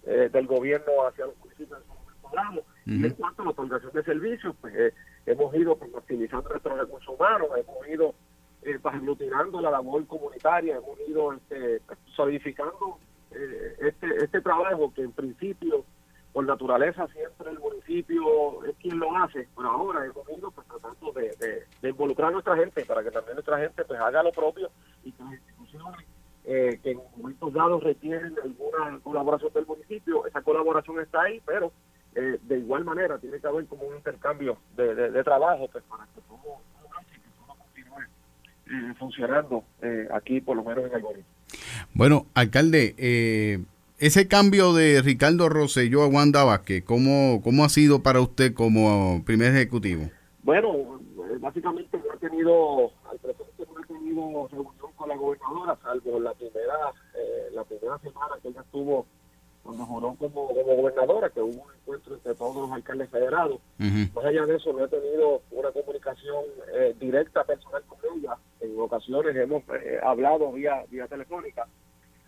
eh, 0.04 0.28
del 0.32 0.46
gobierno 0.46 1.06
hacia 1.06 1.26
los 1.26 1.36
municipios 1.38 1.80
en 1.80 1.88
momento 1.88 2.28
dado. 2.32 2.64
Y 2.86 3.04
en 3.06 3.14
cuanto 3.14 3.42
a 3.42 3.44
la 3.44 3.50
otorgación 3.52 3.92
de 3.92 4.02
servicios, 4.02 4.56
pues 4.60 4.74
eh, 4.74 4.92
hemos 5.26 5.54
ido 5.54 5.76
pues, 5.76 5.90
maximizando 5.92 6.48
nuestros 6.48 6.78
recursos 6.78 7.14
humanos, 7.14 7.48
hemos 7.56 7.88
ido 7.88 8.14
eh, 8.62 8.78
pues, 8.82 8.94
aglutinando 8.94 9.60
la 9.60 9.70
labor 9.70 10.06
comunitaria, 10.06 10.76
hemos 10.76 10.98
ido 11.06 11.32
este, 11.34 11.80
solidificando 12.16 12.98
eh, 13.30 13.76
este, 13.80 14.16
este 14.24 14.40
trabajo 14.40 14.92
que 14.94 15.02
en 15.02 15.12
principio, 15.12 15.84
por 16.32 16.44
naturaleza, 16.46 17.06
siempre 17.08 17.50
el 17.50 17.58
municipio 17.58 18.64
es 18.64 18.74
quien 18.76 18.98
lo 18.98 19.14
hace, 19.16 19.46
pero 19.54 19.68
ahora 19.70 20.04
hemos 20.04 20.28
ido 20.36 20.50
pues, 20.50 20.66
tratando 20.66 21.12
de, 21.12 21.30
de- 21.38 21.64
de 21.82 21.88
involucrar 21.88 22.28
a 22.28 22.32
nuestra 22.32 22.56
gente 22.56 22.84
para 22.84 23.02
que 23.02 23.10
también 23.10 23.34
nuestra 23.34 23.58
gente 23.58 23.84
pues 23.84 24.00
haga 24.00 24.22
lo 24.22 24.32
propio 24.32 24.70
y 25.04 25.12
que 25.12 25.22
las 25.22 25.32
instituciones 25.34 26.06
eh, 26.44 26.80
que 26.82 26.90
en 26.92 27.00
momentos 27.16 27.52
dados 27.52 27.82
requieren 27.84 28.34
alguna 28.42 28.98
colaboración 29.02 29.52
del 29.52 29.66
municipio, 29.66 30.26
esa 30.26 30.42
colaboración 30.42 31.00
está 31.00 31.22
ahí, 31.22 31.40
pero 31.46 31.72
eh, 32.14 32.38
de 32.42 32.58
igual 32.58 32.84
manera 32.84 33.18
tiene 33.18 33.38
que 33.38 33.46
haber 33.46 33.66
como 33.66 33.84
un 33.84 33.96
intercambio 33.96 34.58
de, 34.76 34.94
de- 34.94 35.10
de 35.10 35.24
trabajo 35.24 35.68
pues, 35.70 35.84
para 35.84 36.04
que 36.06 36.20
todo, 36.22 36.38
todo 36.42 37.56
continúe 37.56 38.00
eh, 38.66 38.94
funcionando 38.98 39.64
eh, 39.82 40.08
aquí, 40.12 40.40
por 40.40 40.56
lo 40.56 40.64
menos 40.64 40.84
en 40.86 40.94
el 40.94 41.00
gobierno. 41.02 41.24
Bueno, 41.94 42.26
alcalde, 42.34 42.94
eh, 42.98 43.60
ese 43.98 44.26
cambio 44.26 44.72
de 44.72 45.00
Ricardo 45.00 45.48
Rosselló 45.48 46.02
a 46.02 46.08
Wanda 46.08 46.42
Vázquez, 46.44 46.82
¿cómo, 46.84 47.40
¿cómo 47.44 47.64
ha 47.64 47.68
sido 47.68 48.02
para 48.02 48.20
usted 48.20 48.52
como 48.52 49.22
primer 49.24 49.54
ejecutivo? 49.54 50.10
Bueno, 50.42 50.72
eh, 50.74 51.38
básicamente 51.38 51.96
no 51.98 52.14
he 52.14 52.18
tenido, 52.18 52.90
al 53.08 53.18
presente 53.20 53.64
no 53.72 53.80
he 53.80 53.86
tenido 53.86 54.48
con 55.02 55.08
la 55.08 55.16
gobernadora, 55.16 55.76
salvo 55.82 56.20
la 56.20 56.32
primera, 56.32 56.92
eh, 57.14 57.48
la 57.52 57.64
primera 57.64 57.98
semana 57.98 58.36
que 58.40 58.48
ella 58.48 58.60
estuvo 58.60 59.04
cuando 59.64 59.84
juró 59.84 60.14
como, 60.14 60.46
como 60.46 60.76
gobernadora, 60.76 61.28
que 61.30 61.40
hubo 61.40 61.62
un 61.64 61.74
encuentro 61.74 62.14
entre 62.14 62.34
todos 62.36 62.56
los 62.56 62.70
alcaldes 62.70 63.10
federados. 63.10 63.60
Más 63.78 64.24
allá 64.24 64.46
de 64.46 64.56
eso, 64.56 64.72
no 64.72 64.84
he 64.84 64.88
tenido 64.88 65.42
una 65.50 65.72
comunicación 65.72 66.44
eh, 66.72 66.94
directa 67.00 67.42
personal 67.42 67.82
con 67.84 67.98
ella. 68.16 68.36
En 68.60 68.78
ocasiones 68.78 69.34
hemos 69.34 69.64
eh, 69.74 69.98
hablado 70.02 70.52
vía, 70.52 70.84
vía 70.88 71.08
telefónica. 71.08 71.66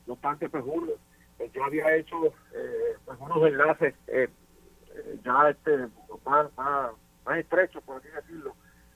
No 0.06 0.14
obstante, 0.14 0.48
pues 0.48 0.64
uno, 0.66 0.92
pues, 1.38 1.52
yo 1.52 1.64
había 1.64 1.94
hecho 1.94 2.26
eh, 2.54 2.96
pues, 3.04 3.18
unos 3.20 3.42
enlaces 3.46 3.94
eh, 4.08 4.28
eh, 4.94 5.18
ya 5.24 5.50
este, 5.50 5.88
más, 6.24 6.46
más, 6.56 6.90
más 7.24 7.38
estrechos, 7.38 7.82
por 7.84 7.98
así 7.98 8.08
decirlo, 8.08 8.54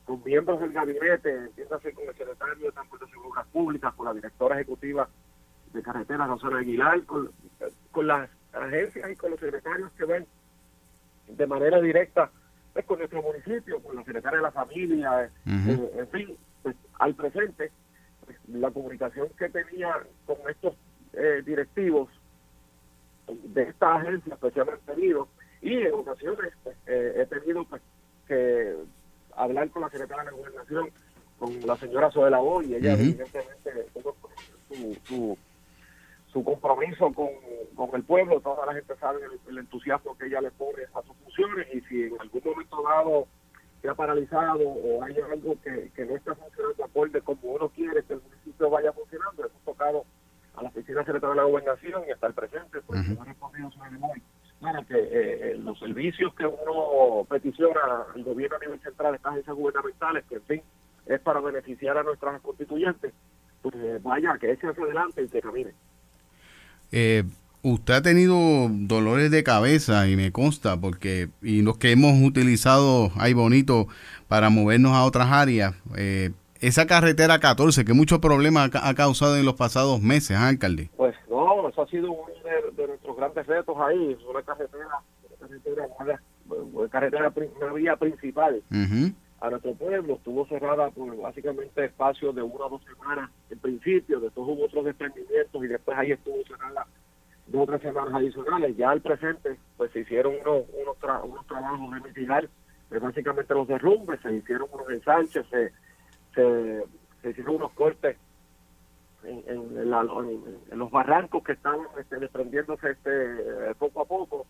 con 0.08 0.24
miembros 0.24 0.58
del 0.58 0.72
gabinete, 0.72 1.34
entiéndase 1.34 1.92
con 1.92 2.08
el 2.08 2.16
secretario 2.16 2.64
de 2.64 2.72
Transporte 2.72 3.04
y 3.06 3.10
Seguridad 3.10 3.46
Pública, 3.52 3.92
con 3.94 4.06
la 4.06 4.14
directora 4.14 4.54
ejecutiva 4.54 5.06
de 5.74 5.82
carretera, 5.82 6.26
Rosana 6.26 6.60
Aguilar, 6.60 7.02
con, 7.04 7.30
con 7.92 8.06
las 8.06 8.30
agencias 8.54 9.10
y 9.10 9.16
con 9.16 9.32
los 9.32 9.38
secretarios 9.38 9.92
que 9.92 10.06
ven 10.06 10.26
de 11.28 11.46
manera 11.46 11.78
directa 11.82 12.30
pues, 12.72 12.86
con 12.86 13.00
nuestro 13.00 13.20
municipio, 13.20 13.82
con 13.82 13.96
la 13.96 14.02
secretaria 14.02 14.38
de 14.38 14.42
la 14.44 14.50
familia, 14.50 15.24
eh, 15.24 15.30
eh, 15.46 15.90
en 15.98 16.08
fin, 16.08 16.36
pues, 16.62 16.74
al 17.00 17.14
presente, 17.14 17.70
pues, 18.24 18.38
la 18.48 18.70
comunicación 18.70 19.28
que 19.38 19.50
tenía 19.50 19.94
con 20.24 20.38
estos 20.48 20.74
eh, 21.12 21.42
directivos 21.44 22.08
de 23.26 23.62
esta 23.64 23.96
agencia 23.96 24.36
pues 24.36 24.54
se 24.54 24.60
ha 24.62 24.64
mantenido 24.64 25.28
y 25.60 25.82
en 25.82 25.92
ocasiones 25.92 26.54
pues, 26.64 26.76
eh, 26.86 27.12
he 27.16 27.26
tenido 27.26 27.64
pues, 27.64 27.82
que 28.26 28.74
hablar 29.38 29.70
con 29.70 29.82
la 29.82 29.90
secretaria 29.90 30.24
de 30.24 30.30
la 30.30 30.36
gobernación 30.36 30.90
con 31.38 31.66
la 31.66 31.76
señora 31.76 32.10
Zoela 32.10 32.38
Boy 32.38 32.66
y 32.66 32.74
ella 32.74 32.94
evidentemente 32.94 33.86
tuvo 33.94 34.16
su, 34.68 34.98
su, 35.04 35.38
su 36.32 36.44
compromiso 36.44 37.12
con, 37.12 37.28
con 37.76 37.90
el 37.94 38.02
pueblo, 38.02 38.40
toda 38.40 38.66
la 38.66 38.74
gente 38.74 38.94
sabe 38.96 39.20
el, 39.24 39.38
el 39.48 39.58
entusiasmo 39.58 40.18
que 40.18 40.26
ella 40.26 40.40
le 40.40 40.50
pone 40.50 40.82
a 40.94 41.02
sus 41.02 41.16
funciones 41.18 41.68
y 41.72 41.80
si 41.82 42.02
en 42.04 42.20
algún 42.20 42.42
momento 42.44 42.82
dado 42.82 43.28
se 43.80 43.88
ha 43.88 43.94
paralizado 43.94 44.68
o 44.68 45.04
hay 45.04 45.16
algo 45.32 45.54
que, 45.62 45.90
que 45.94 46.04
no 46.04 46.16
está 46.16 46.34
funcionando 46.34 46.84
acorde 46.84 47.20
como 47.20 47.40
uno 47.42 47.68
quiere 47.68 48.02
que 48.02 48.14
el 48.14 48.20
municipio 48.20 48.70
vaya 48.70 48.92
funcionando, 48.92 49.46
hemos 49.46 49.62
tocado 49.62 50.04
a 50.56 50.62
la 50.64 50.68
oficina 50.70 51.04
secretaria 51.04 51.30
de 51.30 51.36
la 51.36 51.44
gobernación 51.44 52.02
y 52.08 52.10
hasta 52.10 52.26
el 52.26 52.34
presente, 52.34 52.80
pues 52.82 53.08
no 53.08 53.22
ha 53.22 53.24
respondido 53.24 53.70
sobre 53.70 53.90
Claro 54.60 54.84
que 54.86 54.94
eh, 54.94 55.08
eh, 55.52 55.56
los 55.62 55.78
servicios 55.78 56.34
que 56.34 56.44
uno 56.44 57.24
peticiona 57.28 57.80
al 58.14 58.24
gobierno 58.24 58.56
a 58.56 58.60
nivel 58.60 58.80
central, 58.80 59.14
estas 59.14 59.32
agencias 59.32 59.54
gubernamentales, 59.56 60.24
que 60.28 60.34
en 60.36 60.42
fin, 60.42 60.62
es 61.06 61.20
para 61.20 61.40
beneficiar 61.40 61.96
a 61.96 62.02
nuestras 62.02 62.40
constituyentes, 62.40 63.12
pues 63.62 63.74
eh, 63.76 63.98
vaya, 64.02 64.36
que 64.40 64.50
echen 64.52 64.70
hacia 64.70 64.82
adelante 64.84 65.22
y 65.22 65.28
que 65.28 65.40
camine. 65.40 65.70
Eh, 66.90 67.24
usted 67.62 67.94
ha 67.94 68.02
tenido 68.02 68.36
dolores 68.70 69.30
de 69.30 69.44
cabeza 69.44 70.08
y 70.08 70.16
me 70.16 70.32
consta 70.32 70.80
porque 70.80 71.28
y 71.42 71.62
los 71.62 71.76
que 71.78 71.92
hemos 71.92 72.14
utilizado 72.22 73.10
ahí 73.16 73.34
bonito 73.34 73.86
para 74.26 74.48
movernos 74.48 74.92
a 74.92 75.04
otras 75.04 75.30
áreas 75.30 75.74
eh, 75.96 76.30
esa 76.60 76.86
carretera 76.86 77.38
14 77.40 77.84
que 77.84 77.92
muchos 77.92 78.20
problemas 78.20 78.68
ha, 78.68 78.70
ca- 78.70 78.88
ha 78.88 78.94
causado 78.94 79.36
en 79.36 79.44
los 79.44 79.54
pasados 79.54 80.00
meses 80.00 80.36
¿ah, 80.36 80.48
alcalde 80.48 80.88
Pues 80.96 81.14
no, 81.28 81.68
eso 81.68 81.82
ha 81.82 81.86
sido 81.88 82.08
de, 82.44 82.50
de 82.50 82.67
nuestros 83.08 83.16
grandes 83.16 83.46
retos 83.46 83.76
ahí, 83.78 84.12
es 84.12 84.24
una 84.24 84.42
carretera, 84.42 84.86
una 84.86 85.38
carretera, 85.48 85.88
una, 85.98 86.20
una 86.74 86.88
carretera, 86.88 87.30
pri- 87.30 87.50
una 87.60 87.72
vía 87.72 87.96
principal 87.96 88.62
a 89.40 89.50
nuestro 89.50 89.74
pueblo, 89.74 90.14
estuvo 90.14 90.46
cerrada 90.46 90.90
por 90.90 91.16
básicamente 91.16 91.84
espacios 91.84 92.34
de 92.34 92.42
una 92.42 92.66
o 92.66 92.70
dos 92.70 92.82
semanas 92.84 93.30
en 93.50 93.58
principio, 93.58 94.20
después 94.20 94.46
hubo 94.48 94.64
otros 94.66 94.84
desprendimientos 94.84 95.64
y 95.64 95.66
después 95.68 95.96
ahí 95.96 96.12
estuvo 96.12 96.42
cerrada 96.44 96.86
dos 97.46 97.62
o 97.62 97.66
tres 97.66 97.80
semanas 97.82 98.14
adicionales. 98.14 98.76
Ya 98.76 98.90
al 98.90 99.00
presente, 99.00 99.56
pues 99.76 99.90
se 99.92 100.00
hicieron 100.00 100.34
unos, 100.34 100.64
unos, 100.82 100.96
tra- 101.00 101.22
unos 101.24 101.46
trabajos 101.46 101.90
de 101.94 102.00
mitigar 102.00 102.44
eh, 102.90 102.98
básicamente 102.98 103.54
los 103.54 103.66
derrumbes, 103.68 104.20
se 104.20 104.32
hicieron 104.34 104.68
unos 104.72 104.88
ensanches, 104.90 105.46
se, 105.48 105.72
se, 106.34 106.84
se 107.22 107.30
hicieron 107.30 107.56
unos 107.56 107.72
cortes 107.72 108.16
en, 109.28 109.44
en- 109.46 109.78
en 109.78 109.90
la- 109.90 110.00
en- 110.00 110.58
en 110.70 110.78
los 110.78 110.90
barrancos 110.90 111.42
que 111.44 111.52
estaban 111.52 111.80
este, 112.00 112.16
desprendiéndose 112.18 112.90
este, 112.90 113.10
eh, 113.70 113.74
poco 113.78 114.02
a 114.02 114.04
poco 114.04 114.46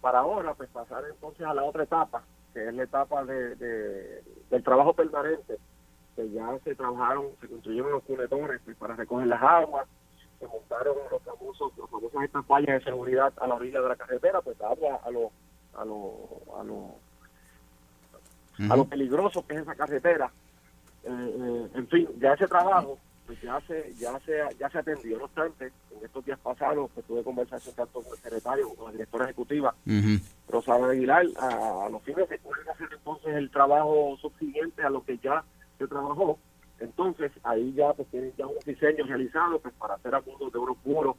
para 0.00 0.20
ahora 0.20 0.54
pues 0.54 0.68
pasar 0.70 1.04
entonces 1.10 1.46
a 1.46 1.54
la 1.54 1.62
otra 1.64 1.84
etapa 1.84 2.22
que 2.52 2.66
es 2.68 2.74
la 2.74 2.82
etapa 2.84 3.24
de, 3.24 3.54
de- 3.56 4.22
del 4.50 4.62
trabajo 4.62 4.92
permanente 4.94 5.56
que 6.16 6.30
ya 6.30 6.58
se 6.64 6.74
trabajaron 6.74 7.26
se 7.40 7.48
construyeron 7.48 7.92
los 7.92 8.02
cunetones 8.04 8.60
pues, 8.64 8.76
para 8.76 8.94
recoger 8.96 9.26
las 9.26 9.42
aguas 9.42 9.86
se 10.40 10.46
montaron 10.46 10.96
los 11.10 11.22
famosos 11.22 11.72
los 11.76 11.88
famosas 11.90 12.22
estas 12.24 12.46
vallas 12.46 12.78
de 12.78 12.84
seguridad 12.84 13.32
a 13.40 13.46
la 13.46 13.54
orilla 13.54 13.80
de 13.80 13.88
la 13.88 13.96
carretera 13.96 14.40
pues 14.40 14.60
agua 14.60 15.00
a 15.04 15.10
lo 15.10 15.30
a 15.74 15.84
lo 15.84 16.12
a 16.58 16.64
lo 16.64 16.94
a 18.70 18.76
lo 18.76 18.84
peligroso 18.84 19.46
que 19.46 19.54
es 19.54 19.62
esa 19.62 19.74
carretera. 19.74 20.30
Eh, 21.04 21.08
eh, 21.08 21.68
en 21.74 21.88
fin 21.88 22.06
ya 22.20 22.34
ese 22.34 22.46
trabajo 22.46 22.98
pues 23.26 23.40
ya 23.40 23.60
se 23.62 23.94
ya 23.94 24.18
se 24.20 24.32
ya 24.58 24.68
se 24.70 24.78
atendió 24.78 25.18
no 25.18 25.24
obstante 25.24 25.66
en 25.66 26.04
estos 26.04 26.24
días 26.24 26.38
pasados 26.40 26.90
pues 26.94 27.06
tuve 27.06 27.22
conversación 27.22 27.74
tanto 27.74 28.02
con 28.02 28.12
el 28.12 28.18
secretario 28.18 28.64
como 28.64 28.76
con 28.76 28.86
la 28.86 28.92
directora 28.92 29.24
ejecutiva 29.26 29.74
Rosana 30.48 30.88
Aguilar 30.88 31.26
a, 31.38 31.86
a 31.86 31.88
los 31.88 32.02
fines 32.02 32.28
de 32.28 32.38
pueden 32.38 32.68
hacer 32.68 32.88
entonces 32.92 33.34
el 33.34 33.50
trabajo 33.50 34.16
subsiguiente 34.20 34.82
a 34.82 34.90
lo 34.90 35.04
que 35.04 35.18
ya 35.18 35.44
se 35.78 35.86
trabajó 35.86 36.38
entonces 36.80 37.30
ahí 37.44 37.72
ya 37.74 37.92
pues 37.92 38.08
tienen 38.08 38.32
ya 38.36 38.46
unos 38.46 38.64
diseños 38.64 39.08
realizados 39.08 39.60
pues 39.62 39.74
para 39.74 39.94
hacer 39.94 40.14
algunos 40.14 40.52
de 40.52 40.58
unos 40.58 40.76
muros 40.84 41.16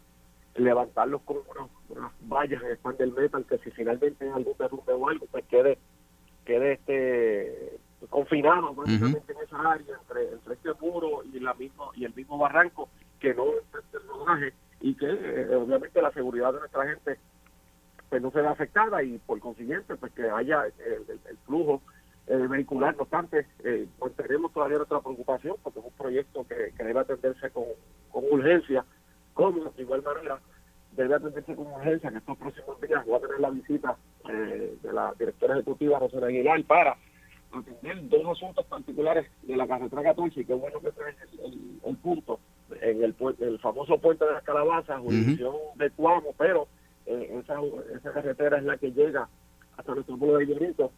levantarlos 0.56 1.22
con 1.22 1.38
unos, 1.38 1.70
unas 1.90 2.12
vallas 2.28 2.62
en 2.64 2.72
spam 2.74 2.98
del 2.98 3.14
metal 3.14 3.46
que 3.46 3.58
si 3.60 3.72
finalmente 3.72 4.26
hay 4.26 4.32
algún 4.32 4.54
derrumbe 4.58 4.94
o 4.94 5.10
algo 5.10 5.26
pues 5.32 5.46
quede 5.46 5.78
quede 6.46 6.74
este 6.74 7.80
confinado 8.10 8.74
básicamente 8.74 9.34
en 9.34 9.40
esa 9.40 9.72
área 9.72 9.96
entre, 10.02 10.32
entre 10.32 10.54
este 10.54 10.70
muro 10.82 11.24
y 11.32 11.40
la 11.40 11.54
mismo 11.54 11.92
y 11.96 12.06
el 12.06 12.14
mismo 12.14 12.38
barranco 12.38 12.90
que 13.20 13.34
no 13.34 13.46
afecte 13.72 13.98
el 13.98 14.08
rodaje 14.08 14.54
y 14.82 14.96
que 14.96 15.06
eh, 15.10 15.56
obviamente 15.56 16.02
la 16.02 16.12
seguridad 16.12 16.54
de 16.54 16.60
nuestra 16.60 16.86
gente 16.88 17.18
pues 18.10 18.22
no 18.22 18.32
se 18.32 18.42
ve 18.42 18.48
afectada 18.48 19.02
y 19.04 19.18
por 19.20 19.40
consiguiente 19.40 19.96
pues 19.96 20.12
que 20.14 20.30
haya 20.30 20.66
el, 20.66 20.74
el- 21.10 21.20
el 21.30 21.38
flujo 21.46 21.82
eh, 22.28 22.36
vehicular 22.36 22.96
no 22.96 23.04
obstante 23.04 23.48
eh, 23.64 23.88
pues 24.00 24.14
tenemos 24.16 24.52
todavía 24.54 24.78
nuestra 24.78 25.00
preocupación 25.02 25.56
porque 25.64 25.80
es 25.80 25.86
un 25.86 25.92
proyecto 25.94 26.46
que, 26.48 26.74
que 26.78 26.84
debe 26.84 27.00
atenderse 27.00 27.50
con, 27.52 27.66
con 28.12 28.24
urgencia 28.32 28.86
como 29.34 29.72
de 29.72 29.82
igual 29.82 30.04
manera 30.04 30.40
debe 30.92 31.16
atenderse 31.16 31.56
con 31.56 31.68
urgencia 31.68 32.10
en 32.10 32.18
estos 32.18 32.38
próximos 32.38 32.80
días 32.82 33.06
voy 33.06 33.16
a 33.18 33.22
tener 33.22 33.40
la 33.40 33.50
visita 33.50 33.98
eh, 34.30 34.78
de 34.82 34.94
la 34.94 35.14
directora 35.18 35.56
ejecutiva 35.56 36.00
Rosana 36.00 36.28
Aguilar 36.28 36.64
para 36.66 36.96
atender 37.54 38.10
dos 38.10 38.38
asuntos 38.38 38.66
particulares 38.66 39.30
de 39.44 39.56
la 39.56 39.68
carretera 39.68 40.04
14 40.04 40.42
y 40.42 40.46
qué 40.46 40.54
bueno 40.54 40.80
que 40.80 40.92
traes 40.92 41.16
el, 41.44 41.98
punto 41.98 42.40
en 42.82 43.04
el, 43.04 43.16
el 43.40 43.60
famoso 43.60 43.98
puente 44.00 44.26
de 44.26 44.34
las 44.34 44.44
calabazas 44.44 45.00
jurisdicción 45.00 45.56
de 45.76 45.90
Cuamo 45.92 46.34
pero 46.38 46.68
eh, 47.06 47.40
esa, 47.44 47.60
esa 47.96 48.14
carretera 48.14 48.58
es 48.58 48.64
la 48.64 48.78
que 48.78 48.92
llega 48.92 49.30
hasta 49.78 49.94
nuestro 49.94 50.18
pueblo 50.18 50.38
de 50.38 50.48
Llorito 50.48 50.92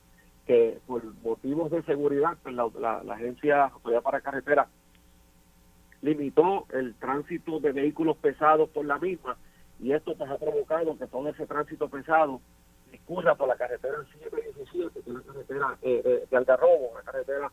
que 0.46 0.80
por 0.86 1.04
motivos 1.24 1.72
de 1.72 1.82
seguridad, 1.84 2.38
pues, 2.44 2.54
la, 2.54 2.70
la, 2.80 3.04
la 3.04 3.16
Agencia 3.16 3.66
Autoridad 3.66 4.04
para 4.04 4.22
Carretera 4.22 4.68
limitó 6.02 6.68
el 6.72 6.94
tránsito 6.96 7.60
de 7.60 7.72
vehículos 7.72 8.18
pesados 8.18 8.70
por 8.70 8.86
la 8.86 9.00
misma 9.00 9.38
y 9.80 9.92
esto 9.92 10.16
pues 10.16 10.30
ha 10.30 10.38
provocado 10.38 10.98
que 10.98 11.08
todo 11.08 11.28
ese 11.30 11.46
tránsito 11.48 11.90
pesado 11.90 12.40
discurra 12.98 13.36
por 13.36 13.48
la 13.48 13.56
carretera 13.56 13.98
717, 14.14 15.02
que 15.04 15.10
es 15.10 15.16
la 15.16 15.22
carretera 15.22 15.78
eh, 15.82 16.02
eh, 16.06 16.26
de 16.30 16.38
Algarrobo, 16.38 16.90
una 16.92 17.02
carretera 17.02 17.52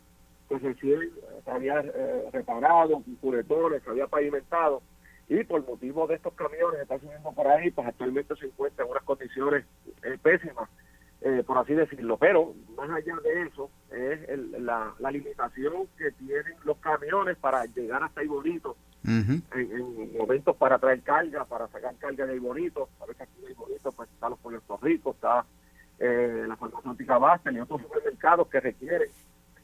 que 0.49 0.59
recién 0.59 1.11
se 1.45 1.51
había 1.51 1.81
eh, 1.81 2.29
reparado, 2.33 3.03
curetones, 3.21 3.83
se 3.83 3.91
había 3.91 4.07
pavimentado 4.07 4.83
y 5.29 5.43
por 5.45 5.65
motivo 5.67 6.07
de 6.07 6.17
estos 6.17 6.35
camiones 6.35 6.77
que 6.77 6.83
están 6.83 7.01
subiendo 7.01 7.33
por 7.33 7.47
ahí, 7.49 7.71
pues 7.71 7.87
actualmente 7.89 8.37
se 8.37 8.47
encuentra 8.47 8.85
en 8.85 8.91
unas 8.91 9.03
condiciones 9.05 9.65
eh, 10.03 10.19
pésimas, 10.23 10.69
por 11.47 11.57
así 11.59 11.73
decirlo. 11.75 12.17
Pero 12.19 12.53
más 12.77 12.91
allá 12.91 13.15
de 13.23 13.43
eso, 13.43 13.71
es 13.93 14.29
el- 14.29 14.67
la, 14.67 14.93
la 14.99 15.11
limitación 15.11 15.87
que 15.97 16.11
tienen 16.13 16.55
los 16.65 16.77
camiones 16.79 17.37
para 17.39 17.65
llegar 17.67 18.03
hasta 18.03 18.21
ahí 18.21 18.27
en, 19.55 19.73
en 19.73 20.17
momentos 20.17 20.57
para 20.57 20.79
traer 20.79 21.01
carga, 21.03 21.45
para 21.45 21.67
sacar 21.69 21.95
carga 21.97 22.27
de 22.27 22.33
ahí 22.35 22.39
bonito. 22.39 22.89
Sabes 22.99 23.17
que 23.17 23.23
aquí 23.25 23.41
de 23.41 23.49
ahí 23.49 23.55
bonito 23.55 23.91
pues 23.93 24.09
está 24.11 24.29
los 24.29 24.39
Puerto 24.39 24.79
Rico, 24.83 25.11
está 25.13 25.45
eh, 25.99 26.45
la 26.47 26.57
farmacéutica 26.57 27.19
Bastel 27.19 27.57
y 27.57 27.61
otros 27.61 27.83
supermercados 27.83 28.49
que 28.49 28.61
requieren 28.61 29.09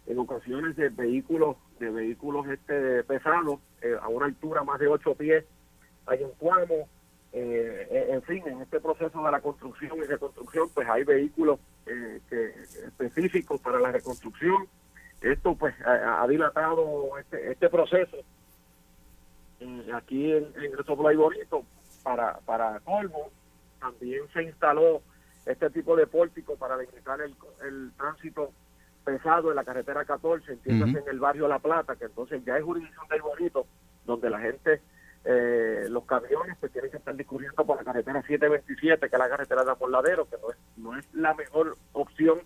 en 0.07 0.19
ocasiones 0.19 0.75
de 0.77 0.89
vehículos 0.89 1.57
de 1.79 1.91
vehículos 1.91 2.47
este 2.49 3.05
pesados 3.05 3.61
eh, 3.83 3.95
a 4.01 4.09
una 4.09 4.27
altura 4.27 4.63
más 4.65 4.79
de 4.81 4.87
8 4.89 5.15
pies 5.15 5.45
hay 6.07 6.23
un 6.23 6.31
cuamo 6.39 6.89
eh, 7.33 7.87
en- 7.91 8.15
en 8.15 8.23
fin 8.23 8.43
en 8.49 8.63
este 8.63 8.81
proceso 8.81 9.23
de 9.23 9.31
la 9.31 9.41
construcción 9.41 9.99
y 9.99 10.03
reconstrucción 10.07 10.69
pues 10.75 10.89
hay 10.89 11.05
vehículos 11.05 11.61
eh, 11.87 12.21
que 12.31 12.55
específicos 12.87 13.61
para 13.61 13.79
la 13.79 13.93
reconstrucción. 13.93 14.67
Esto 15.21 15.55
pues 15.57 15.75
ha, 15.85 16.23
ha 16.23 16.29
dilatado 16.29 17.19
este, 17.19 17.51
este 17.53 17.69
proceso 17.69 18.17
eh, 19.61 19.91
aquí 19.95 20.33
en, 20.33 20.45
en 20.57 20.73
el 20.79 20.85
Soplay 20.85 21.17
Bonito 21.17 21.65
para 22.03 22.39
para 22.41 22.81
colmo 22.81 23.31
también 23.81 24.23
se 24.33 24.43
instaló 24.43 25.03
este 25.47 25.71
tipo 25.71 25.97
de 25.97 26.07
pórtico 26.07 26.57
para 26.57 26.77
limitar 26.77 27.21
el, 27.21 27.35
el 27.67 27.93
tránsito 27.97 28.53
pesado 29.05 29.51
en 29.51 29.57
la 29.57 29.65
carretera 29.65 30.05
14, 30.05 30.53
entiéndase 30.53 30.99
Ujú. 30.99 30.99
en 30.99 31.09
el 31.09 31.21
barrio 31.21 31.49
La 31.49 31.59
Plata, 31.59 31.97
que 31.97 32.05
entonces 32.05 32.45
ya 32.45 32.59
es 32.59 32.65
jurisdicción 32.65 33.09
del 33.09 33.23
Bonito, 33.23 33.67
donde 34.05 34.29
la 34.29 34.39
gente, 34.41 34.83
eh, 35.25 35.87
los 35.89 36.05
camiones, 36.05 36.57
pues 36.61 36.73
tienen 36.73 36.91
que 36.91 36.99
estar 36.99 37.17
discurriendo 37.17 37.65
por 37.65 37.79
la 37.79 37.85
carretera 37.85 38.21
727, 38.21 39.09
que 39.09 39.17
es 39.17 39.19
la 39.19 39.29
carretera 39.31 39.65
de 39.65 39.71
Amorladero, 39.71 40.29
que 40.29 40.37
no 40.37 40.51
es, 40.51 40.57
no 40.77 40.97
es 40.99 41.15
la 41.15 41.33
mejor 41.35 41.77
opción 41.93 42.41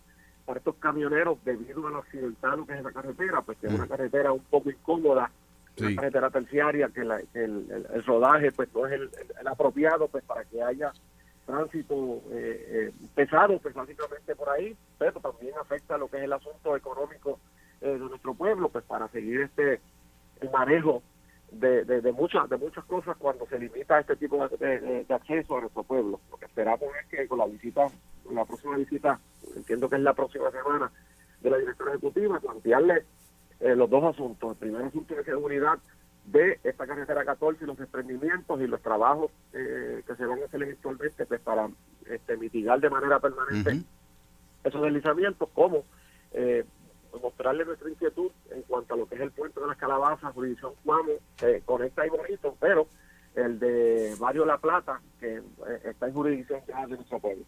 para 0.47 0.59
estos 0.59 0.77
camioneros 0.77 1.43
debido 1.45 1.85
a 1.87 1.91
lo 1.91 1.99
accidentado 1.99 2.65
que 2.65 2.75
es 2.75 2.81
esa 2.81 2.93
carretera, 2.93 3.43
pues 3.43 3.59
que 3.59 3.67
es 3.67 3.73
una 3.73 3.89
carretera 3.89 4.31
un 4.31 4.45
poco 4.45 4.71
incómoda, 4.71 5.33
Sí. 5.77 5.85
una 5.85 5.97
carretera 5.97 6.31
terciaria, 6.31 6.89
que, 6.89 7.03
la- 7.05 7.23
que 7.33 7.45
el, 7.45 7.67
el- 7.71 7.87
el 7.95 8.05
rodaje 8.05 8.53
pues 8.53 8.69
no 8.75 8.87
es 8.87 8.93
el, 8.93 9.03
el- 9.03 9.33
el 9.41 9.47
apropiado 9.49 10.09
pues 10.09 10.23
para 10.25 10.45
que 10.45 10.63
haya 10.63 10.93
tránsito 11.47 12.23
eh, 12.31 12.91
eh, 12.91 12.93
pesado 13.15 13.59
pues 13.59 13.75
básicamente 13.75 14.37
por 14.37 14.49
ahí, 14.51 14.77
pero 14.99 15.21
también 15.21 15.55
afecta 15.61 15.99
lo 15.99 16.09
que 16.09 16.19
es 16.19 16.25
el 16.25 16.33
asunto 16.33 16.77
económico 16.77 17.39
eh, 17.81 17.89
de 17.91 17.99
nuestro 17.99 18.35
pueblo, 18.35 18.69
pues 18.69 18.85
para 18.85 19.09
seguir 19.09 19.41
este 19.43 19.81
el 20.41 20.51
manejo 20.51 21.03
de, 21.51 21.85
de, 21.85 22.01
de 22.01 22.13
muchas 22.13 22.49
de 22.49 22.57
muchas 22.57 22.85
cosas 22.85 23.17
cuando 23.19 23.47
se 23.47 23.59
limita 23.59 23.99
este 23.99 24.17
tipo 24.17 24.47
de, 24.49 24.79
de- 24.79 25.05
de 25.05 25.15
acceso 25.15 25.57
a 25.57 25.61
nuestro 25.63 25.83
pueblo. 25.83 26.21
Lo 26.31 26.37
que 26.37 26.45
esperamos 26.47 26.89
es 27.03 27.07
que 27.09 27.27
con 27.29 27.39
la 27.39 27.47
visita, 27.47 27.87
con 28.25 28.35
la 28.35 28.45
próxima 28.45 28.77
visita, 28.77 29.19
entiendo 29.57 29.89
que 29.89 29.97
es 29.97 30.03
la 30.03 30.15
próxima 30.15 30.51
semana 30.51 30.91
de 31.41 31.51
la 31.51 31.59
directora 31.59 31.93
ejecutiva, 31.93 32.39
plantearle 32.41 33.05
eh, 33.63 33.75
los 33.75 33.89
dos 33.89 34.05
asuntos. 34.05 34.53
El 34.53 34.57
primer 34.57 34.83
asunto 34.83 35.15
de 35.15 35.25
seguridad 35.25 35.79
de 36.27 36.61
esta 36.63 36.87
carretera 36.87 37.25
14 37.25 37.65
y 37.65 37.67
los 37.67 37.79
desprendimientos 37.79 38.61
y 38.61 38.67
los 38.67 38.81
trabajos 38.81 39.31
eh, 39.53 40.03
que 40.07 40.15
se 40.15 40.25
van 40.25 40.41
a 40.43 40.45
hacer 40.45 40.63
eventualmente 40.63 41.27
pues, 41.27 41.41
para 41.41 41.69
este, 42.07 42.37
mitigar 42.37 42.81
de 42.81 42.91
manera 42.91 43.19
permanente 43.19 43.83
esos 44.65 44.83
deslizamientos, 44.83 45.49
como 45.55 45.85
eh, 46.33 46.65
mostrarle 47.21 47.65
nuestra 47.65 47.91
inquietud 47.91 48.31
en 48.51 48.63
cuanto 48.63 48.95
a 48.95 48.97
lo 48.97 49.07
que 49.07 49.17
es 49.17 49.21
el 49.21 49.31
puente 49.33 49.61
de 49.61 49.67
las 49.67 49.77
calabazas, 49.77 50.33
jurisdicción 50.33 50.73
Cuamo, 50.85 51.13
eh, 51.43 51.63
conecta 51.65 52.03
ahí 52.03 52.09
bonito, 52.09 52.57
pero 52.61 52.87
el 53.35 53.59
de 53.59 54.15
Barrio 54.19 54.45
La 54.45 54.59
Plata, 54.59 55.01
que 55.21 55.37
eh, 55.37 55.43
está 55.85 56.09
en 56.09 56.15
jurisdicción 56.15 56.61
de 56.67 56.97
nuestro 56.97 57.19
pueblo. 57.19 57.45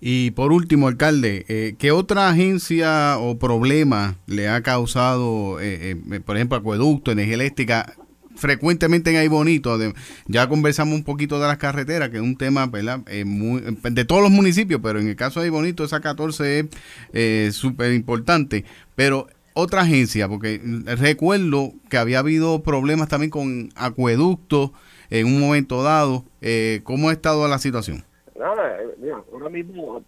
Y 0.00 0.32
por 0.32 0.52
último, 0.52 0.88
alcalde, 0.88 1.44
eh, 1.48 1.74
¿qué 1.78 1.90
otra 1.90 2.28
agencia 2.28 3.18
o 3.18 3.38
problema 3.38 4.16
le 4.26 4.48
ha 4.48 4.62
causado, 4.62 5.58
eh, 5.60 5.96
eh, 6.10 6.20
por 6.20 6.36
ejemplo, 6.36 6.58
acueducto, 6.58 7.12
energía 7.12 7.34
eléctrica, 7.34 7.94
frecuentemente 8.34 9.10
en 9.10 9.16
Ahí 9.16 9.28
Bonito? 9.28 9.78
Ya 10.26 10.48
conversamos 10.48 10.94
un 10.94 11.04
poquito 11.04 11.40
de 11.40 11.46
las 11.46 11.56
carreteras, 11.56 12.10
que 12.10 12.16
es 12.16 12.22
un 12.22 12.36
tema 12.36 12.66
de 12.66 14.04
todos 14.04 14.22
los 14.22 14.30
municipios, 14.30 14.80
pero 14.82 15.00
en 15.00 15.08
el 15.08 15.16
caso 15.16 15.40
de 15.40 15.44
Ahí 15.44 15.50
Bonito, 15.50 15.84
esa 15.84 16.00
14 16.00 16.68
es 17.12 17.56
súper 17.56 17.92
importante. 17.92 18.66
Pero 18.94 19.28
otra 19.54 19.82
agencia, 19.82 20.28
porque 20.28 20.60
recuerdo 20.84 21.72
que 21.88 21.96
había 21.96 22.18
habido 22.18 22.62
problemas 22.62 23.08
también 23.08 23.30
con 23.30 23.70
acueductos 23.76 24.72
en 25.10 25.26
un 25.26 25.40
momento 25.40 25.82
dado. 25.82 26.24
Eh, 26.40 26.80
¿Cómo 26.84 27.08
ha 27.08 27.12
estado 27.12 27.46
la 27.48 27.58
situación? 27.58 28.04
Nada, 28.38 28.82
eh, 28.82 28.94
mira, 28.98 29.22
ahora 29.32 29.48
mismo, 29.48 30.02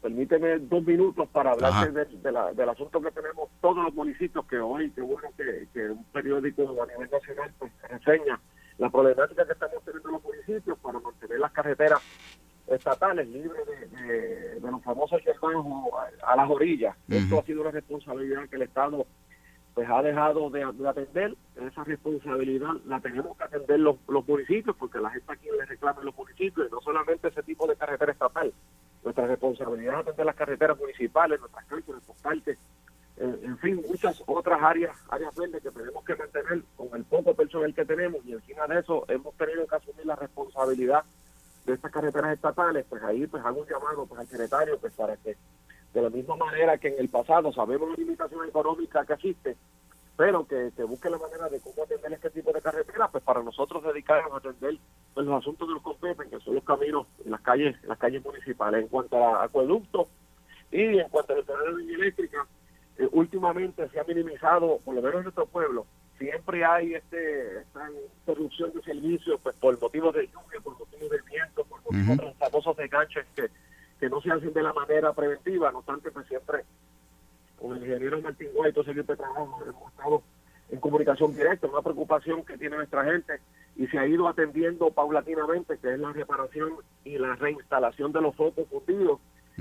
permíteme 0.00 0.58
dos 0.58 0.84
minutos 0.84 1.28
para 1.30 1.52
hablarte 1.52 1.76
Ajá. 1.78 1.86
de- 1.90 2.04
de 2.06 2.32
la- 2.32 2.52
del 2.52 2.68
asunto 2.68 3.00
que 3.00 3.10
tenemos 3.12 3.48
todos 3.60 3.84
los 3.84 3.94
municipios, 3.94 4.44
que 4.46 4.58
hoy, 4.58 4.90
qué 4.90 5.00
bueno 5.00 5.28
que, 5.36 5.68
que 5.72 5.90
un 5.90 6.04
periódico 6.06 6.62
a 6.82 6.86
nivel 6.86 7.08
nacional 7.10 7.52
pues, 7.58 7.70
enseña 7.88 8.40
la 8.78 8.90
problemática 8.90 9.46
que 9.46 9.52
estamos 9.52 9.82
teniendo 9.84 10.08
en 10.08 10.14
los 10.14 10.24
municipios 10.24 10.78
para 10.80 10.98
mantener 10.98 11.38
las 11.38 11.52
carreteras 11.52 12.00
estatales 12.66 13.28
libres 13.28 13.62
de, 13.66 14.02
de- 14.02 14.60
de 14.60 14.70
los 14.70 14.82
famosos 14.82 15.20
yerbanos 15.24 15.66
a, 16.24 16.32
a 16.32 16.36
las 16.36 16.50
orillas. 16.50 16.96
Esto 17.08 17.38
ha 17.38 17.42
sido 17.44 17.60
una 17.60 17.70
responsabilidad 17.70 18.48
que 18.48 18.56
el 18.56 18.62
Estado 18.62 19.06
pues 19.74 19.88
ha 19.88 20.02
dejado 20.02 20.50
de, 20.50 20.70
de 20.72 20.88
atender 20.88 21.34
esa 21.56 21.84
responsabilidad 21.84 22.72
la 22.86 23.00
tenemos 23.00 23.36
que 23.36 23.44
atender 23.44 23.80
los, 23.80 23.96
los 24.08 24.26
municipios 24.26 24.76
porque 24.76 24.98
la 24.98 25.10
gente 25.10 25.32
aquí 25.32 25.48
le 25.50 25.64
reclama 25.64 26.00
en 26.00 26.06
los 26.06 26.16
municipios 26.16 26.68
y 26.68 26.70
no 26.70 26.80
solamente 26.80 27.28
ese 27.28 27.42
tipo 27.42 27.66
de 27.66 27.76
carretera 27.76 28.12
estatal. 28.12 28.52
Nuestra 29.02 29.26
responsabilidad 29.26 29.94
es 29.94 30.00
atender 30.00 30.26
las 30.26 30.36
carreteras 30.36 30.78
municipales 30.78 31.40
nuestras 31.40 31.64
calles, 31.64 31.88
nuestros 31.88 32.16
parques 32.18 32.58
eh, 33.16 33.40
en 33.42 33.58
fin 33.58 33.82
muchas 33.86 34.22
otras 34.26 34.60
áreas 34.62 34.96
áreas 35.10 35.34
verdes 35.36 35.62
que 35.62 35.70
tenemos 35.70 36.02
que 36.02 36.16
mantener 36.16 36.62
con 36.76 36.88
el 36.94 37.04
poco 37.04 37.34
personal 37.34 37.74
que 37.74 37.84
tenemos 37.84 38.24
y 38.24 38.32
encima 38.32 38.66
de 38.66 38.80
eso 38.80 39.04
hemos 39.08 39.34
tenido 39.36 39.66
que 39.66 39.76
asumir 39.76 40.06
la 40.06 40.16
responsabilidad 40.16 41.04
de 41.66 41.74
estas 41.74 41.92
carreteras 41.92 42.32
estatales 42.32 42.86
pues 42.88 43.02
ahí 43.02 43.26
pues 43.26 43.44
hago 43.44 43.60
un 43.60 43.68
llamado 43.68 44.06
pues 44.06 44.18
al 44.18 44.26
secretario 44.26 44.78
pues 44.78 44.94
para 44.94 45.16
que 45.18 45.36
de 45.92 46.02
la 46.02 46.10
misma 46.10 46.36
manera 46.36 46.78
que 46.78 46.88
en 46.88 46.98
el 46.98 47.08
pasado 47.08 47.52
sabemos 47.52 47.90
la 47.90 47.96
limitación 47.96 48.48
económica 48.48 49.04
que 49.04 49.12
existe, 49.12 49.56
pero 50.16 50.46
que, 50.46 50.70
que 50.76 50.84
busque 50.84 51.10
la 51.10 51.18
manera 51.18 51.48
de 51.48 51.60
cómo 51.60 51.82
atender 51.82 52.12
este 52.12 52.30
tipo 52.30 52.52
de 52.52 52.60
carreteras, 52.60 53.10
pues 53.10 53.24
para 53.24 53.42
nosotros 53.42 53.82
dedicarnos 53.84 54.32
a 54.32 54.36
atender 54.36 54.76
pues, 55.14 55.26
los 55.26 55.40
asuntos 55.40 55.68
que 55.68 55.74
nos 55.74 55.82
competen, 55.82 56.30
que 56.30 56.40
son 56.40 56.54
los 56.54 56.64
caminos 56.64 57.06
y 57.24 57.28
las 57.28 57.40
calles, 57.40 57.76
las 57.84 57.98
calles 57.98 58.24
municipales. 58.24 58.82
En 58.82 58.88
cuanto 58.88 59.16
a 59.16 59.44
acueductos 59.44 60.08
y 60.70 60.98
en 60.98 61.08
cuanto 61.08 61.34
a 61.34 61.36
la 61.36 61.42
de 61.42 61.70
energía 61.70 61.96
eléctrica, 61.96 62.46
eh, 62.98 63.08
últimamente 63.12 63.88
se 63.88 64.00
ha 64.00 64.04
minimizado, 64.04 64.78
por 64.84 64.94
lo 64.94 65.02
menos 65.02 65.18
en 65.18 65.22
nuestro 65.24 65.46
pueblo, 65.46 65.86
siempre 66.18 66.64
hay 66.64 66.94
este 66.94 67.58
esta 67.58 67.90
interrupción 67.90 68.72
de 68.72 68.82
servicios 68.82 69.40
pues 69.42 69.56
por 69.56 69.80
motivos 69.80 70.14
de 70.14 70.26
lluvia, 70.26 70.60
por 70.62 70.78
motivos 70.78 71.10
de 71.10 71.20
viento, 71.22 71.64
por 71.64 71.82
motivos 71.82 72.16
de 72.16 72.24
los 72.24 72.36
famosos 72.36 72.76
desganches 72.76 73.26
que 73.34 73.48
que 74.02 74.10
no 74.10 74.20
se 74.20 74.32
hacen 74.32 74.52
de 74.52 74.64
la 74.64 74.72
manera 74.72 75.12
preventiva, 75.12 75.70
no 75.70 75.78
obstante, 75.78 76.10
pues 76.10 76.26
siempre 76.26 76.64
con 77.56 77.76
el 77.76 77.84
ingeniero 77.84 78.20
Martín 78.20 78.48
Guay, 78.52 78.72
todo 78.72 78.82
ese 78.82 78.90
equipo 78.90 79.12
de 79.12 79.18
trabajo, 79.18 79.62
hemos 79.64 79.92
estado 79.92 80.22
en 80.70 80.80
comunicación 80.80 81.32
directa, 81.36 81.68
una 81.68 81.82
preocupación 81.82 82.44
que 82.44 82.58
tiene 82.58 82.78
nuestra 82.78 83.04
gente 83.04 83.34
y 83.76 83.86
se 83.86 84.00
ha 84.00 84.06
ido 84.08 84.26
atendiendo 84.26 84.90
paulatinamente, 84.90 85.78
que 85.78 85.94
es 85.94 86.00
la 86.00 86.12
reparación 86.12 86.72
y 87.04 87.16
la 87.16 87.36
reinstalación 87.36 88.10
de 88.10 88.22
los 88.22 88.34
focos 88.34 88.66
fundidos. 88.68 89.20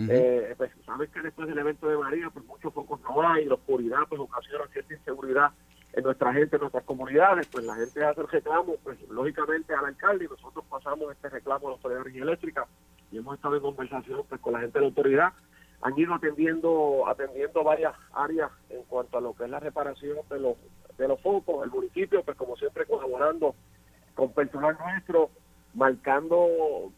Eh, 0.10 0.56
pues 0.58 0.72
sabes 0.88 1.12
que 1.12 1.22
después 1.22 1.48
del 1.48 1.60
evento 1.60 1.88
de 1.88 1.98
María, 1.98 2.32
pues 2.32 2.44
muchos 2.46 2.74
focos 2.74 3.00
no 3.02 3.22
hay, 3.22 3.46
la 3.46 3.54
oscuridad 3.54 4.00
pues 4.10 4.20
ocasiona 4.22 4.66
cierta 4.74 4.96
inseguridad 4.96 5.52
en 5.94 6.04
nuestra 6.04 6.34
gente, 6.34 6.56
en 6.56 6.62
nuestras 6.62 6.84
comunidades, 6.86 7.46
pues 7.46 7.64
la 7.64 7.76
gente 7.76 8.04
hace 8.04 8.22
el 8.22 8.28
reclamo, 8.28 8.78
pues 8.84 8.98
lógicamente 9.08 9.76
al 9.76 9.86
alcalde 9.86 10.26
y 10.26 10.28
nosotros 10.30 10.66
pasamos 10.68 11.12
este 11.12 11.30
reclamo 11.30 11.68
a 11.68 11.70
la 11.70 11.76
Autoridad 11.76 12.00
de 12.00 12.10
Energía 12.10 12.24
Eléctrica 12.24 12.68
y 13.12 13.18
hemos 13.18 13.36
estado 13.36 13.56
en 13.56 13.62
conversación 13.62 14.24
pues 14.28 14.42
con 14.42 14.54
la 14.54 14.60
gente 14.60 14.80
de 14.80 14.82
la 14.82 14.88
autoridad 14.88 15.34
han 15.82 15.98
ido 15.98 16.14
atendiendo 16.14 17.08
atendiendo 17.08 17.64
varias 17.64 17.94
áreas 18.14 18.52
en 18.70 18.84
cuanto 18.84 19.18
a 19.18 19.22
lo 19.22 19.34
que 19.34 19.46
es 19.46 19.50
la 19.50 19.60
reparación 19.60 20.18
de 20.30 20.40
los 20.40 20.56
de 20.98 21.08
los 21.08 21.20
focos 21.22 21.64
el 21.64 21.72
municipio 21.72 22.24
pues 22.24 22.38
como 22.38 22.56
siempre 22.56 22.86
colaborando 22.86 23.56
con 24.16 24.32
personal 24.34 24.78
nuestro 24.80 25.30
marcando 25.74 26.48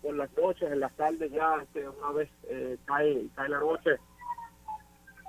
por 0.01 0.15
las 0.15 0.35
noches 0.37 0.71
en 0.71 0.79
las 0.79 0.93
tardes 0.95 1.31
ya 1.31 1.55
este, 1.61 1.87
una 1.87 2.11
vez 2.11 2.29
eh, 2.43 2.77
cae 2.85 3.27
cae 3.35 3.49
la 3.49 3.59
noche 3.59 3.99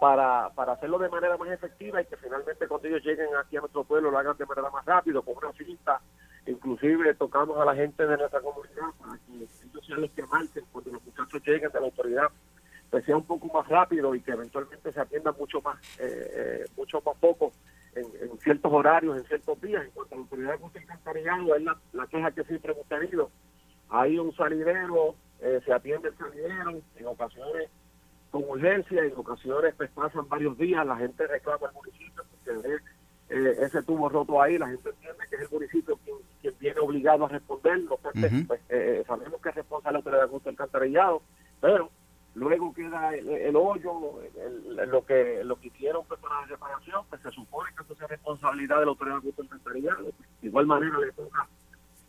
para, 0.01 0.51
para 0.51 0.73
hacerlo 0.73 0.99
de 0.99 1.09
manera 1.09 1.37
más 1.37 1.49
efectiva 1.49 2.03
y 2.03 2.07
que 2.07 2.17
finalmente 2.17 2.69
cuando 2.69 2.89
ellos 2.89 3.03
lleguen 3.05 3.29
aquí 3.37 3.57
a 3.57 3.61
nuestro 3.61 3.85
pueblo 3.85 4.11
lo 4.11 4.19
hagan 4.19 4.37
de 4.37 4.47
manera 4.47 4.69
más 4.71 4.85
rápido, 4.85 5.23
con 5.23 5.37
una 5.37 5.53
cinta. 5.53 6.01
Inclusive 6.47 7.15
tocamos 7.15 7.59
a 7.59 7.65
la 7.65 7.75
gente 7.75 8.07
de 8.07 8.17
nuestra 8.17 8.41
comunidad 8.41 8.91
para 9.01 9.19
que 9.19 9.33
ellos 9.35 9.87
sean 9.87 10.03
los 10.03 10.11
que 10.11 10.27
marquen 10.27 10.65
cuando 10.73 10.93
los 10.93 11.05
muchachos 11.05 11.43
lleguen 11.47 11.71
de 11.71 11.81
la 11.81 11.87
autoridad, 11.87 12.29
pues 12.91 13.05
sea 13.05 13.17
un 13.17 13.25
poco 13.25 13.47
más 13.49 13.67
rápido 13.69 14.15
y 14.15 14.21
que 14.21 14.33
eventualmente 14.33 14.93
se 14.93 15.01
atienda 15.01 15.33
mucho 15.33 15.61
más, 15.63 15.79
eh, 15.99 16.31
eh, 16.35 16.65
mucho 16.77 17.03
más 17.05 17.17
poco 17.17 17.53
en, 17.95 18.39
ciertos 18.41 18.73
horarios, 18.73 19.17
en 19.17 19.25
ciertos 19.25 19.61
días. 19.61 19.85
En 19.85 19.91
cuanto 19.93 20.15
a 20.15 20.19
la 20.19 20.23
autoridad 20.23 20.53
de 20.53 20.59
Costa 20.59 20.81
Alcantarillado, 20.81 21.55
es 21.55 21.63
la, 21.63 21.79
la 21.93 22.07
queja 22.07 22.31
que 22.31 22.45
siempre 22.45 22.73
hemos 22.73 22.87
tenido. 22.87 23.31
Hay 23.89 24.19
un 24.19 24.35
salidero, 24.35 25.15
eh, 25.41 25.61
se 25.65 25.73
atiende 25.73 26.09
el 26.09 26.17
salidero, 26.17 26.83
en 26.97 27.07
ocasiones 27.07 27.71
con 28.31 28.45
urgencia, 28.49 29.05
en 29.05 29.13
ocasiones 29.17 29.75
pues 29.77 29.91
pasan 29.91 30.29
varios 30.29 30.59
días, 30.59 30.85
la 30.85 30.97
gente 30.97 31.27
reclama 31.27 31.69
al 31.69 31.75
municipio 31.75 32.25
porque 32.31 32.69
ve 32.69 32.79
eh, 33.29 33.57
ese 33.61 33.83
tubo 33.83 34.09
roto 34.09 34.43
ahí, 34.43 34.59
la 34.59 34.69
gente 34.69 34.91
entiende 34.91 35.25
que 35.31 35.37
es 35.37 35.43
el 35.43 35.51
municipio 35.51 35.97
quien, 36.51 36.55
viene 36.61 36.81
obligado 36.81 37.25
a 37.25 37.29
responder, 37.29 37.81
no 37.83 37.95
obstante, 37.95 38.27
Ujú. 38.27 38.47
pues, 38.47 38.61
eh, 38.69 39.05
sabemos 39.07 39.41
que 39.41 39.49
es 39.49 39.55
responsable 39.55 40.03
la 40.05 40.23
de 40.23 40.29
Costa 40.29 40.51
Alcantarillado, 40.51 41.23
pero 41.61 41.91
luego 42.35 42.75
queda 42.75 43.15
el, 43.15 43.29
el 43.29 43.57
hoyo, 43.57 44.21
el- 44.23 44.79
el- 44.81 44.91
lo 44.91 45.05
que 45.05 45.43
lo 45.45 45.57
que 45.61 45.69
hicieron 45.69 46.05
pues, 46.07 46.21
para 46.21 46.41
la 46.43 46.47
reparación, 46.47 47.03
pues 47.09 47.23
se 47.23 47.31
supone 47.31 47.71
que 47.77 47.83
eso 47.85 47.93
es 48.05 48.11
responsabilidad 48.11 48.79
de 48.81 48.85
la 48.87 48.91
autoridad 48.91 49.23
de 49.23 49.33
Alcantarillado, 49.39 50.03
de 50.05 50.13
igual 50.49 50.67
manera 50.67 50.99
le 50.99 51.13
toca 51.13 51.49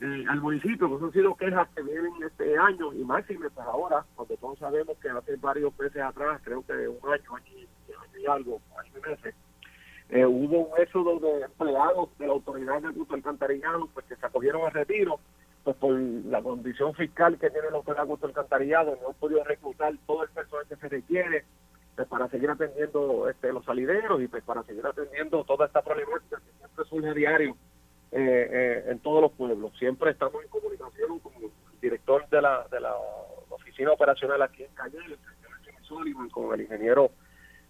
eh, 0.02 0.26
al 0.28 0.42
municipio, 0.42 0.90
pues 0.90 1.02
han 1.04 1.12
sido 1.14 1.36
quejas 1.36 1.70
que 1.74 1.82
vienen 1.82 2.12
este 2.22 2.58
año 2.58 2.92
y 2.94 2.98
máxime 3.06 3.50
pues 3.50 3.66
ahora, 3.66 4.04
cuando 4.16 4.36
todos 4.36 4.60
sabemos 4.60 4.98
que 4.98 5.10
hace 5.10 5.38
varios 5.38 5.78
meses 5.80 6.02
atrás, 6.02 6.42
creo 6.44 6.64
que 6.66 6.74
un 6.90 6.98
año, 7.14 7.36
año 7.36 8.20
y 8.20 8.26
algo, 8.26 8.60
año 8.78 8.92
y 8.98 9.10
meses, 9.10 9.34
eh, 10.10 10.26
hubo 10.26 10.68
un 10.68 10.82
éxodo 10.82 11.20
de 11.20 11.46
empleados 11.46 12.10
de 12.18 12.28
la 12.28 12.34
autoridad 12.34 12.82
del 12.82 12.94
Gusto 12.94 13.16
Alcantarillado, 13.16 13.88
pues 13.94 14.06
que 14.06 14.16
se 14.16 14.26
acogieron 14.26 14.64
al 14.64 14.72
retiro, 14.72 15.20
pues 15.64 15.76
por 15.78 15.94
la 15.94 16.42
condición 16.42 16.94
fiscal 16.94 17.40
que 17.40 17.50
tiene 17.50 17.72
la 17.72 17.78
autoridad 17.78 18.06
Gusto 18.06 18.28
Alcantarillado, 18.28 18.98
no 19.02 19.10
han 19.10 19.14
podido 19.16 19.44
reclutar 19.44 19.94
todo 20.06 20.24
el 20.24 20.30
personal 20.30 20.66
que 20.68 20.76
se 20.76 20.90
requiere 20.90 21.46
pues, 21.96 22.08
para 22.08 22.30
seguir 22.30 22.50
atendiendo 22.50 23.30
este, 23.30 23.52
los 23.52 23.66
salideros 23.66 24.22
y 24.22 24.28
pues 24.28 24.44
para 24.44 24.64
seguir 24.64 24.86
atendiendo 24.86 25.44
toda 25.44 25.66
esta 25.66 25.82
problemática 25.82 26.38
que 26.38 26.52
siempre 26.58 26.86
surge 26.86 27.10
a 27.10 27.14
diario 27.14 27.58
eh, 28.12 28.50
eh, 28.52 28.84
en 28.90 29.00
todos 29.00 29.22
los 29.22 29.32
pueblos. 29.32 29.72
Siempre 29.80 30.12
estamos 30.12 30.44
en 30.44 30.50
comunicación 30.50 31.20
con 31.20 31.34
el 31.36 31.52
director 31.82 32.30
de 32.30 32.42
la, 32.42 32.68
de 32.70 32.80
la 32.80 32.94
oficina 33.50 33.92
operacional 33.92 34.42
aquí 34.44 34.64
en 34.64 34.74
Calle, 34.76 35.00
con 36.32 36.54
el 36.54 36.62
ingeniero 36.62 37.12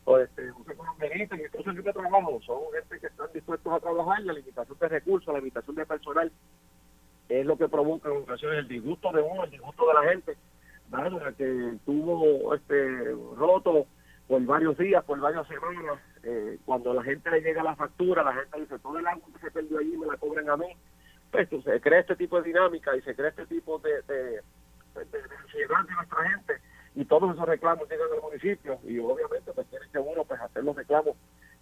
o 0.06 0.20
este, 0.20 0.50
José 0.52 0.76
Colón 0.76 0.98
Benítez, 1.00 1.40
y 1.40 1.44
entonces 1.44 1.84
que 1.84 1.94
trabajo, 1.94 2.40
son 2.46 2.60
gente 2.74 3.00
que 3.00 3.08
están 3.08 3.28
dispuestos 3.34 3.74
a 3.74 3.80
trabajar, 3.80 4.22
la 4.22 4.34
limitación 4.34 4.78
de 4.80 4.88
recursos, 4.88 5.34
la 5.34 5.40
limitación 5.40 5.76
de 5.76 5.86
personal, 5.86 6.32
es 7.28 7.46
lo 7.46 7.58
que 7.58 7.68
provoca 7.68 8.10
en 8.10 8.18
ocasiones 8.18 8.60
el 8.60 8.68
disgusto 8.68 9.12
de 9.12 9.22
uno, 9.22 9.44
el 9.44 9.52
disgusto 9.52 9.88
de 9.88 9.94
la 9.94 10.04
gente, 10.04 10.38
a 10.92 11.32
que 11.34 11.74
tuvo 11.86 12.54
este 12.54 13.16
roto 13.36 13.88
por 14.28 14.42
varios 14.46 14.78
días, 14.78 15.04
por 15.04 15.20
varias 15.20 15.48
semanas, 15.48 16.00
eh, 16.24 16.60
cuando 16.66 16.94
la 16.94 17.04
gente 17.04 17.30
le 17.32 17.42
llega 17.42 17.64
la 17.64 17.76
factura, 17.76 18.24
la 18.24 18.34
gente 18.34 18.60
dice, 18.60 18.80
todo 18.80 19.00
el 19.00 19.08
agua 19.08 19.28
que 19.34 19.40
se 19.40 19.52
perdió 19.52 19.80
allí 19.80 19.98
me 19.98 20.06
la 20.06 20.18
cobran 20.18 20.50
a 20.50 20.58
mí, 20.58 20.68
pues 21.32 21.50
se 21.50 21.82
crea 21.82 22.00
este 22.00 22.16
tipo 22.16 22.40
de 22.40 22.48
dinámica 22.48 22.96
y 22.96 23.02
se 23.02 23.16
crea 23.16 23.30
este 23.30 23.48
tipo 23.48 23.80
de, 23.80 24.02
de, 24.04 24.16
de, 24.94 25.06
de 25.06 25.96
nuestra 25.96 26.30
gente 26.30 26.62
y 26.96 27.06
todos 27.06 27.34
esos 27.34 27.48
reclamos 27.48 27.90
llegan 27.90 28.08
al 28.16 28.22
municipio 28.22 28.80
y 28.88 28.98
obviamente 29.00 29.52
pues 29.54 29.68
tiene 29.68 29.86
que 29.92 30.00
uno 30.00 30.24
pues 30.26 30.40
hacer 30.42 30.64
los 30.64 30.76
reclamos 30.76 31.16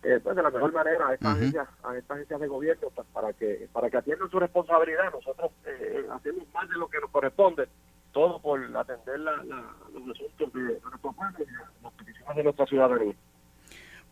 eh, 0.04 0.20
pues, 0.22 0.36
de 0.36 0.44
la 0.44 0.50
mejor 0.52 0.72
manera 0.74 1.08
a 1.08 1.14
estas 1.14 1.36
agencias 1.38 1.68
a 1.84 1.98
estas 1.98 2.16
agencias 2.18 2.40
de 2.42 2.48
gobierno 2.48 2.88
pues, 2.96 3.08
para 3.14 3.34
que 3.34 3.68
para 3.74 3.90
que 3.90 3.98
atiendan 3.98 4.30
su 4.30 4.40
responsabilidad 4.40 5.12
nosotros 5.14 5.52
eh, 5.66 6.06
hacemos 6.12 6.44
más 6.54 6.70
de 6.70 6.76
lo 6.78 6.88
que 6.88 7.00
nos 7.00 7.10
corresponde 7.10 7.68
todo 8.12 8.40
por 8.42 8.60
atender 8.78 9.20
la, 9.20 9.38
la- 9.44 9.74
los 9.94 10.16
asuntos 10.18 10.54
de, 10.54 10.62
de 10.62 10.80
nuestro 10.82 11.12
pueblo 11.14 11.38
y 11.40 11.84
las 11.84 11.94
peticiones 11.94 12.36
de 12.36 12.44
nuestra 12.44 12.66
ciudadanía 12.68 13.14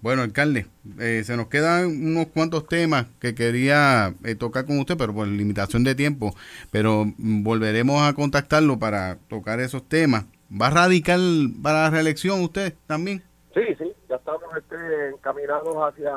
Bueno, 0.01 0.23
alcalde, 0.23 0.65
eh, 0.99 1.21
se 1.23 1.37
nos 1.37 1.47
quedan 1.49 1.85
unos 1.85 2.27
cuantos 2.33 2.67
temas 2.67 3.05
que 3.19 3.35
quería 3.35 4.15
eh, 4.23 4.33
tocar 4.33 4.65
con 4.65 4.79
usted, 4.79 4.97
pero 4.97 5.13
por 5.13 5.27
limitación 5.27 5.83
de 5.83 5.93
tiempo. 5.93 6.33
Pero 6.71 7.05
mm, 7.05 7.43
volveremos 7.43 8.01
a 8.01 8.13
contactarlo 8.13 8.79
para 8.79 9.17
tocar 9.29 9.59
esos 9.59 9.87
temas. 9.87 10.25
¿Va 10.59 10.67
a 10.67 10.69
radicar 10.71 11.19
para 11.63 11.83
la 11.83 11.89
reelección 11.89 12.41
usted 12.41 12.73
también? 12.87 13.23
Sí, 13.53 13.61
sí, 13.77 13.91
ya 14.09 14.15
estamos 14.15 14.43
este, 14.57 15.09
encaminados 15.09 15.75
hacia 15.77 16.13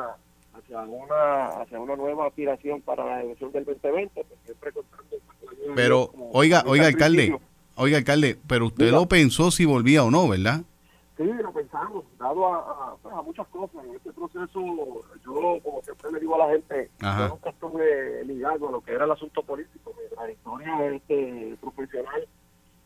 hacia 0.54 0.78
una 0.82 1.46
hacia 1.62 1.80
una 1.80 1.96
nueva 1.96 2.26
aspiración 2.26 2.80
para 2.82 3.04
la 3.04 3.22
elección 3.22 3.50
del 3.52 3.64
2020, 3.64 4.12
pues, 4.14 4.40
siempre 4.44 4.72
contando 4.72 5.16
Pero, 5.74 6.08
como 6.08 6.30
oiga, 6.30 6.62
oiga, 6.66 6.84
al 6.86 6.92
alcalde, 6.94 7.22
principio. 7.26 7.48
oiga, 7.76 7.98
alcalde, 7.98 8.38
pero 8.48 8.66
usted 8.66 8.86
Diga. 8.86 8.96
lo 8.98 9.06
pensó 9.06 9.50
si 9.50 9.64
volvía 9.64 10.04
o 10.04 10.10
no, 10.10 10.28
¿verdad? 10.28 10.60
Sí, 11.16 11.22
lo 11.24 11.52
pensamos, 11.52 12.04
dado 12.18 12.52
a, 12.54 12.58
a, 12.58 12.96
pues, 13.02 13.14
a 13.14 13.22
muchas 13.22 13.46
cosas. 13.48 13.84
En 13.84 13.94
este 13.94 14.12
proceso, 14.12 14.60
yo, 15.24 15.58
como 15.62 15.80
siempre 15.84 16.10
le 16.12 16.20
digo 16.20 16.34
a 16.34 16.46
la 16.46 16.52
gente, 16.52 16.90
Ajá. 17.00 17.20
yo 17.20 17.28
nunca 17.34 17.50
estuve 17.50 18.24
ligado 18.24 18.68
a 18.68 18.72
lo 18.72 18.80
que 18.80 18.92
era 18.92 19.04
el 19.04 19.12
asunto 19.12 19.42
político. 19.44 19.92
Mi 20.00 20.16
trayectoria 20.16 20.86
este, 20.86 21.56
profesional 21.60 22.26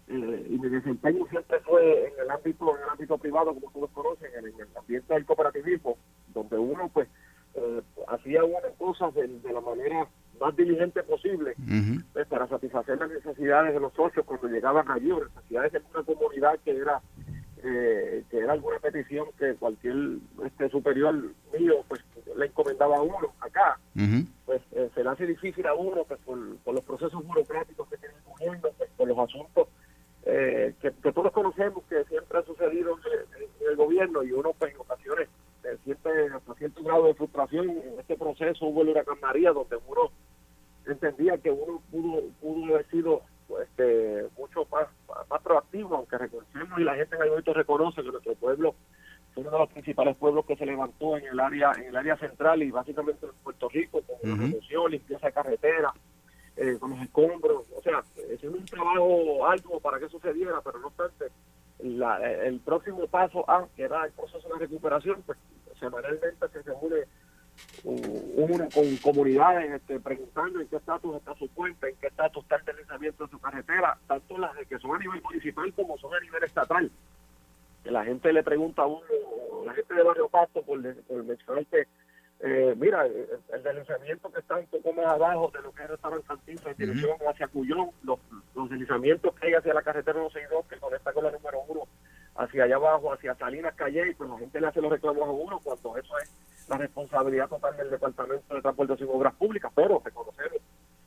eh, 0.09 0.47
y 0.51 0.59
mi 0.59 0.68
desempeño 0.68 1.26
siempre 1.30 1.60
fue 1.60 2.09
en 2.09 2.12
el 2.22 2.30
ámbito 2.30 2.76
en 2.76 2.82
el 2.82 2.89
ámbito 2.90 3.18
privado, 3.18 3.55
como 3.55 3.70
todos 3.72 3.90
conocen, 3.90 4.30
en, 4.39 4.47
el 4.47 4.68
ambiente 4.76 5.14
del 5.14 5.26
cooperativismo, 5.26 5.97
donde 6.35 6.56
uno 6.59 6.90
pues 6.93 7.09
eh, 7.55 7.82
hacía 8.09 8.44
unas 8.44 8.72
cosas 8.78 9.14
de, 9.14 9.26
de 9.28 9.52
la 9.52 9.60
manera 9.60 10.06
más 10.40 10.55
diligente 10.56 11.02
posible 11.02 11.55
pues, 12.12 12.26
para 12.28 12.47
satisfacer 12.47 12.98
las 12.98 13.10
necesidades 13.10 13.74
de 13.74 13.80
los 13.80 13.93
socios 13.94 14.24
cuando 14.24 14.47
llegaban 14.48 14.89
allí, 14.90 15.10
o 15.10 15.24
necesidades 15.24 15.72
de 15.72 15.82
una 15.94 16.02
comunidad 16.05 16.59
que 16.64 16.76
era 16.76 17.01
eh, 17.64 18.22
que 18.30 18.39
era 18.39 18.52
alguna 18.52 18.78
petición 18.78 19.26
que 19.36 19.55
cualquier 19.55 19.97
este 20.47 20.68
superior 20.70 21.12
mío 21.59 21.85
pues 21.89 22.05
le 22.36 22.47
encomendaba 22.47 22.98
a 22.98 23.02
uno. 23.02 23.32
Acá 23.40 23.78
pues 24.47 24.62
eh, 24.72 24.89
se 24.94 25.02
le 25.02 25.10
hace 25.10 25.26
difícil 25.26 25.66
a 25.66 25.74
uno 25.74 26.05
pues 26.05 26.20
por, 26.20 26.39
por 26.59 26.74
los 26.74 26.85
procesos 26.85 27.24
burocráticos 27.26 27.89
que 27.89 27.97
tiene 27.97 28.14
el 28.14 28.22
gobierno, 28.32 28.68
pues, 28.78 28.90
por 28.97 29.09
los 29.09 29.18
asuntos 29.18 29.66
eh, 30.24 30.74
que, 30.80 30.93
que 31.02 31.12
todos 31.12 31.32
conocemos 31.32 31.82
que 31.89 32.05
siempre 32.05 32.39
ha 32.39 32.43
sucedido 32.43 32.93
en, 32.93 33.43
en- 33.43 33.48
en 33.60 33.68
el 33.70 33.76
gobierno 33.76 34.22
y 34.22 34.30
uno 34.32 34.52
pues 34.56 34.72
en 34.72 34.80
ocasiones 34.80 35.28
eh, 35.64 35.76
siente 35.85 36.10
hasta 36.32 36.55
cierto 36.55 36.82
grado 36.85 37.12
en 37.62 37.98
este 37.98 38.16
proceso 38.16 38.66
hubo 38.66 38.82
el 38.82 38.90
huracán 38.90 39.18
María 39.20 39.52
donde 39.52 39.76
uno 39.86 40.10
entendía 40.86 41.36
que 41.39 41.51
uno 41.51 41.82
pudo 41.90 42.22
pudo 42.40 42.74
haber 42.74 42.86
sido 42.90 43.22
pues, 43.47 43.68
este, 43.68 44.26
mucho 44.39 44.66
más, 44.70 44.86
más 45.28 45.43
proactivo 45.43 45.97
aunque 45.97 46.18
reconocemos 46.18 46.78
y 46.78 46.85
la 46.85 46.94
gente 46.94 47.16
en 47.16 47.28
momento 47.28 47.52
reconoce 47.55 48.02
que 48.02 48.10
nuestro 48.10 48.35
pueblo 48.35 48.74
fue 49.35 49.43
uno 49.43 49.52
de 49.52 49.59
los 49.59 49.68
principales 49.70 50.16
pueblos 50.16 50.47
que 50.47 50.56
se 50.56 50.66
levantó 50.66 51.16
en 51.16 51.26
el 51.26 51.39
área 51.40 51.72
en 51.76 51.85
el 51.85 51.97
área 51.97 52.16
central 52.16 52.62
y 52.62 52.70
básicamente 52.70 53.26
en 53.26 53.32
Puerto 53.43 53.68
Rico 53.68 54.01
con 54.02 54.16
la 54.30 54.36
remoción, 54.36 54.90
limpieza 54.90 55.26
de 55.26 55.32
carretera, 55.32 55.93
eh, 56.56 56.76
con 56.80 56.90
los 56.90 57.01
escombros, 57.02 57.64
o 57.76 57.82
sea, 57.82 58.02
es 58.30 58.43
un 58.43 58.64
trabajo 58.64 59.47
arduo 59.47 59.78
para 59.80 59.98
que 60.01 60.09
sucediera, 60.09 60.60
pero 60.64 60.78
no 60.80 60.89
obstante, 60.89 61.26
la- 61.80 62.18
el 62.44 62.59
próximo 62.60 63.06
paso 63.06 63.48
A, 63.48 63.68
que 63.76 63.82
era 63.85 64.06
el 64.06 64.12
proceso 64.12 64.48
de 64.48 64.59
recuperación, 64.59 65.22
pues 65.24 65.39
semanalmente 65.78 66.48
se 66.48 66.62
reúne 66.62 67.05
u- 67.93 68.44
uno 68.44 68.69
con 68.74 68.97
comunidades 68.98 69.70
este, 69.73 69.98
preguntando 70.01 70.60
en 70.60 70.69
qué 70.69 70.77
estatus 70.77 71.16
está 71.16 71.35
su 71.35 71.48
puente, 71.48 71.89
en 71.89 71.97
qué 71.97 72.09
estatus 72.09 72.43
está 72.44 72.56
el 72.56 72.65
deslizamiento 72.66 73.24
de 73.24 73.31
su 73.31 73.39
carretera, 73.40 73.98
tanto 74.06 74.39
las 74.39 74.55
de 74.56 74.66
que 74.66 74.78
son 74.78 74.94
a 74.97 74.98
nivel 74.98 75.23
municipal 75.23 75.73
como 75.74 75.97
son 75.98 76.15
a 76.15 76.20
nivel 76.20 76.44
estatal. 76.44 76.90
Que 77.82 77.90
la 77.90 78.05
gente 78.05 78.32
le 78.32 78.43
pregunta 78.43 78.82
a 78.82 78.86
uno, 78.86 79.01
la 79.65 79.73
gente 79.74 79.94
de 79.94 80.02
Barrio 80.02 80.28
Pasto, 80.28 80.62
por, 80.62 80.81
por 81.05 81.24
mencionar 81.24 81.65
que, 81.66 81.86
eh, 82.40 82.74
mira, 82.77 83.06
el 83.06 83.62
deslizamiento 83.62 84.31
que 84.31 84.40
está 84.40 84.56
un 84.56 84.66
poco 84.66 84.93
más 84.93 85.06
abajo 85.06 85.51
de 85.55 85.62
lo 85.62 85.73
que 85.73 85.82
era 85.82 85.94
estaban 85.94 86.20
Cantinflas 86.23 86.78
en 86.78 86.86
dirección 86.86 87.16
hacia 87.28 87.48
Cuyón, 87.48 87.90
los, 88.02 88.19
los 88.55 88.70
deslizamientos 88.70 89.35
que 89.35 89.47
hay 89.48 89.55
hacia 89.55 89.74
la 89.74 89.82
carretera 89.82 90.19
162 90.20 90.66
que 90.66 90.77
conecta 90.77 91.12
con 91.12 91.24
la 91.24 91.31
número 91.32 91.60
uno 91.69 91.82
hacia 92.36 92.65
allá 92.65 92.77
abajo, 92.77 93.12
hacia 93.12 93.35
Salinas 93.35 93.74
Calle, 93.74 94.10
y 94.10 94.15
pues 94.15 94.28
la 94.31 94.39
gente 94.39 94.60
le 94.60 94.66
hace 94.69 94.81
los 94.81 94.90
reclamos 94.93 95.23
a 95.27 95.31
uno 95.32 95.59
cuando 95.65 95.97
eso 95.97 96.19
es 96.19 96.31
la 96.69 96.77
responsabilidad 96.77 97.49
total 97.49 97.77
del 97.77 97.90
Departamento 97.90 98.55
de 98.55 98.62
Transportación 98.62 99.09
y 99.09 99.12
Obras 99.12 99.35
Públicas, 99.35 99.73
pero 99.74 100.03
reconocemos 100.05 100.61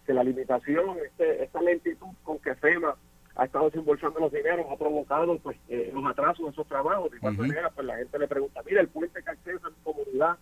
que 0.06 0.14
la 0.14 0.24
limitación, 0.24 0.98
este, 1.06 1.44
esta 1.44 1.62
lentitud 1.62 2.08
con 2.24 2.40
que 2.40 2.56
FEMA 2.56 2.96
ha 3.36 3.46
estado 3.46 3.66
desembolsando 3.66 4.20
los 4.20 4.32
dineros 4.32 4.66
ha 4.70 4.76
provocado 4.76 5.38
pues 5.38 5.58
eh, 5.70 5.92
los 5.94 6.06
atrasos 6.06 6.46
de 6.46 6.52
esos 6.52 6.68
trabajos. 6.68 7.12
De 7.12 7.18
igual 7.18 7.38
manera, 7.38 7.70
pues 7.70 7.88
la 7.88 7.98
gente 7.98 8.20
le 8.20 8.28
pregunta, 8.28 8.62
mira, 8.66 8.82
el 8.82 8.90
puente 8.90 9.24
que 9.24 9.30
accesa 9.30 9.68
a 9.68 9.70
mi 9.70 9.76
comunidad, 9.84 10.38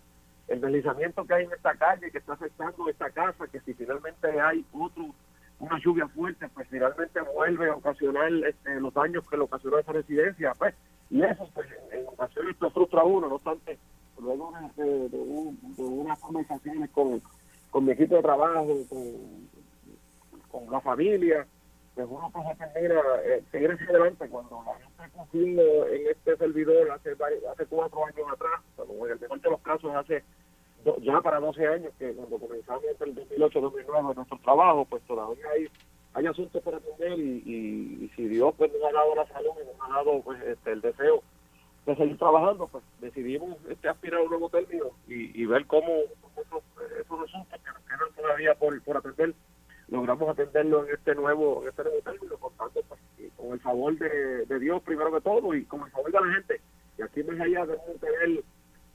el 0.48 0.62
deslizamiento 0.62 1.26
que 1.26 1.34
hay 1.34 1.46
en 1.46 1.52
esta 1.52 1.76
calle 1.76 2.10
que 2.12 2.18
está 2.18 2.34
afectando 2.34 2.90
esta 2.90 3.10
casa, 3.12 3.48
que 3.48 3.60
si 3.62 3.74
finalmente 3.74 4.40
hay 4.40 4.66
otro 4.74 5.14
una 5.60 5.78
lluvia 5.80 6.08
fuerte, 6.08 6.48
pues 6.54 6.68
finalmente 6.70 7.20
vuelve 7.36 7.70
a 7.70 7.76
ocasionar 7.76 8.32
este, 8.48 8.80
los 8.80 8.94
daños 8.94 9.26
que 9.30 9.36
le 9.36 9.44
ocasionó 9.44 9.78
esa 9.78 9.92
residencia, 9.92 10.54
pues 10.58 10.74
Y 11.10 11.22
eso, 11.22 11.50
pues, 11.54 11.68
en, 11.92 12.00
en 12.00 12.08
ocasiones 12.08 12.58
te 12.58 12.70
frustra 12.70 13.02
a 13.02 13.04
uno, 13.04 13.28
no 13.28 13.36
obstante, 13.36 13.78
luego 14.22 14.52
de, 14.76 14.84
de- 14.84 15.10
de 15.10 15.18
un- 15.18 15.76
de 15.76 15.84
unas 15.84 16.20
conversaciones 16.20 16.90
con, 16.92 17.22
con 17.72 17.86
mi 17.86 17.92
equipo 17.94 18.16
de 18.16 18.22
trabajo, 18.22 18.68
con, 18.90 20.70
la 20.72 20.82
familia, 20.82 21.46
pues 21.96 22.08
uno 22.10 22.30
pues 22.34 22.46
termina 22.58 23.02
eh, 23.24 23.44
seguir 23.52 23.72
hacia 23.72 23.88
adelante 23.90 24.28
cuando 24.30 24.64
la 24.66 24.74
gente 24.76 25.16
confió 25.16 25.88
en 25.88 26.08
este 26.08 26.38
servidor 26.38 26.92
hace, 26.92 27.12
hace 27.52 27.66
cuatro 27.68 28.06
años 28.06 28.28
atrás, 28.34 28.62
bueno, 28.78 29.06
en 29.08 29.12
el 29.14 29.20
mejor 29.20 29.42
de 29.42 29.50
los 29.50 29.62
casos 29.62 29.94
hace 29.96 30.24
do- 30.84 30.98
ya 31.02 31.22
para 31.22 31.40
12 31.40 31.68
años, 31.68 31.92
que 32.00 32.14
cuando 32.14 32.38
comenzamos 32.38 32.84
el 33.00 33.16
2008-2009 33.16 34.16
nuestro 34.16 34.38
trabajo, 34.40 34.86
pues 34.86 35.04
todavía 35.04 35.46
hay, 35.54 35.68
hay 36.14 36.26
asuntos 36.28 36.62
para 36.64 36.78
atender 36.78 37.20
y, 37.20 37.44
y, 37.46 38.06
y 38.06 38.12
si 38.16 38.28
Dios 38.28 38.54
pues 38.58 38.72
nos 38.74 38.84
ha 38.84 38.92
dado 38.94 39.16
la 39.16 39.28
salud 39.28 39.52
y 39.62 39.66
nos 39.78 39.90
ha 39.90 39.94
dado 39.96 40.22
pues 40.22 40.42
este, 40.44 40.72
el 40.72 40.82
deseo 40.82 41.22
de 41.86 41.96
seguir 41.96 42.18
trabajando, 42.18 42.68
pues 42.68 42.84
decidimos 43.00 43.58
este, 43.70 43.90
aspirar 43.90 44.20
a 44.20 44.24
un 44.24 44.30
nuevo 44.30 44.50
término 44.50 44.86
y, 45.08 45.42
y 45.42 45.46
ver 45.46 45.66
cómo, 45.66 45.88
esos, 46.38 46.64
esos 47.00 47.20
asuntos 47.22 47.60
que 47.62 47.72
nos 47.72 47.82
quedan 47.84 48.16
todavía 48.16 48.56
por, 48.56 48.82
por 48.84 48.98
atender, 48.98 49.34
logramos 49.88 50.30
atenderlo 50.30 50.86
en 50.86 50.94
este 50.96 51.16
nuevo, 51.16 51.64
en 51.64 51.70
este 51.70 51.84
nuevo 51.84 52.00
término, 52.02 52.38
por 52.38 52.52
tanto, 52.54 52.82
pues, 52.88 53.00
con 53.36 53.54
el 53.54 53.60
favor 53.62 53.98
de, 53.98 54.46
de 54.46 54.60
Dios 54.60 54.82
primero 54.84 55.12
que 55.12 55.22
todo 55.22 55.54
y 55.56 55.66
con 55.66 55.82
el 55.82 55.92
favor 55.92 56.12
de 56.12 56.20
la 56.20 56.34
gente. 56.34 56.62
Y 56.98 57.02
aquí 57.02 57.24
más 57.24 57.40
allá 57.40 57.66
debemos 57.66 58.00
tener 58.00 58.44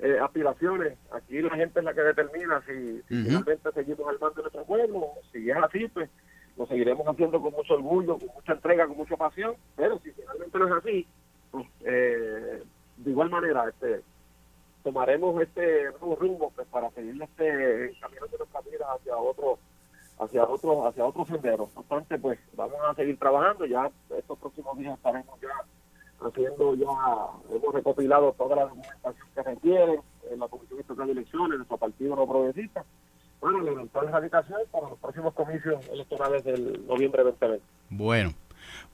eh, 0.01 0.19
aspiraciones, 0.21 0.99
aquí 1.11 1.41
la 1.41 1.57
gente 1.57 1.79
es 1.79 1.85
la 1.85 1.95
que 1.95 2.03
determina 2.03 2.61
si, 2.67 3.03
si 3.09 3.15
Ujú. 3.15 3.25
finalmente 3.25 3.73
seguimos 3.73 4.09
al 4.09 4.19
mando 4.21 4.35
de 4.37 4.43
nuestro 4.43 4.65
pueblo, 4.65 5.07
si 5.33 5.51
es 5.51 5.57
así, 5.57 5.89
pues 5.89 6.11
lo 6.57 6.67
seguiremos 6.67 7.07
haciendo 7.09 7.41
con 7.41 7.53
mucho 7.53 7.75
orgullo, 7.75 8.19
con 8.19 8.29
mucha 8.35 8.53
entrega, 8.53 8.87
con 8.87 8.97
mucha 8.97 9.17
pasión, 9.17 9.55
pero 9.77 9.99
si 10.01 10.13
finalmente 10.13 10.59
no 10.59 10.67
es 10.67 10.73
así, 10.75 11.07
pues 11.51 11.67
eh, 11.85 12.63
de 12.97 13.11
igual 13.11 13.31
manera 13.31 13.69
este 13.69 14.03
tomaremos 14.83 15.41
este 15.41 15.85
nuevo 15.93 16.17
rumbo 16.17 16.53
pues, 16.55 16.69
para 16.69 16.91
seguir 16.91 17.21
este 17.23 17.97
caminando 18.01 18.39
nuestra 18.39 18.61
vida 18.61 18.87
hacia 18.95 19.17
otro 19.17 19.59
hacia 20.19 20.45
otro 20.45 20.87
hacia 20.87 21.05
otro 21.05 21.25
sendero. 21.27 21.69
No 21.75 21.81
obstante 21.81 22.19
pues 22.19 22.39
vamos 22.55 22.77
a 22.87 22.95
seguir 22.95 23.19
trabajando. 23.19 23.67
Ya 23.67 23.91
estos 24.17 24.39
próximos 24.39 24.79
días 24.79 24.97
estaremos 24.97 25.41
ya 25.41 25.49
haciendo 26.27 26.75
ya 26.75 26.87
hemos 27.55 27.75
recopilado 27.75 28.33
toda 28.33 28.57
la 28.57 28.63
documentación 28.63 29.29
que 29.35 29.43
requiere 29.43 30.01
en 30.31 30.39
la 30.39 30.49
Comisión 30.49 30.81
Estatal 30.81 31.07
de 31.07 31.13
Elecciones 31.13 31.57
nuestro 31.57 31.79
partido 31.79 32.17
no 32.17 32.27
progresista. 32.27 32.85
Para 33.41 33.59
la 33.59 33.73
eventual 33.73 34.09
erradicación 34.09 34.61
para 34.71 34.89
los 34.89 34.99
próximos 34.99 35.35
comicios 35.35 35.87
electorales 35.89 36.45
del 36.45 36.87
noviembre 36.87 37.23
2020 37.25 37.63
Bueno, 37.91 38.33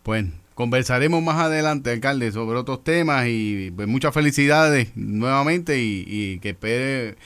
pues 0.03 0.25
conversaremos 0.55 1.23
más 1.23 1.37
adelante, 1.39 1.91
alcalde, 1.91 2.33
sobre 2.33 2.59
otros 2.59 2.85
temas 2.85 3.27
y 3.29 3.71
pues, 3.71 3.89
muchas 3.89 4.13
felicidades 4.15 4.95
nuevamente 4.97 5.79
y, 5.79 6.05
y 6.07 6.39
que 6.41 6.51
espere, 6.51 7.17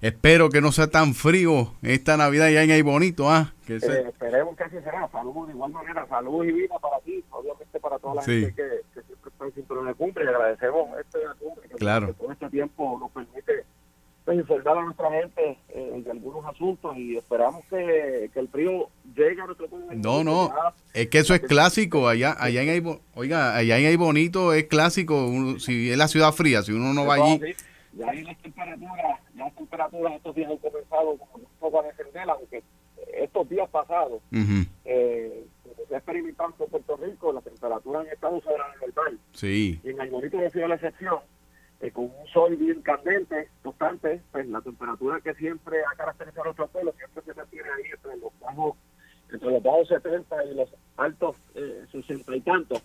espero 0.00 0.48
que 0.50 0.60
no 0.60 0.72
sea 0.72 0.88
tan 0.88 1.14
frío 1.14 1.72
esta 1.82 2.16
Navidad 2.16 2.48
ya 2.50 2.62
en 2.64 2.70
ahí 2.72 2.82
bonito, 2.82 3.30
ah, 3.30 3.52
que 3.66 3.76
Eh, 3.76 3.80
se- 3.80 4.08
esperemos 4.08 4.56
que 4.56 4.64
así 4.64 4.76
será. 4.82 5.08
Salud, 5.12 5.46
de 5.46 5.52
igual 5.52 5.70
manera, 5.72 6.06
salud 6.08 6.44
y 6.44 6.52
vida 6.52 6.78
para 6.80 6.98
ti, 7.00 7.22
obviamente 7.30 7.78
para 7.80 7.98
toda 7.98 8.16
la 8.16 8.22
Sí. 8.22 8.40
gente 8.40 8.54
que, 8.54 8.68
que 8.94 9.06
siempre 9.06 9.30
está 9.30 9.44
en 9.44 9.52
cinturón 9.52 9.86
de 9.86 9.94
cumbre. 9.94 10.24
Y 10.24 10.28
agradecemos 10.28 10.88
este 10.98 11.18
cumbre 11.38 11.68
que 11.68 11.74
Claro. 11.76 12.06
que 12.08 12.12
todo 12.14 12.32
este 12.32 12.48
tiempo 12.50 12.96
nos 12.98 13.10
permite 13.12 13.64
pues, 14.24 14.38
informar 14.38 14.78
a 14.78 14.84
nuestra 14.84 15.10
gente 15.10 15.58
eh, 15.68 16.02
de 16.04 16.10
algunos 16.10 16.44
asuntos 16.46 16.96
y 16.96 17.16
esperamos 17.16 17.62
que, 17.70 18.30
que 18.34 18.40
el 18.40 18.48
frío 18.48 18.88
llegue 19.28 19.40
a 19.42 19.46
nuestro 19.46 19.68
pueblo. 19.68 19.86
no, 19.92 20.24
no, 20.24 20.52
es 20.94 21.08
que 21.08 21.18
eso 21.18 21.34
es 21.34 21.40
clásico 21.40 22.08
allá, 22.08 22.36
allá 22.38 22.62
en 22.62 22.68
ahí, 22.70 22.80
Bo- 22.80 23.00
oiga, 23.14 23.54
allá 23.56 23.78
en 23.78 23.86
ahí 23.86 23.96
bonito 23.96 24.52
es 24.52 24.64
clásico, 24.64 25.26
uno- 25.26 25.58
si 25.58 25.90
es 25.90 25.96
la 25.98 26.08
ciudad 26.08 26.32
fría, 26.32 26.62
si 26.62 26.72
uno 26.72 26.92
no 26.94 27.06
va 27.06 27.14
allí, 27.14 27.54
Ya 27.92 28.08
ahí 28.08 28.22
las 28.22 28.38
temperaturas, 28.40 28.96
ya 29.34 29.44
las 29.44 29.54
temperaturas 29.56 30.12
estos 30.14 30.34
días 30.36 30.50
han 30.50 30.58
comenzado 30.58 31.10
un 31.10 31.44
poco 31.58 31.80
a 31.80 31.84
descender, 31.84 32.30
aunque 32.30 32.62
estos 33.14 33.48
días 33.48 33.68
pasados 33.70 34.22
Ujú, 34.30 34.64
eh, 34.84 35.44
se 35.88 35.94
ha 35.94 35.98
experimentado 35.98 36.54
en 36.60 36.70
Puerto 36.70 36.96
Rico, 36.98 37.32
las 37.32 37.42
temperaturas 37.42 38.02
han 38.06 38.12
estado 38.12 38.40
sobre 38.42 38.54
el 38.86 38.94
normal. 38.94 39.18
sí, 39.32 39.80
Y 39.82 39.88
en 39.90 40.00
Alborito 40.00 40.36
no 40.36 40.46
ha 40.46 40.50
sido 40.50 40.68
la 40.68 40.76
excepción, 40.76 41.18
eh, 41.80 41.90
con 41.90 42.04
un 42.04 42.26
sol 42.32 42.54
bien 42.56 42.80
candente, 42.82 43.48
constante, 43.62 44.20
pues 44.30 44.46
la 44.46 44.60
temperatura 44.60 45.20
que 45.20 45.34
siempre 45.34 45.78
ha 45.92 45.96
caracterizado 45.96 46.42
a 46.42 46.44
nuestro 46.44 46.68
pueblo 46.68 46.94
siempre 46.96 47.22
se 47.24 47.34
mantiene 47.34 47.68
ahí 47.70 47.90
entre 47.92 48.16
los 48.18 48.32
bajos, 48.38 48.76
los 49.50 49.62
bajos 49.62 49.88
70 49.88 50.44
y 50.44 50.54
los 50.54 50.68
altos 50.96 51.36
eh, 51.54 51.84
60 51.90 52.36
y 52.36 52.40
tantos. 52.40 52.82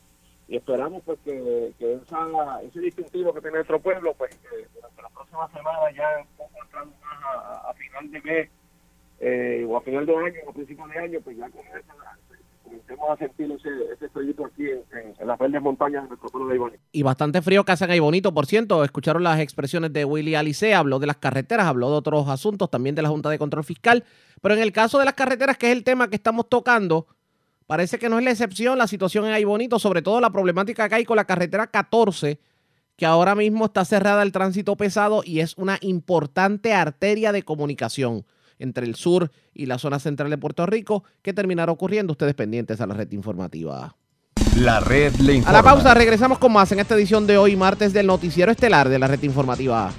Y 0.47 0.57
esperamos 0.57 1.01
pues 1.03 1.17
que, 1.25 1.73
esa, 1.79 2.61
ese 2.61 2.79
distintivo 2.79 3.33
que 3.33 3.41
tiene 3.41 3.57
nuestro 3.57 3.79
pueblo, 3.79 4.13
pues 4.13 4.35
que 4.37 4.67
durante 4.75 5.01
la 5.01 5.09
próxima 5.09 5.47
semana 5.49 5.91
ya 5.95 6.07
un 6.19 6.37
poco 6.37 6.63
entrando 6.63 6.95
más 7.01 7.23
a, 7.23 7.69
a 7.69 7.73
final 7.73 8.11
de 8.11 8.21
mes 8.21 8.49
eh, 9.19 9.65
o 9.67 9.77
a 9.77 9.81
final 9.81 10.05
de 10.05 10.15
año 10.15 10.39
o 10.45 10.49
a 10.49 10.53
principio 10.53 10.85
de 10.87 10.99
año, 10.99 11.19
pues 11.23 11.37
ya 11.37 11.49
comienza 11.49 11.94
a- 13.09 13.15
comencemos 13.15 13.15
a 13.15 13.17
sentir 13.17 13.51
ese, 13.51 13.69
ese 13.93 14.09
aquí 14.45 14.63
en, 14.69 15.27
las 15.27 15.39
verdes 15.39 15.61
montañas 15.61 16.03
de 16.03 16.09
nuestro 16.09 16.29
pueblo 16.29 16.49
de 16.49 16.55
Ibonito. 16.55 16.83
Y 16.91 17.03
bastante 17.03 17.41
frío 17.41 17.63
que 17.63 17.71
hacen 17.71 17.89
ahí 17.91 17.99
por 18.33 18.45
cierto. 18.45 18.83
Escucharon 18.83 19.23
las 19.23 19.39
expresiones 19.39 19.93
de 19.93 20.05
Willy 20.05 20.35
Alice, 20.35 20.73
habló 20.73 20.99
de 20.99 21.07
las 21.07 21.17
carreteras, 21.17 21.67
habló 21.67 21.89
de 21.91 21.97
otros 21.97 22.27
asuntos, 22.29 22.69
también 22.69 22.95
de 22.95 23.01
la 23.01 23.09
Junta 23.09 23.29
de 23.29 23.37
Control 23.37 23.63
Fiscal. 23.63 24.03
Pero 24.41 24.55
en 24.55 24.61
el 24.61 24.71
caso 24.71 24.99
de 24.99 25.05
las 25.05 25.13
carreteras, 25.13 25.57
que 25.57 25.71
es 25.71 25.77
el 25.77 25.83
tema 25.83 26.09
que 26.09 26.15
estamos 26.15 26.49
tocando, 26.49 27.07
parece 27.67 27.97
que 27.97 28.09
no 28.09 28.19
es 28.19 28.25
la 28.25 28.31
excepción 28.31 28.77
la 28.77 28.87
situación 28.87 29.25
en 29.25 29.31
ahí 29.31 29.43
sobre 29.79 30.01
todo 30.01 30.19
la 30.19 30.29
problemática 30.29 30.87
que 30.89 30.95
hay 30.95 31.05
con 31.05 31.15
la 31.15 31.25
carretera 31.25 31.67
14, 31.67 32.39
que 32.95 33.05
ahora 33.05 33.35
mismo 33.35 33.65
está 33.65 33.83
cerrada 33.85 34.23
el 34.23 34.31
tránsito 34.31 34.75
pesado 34.75 35.21
y 35.25 35.39
es 35.39 35.57
una 35.57 35.77
importante 35.81 36.73
arteria 36.73 37.31
de 37.31 37.43
comunicación 37.43 38.25
entre 38.59 38.85
el 38.85 38.95
sur 38.95 39.31
y 39.53 39.65
la 39.65 39.77
zona 39.77 39.99
central 39.99 40.29
de 40.29 40.37
Puerto 40.37 40.65
Rico, 40.65 41.03
que 41.21 41.33
terminará 41.33 41.71
ocurriendo 41.71 42.11
ustedes 42.11 42.35
pendientes 42.35 42.81
a 42.81 42.87
la 42.87 42.93
red 42.93 43.11
informativa. 43.11 43.95
La 44.57 44.79
red 44.79 45.13
le 45.15 45.43
A 45.45 45.51
la 45.51 45.63
pausa, 45.63 45.93
regresamos 45.93 46.37
con 46.39 46.53
más 46.53 46.71
en 46.71 46.79
esta 46.79 46.95
edición 46.95 47.27
de 47.27 47.37
hoy, 47.37 47.55
martes 47.55 47.91
del 47.91 48.07
Noticiero 48.07 48.51
Estelar 48.51 48.87
de 48.87 48.99
la 48.99 49.07
Red 49.07 49.23
Informativa. 49.23 49.91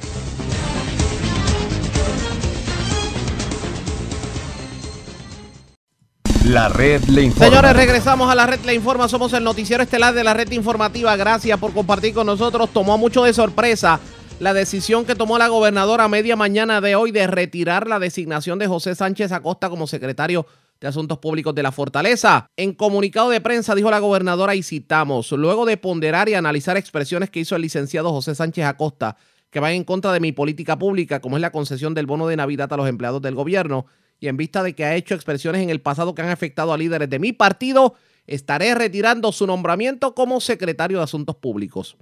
La 6.47 6.69
red 6.69 7.03
le 7.07 7.25
informa. 7.25 7.49
Señores, 7.49 7.73
regresamos 7.75 8.31
a 8.31 8.35
la 8.37 8.47
Red 8.47 8.61
Le 8.61 8.73
Informa. 8.73 9.09
Somos 9.09 9.33
el 9.33 9.43
Noticiero 9.43 9.83
Estelar 9.83 10.15
de 10.15 10.23
la 10.23 10.33
Red 10.33 10.53
Informativa. 10.53 11.17
Gracias 11.17 11.59
por 11.59 11.73
compartir 11.73 12.15
con 12.15 12.25
nosotros. 12.25 12.71
Tomó 12.73 12.97
mucho 12.97 13.25
de 13.25 13.35
sorpresa 13.35 13.99
la 14.39 14.53
decisión 14.53 15.07
que 15.07 15.15
tomó 15.15 15.39
la 15.39 15.49
gobernadora 15.49 16.05
a 16.05 16.09
media 16.09 16.37
mañana 16.37 16.83
de 16.83 16.95
hoy 16.95 17.11
de 17.11 17.27
retirar 17.27 17.87
la 17.87 17.99
designación 17.99 18.59
de 18.59 18.67
José 18.67 18.95
Sánchez 18.95 19.33
Acosta 19.33 19.71
como 19.71 19.87
secretario 19.87 20.47
de 20.79 20.89
Asuntos 20.89 21.19
Públicos 21.19 21.55
de 21.55 21.63
la 21.63 21.73
Fortaleza. 21.73 22.47
En 22.55 22.75
comunicado 22.75 23.31
de 23.31 23.41
prensa 23.41 23.75
dijo 23.75 23.91
la 23.91 23.99
gobernadora 23.99 24.55
y 24.55 24.63
citamos, 24.63 25.33
luego 25.33 25.65
de 25.65 25.79
ponderar 25.79 26.29
y 26.29 26.35
analizar 26.35 26.77
expresiones 26.77 27.31
que 27.31 27.41
hizo 27.41 27.57
el 27.57 27.63
licenciado 27.63 28.11
José 28.11 28.35
Sánchez 28.35 28.67
Acosta, 28.67 29.17
que 29.51 29.59
van 29.59 29.73
en 29.73 29.85
contra 29.85 30.13
de 30.13 30.21
mi 30.21 30.33
política 30.33 30.79
pública, 30.79 31.21
como 31.21 31.39
es 31.39 31.41
la 31.41 31.51
concesión 31.51 31.95
del 31.95 32.05
bono 32.05 32.27
de 32.27 32.37
Navidad 32.37 32.71
a 32.71 32.77
los 32.77 32.89
empleados 32.89 33.23
del 33.23 33.35
gobierno, 33.35 33.87
y 34.21 34.29
en 34.29 34.37
vista 34.37 34.63
de 34.63 34.75
que 34.75 34.85
ha 34.85 34.97
hecho 34.97 35.15
expresiones 35.15 35.63
en 35.63 35.71
el 35.71 35.81
pasado 35.81 36.15
que 36.15 36.21
han 36.21 36.29
afectado 36.29 36.75
a 36.75 36.79
líderes 36.79 37.09
de 37.09 37.19
mi 37.19 37.33
partido, 37.33 37.95
estaré 38.27 38.75
retirando 38.75 39.33
su 39.33 39.47
nombramiento 39.47 40.15
como 40.15 40.43
secretario 40.43 40.99
de 40.99 41.05
Asuntos 41.05 41.37
Públicos. 41.37 41.97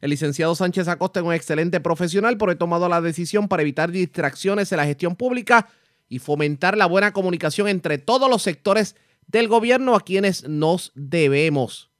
El 0.00 0.10
licenciado 0.10 0.54
Sánchez 0.54 0.88
Acosta 0.88 1.20
es 1.20 1.26
un 1.26 1.34
excelente 1.34 1.80
profesional, 1.80 2.38
pero 2.38 2.52
he 2.52 2.56
tomado 2.56 2.88
la 2.88 3.00
decisión 3.00 3.48
para 3.48 3.62
evitar 3.62 3.90
distracciones 3.90 4.72
en 4.72 4.78
la 4.78 4.86
gestión 4.86 5.14
pública 5.14 5.68
y 6.08 6.18
fomentar 6.18 6.76
la 6.76 6.86
buena 6.86 7.12
comunicación 7.12 7.68
entre 7.68 7.98
todos 7.98 8.30
los 8.30 8.42
sectores 8.42 8.96
del 9.26 9.48
gobierno 9.48 9.94
a 9.94 10.00
quienes 10.00 10.48
nos 10.48 10.92
debemos. 10.94 11.90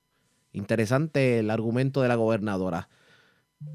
Interesante 0.53 1.39
el 1.39 1.51
argumento 1.51 2.03
de 2.03 2.09
la 2.09 2.17
gobernadora. 2.17 2.89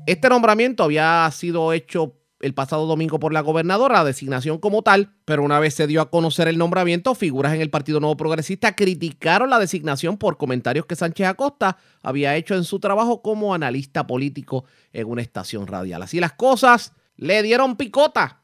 Este 0.07 0.27
nombramiento 0.29 0.83
había 0.83 1.29
sido 1.31 1.71
hecho 1.71 2.17
el 2.45 2.53
pasado 2.53 2.85
domingo 2.85 3.19
por 3.19 3.33
la 3.33 3.41
gobernadora, 3.41 3.95
la 3.95 4.03
designación 4.03 4.59
como 4.59 4.83
tal, 4.83 5.15
pero 5.25 5.41
una 5.41 5.59
vez 5.59 5.73
se 5.73 5.87
dio 5.87 5.99
a 5.99 6.11
conocer 6.11 6.47
el 6.47 6.59
nombramiento, 6.59 7.15
figuras 7.15 7.55
en 7.55 7.61
el 7.61 7.71
Partido 7.71 7.99
Nuevo 7.99 8.17
Progresista 8.17 8.75
criticaron 8.75 9.49
la 9.49 9.57
designación 9.57 10.17
por 10.17 10.37
comentarios 10.37 10.85
que 10.85 10.95
Sánchez 10.95 11.25
Acosta 11.25 11.77
había 12.03 12.35
hecho 12.35 12.53
en 12.53 12.63
su 12.63 12.79
trabajo 12.79 13.23
como 13.23 13.55
analista 13.55 14.05
político 14.05 14.65
en 14.93 15.07
una 15.07 15.23
estación 15.23 15.65
radial. 15.65 16.03
Así 16.03 16.19
las 16.19 16.33
cosas, 16.33 16.93
le 17.17 17.41
dieron 17.41 17.77
picota 17.77 18.43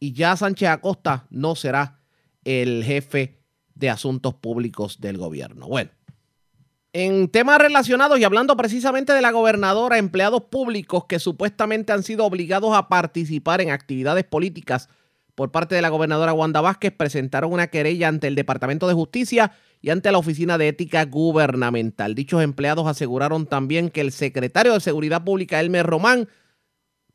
y 0.00 0.14
ya 0.14 0.36
Sánchez 0.36 0.70
Acosta 0.70 1.26
no 1.28 1.54
será 1.54 2.00
el 2.44 2.82
jefe 2.82 3.42
de 3.74 3.90
asuntos 3.90 4.32
públicos 4.36 5.02
del 5.02 5.18
gobierno. 5.18 5.68
Bueno, 5.68 5.90
en 6.94 7.28
temas 7.28 7.58
relacionados 7.58 8.20
y 8.20 8.24
hablando 8.24 8.56
precisamente 8.56 9.12
de 9.12 9.20
la 9.20 9.32
gobernadora, 9.32 9.98
empleados 9.98 10.44
públicos 10.44 11.06
que 11.06 11.18
supuestamente 11.18 11.92
han 11.92 12.04
sido 12.04 12.24
obligados 12.24 12.72
a 12.72 12.88
participar 12.88 13.60
en 13.60 13.72
actividades 13.72 14.22
políticas 14.22 14.88
por 15.34 15.50
parte 15.50 15.74
de 15.74 15.82
la 15.82 15.88
gobernadora 15.88 16.32
Wanda 16.32 16.60
Vázquez 16.60 16.92
presentaron 16.96 17.52
una 17.52 17.66
querella 17.66 18.06
ante 18.06 18.28
el 18.28 18.36
Departamento 18.36 18.86
de 18.86 18.94
Justicia 18.94 19.50
y 19.82 19.90
ante 19.90 20.12
la 20.12 20.18
Oficina 20.18 20.56
de 20.56 20.68
Ética 20.68 21.04
Gubernamental. 21.04 22.14
Dichos 22.14 22.40
empleados 22.44 22.86
aseguraron 22.86 23.46
también 23.46 23.90
que 23.90 24.00
el 24.00 24.12
secretario 24.12 24.72
de 24.72 24.78
Seguridad 24.78 25.24
Pública, 25.24 25.58
Elmer 25.58 25.84
Román, 25.84 26.28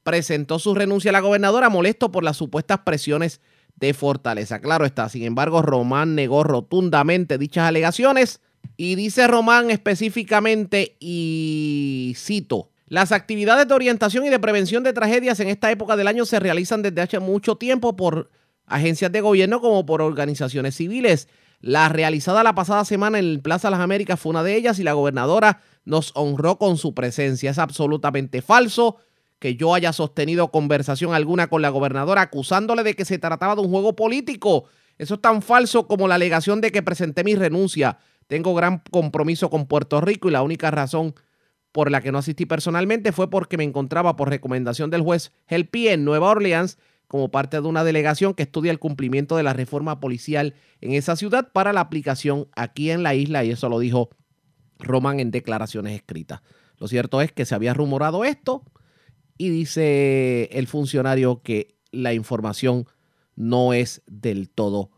presentó 0.04 0.60
su 0.60 0.76
renuncia 0.76 1.12
a 1.12 1.14
la 1.14 1.22
gobernadora 1.22 1.70
molesto 1.70 2.12
por 2.12 2.26
las 2.26 2.36
supuestas 2.36 2.80
presiones 2.80 3.40
de 3.78 3.94
Fortaleza. 3.94 4.60
Claro 4.60 4.86
está, 4.86 5.08
sin 5.08 5.24
embargo, 5.24 5.62
Román 5.62 6.16
negó 6.16 6.44
rotundamente 6.44 7.38
dichas 7.38 7.66
alegaciones 7.66 8.42
y 8.78 8.96
dice 8.96 9.28
Román 9.28 9.72
específicamente, 9.72 10.96
y 11.00 12.14
cito, 12.18 12.70
las 12.88 13.12
actividades 13.12 13.68
de 13.68 13.74
orientación 13.74 14.26
y 14.26 14.30
de 14.30 14.40
prevención 14.40 14.84
de 14.84 14.94
tragedias 14.94 15.40
en 15.40 15.50
esta 15.50 15.70
época 15.70 15.96
del 15.96 16.08
año 16.08 16.26
se 16.26 16.40
realizan 16.40 16.82
desde 16.82 17.02
hace 17.02 17.20
mucho 17.20 17.56
tiempo 17.56 17.96
por 17.96 18.32
agencias 18.66 19.12
de 19.12 19.22
gobierno 19.22 19.62
como 19.62 19.86
por 19.86 20.02
organizaciones 20.02 20.76
civiles. 20.76 21.28
La 21.62 21.90
realizada 21.90 22.42
la 22.42 22.56
pasada 22.56 22.86
semana 22.86 23.20
en 23.20 23.42
Plaza 23.42 23.70
Las 23.70 23.82
Américas 23.82 24.20
fue 24.20 24.32
una 24.32 24.44
de 24.44 24.56
ellas 24.56 24.80
y 24.80 24.84
la 24.84 24.94
gobernadora 24.94 25.62
nos 25.84 26.12
honró 26.16 26.58
con 26.58 26.78
su 26.78 26.94
presencia. 26.94 27.52
Es 27.52 27.60
absolutamente 27.60 28.42
falso 28.42 28.98
que 29.40 29.56
yo 29.56 29.74
haya 29.74 29.94
sostenido 29.94 30.52
conversación 30.52 31.14
alguna 31.14 31.48
con 31.48 31.62
la 31.62 31.70
gobernadora 31.70 32.22
acusándole 32.22 32.84
de 32.84 32.96
que 32.96 33.06
se 33.06 33.20
trataba 33.20 33.56
de 33.56 33.62
un 33.62 33.70
juego 33.70 33.96
político. 33.96 34.66
Eso 34.98 35.16
es 35.16 35.22
tan 35.22 35.42
falso 35.42 35.88
como 35.88 36.08
la 36.08 36.16
alegación 36.16 36.62
de 36.62 36.72
que 36.72 36.82
presenté 36.82 37.24
mi 37.24 37.36
renuncia. 37.36 38.00
Tengo 38.30 38.56
gran 38.56 38.82
compromiso 38.92 39.50
con 39.50 39.66
Puerto 39.66 40.00
Rico 40.00 40.30
y 40.30 40.32
la 40.32 40.44
única 40.44 40.72
razón 40.72 41.16
por 41.74 41.92
la 41.92 42.00
que 42.00 42.14
no 42.14 42.20
asistí 42.20 42.46
personalmente 42.46 43.12
fue 43.12 43.30
porque 43.30 43.58
me 43.58 43.66
encontraba 43.66 44.16
por 44.16 44.30
recomendación 44.30 44.90
del 44.90 45.02
juez 45.02 45.34
Helpi 45.48 45.90
en 45.90 46.06
Nueva 46.06 46.30
Orleans 46.30 46.78
como 47.08 47.32
parte 47.32 47.60
de 47.60 47.68
una 47.68 47.84
delegación 47.84 48.34
que 48.34 48.44
estudia 48.44 48.72
el 48.72 48.80
cumplimiento 48.80 49.36
de 49.36 49.44
la 49.44 49.54
reforma 49.54 50.00
policial 50.00 50.54
en 50.80 50.94
esa 50.94 51.18
ciudad 51.18 51.52
para 51.52 51.74
la 51.74 51.82
aplicación 51.82 52.48
aquí 52.56 52.92
en 52.92 53.04
la 53.04 53.16
isla 53.16 53.44
y 53.44 53.52
eso 53.52 53.68
lo 53.68 53.80
dijo 53.80 54.10
Roman 54.78 55.20
en 55.20 55.32
declaraciones 55.32 55.96
escritas. 55.96 56.42
Lo 56.78 56.88
cierto 56.88 57.22
es 57.22 57.34
que 57.34 57.46
se 57.46 57.56
había 57.56 57.74
rumorado 57.74 58.24
esto, 58.24 58.64
y 59.40 59.50
dice 59.50 60.50
el 60.52 60.68
funcionario 60.68 61.42
que 61.42 61.80
la 61.92 62.14
información 62.14 62.86
no 63.36 63.74
es 63.74 64.04
del 64.06 64.50
todo 64.50 64.92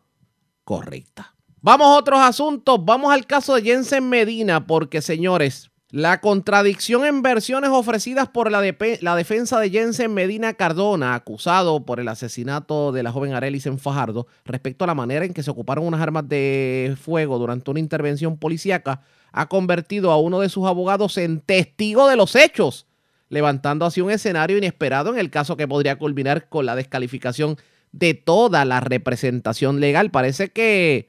correcta. 0.63 1.35
Vamos 1.63 1.87
a 1.87 1.99
otros 1.99 2.19
asuntos. 2.19 2.83
Vamos 2.83 3.13
al 3.13 3.27
caso 3.27 3.53
de 3.53 3.61
Jensen 3.61 4.09
Medina, 4.09 4.65
porque 4.65 4.99
señores, 5.01 5.69
la 5.91 6.19
contradicción 6.19 7.05
en 7.05 7.21
versiones 7.21 7.69
ofrecidas 7.69 8.27
por 8.29 8.49
la, 8.49 8.61
defensa 8.61 9.59
de 9.59 9.69
Jensen 9.69 10.11
Medina 10.11 10.55
Cardona, 10.55 11.13
acusado 11.13 11.85
por 11.85 11.99
el 11.99 12.07
asesinato 12.07 12.91
de 12.91 13.03
la 13.03 13.11
joven 13.11 13.33
Arelis 13.33 13.67
en 13.67 13.77
Fajardo, 13.77 14.25
respecto 14.43 14.85
a 14.85 14.87
la 14.87 14.95
manera 14.95 15.23
en 15.23 15.35
que 15.35 15.43
se 15.43 15.51
ocuparon 15.51 15.85
unas 15.85 16.01
armas 16.01 16.27
de 16.27 16.97
fuego 16.99 17.37
durante 17.37 17.69
una 17.69 17.79
intervención 17.79 18.37
policíaca, 18.37 19.01
ha 19.31 19.47
convertido 19.47 20.11
a 20.11 20.17
uno 20.17 20.39
de 20.39 20.49
sus 20.49 20.65
abogados 20.65 21.15
en 21.17 21.41
testigo 21.41 22.07
de 22.07 22.15
los 22.15 22.35
hechos 22.35 22.87
levantando 23.29 23.85
así 23.85 24.01
un 24.01 24.11
escenario 24.11 24.57
inesperado 24.57 25.13
en 25.13 25.17
el 25.17 25.29
caso 25.29 25.55
que 25.55 25.67
podría 25.67 25.97
culminar 25.97 26.49
con 26.49 26.65
la 26.65 26.75
descalificación 26.75 27.55
de 27.93 28.13
toda 28.13 28.65
la 28.65 28.81
representación 28.81 29.79
legal. 29.79 30.11
Parece 30.11 30.49
que 30.49 31.07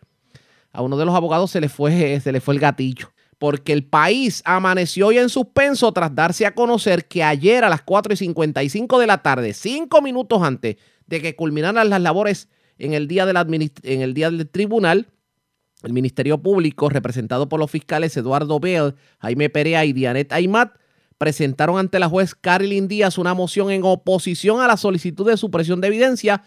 a 0.72 0.82
uno 0.82 0.96
de 0.96 1.04
los 1.04 1.14
abogados 1.14 1.50
se 1.50 1.60
le 1.60 1.68
fue, 1.68 2.20
se 2.20 2.32
le 2.32 2.40
fue 2.40 2.54
el 2.54 2.60
gatillo, 2.60 3.12
porque 3.38 3.72
el 3.72 3.84
país 3.84 4.42
amaneció 4.44 5.08
hoy 5.08 5.18
en 5.18 5.28
suspenso 5.28 5.92
tras 5.92 6.14
darse 6.14 6.46
a 6.46 6.54
conocer 6.54 7.06
que 7.06 7.22
ayer 7.22 7.64
a 7.64 7.68
las 7.68 7.82
4 7.82 8.14
y 8.14 8.16
55 8.16 8.98
de 8.98 9.06
la 9.06 9.22
tarde, 9.22 9.52
cinco 9.52 10.00
minutos 10.00 10.42
antes 10.42 10.76
de 11.06 11.20
que 11.20 11.36
culminaran 11.36 11.90
las 11.90 12.00
labores 12.00 12.48
en 12.78 12.94
el 12.94 13.06
día, 13.06 13.26
en 13.28 14.02
el 14.02 14.14
del 14.14 14.48
tribunal, 14.48 15.08
el 15.82 15.92
Ministerio 15.92 16.38
Público, 16.38 16.88
representado 16.88 17.48
por 17.48 17.58
los 17.60 17.70
fiscales 17.70 18.16
Eduardo 18.16 18.60
Bell, 18.60 18.94
Jaime 19.18 19.50
Perea 19.50 19.84
y 19.84 19.92
Dianet 19.92 20.32
Aymat, 20.32 20.76
presentaron 21.18 21.78
ante 21.78 21.98
la 21.98 22.08
juez 22.08 22.34
Carlin 22.34 22.88
Díaz 22.88 23.18
una 23.18 23.34
moción 23.34 23.70
en 23.70 23.82
oposición 23.84 24.60
a 24.60 24.66
la 24.66 24.76
solicitud 24.76 25.28
de 25.28 25.36
supresión 25.36 25.80
de 25.80 25.88
evidencia 25.88 26.42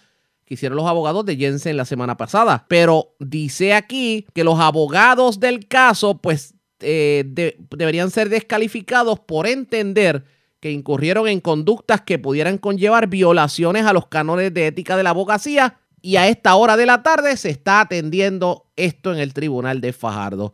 que 0.45 0.53
hicieron 0.53 0.77
los 0.77 0.87
abogados 0.87 1.25
de 1.25 1.35
Jensen 1.35 1.77
la 1.77 1.85
semana 1.85 2.17
pasada. 2.17 2.65
Pero 2.69 3.15
dice 3.19 3.73
aquí 3.73 4.25
que 4.33 4.43
los 4.43 4.59
abogados 4.59 5.39
del 5.39 5.67
caso 5.67 6.19
pues 6.21 6.53
eh, 6.79 7.23
deberían 7.69 8.11
ser 8.11 8.29
descalificados 8.29 9.19
por 9.19 9.47
entender 9.47 10.23
que 10.59 10.71
incurrieron 10.71 11.27
en 11.27 11.41
conductas 11.41 12.01
que 12.01 12.19
pudieran 12.19 12.57
conllevar 12.57 13.07
violaciones 13.07 13.85
a 13.85 13.93
los 13.93 14.07
cánones 14.07 14.53
de 14.53 14.67
ética 14.67 14.97
de 14.97 15.03
la 15.03 15.11
abogacía 15.11 15.79
y 16.01 16.17
a 16.17 16.27
esta 16.27 16.55
hora 16.55 16.77
de 16.77 16.85
la 16.85 17.01
tarde 17.01 17.35
se 17.37 17.49
está 17.49 17.81
atendiendo 17.81 18.67
esto 18.75 19.11
en 19.11 19.19
el 19.19 19.33
tribunal 19.33 19.81
de 19.81 19.93
Fajardo. 19.93 20.53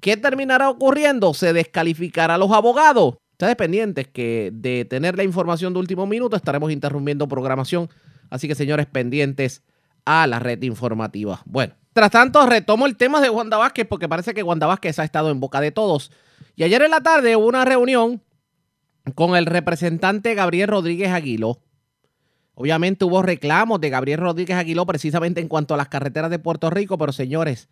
¿Qué 0.00 0.16
terminará 0.16 0.68
ocurriendo? 0.68 1.34
¿Se 1.34 1.52
descalificará 1.52 2.34
a 2.34 2.38
los 2.38 2.50
abogados? 2.52 3.14
Ustedes 3.32 3.56
pendientes 3.56 4.06
que 4.06 4.50
de 4.52 4.84
tener 4.84 5.16
la 5.16 5.24
información 5.24 5.72
de 5.72 5.80
último 5.80 6.06
minuto 6.06 6.36
estaremos 6.36 6.70
interrumpiendo 6.70 7.26
programación. 7.26 7.88
Así 8.32 8.48
que 8.48 8.54
señores 8.54 8.86
pendientes 8.86 9.62
a 10.06 10.26
la 10.26 10.38
red 10.38 10.62
informativa. 10.62 11.42
Bueno, 11.44 11.74
tras 11.92 12.10
tanto 12.10 12.44
retomo 12.46 12.86
el 12.86 12.96
tema 12.96 13.20
de 13.20 13.28
Wanda 13.28 13.58
Vázquez 13.58 13.86
porque 13.86 14.08
parece 14.08 14.32
que 14.32 14.42
Wanda 14.42 14.66
Vázquez 14.66 14.98
ha 14.98 15.04
estado 15.04 15.30
en 15.30 15.38
boca 15.38 15.60
de 15.60 15.70
todos. 15.70 16.10
Y 16.56 16.62
ayer 16.62 16.80
en 16.80 16.92
la 16.92 17.02
tarde 17.02 17.36
hubo 17.36 17.46
una 17.46 17.66
reunión 17.66 18.22
con 19.14 19.36
el 19.36 19.44
representante 19.44 20.34
Gabriel 20.34 20.68
Rodríguez 20.68 21.10
Aguiló. 21.10 21.60
Obviamente 22.54 23.04
hubo 23.04 23.20
reclamos 23.20 23.82
de 23.82 23.90
Gabriel 23.90 24.20
Rodríguez 24.20 24.56
Aguiló 24.56 24.86
precisamente 24.86 25.42
en 25.42 25.48
cuanto 25.48 25.74
a 25.74 25.76
las 25.76 25.88
carreteras 25.88 26.30
de 26.30 26.38
Puerto 26.38 26.70
Rico, 26.70 26.96
pero 26.96 27.12
señores, 27.12 27.68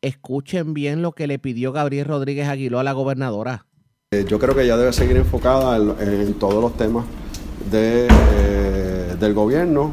escuchen 0.00 0.74
bien 0.74 1.00
lo 1.00 1.12
que 1.12 1.28
le 1.28 1.38
pidió 1.38 1.70
Gabriel 1.70 2.06
Rodríguez 2.06 2.48
Aguiló 2.48 2.80
a 2.80 2.84
la 2.84 2.92
gobernadora. 2.92 3.66
Eh, 4.10 4.24
yo 4.28 4.40
creo 4.40 4.56
que 4.56 4.62
ella 4.62 4.76
debe 4.76 4.92
seguir 4.92 5.16
enfocada 5.16 5.76
en, 5.76 6.34
todos 6.34 6.60
los 6.60 6.76
temas 6.76 7.06
de, 7.70 8.08
eh, 8.10 9.01
del 9.22 9.34
gobierno. 9.34 9.92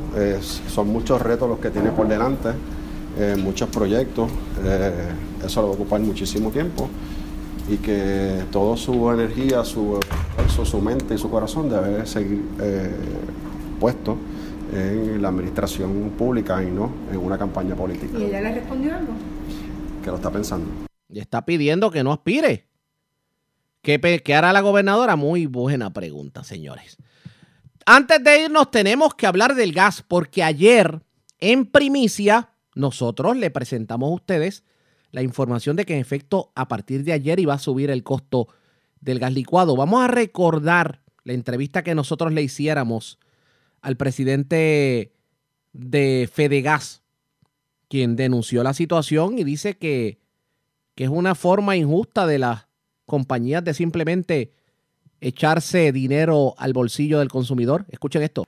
son 0.68 0.88
muchos 0.89 1.22
retos 1.22 1.47
los 1.47 1.60
que 1.60 1.69
tiene 1.69 1.91
por 1.91 2.07
delante, 2.07 2.49
eh, 3.18 3.35
muchos 3.38 3.69
proyectos. 3.69 4.30
eso 5.45 5.61
le 5.61 5.68
va 5.68 5.73
a 5.73 5.76
ocupar 5.76 6.01
muchísimo 6.01 6.49
tiempo 6.49 6.89
y 7.69 7.77
que 7.77 8.43
toda 8.51 8.76
su 8.76 9.11
energía, 9.11 9.64
su 9.64 9.99
esfuerzo, 9.99 10.65
su 10.65 10.81
mente 10.81 11.14
y 11.14 11.18
su 11.18 11.30
corazón 11.30 11.69
debe 11.69 12.06
seguir 12.06 12.43
puesto 13.80 14.18
en 14.73 15.22
la 15.22 15.30
administración 15.30 16.11
pública 16.18 16.61
y 16.64 16.68
no 16.68 16.91
en 17.11 17.18
una 17.18 17.38
campaña 17.38 17.76
política. 17.76 18.18
¿Y 18.18 18.23
ella 18.23 18.41
le 18.41 18.53
respondió 18.56 18.95
algo? 18.95 19.14
Que 20.03 20.10
lo 20.10 20.15
está 20.15 20.31
pensando. 20.31 20.68
Y 21.10 21.19
está 21.19 21.45
pidiendo 21.45 21.91
que 21.91 22.03
no 22.03 22.11
aspire. 22.11 22.68
¿Qué, 23.81 23.99
hará 24.35 24.53
la 24.53 24.61
gobernadora? 24.61 25.15
Muy 25.15 25.45
buena 25.45 25.91
pregunta, 25.91 26.43
señores. 26.43 26.97
Antes 27.91 28.24
de 28.24 28.44
irnos, 28.44 28.70
tenemos 28.70 29.16
que 29.16 29.26
hablar 29.26 29.56
del 29.56 29.74
gas, 29.74 30.03
porque 30.07 30.44
ayer, 30.44 31.02
en 31.40 31.66
primicia, 31.66 32.52
nosotros 32.76 33.36
le 33.36 33.49
presentamos 33.49 34.11
a 34.11 34.14
ustedes 34.14 34.64
la 35.10 35.24
información 35.24 35.76
de 35.76 35.86
que, 35.86 35.95
en 35.95 35.99
efecto, 35.99 36.52
a 36.53 36.68
partir 36.68 37.03
de 37.03 37.14
ayer 37.14 37.40
iba 37.40 37.56
a 37.56 37.57
subir 37.57 37.90
el 37.90 38.03
costo 38.03 38.48
del 39.02 39.18
gas 39.18 39.34
licuado. 39.34 39.76
Vamos 39.76 40.03
a 40.03 40.07
recordar 40.07 41.02
la 41.24 41.34
entrevista 41.34 41.84
que 41.84 41.95
nosotros 41.95 42.32
le 42.32 42.44
hiciéramos 42.44 43.18
al 43.82 43.98
presidente 43.98 45.11
de 45.74 46.30
Fedegas, 46.32 47.02
quien 47.88 48.16
denunció 48.16 48.61
la 48.61 48.76
situación 48.76 49.40
y 49.40 49.44
dice 49.44 49.80
que, 49.80 50.20
que 50.94 51.06
es 51.06 51.10
una 51.10 51.34
forma 51.34 51.76
injusta 51.76 52.28
de 52.28 52.38
la 52.38 52.70
compañías 53.07 53.64
de 53.64 53.74
simplemente 53.74 54.53
echarse 55.22 55.91
dinero 55.91 56.54
al 56.58 56.74
bolsillo 56.74 57.20
del 57.20 57.30
consumidor? 57.30 57.86
Escuchen 57.90 58.24
esto. 58.24 58.46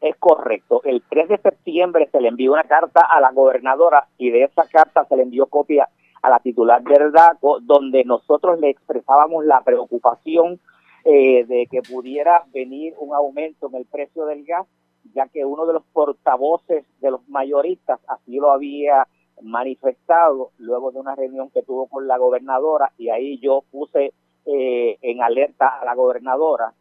Es 0.00 0.16
correcto. 0.16 0.82
El 0.84 1.02
3 1.08 1.28
de 1.28 1.38
septiembre 1.38 2.08
se 2.10 2.20
le 2.20 2.28
envió 2.28 2.52
una 2.52 2.64
carta 2.64 3.02
a 3.02 3.20
la 3.20 3.30
gobernadora 3.32 4.08
y 4.18 4.30
de 4.30 4.44
esa 4.44 4.66
carta 4.66 5.04
se 5.08 5.16
le 5.16 5.22
envió 5.22 5.46
copia 5.46 5.88
a 6.22 6.30
la 6.30 6.38
titular 6.38 6.82
del 6.82 7.12
DACO, 7.12 7.60
donde 7.60 8.04
nosotros 8.04 8.58
le 8.60 8.70
expresábamos 8.70 9.44
la 9.44 9.60
preocupación 9.62 10.60
eh, 11.04 11.44
de 11.44 11.66
que 11.70 11.82
pudiera 11.82 12.44
venir 12.52 12.94
un 12.98 13.14
aumento 13.14 13.68
en 13.68 13.76
el 13.76 13.86
precio 13.86 14.26
del 14.26 14.44
gas, 14.44 14.66
ya 15.14 15.26
que 15.26 15.44
uno 15.44 15.66
de 15.66 15.72
los 15.72 15.82
portavoces 15.92 16.84
de 17.00 17.10
los 17.10 17.28
mayoristas 17.28 17.98
así 18.06 18.36
lo 18.36 18.52
había 18.52 19.06
manifestado 19.42 20.50
luego 20.58 20.92
de 20.92 21.00
una 21.00 21.16
reunión 21.16 21.50
que 21.50 21.62
tuvo 21.62 21.86
con 21.88 22.06
la 22.06 22.18
gobernadora 22.18 22.92
y 22.98 23.08
ahí 23.08 23.38
yo 23.38 23.64
puse 23.72 24.12
eh, 24.46 24.98
en 25.02 25.22
alerta 25.22 25.80
a 25.80 25.84
la 25.84 25.94
gobernadora 25.94 26.72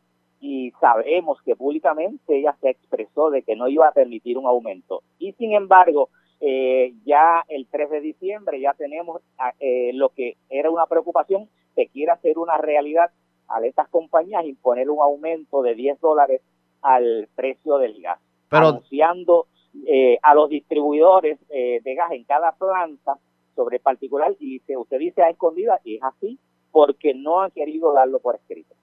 y 0.41 0.71
sabemos 0.81 1.39
que 1.43 1.55
públicamente 1.55 2.39
ella 2.39 2.57
se 2.59 2.71
expresó 2.71 3.29
de 3.29 3.43
que 3.43 3.55
no 3.55 3.67
iba 3.67 3.87
a 3.87 3.93
permitir 3.93 4.39
un 4.39 4.47
aumento. 4.47 5.03
Y 5.19 5.33
sin 5.33 5.53
embargo, 5.53 6.09
eh, 6.39 6.93
ya 7.05 7.45
el 7.47 7.67
3 7.67 7.91
de 7.91 8.01
diciembre 8.01 8.59
ya 8.59 8.73
tenemos 8.73 9.21
eh, 9.59 9.91
lo 9.93 10.09
que 10.09 10.37
era 10.49 10.71
una 10.71 10.87
preocupación, 10.87 11.47
se 11.75 11.87
quiere 11.87 12.11
hacer 12.11 12.39
una 12.39 12.57
realidad 12.57 13.11
a 13.47 13.63
estas 13.63 13.87
compañías 13.89 14.43
imponer 14.45 14.89
un 14.89 15.03
aumento 15.03 15.61
de 15.61 15.75
10 15.75 16.01
dólares 16.01 16.41
al 16.81 17.29
precio 17.35 17.77
del 17.77 18.01
gas, 18.01 18.19
Pero, 18.49 18.69
anunciando 18.69 19.45
eh, 19.85 20.17
a 20.23 20.33
los 20.33 20.49
distribuidores 20.49 21.37
de 21.47 21.95
gas 21.95 22.11
en 22.11 22.23
cada 22.23 22.53
planta 22.53 23.17
sobre 23.55 23.79
particular 23.79 24.35
y 24.39 24.53
dice, 24.53 24.75
usted 24.75 24.97
dice 24.97 25.21
a 25.21 25.29
escondida 25.29 25.79
y 25.83 25.97
es 25.97 26.03
así 26.03 26.39
porque 26.71 27.13
no 27.13 27.41
han 27.41 27.51
querido 27.51 27.93
darlo 27.93 28.19
por 28.19 28.35
escrito. 28.35 28.73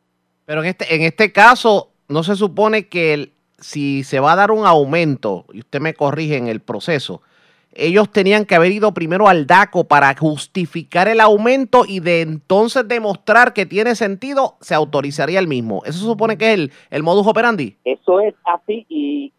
Pero 0.44 0.62
en 0.62 0.68
este, 0.68 0.94
en 0.94 1.02
este 1.02 1.32
caso, 1.32 1.90
no 2.08 2.22
se 2.22 2.36
supone 2.36 2.88
que 2.88 3.14
el- 3.14 3.32
si 3.58 4.04
se 4.04 4.20
va 4.20 4.32
a 4.32 4.36
dar 4.36 4.50
un 4.50 4.66
aumento, 4.66 5.44
y 5.52 5.58
usted 5.60 5.80
me 5.80 5.94
corrige 5.94 6.36
en 6.36 6.46
el 6.48 6.60
proceso, 6.60 7.22
ellos 7.72 8.10
tenían 8.10 8.44
que 8.44 8.54
haber 8.54 8.72
ido 8.72 8.94
primero 8.94 9.28
al 9.28 9.46
DACO 9.46 9.84
para 9.84 10.14
justificar 10.16 11.06
el 11.06 11.20
aumento 11.20 11.84
y 11.86 12.00
de 12.00 12.22
entonces 12.22 12.88
demostrar 12.88 13.52
que 13.52 13.66
tiene 13.66 13.94
sentido, 13.94 14.56
se 14.60 14.74
autorizaría 14.74 15.38
el 15.38 15.48
mismo. 15.48 15.82
Eso 15.84 15.98
se 15.98 16.04
supone 16.06 16.38
que 16.38 16.48
es 16.48 16.54
el, 16.54 16.72
el 16.90 17.02
modus 17.02 17.26
operandi. 17.26 17.76
Eso 17.84 18.20
es 18.20 18.34
así 18.44 18.86
y 18.88 19.32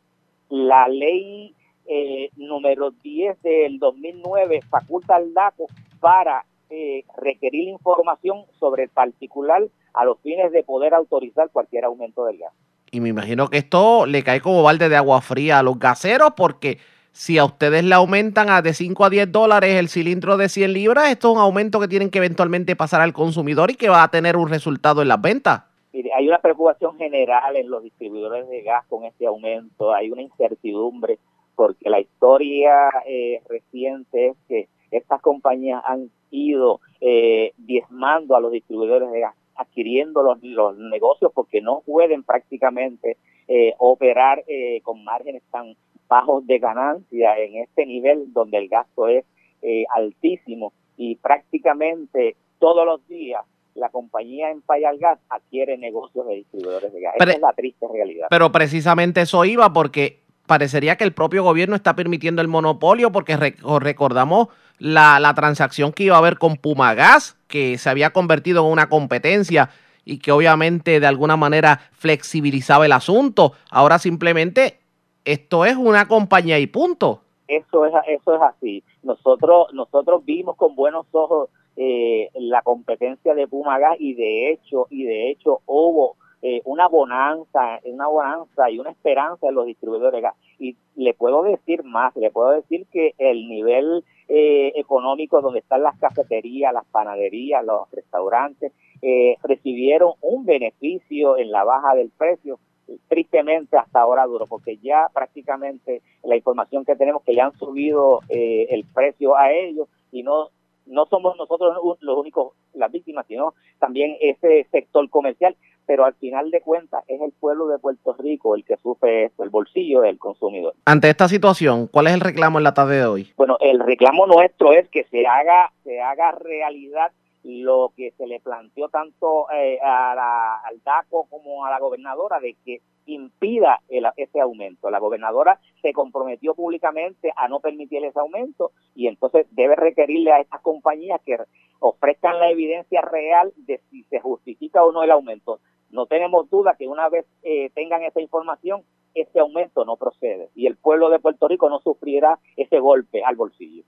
la 0.50 0.88
ley 0.88 1.54
eh, 1.88 2.30
número 2.38 2.92
10 3.04 3.42
del 3.42 3.80
2009 3.80 4.62
faculta 4.70 5.16
al 5.16 5.34
DACO 5.34 5.66
para 6.00 6.46
eh, 6.70 7.04
requerir 7.18 7.70
información 7.70 8.46
sobre 8.60 8.84
el 8.84 8.90
particular 8.90 9.64
a 9.94 10.06
los 10.06 10.20
fines 10.22 10.52
de 10.52 10.64
poder 10.64 10.94
autorizar 10.94 11.50
cualquier 11.50 11.86
aumento 11.86 12.26
del 12.26 12.38
gas. 12.38 12.54
Y 12.92 13.02
me 13.02 13.10
imagino 13.10 13.50
que 13.50 13.58
esto 13.58 14.06
le 14.06 14.24
cae 14.24 14.42
como 14.42 14.64
balde 14.64 14.90
de 14.90 14.96
agua 14.96 15.22
fría 15.22 15.60
a 15.60 15.64
los 15.64 15.78
gaseros 15.78 16.34
porque 16.36 16.80
si 17.12 17.38
a 17.38 17.46
ustedes 17.46 17.84
le 17.84 17.96
aumentan 17.96 18.50
a 18.50 18.62
de 18.62 18.74
5 18.74 19.06
a 19.06 19.10
10 19.10 19.32
dólares 19.32 19.76
el 19.76 19.90
cilindro 19.90 20.38
de 20.38 20.50
100 20.50 20.74
libras, 20.74 21.10
esto 21.10 21.30
es 21.30 21.36
un 21.36 21.42
aumento 21.42 21.80
que 21.80 21.88
tienen 21.88 22.10
que 22.10 22.20
eventualmente 22.20 22.76
pasar 22.76 23.02
al 23.02 23.14
consumidor 23.14 23.72
y 23.72 23.76
que 23.76 23.90
va 23.90 24.04
a 24.04 24.12
tener 24.12 24.38
un 24.38 24.50
resultado 24.50 25.02
en 25.02 25.08
las 25.08 25.22
ventas. 25.22 25.64
Mire, 25.92 26.12
hay 26.14 26.28
una 26.28 26.40
preocupación 26.40 26.98
general 26.98 27.56
en 27.56 27.70
los 27.70 27.84
distribuidores 27.84 28.48
de 28.48 28.62
gas 28.62 28.86
con 28.88 29.06
este 29.06 29.26
aumento, 29.26 29.94
hay 29.94 30.12
una 30.12 30.22
incertidumbre 30.22 31.20
porque 31.56 31.90
la 31.90 32.00
historia 32.00 32.90
eh, 33.06 33.42
reciente 33.50 34.28
es 34.28 34.38
que 34.48 34.70
estas 34.92 35.22
compañías 35.22 35.82
han 35.86 36.10
ido 36.32 36.80
eh, 37.02 37.54
diezmando 37.58 38.36
a 38.36 38.40
los 38.40 38.52
distribuidores 38.52 39.12
de 39.12 39.20
gas, 39.22 39.36
adquiriendo 39.56 40.22
los, 40.24 40.42
los 40.44 40.78
negocios 40.78 41.32
porque 41.34 41.62
no 41.62 41.82
pueden 41.86 42.24
prácticamente 42.24 43.18
eh, 43.48 43.74
operar 43.78 44.44
eh, 44.48 44.80
con 44.84 45.04
márgenes 45.04 45.42
tan 45.52 45.76
bajos 46.08 46.46
de 46.48 46.60
ganancia 46.60 47.38
en 47.38 47.58
este 47.58 47.86
nivel 47.86 48.32
donde 48.34 48.58
el 48.58 48.68
gasto 48.70 49.08
es 49.08 49.26
eh, 49.62 49.86
altísimo 49.96 50.74
y 50.98 51.16
prácticamente 51.16 52.36
todos 52.60 52.86
los 52.86 53.06
días 53.08 53.42
la 53.76 53.90
compañía 53.90 54.50
en 54.52 54.62
Gas 55.00 55.20
adquiere 55.30 55.78
negocios 55.78 56.28
de 56.28 56.36
distribuidores 56.36 56.92
de 56.92 57.00
gas. 57.02 57.14
Pero- 57.18 57.32
Esa 57.32 57.38
es 57.38 57.42
la 57.42 57.54
triste 57.54 57.88
realidad. 57.92 58.28
Pero 58.30 58.52
precisamente 58.52 59.22
eso 59.22 59.46
iba 59.46 59.72
porque 59.72 60.20
parecería 60.48 60.98
que 60.98 61.04
el 61.06 61.14
propio 61.14 61.44
gobierno 61.44 61.76
está 61.76 61.96
permitiendo 61.96 62.42
el 62.42 62.48
monopolio 62.50 63.12
porque 63.12 63.38
rec- 63.38 63.80
recordamos 63.80 64.48
la, 64.80 65.20
la 65.20 65.34
transacción 65.34 65.94
que 65.94 66.04
iba 66.06 66.16
a 66.16 66.20
haber 66.20 66.38
con 66.38 66.58
Pumagas, 66.58 67.38
que 67.48 67.78
se 67.78 67.90
había 67.90 68.12
convertido 68.12 68.66
en 68.66 68.72
una 68.72 68.90
competencia 68.90 69.70
y 70.06 70.20
que 70.20 70.32
obviamente 70.32 71.00
de 71.00 71.08
alguna 71.08 71.38
manera 71.38 71.82
flexibilizaba 71.92 72.86
el 72.86 72.94
asunto. 72.94 73.54
Ahora 73.70 74.00
simplemente 74.00 74.80
esto 75.26 75.66
es 75.66 75.76
una 75.76 76.08
compañía 76.08 76.58
y 76.60 76.68
punto. 76.68 77.22
Eso 77.48 77.86
es, 77.86 77.94
eso 78.08 78.36
es 78.36 78.42
así. 78.42 78.84
Nosotros, 79.04 79.68
nosotros 79.74 80.24
vimos 80.26 80.56
con 80.56 80.76
buenos 80.76 81.06
ojos 81.12 81.50
eh, 81.76 82.30
la 82.36 82.62
competencia 82.62 83.34
de 83.34 83.48
Pumagas 83.48 83.96
y 84.00 84.14
de 84.14 84.52
hecho, 84.52 84.88
y 84.90 85.04
de 85.04 85.32
hecho 85.32 85.62
hubo 85.66 86.16
eh, 86.42 86.62
una 86.66 86.88
bonanza, 86.88 87.80
una 87.84 88.08
bonanza 88.08 88.70
y 88.70 88.80
una 88.80 88.92
esperanza 88.92 89.48
en 89.48 89.56
los 89.56 89.66
distribuidores. 89.66 90.24
Y 90.58 90.76
le 90.96 91.14
puedo 91.14 91.44
decir 91.44 91.84
más, 91.84 92.16
le 92.16 92.32
puedo 92.32 92.52
decir 92.52 92.86
que 92.92 93.14
el 93.18 93.48
nivel 93.48 94.04
eh, 94.32 94.74
económico 94.76 95.42
donde 95.42 95.60
están 95.60 95.82
las 95.82 95.98
cafeterías, 95.98 96.72
las 96.72 96.86
panaderías, 96.86 97.66
los 97.66 97.90
restaurantes, 97.92 98.72
eh, 99.02 99.36
recibieron 99.44 100.14
un 100.22 100.46
beneficio 100.46 101.38
en 101.38 101.52
la 101.52 101.64
baja 101.64 101.96
del 101.96 102.12
precio. 102.16 102.60
Tristemente 103.08 103.76
hasta 103.76 104.02
ahora 104.02 104.28
duro, 104.28 104.46
porque 104.48 104.78
ya 104.78 105.08
prácticamente 105.14 106.04
la 106.24 106.36
información 106.36 106.86
que 106.86 106.96
tenemos 106.96 107.24
que 107.24 107.34
le 107.34 107.42
han 107.42 107.58
subido 107.58 108.22
eh, 108.30 108.68
el 108.70 108.86
precio 108.86 109.36
a 109.36 109.52
ellos 109.52 109.88
y 110.12 110.22
no 110.22 110.50
no 110.90 111.06
somos 111.06 111.38
nosotros 111.38 111.78
los 112.02 112.18
únicos 112.18 112.54
las 112.74 112.92
víctimas, 112.92 113.26
sino 113.28 113.54
también 113.80 114.18
ese 114.20 114.66
sector 114.72 115.08
comercial, 115.10 115.56
pero 115.90 116.06
al 116.06 116.14
final 116.14 116.52
de 116.52 116.62
cuentas 116.62 117.04
es 117.08 117.20
el 117.20 117.32
pueblo 117.32 117.66
de 117.68 117.80
Puerto 117.80 118.14
Rico 118.20 118.54
el 118.56 118.64
que 118.64 118.78
sufre 118.78 119.24
esto, 119.26 119.42
el 119.44 119.50
bolsillo 119.50 120.02
del 120.02 120.20
consumidor. 120.20 120.76
Ante 120.86 121.10
esta 121.10 121.28
situación, 121.28 121.88
¿cuál 121.88 122.06
es 122.06 122.14
el 122.14 122.20
reclamo 122.20 122.60
en 122.60 122.64
la 122.64 122.76
tarde 122.76 122.98
de 122.98 123.06
hoy? 123.08 123.34
Bueno, 123.36 123.58
el 123.60 123.80
reclamo 123.80 124.28
nuestro 124.28 124.72
es 124.72 124.88
que 124.90 125.06
se 125.06 125.26
haga 125.26 125.72
se 125.84 126.00
haga 126.00 126.32
realidad 126.34 127.12
lo 127.42 127.92
que 127.98 128.12
se 128.12 128.28
le 128.28 128.40
planteó 128.40 128.90
tanto 128.90 129.48
eh, 129.52 129.80
a 129.82 130.14
la- 130.14 130.58
al 130.58 130.80
DACO 130.84 131.26
como 131.28 131.66
a 131.66 131.72
la 131.72 131.80
gobernadora 131.80 132.40
de 132.40 132.56
que 132.64 132.82
impida 133.08 133.80
el- 133.90 134.06
ese 134.18 134.40
aumento. 134.40 134.92
La 134.92 135.00
gobernadora 135.00 135.60
se 135.82 135.92
comprometió 135.92 136.54
públicamente 136.54 137.34
a 137.36 137.48
no 137.48 137.62
permitir 137.62 138.06
ese 138.06 138.20
aumento 138.20 138.70
y 138.94 139.08
entonces 139.08 139.48
debe 139.50 139.76
requerirle 139.76 140.34
a 140.34 140.40
estas 140.42 140.62
compañías 140.62 141.20
que 141.26 141.38
ofrezcan 141.80 142.38
la 142.40 142.52
evidencia 142.52 143.02
real 143.02 143.52
de 143.56 143.80
si 143.90 144.04
se 144.04 144.20
justifica 144.20 144.84
o 144.84 144.92
no 144.92 145.02
el 145.02 145.10
aumento. 145.12 145.60
No 145.92 146.06
tenemos 146.06 146.50
duda 146.50 146.76
que 146.78 146.88
una 146.88 147.10
vez 147.10 147.26
eh, 147.44 147.72
tengan 147.74 148.04
esa 148.04 148.22
información, 148.22 148.84
ese 149.16 149.40
aumento 149.40 149.86
no 149.86 149.98
procede 149.98 150.50
y 150.56 150.68
el 150.68 150.76
pueblo 150.76 151.10
de 151.10 151.20
Puerto 151.20 151.48
Rico 151.48 151.70
no 151.70 151.80
sufrirá 151.80 152.40
ese 152.56 152.80
golpe 152.80 153.24
al 153.24 153.36
bolsillo. 153.36 153.84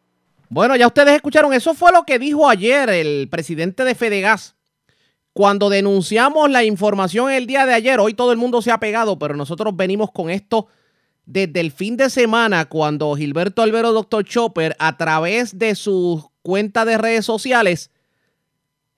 Bueno, 0.50 0.76
ya 0.76 0.88
ustedes 0.88 1.16
escucharon, 1.16 1.54
eso 1.54 1.74
fue 1.74 1.92
lo 1.92 2.04
que 2.04 2.20
dijo 2.20 2.50
ayer 2.50 2.90
el 2.90 3.30
presidente 3.30 3.84
de 3.84 3.96
Fedegas. 3.96 4.58
Cuando 5.34 5.70
denunciamos 5.70 6.50
la 6.50 6.66
información 6.66 7.32
el 7.32 7.48
día 7.48 7.66
de 7.66 7.74
ayer, 7.74 8.00
hoy 8.02 8.14
todo 8.14 8.34
el 8.34 8.38
mundo 8.38 8.62
se 8.62 8.72
ha 8.72 8.80
pegado, 8.80 9.18
pero 9.18 9.36
nosotros 9.36 9.76
venimos 9.78 10.12
con 10.12 10.30
esto 10.30 10.68
desde 11.26 11.62
el 11.62 11.72
fin 11.72 11.96
de 11.96 12.10
semana, 12.10 12.66
cuando 12.66 13.16
Gilberto 13.16 13.62
Albero, 13.62 13.94
Dr. 13.94 14.26
Chopper, 14.26 14.76
a 14.80 14.98
través 14.98 15.58
de 15.58 15.76
su 15.76 16.30
cuenta 16.42 16.84
de 16.84 16.98
redes 16.98 17.26
sociales, 17.26 17.91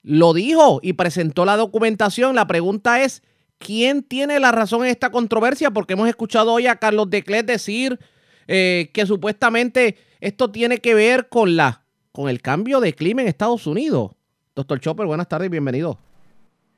lo 0.04 0.34
dijo 0.34 0.80
y 0.84 0.94
presentó 0.94 1.46
la 1.46 1.58
documentación. 1.58 2.36
La 2.36 2.46
pregunta 2.46 3.02
es, 3.02 3.24
¿quién 3.58 4.04
tiene 4.04 4.40
la 4.40 4.52
razón 4.52 4.84
en 4.84 4.92
esta 4.92 5.10
controversia? 5.10 5.72
Porque 5.72 5.94
hemos 5.94 6.10
escuchado 6.10 6.54
hoy 6.54 6.68
a 6.68 6.76
Carlos 6.76 7.10
Declet 7.10 7.46
decir 7.46 8.00
eh, 8.48 8.92
que 8.94 9.06
supuestamente 9.06 9.98
esto 10.20 10.52
tiene 10.52 10.80
que 10.80 10.94
ver 10.94 11.30
con, 11.30 11.56
la, 11.56 11.84
con 12.12 12.30
el 12.30 12.42
cambio 12.42 12.80
de 12.80 12.94
clima 12.94 13.22
en 13.22 13.30
Estados 13.30 13.66
Unidos. 13.66 14.12
Doctor 14.56 14.80
Chopper, 14.80 15.08
buenas 15.08 15.28
tardes 15.28 15.48
y 15.48 15.50
bienvenido. 15.50 15.98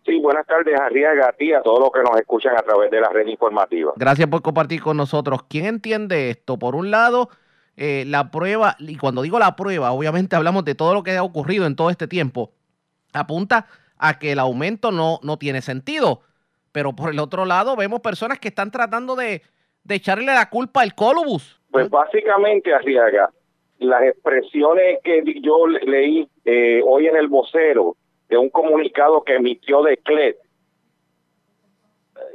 Sí, 0.06 0.20
buenas 0.20 0.46
tardes, 0.46 0.80
Arriaga, 0.80 1.30
a 1.30 1.34
ti, 1.34 1.52
a 1.52 1.64
todos 1.64 1.80
los 1.80 1.90
que 1.92 2.02
nos 2.02 2.16
escuchan 2.20 2.54
a 2.56 2.62
través 2.62 2.92
de 2.92 3.02
la 3.02 3.10
red 3.10 3.26
informativa. 3.26 3.92
Gracias 3.96 4.28
por 4.30 4.44
compartir 4.44 4.80
con 4.82 4.98
nosotros. 4.98 5.42
¿Quién 5.50 5.66
entiende 5.66 6.30
esto? 6.30 6.60
Por 6.60 6.76
un 6.76 6.92
lado, 6.92 7.30
eh, 7.76 8.04
la 8.06 8.30
prueba, 8.30 8.76
y 8.78 8.98
cuando 8.98 9.24
digo 9.24 9.40
la 9.40 9.56
prueba, 9.56 9.92
obviamente 9.92 10.36
hablamos 10.36 10.64
de 10.64 10.76
todo 10.76 10.94
lo 10.94 11.02
que 11.02 11.18
ha 11.18 11.24
ocurrido 11.24 11.66
en 11.66 11.76
todo 11.76 11.90
este 11.90 12.08
tiempo, 12.08 12.52
apunta 13.20 13.68
a 13.98 14.20
que 14.20 14.32
el 14.34 14.40
aumento 14.40 14.92
no, 14.92 15.20
no 15.24 15.38
tiene 15.38 15.62
sentido. 15.62 16.22
Pero 16.72 16.94
por 16.94 17.10
el 17.12 17.20
otro 17.20 17.46
lado, 17.46 17.76
vemos 17.76 18.02
personas 18.02 18.40
que 18.40 18.50
están 18.50 18.70
tratando 18.72 19.16
de, 19.16 19.42
de 19.84 19.96
echarle 19.96 20.26
la 20.26 20.50
culpa 20.50 20.82
al 20.82 20.94
Colobus. 20.94 21.60
Pues 21.72 21.90
básicamente, 21.90 22.74
Arriaga, 22.74 23.30
las 23.80 24.04
expresiones 24.04 25.00
que 25.04 25.24
yo 25.42 25.68
le- 25.68 25.80
leí 25.86 26.30
eh, 26.46 26.82
hoy 26.86 27.08
en 27.08 27.16
el 27.16 27.28
vocero 27.28 27.96
de 28.28 28.38
un 28.38 28.50
comunicado 28.50 29.24
que 29.24 29.36
emitió 29.36 29.84
de 29.84 29.98
CLED, 29.98 30.36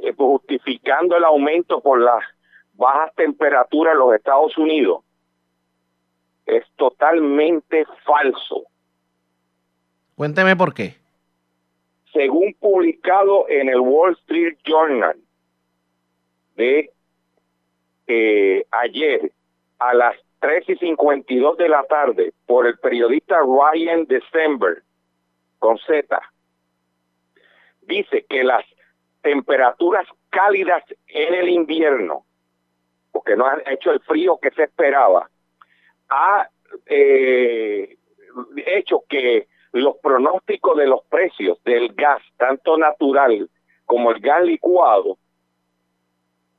eh, 0.01 0.13
justificando 0.17 1.17
el 1.17 1.23
aumento 1.23 1.81
por 1.81 1.99
las 1.99 2.23
bajas 2.73 3.13
temperaturas 3.15 3.93
en 3.93 3.99
los 3.99 4.15
Estados 4.15 4.57
Unidos, 4.57 5.03
es 6.45 6.63
totalmente 6.75 7.85
falso. 8.05 8.63
Cuénteme 10.21 10.55
por 10.55 10.75
qué. 10.75 10.93
según 12.13 12.53
publicado 12.59 13.49
en 13.49 13.69
el 13.69 13.79
Wall 13.79 14.13
Street 14.21 14.55
Journal 14.63 15.17
de 16.55 16.91
eh, 18.05 18.63
ayer 18.69 19.31
a 19.79 19.95
las 19.95 20.15
3 20.41 20.69
y 20.69 20.75
52 20.75 21.57
de 21.57 21.69
la 21.69 21.83
tarde 21.85 22.33
por 22.45 22.67
el 22.67 22.77
periodista 22.77 23.37
Ryan 23.39 24.05
December 24.05 24.83
con 25.57 25.79
Z, 25.79 26.21
dice 27.81 28.23
que 28.29 28.43
las 28.43 28.63
temperaturas 29.23 30.05
cálidas 30.29 30.83
en 31.07 31.33
el 31.33 31.49
invierno, 31.49 32.25
porque 33.11 33.35
no 33.35 33.47
ha 33.47 33.59
hecho 33.65 33.91
el 33.91 33.99
frío 34.01 34.37
que 34.39 34.51
se 34.51 34.65
esperaba, 34.65 35.31
ha 36.09 36.47
eh, 36.85 37.97
hecho 38.67 39.03
que 39.09 39.47
los 39.71 39.97
pronósticos 39.97 40.77
de 40.77 40.87
los 40.87 41.03
precios 41.05 41.61
del 41.63 41.93
gas, 41.93 42.21
tanto 42.37 42.77
natural 42.77 43.49
como 43.85 44.11
el 44.11 44.19
gas 44.19 44.43
licuado, 44.43 45.17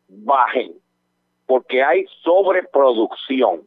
bajen, 0.09 0.75
porque 1.47 1.83
hay 1.83 2.07
sobreproducción. 2.23 3.63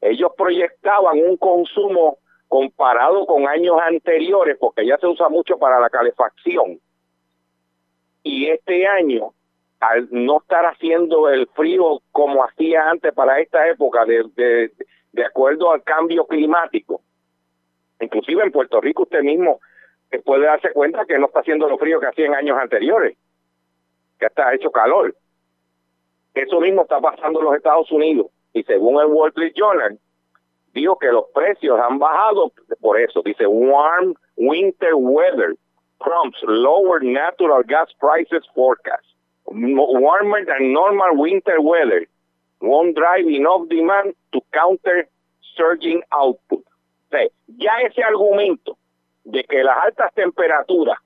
Ellos 0.00 0.32
proyectaban 0.36 1.18
un 1.18 1.36
consumo 1.36 2.18
comparado 2.48 3.26
con 3.26 3.48
años 3.48 3.76
anteriores, 3.84 4.56
porque 4.58 4.86
ya 4.86 4.96
se 4.98 5.06
usa 5.06 5.28
mucho 5.28 5.58
para 5.58 5.80
la 5.80 5.90
calefacción. 5.90 6.78
Y 8.22 8.46
este 8.46 8.86
año, 8.86 9.32
al 9.80 10.08
no 10.10 10.38
estar 10.38 10.64
haciendo 10.66 11.28
el 11.28 11.46
frío 11.48 12.00
como 12.12 12.44
hacía 12.44 12.88
antes 12.88 13.12
para 13.12 13.40
esta 13.40 13.68
época, 13.68 14.04
de, 14.04 14.70
de, 15.12 15.24
acuerdo 15.24 15.72
al 15.72 15.82
cambio 15.82 16.26
climático, 16.26 17.00
inclusive 18.04 18.42
en 18.42 18.52
Puerto 18.52 18.80
Rico 18.80 19.02
usted 19.02 19.22
mismo 19.22 19.60
eh, 20.10 20.20
puede 20.20 20.46
darse 20.46 20.72
cuenta 20.72 21.04
que 21.04 21.18
no 21.18 21.26
está 21.26 21.40
haciendo 21.40 21.68
lo 21.68 21.78
frío 21.78 22.00
que 22.00 22.06
hacía 22.06 22.26
en 22.26 22.34
años 22.34 22.58
anteriores, 22.58 23.16
que 24.18 24.26
está 24.26 24.54
hecho 24.54 24.70
calor. 24.70 25.14
Eso 26.34 26.60
mismo 26.60 26.82
está 26.82 27.00
pasando 27.00 27.40
en 27.40 27.46
los 27.46 27.56
Estados 27.56 27.90
Unidos. 27.90 28.26
Y 28.52 28.62
según 28.64 29.00
el 29.00 29.06
Wall 29.06 29.30
Street 29.30 29.54
Journal, 29.56 29.98
dijo 30.72 30.98
que 30.98 31.10
los 31.10 31.26
precios 31.34 31.78
han 31.80 31.98
bajado 31.98 32.52
por 32.80 33.00
eso. 33.00 33.22
Dice, 33.24 33.46
warm 33.46 34.14
winter 34.36 34.94
weather 34.94 35.54
prompts 36.00 36.38
lower 36.42 37.02
natural 37.02 37.62
gas 37.62 37.88
prices 37.98 38.44
forecast. 38.54 39.06
Warmer 39.46 40.44
than 40.46 40.72
normal 40.72 41.16
winter 41.16 41.60
weather 41.60 42.06
won't 42.60 42.96
drive 42.96 43.26
enough 43.28 43.68
demand 43.68 44.14
to 44.32 44.40
counter 44.52 45.06
surging 45.56 46.02
output. 46.12 46.64
Ya 47.46 47.80
ese 47.82 48.02
argumento 48.02 48.76
de 49.24 49.44
que 49.44 49.62
las 49.62 49.76
altas 49.78 50.12
temperaturas 50.14 50.98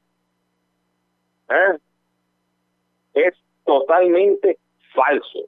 ¿eh? 1.48 1.78
es 3.14 3.35
totalmente 3.64 4.59
falso. 4.94 5.40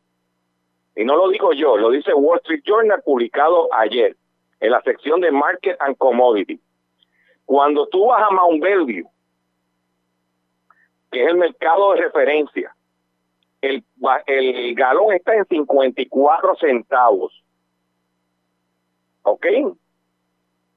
Y 0.97 1.05
no 1.05 1.17
lo 1.17 1.29
digo 1.29 1.53
yo, 1.53 1.77
lo 1.77 1.91
dice 1.91 2.13
Wall 2.13 2.39
Street 2.39 2.63
Journal 2.65 3.03
publicado 3.03 3.73
ayer 3.73 4.17
en 4.61 4.71
la 4.71 4.83
sección 4.83 5.21
de 5.21 5.31
Market 5.31 5.77
and 5.81 5.97
Commodity. 5.97 6.61
Cuando 7.47 7.87
tú 7.89 8.07
vas 8.07 8.23
a 8.23 8.35
Mount 8.35 8.63
Bellevue, 8.63 9.09
que 11.11 11.25
es 11.25 11.29
el 11.29 11.37
mercado 11.37 11.93
de 11.93 12.03
referencia, 12.03 12.75
el 13.61 14.75
galón 14.75 15.13
está 15.13 15.35
en 15.35 15.45
54 15.47 16.57
centavos. 16.57 17.43
¿Ok? 19.23 19.47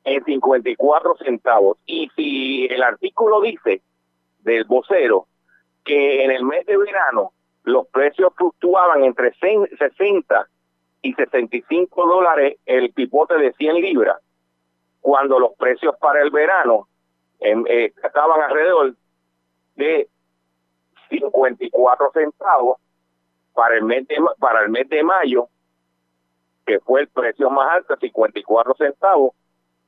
En 0.05 0.23
54 0.23 1.15
centavos. 1.17 1.77
Y 1.85 2.09
si 2.15 2.65
el 2.65 2.83
artículo 2.83 3.41
dice 3.41 3.81
del 4.39 4.65
vocero 4.65 5.27
que 5.85 6.23
en 6.23 6.31
el 6.31 6.43
mes 6.43 6.65
de 6.65 6.77
verano 6.77 7.31
los 7.63 7.87
precios 7.87 8.33
fluctuaban 8.35 9.03
entre 9.03 9.33
60 9.33 10.47
y 11.01 11.13
65 11.13 12.05
dólares 12.05 12.57
el 12.65 12.91
pipote 12.91 13.37
de 13.37 13.53
100 13.53 13.75
libras, 13.75 14.17
cuando 15.01 15.39
los 15.39 15.53
precios 15.55 15.95
para 15.99 16.21
el 16.21 16.31
verano 16.31 16.87
eh, 17.39 17.93
estaban 18.03 18.41
alrededor 18.41 18.95
de 19.75 20.07
54 21.09 22.11
centavos 22.13 22.77
para 23.53 23.75
el 23.75 23.83
mes 23.83 24.07
para 24.39 24.63
el 24.63 24.69
mes 24.69 24.89
de 24.89 25.03
mayo, 25.03 25.47
que 26.65 26.79
fue 26.79 27.01
el 27.01 27.07
precio 27.09 27.49
más 27.49 27.69
alto, 27.69 27.95
54 27.97 28.75
centavos, 28.75 29.33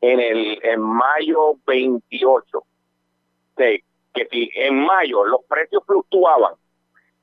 en 0.01 0.19
el 0.19 0.59
en 0.63 0.81
mayo 0.81 1.55
28. 1.65 2.63
que 3.55 4.27
si 4.31 4.49
en 4.55 4.76
mayo 4.85 5.26
los 5.26 5.43
precios 5.45 5.84
fluctuaban 5.85 6.53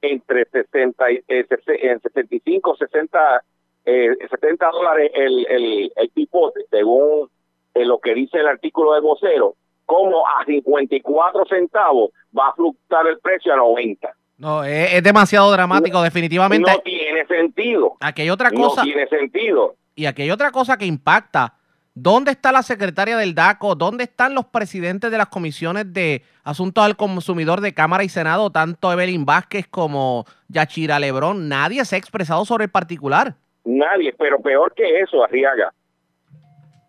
entre 0.03 0.45
60 0.47 1.11
y, 1.13 1.25
eh, 1.29 1.47
65, 1.49 2.77
60, 2.77 3.45
eh, 3.87 4.09
70 4.31 4.71
dólares 4.71 5.11
el, 5.15 5.47
el, 5.49 5.93
el 5.97 6.09
pipote, 6.11 6.61
según 6.71 7.31
eh, 7.75 7.85
lo 7.85 7.99
que 7.99 8.15
dice 8.15 8.39
el 8.39 8.49
artículo 8.49 8.95
de 8.95 9.01
vocero, 9.01 9.55
como 9.87 10.27
a 10.27 10.45
54 10.45 11.45
centavos 11.47 12.11
va 12.37 12.49
a 12.49 12.55
fluctuar 12.55 13.07
el 13.07 13.19
precio 13.19 13.53
a 13.53 13.57
90. 13.57 14.13
No, 14.39 14.65
es, 14.65 14.95
es 14.95 15.03
demasiado 15.03 15.51
dramático, 15.53 16.03
definitivamente. 16.03 16.71
No 16.71 16.79
tiene 16.81 17.25
sentido. 17.27 17.97
Aquí 18.01 18.23
hay 18.23 18.31
otra 18.31 18.51
cosa. 18.51 18.81
No 18.81 18.85
tiene 18.85 19.07
sentido. 19.07 19.77
Y 19.95 20.07
aquí 20.07 20.23
hay 20.23 20.31
otra 20.31 20.51
cosa 20.51 20.77
que 20.77 20.87
impacta. 20.87 21.55
¿Dónde 21.95 22.31
está 22.31 22.53
la 22.53 22.63
secretaria 22.63 23.19
del 23.19 23.35
DACO? 23.35 23.75
¿Dónde 23.75 24.05
están 24.05 24.35
los 24.35 24.47
presidentes 24.47 25.11
de 25.11 25.19
las 25.19 25.29
comisiones 25.29 25.93
de 25.93 26.23
asuntos 26.43 26.83
al 26.83 26.97
consumidor 26.97 27.61
de 27.61 27.75
Cámara 27.75 28.03
y 28.03 28.09
Senado, 28.09 28.51
tanto 28.51 28.91
Evelyn 28.91 29.27
Vázquez 29.27 29.69
como 29.69 30.25
Yachira 30.49 30.99
Lebrón? 30.99 31.51
Nadie 31.51 31.85
se 31.85 31.97
ha 31.97 31.99
expresado 31.99 32.47
sobre 32.47 32.65
el 32.65 32.71
particular. 32.71 33.35
Nadie, 33.65 34.15
pero 34.15 34.41
peor 34.41 34.73
que 34.75 35.01
eso, 35.01 35.23
Arriaga. 35.23 35.75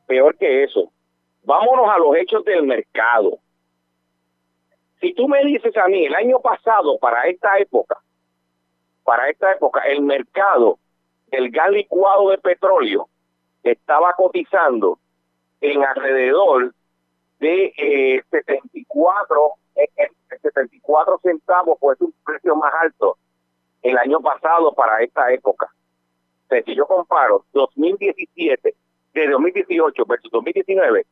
Peor 0.08 0.38
que 0.38 0.64
eso. 0.64 0.90
Vámonos 1.44 1.90
a 1.90 1.98
los 1.98 2.16
hechos 2.16 2.46
del 2.46 2.64
mercado. 2.64 3.40
Si 5.02 5.14
tú 5.14 5.28
me 5.28 5.44
dices 5.44 5.76
a 5.76 5.90
mí, 5.90 6.06
el 6.06 6.16
año 6.16 6.40
pasado, 6.40 6.98
para 6.98 7.28
esta 7.28 7.58
época, 7.60 7.98
para 9.04 9.30
esta 9.30 9.52
época, 9.52 9.82
el 9.82 10.02
mercado 10.02 10.80
del 11.28 11.50
gas 11.52 11.72
licuado 11.72 12.30
de 12.30 12.38
petróleo 12.38 13.10
estaba 13.64 14.14
cotizando 14.14 15.00
en 15.62 15.84
alrededor 15.84 16.74
de 17.40 17.74
eh, 17.78 18.24
74, 18.30 19.54
eh, 19.76 19.88
74 20.42 21.20
centavos, 21.24 21.78
pues 21.80 22.00
un 22.02 22.14
precio 22.26 22.56
más 22.56 22.74
alto 22.82 23.18
el 23.82 23.98
año 23.98 24.20
pasado 24.22 24.74
para 24.74 25.02
esta 25.02 25.32
época. 25.32 25.70
Si 26.66 26.76
yo 26.76 26.86
comparo 26.86 27.46
2017 27.54 28.76
de 29.14 29.28
2018 29.28 30.06
versus 30.06 30.32
2019, 30.32 31.06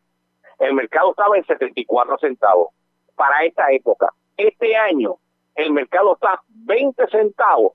el 0.60 0.74
mercado 0.74 1.12
estaba 1.12 1.38
en 1.38 1.46
74 1.46 2.18
centavos 2.20 2.70
para 3.16 3.44
esta 3.44 3.72
época. 3.72 4.14
Este 4.38 4.76
año 4.76 5.16
el 5.56 5.72
mercado 5.72 6.14
está 6.14 6.42
20 6.48 7.08
centavos 7.08 7.74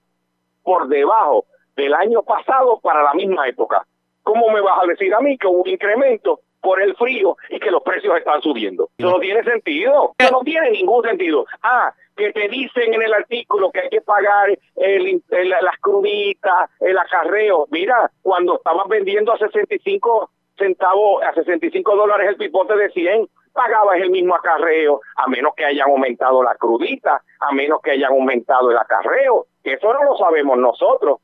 por 0.62 0.89
debajo 0.89 1.47
del 1.77 1.94
año 1.94 2.23
pasado 2.23 2.81
para 2.81 3.03
la 3.03 3.15
misma 3.15 3.48
época. 3.48 3.86
¿Cómo 4.27 4.51
me 4.51 4.61
vas 4.61 4.82
a 4.82 4.86
decir 4.86 5.15
a 5.15 5.20
mí 5.20 5.39
que 5.39 5.47
hubo 5.47 5.62
un 5.62 5.69
incremento 5.69 6.40
por 6.61 6.82
el 6.82 6.97
frío 6.97 7.36
y 7.48 7.61
que 7.61 7.70
los 7.70 7.81
precios 7.85 8.16
están 8.19 8.43
subiendo? 8.43 8.89
Eso 8.98 9.09
no 9.12 9.20
tiene 9.20 9.44
sentido. 9.44 10.15
Eso 10.19 10.32
no 10.32 10.40
tiene 10.40 10.70
ningún 10.73 11.05
sentido. 11.05 11.47
Ah, 11.62 11.93
que 12.16 12.32
te 12.32 12.48
dicen 12.48 12.93
en 12.93 13.03
el 13.03 13.15
artículo 13.15 13.70
que 13.70 13.81
hay 13.82 13.89
que 13.89 14.01
pagar 14.01 14.48
el, 14.51 15.23
el- 15.31 15.48
las 15.51 15.78
cruditas, 15.81 16.70
el 16.81 16.98
acarreo. 16.98 17.66
Mira, 17.70 18.11
cuando 18.20 18.57
estabas 18.57 18.89
vendiendo 18.89 19.32
a 19.32 19.39
65 19.39 20.31
centavos, 20.59 21.23
a 21.23 21.32
65 21.35 21.94
dólares 21.94 22.28
el 22.31 22.36
pipote 22.36 22.74
de 22.77 22.89
100, 22.90 23.28
pagabas 23.53 23.98
el 24.01 24.11
mismo 24.11 24.35
acarreo, 24.35 25.01
a 25.16 25.28
menos 25.28 25.55
que 25.55 25.65
hayan 25.65 25.89
aumentado 25.90 26.43
la 26.43 26.55
crudita, 26.57 27.23
a 27.40 27.53
menos 27.53 27.81
que 27.81 27.93
hayan 27.93 28.11
aumentado 28.12 28.70
el 28.70 28.77
acarreo. 28.78 29.47
Eso 29.62 29.93
no 29.94 30.03
lo 30.05 30.16
sabemos 30.16 30.59
nosotros. 30.59 31.20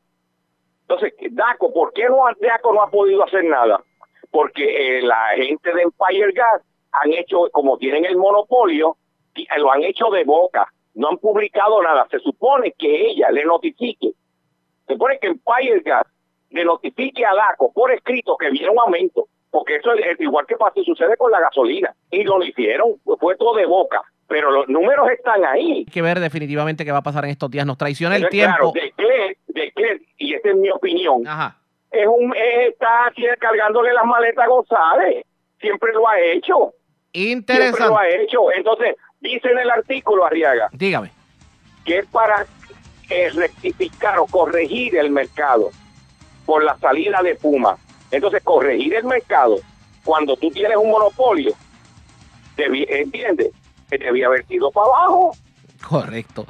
Entonces, 0.83 1.15
DACO, 1.31 1.73
¿por 1.73 1.93
qué 1.93 2.05
no, 2.09 2.25
DACO 2.41 2.73
no 2.73 2.83
ha 2.83 2.91
podido 2.91 3.25
hacer 3.25 3.45
nada? 3.45 3.83
Porque 4.31 4.99
eh, 4.99 5.03
la 5.03 5.29
gente 5.37 5.73
de 5.73 5.83
Empire 5.83 6.33
Gas 6.33 6.63
han 6.93 7.13
hecho, 7.13 7.49
como 7.53 7.79
tienen 7.79 8.05
el 8.05 8.17
monopolio, 8.17 8.97
eh, 9.35 9.47
lo 9.59 9.73
han 9.73 9.83
hecho 9.83 10.11
de 10.11 10.25
boca, 10.25 10.67
no 10.95 11.09
han 11.09 11.19
publicado 11.19 11.83
nada. 11.83 12.07
Se 12.11 12.19
supone 12.19 12.73
que 12.79 13.11
ella 13.11 13.31
le 13.31 13.45
notifique, 13.45 14.13
se 14.87 14.93
supone 14.93 15.19
que 15.19 15.29
Empire 15.29 15.81
Gas 15.81 16.07
le 16.51 16.65
notifique 16.65 17.25
a 17.25 17.35
DACO 17.35 17.73
por 17.73 17.93
escrito 17.93 18.37
que 18.37 18.51
viene 18.51 18.71
un 18.71 18.79
aumento, 18.79 19.29
porque 19.51 19.77
eso 19.77 19.93
es, 19.95 20.21
igual 20.21 20.47
que 20.47 20.57
pasa 20.57 20.83
sucede 20.83 21.17
con 21.17 21.31
la 21.31 21.41
gasolina, 21.41 21.95
y 22.11 22.25
lo 22.25 22.43
hicieron, 22.43 23.01
fue 23.21 23.37
todo 23.37 23.55
de 23.55 23.67
boca, 23.67 24.03
pero 24.33 24.51
los 24.51 24.67
números 24.67 25.11
están 25.11 25.45
ahí. 25.45 25.81
Hay 25.81 25.85
que 25.85 26.01
ver 26.01 26.19
definitivamente 26.19 26.87
qué 26.87 26.91
va 26.91 26.99
a 26.99 27.03
pasar 27.03 27.25
en 27.27 27.33
estos 27.33 27.51
días. 27.51 27.67
Nos 27.67 27.77
traiciona 27.77 28.17
el 28.17 28.31
tiempo. 28.31 28.73
Claro, 28.73 28.73
de 28.73 28.93
Cler, 28.97 29.37
de 29.49 30.01
y 30.17 30.33
esta 30.33 30.49
es 30.49 30.57
mi 30.57 30.71
opinión, 30.71 31.23
es 31.91 32.07
un 32.07 32.35
es- 32.35 32.69
está 32.71 33.13
cargándole 33.39 33.93
las 33.93 34.07
maletas 34.07 34.47
a 34.47 34.49
González. 34.49 35.27
Siempre 35.61 35.93
lo 35.93 36.09
ha 36.09 36.19
hecho. 36.19 36.73
Siempre 37.13 37.57
lo 37.59 37.67
Interesante. 37.67 37.95
ha 38.01 38.09
hecho. 38.23 38.51
Entonces, 38.57 38.97
dice 39.21 39.51
en 39.51 39.59
el 39.59 39.71
artículo, 39.71 40.25
Arriaga, 40.25 40.71
Dígame. 40.73 41.11
que 41.85 41.99
es 41.99 42.07
para 42.07 42.47
eh, 43.11 43.29
rectificar 43.35 44.19
o 44.19 44.25
corregir 44.27 44.97
el 44.97 45.11
mercado 45.11 45.69
por 46.47 46.65
la 46.65 46.79
salida 46.79 47.21
de 47.23 47.35
Puma. 47.35 47.77
Entonces, 48.11 48.43
corregir 48.43 48.95
el 48.95 49.05
mercado 49.05 49.57
cuando 50.05 50.35
tú 50.39 50.51
tienes 50.51 50.79
un 50.79 50.91
monopolio, 50.91 51.53
¿entiendes? 52.57 53.51
Que 53.93 53.99
debía 53.99 54.27
haber 54.27 54.47
sido 54.47 54.71
para 54.71 54.87
abajo, 54.87 55.37
Correcto. 55.87 56.47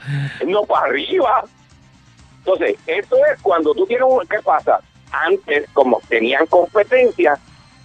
no 0.47 0.63
para 0.63 0.87
arriba. 0.87 1.43
Entonces, 2.39 2.77
esto 2.87 3.17
es 3.17 3.43
cuando 3.43 3.75
tú 3.75 3.85
tienes 3.85 4.07
un... 4.09 4.25
¿Qué 4.29 4.39
pasa? 4.45 4.79
Antes, 5.11 5.69
como 5.73 6.01
tenían 6.09 6.47
competencia, 6.47 7.37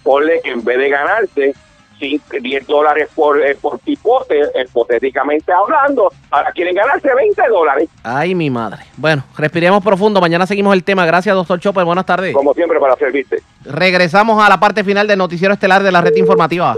ponle 0.04 0.40
que 0.44 0.50
en 0.52 0.62
vez 0.62 0.78
de 0.78 0.88
ganarse 0.90 1.54
10 1.98 2.66
dólares 2.68 3.08
por, 3.12 3.44
eh, 3.44 3.56
por 3.60 3.80
pipote, 3.80 4.42
hipotéticamente 4.64 5.52
hablando, 5.52 6.12
ahora 6.30 6.52
quieren 6.52 6.76
ganarse 6.76 7.12
20 7.12 7.42
dólares. 7.48 7.88
Ay, 8.04 8.36
mi 8.36 8.50
madre. 8.50 8.84
Bueno, 8.96 9.24
respiremos 9.36 9.82
profundo. 9.82 10.20
Mañana 10.20 10.46
seguimos 10.46 10.72
el 10.72 10.84
tema. 10.84 11.04
Gracias, 11.04 11.34
doctor 11.34 11.58
Chopper. 11.58 11.84
Buenas 11.84 12.06
tardes. 12.06 12.32
Como 12.32 12.54
siempre, 12.54 12.78
para 12.78 12.94
servirte. 12.94 13.42
Regresamos 13.64 14.40
a 14.40 14.48
la 14.48 14.60
parte 14.60 14.84
final 14.84 15.08
del 15.08 15.18
noticiero 15.18 15.52
estelar 15.52 15.82
de 15.82 15.90
la 15.90 16.00
red 16.00 16.14
informativa. 16.14 16.76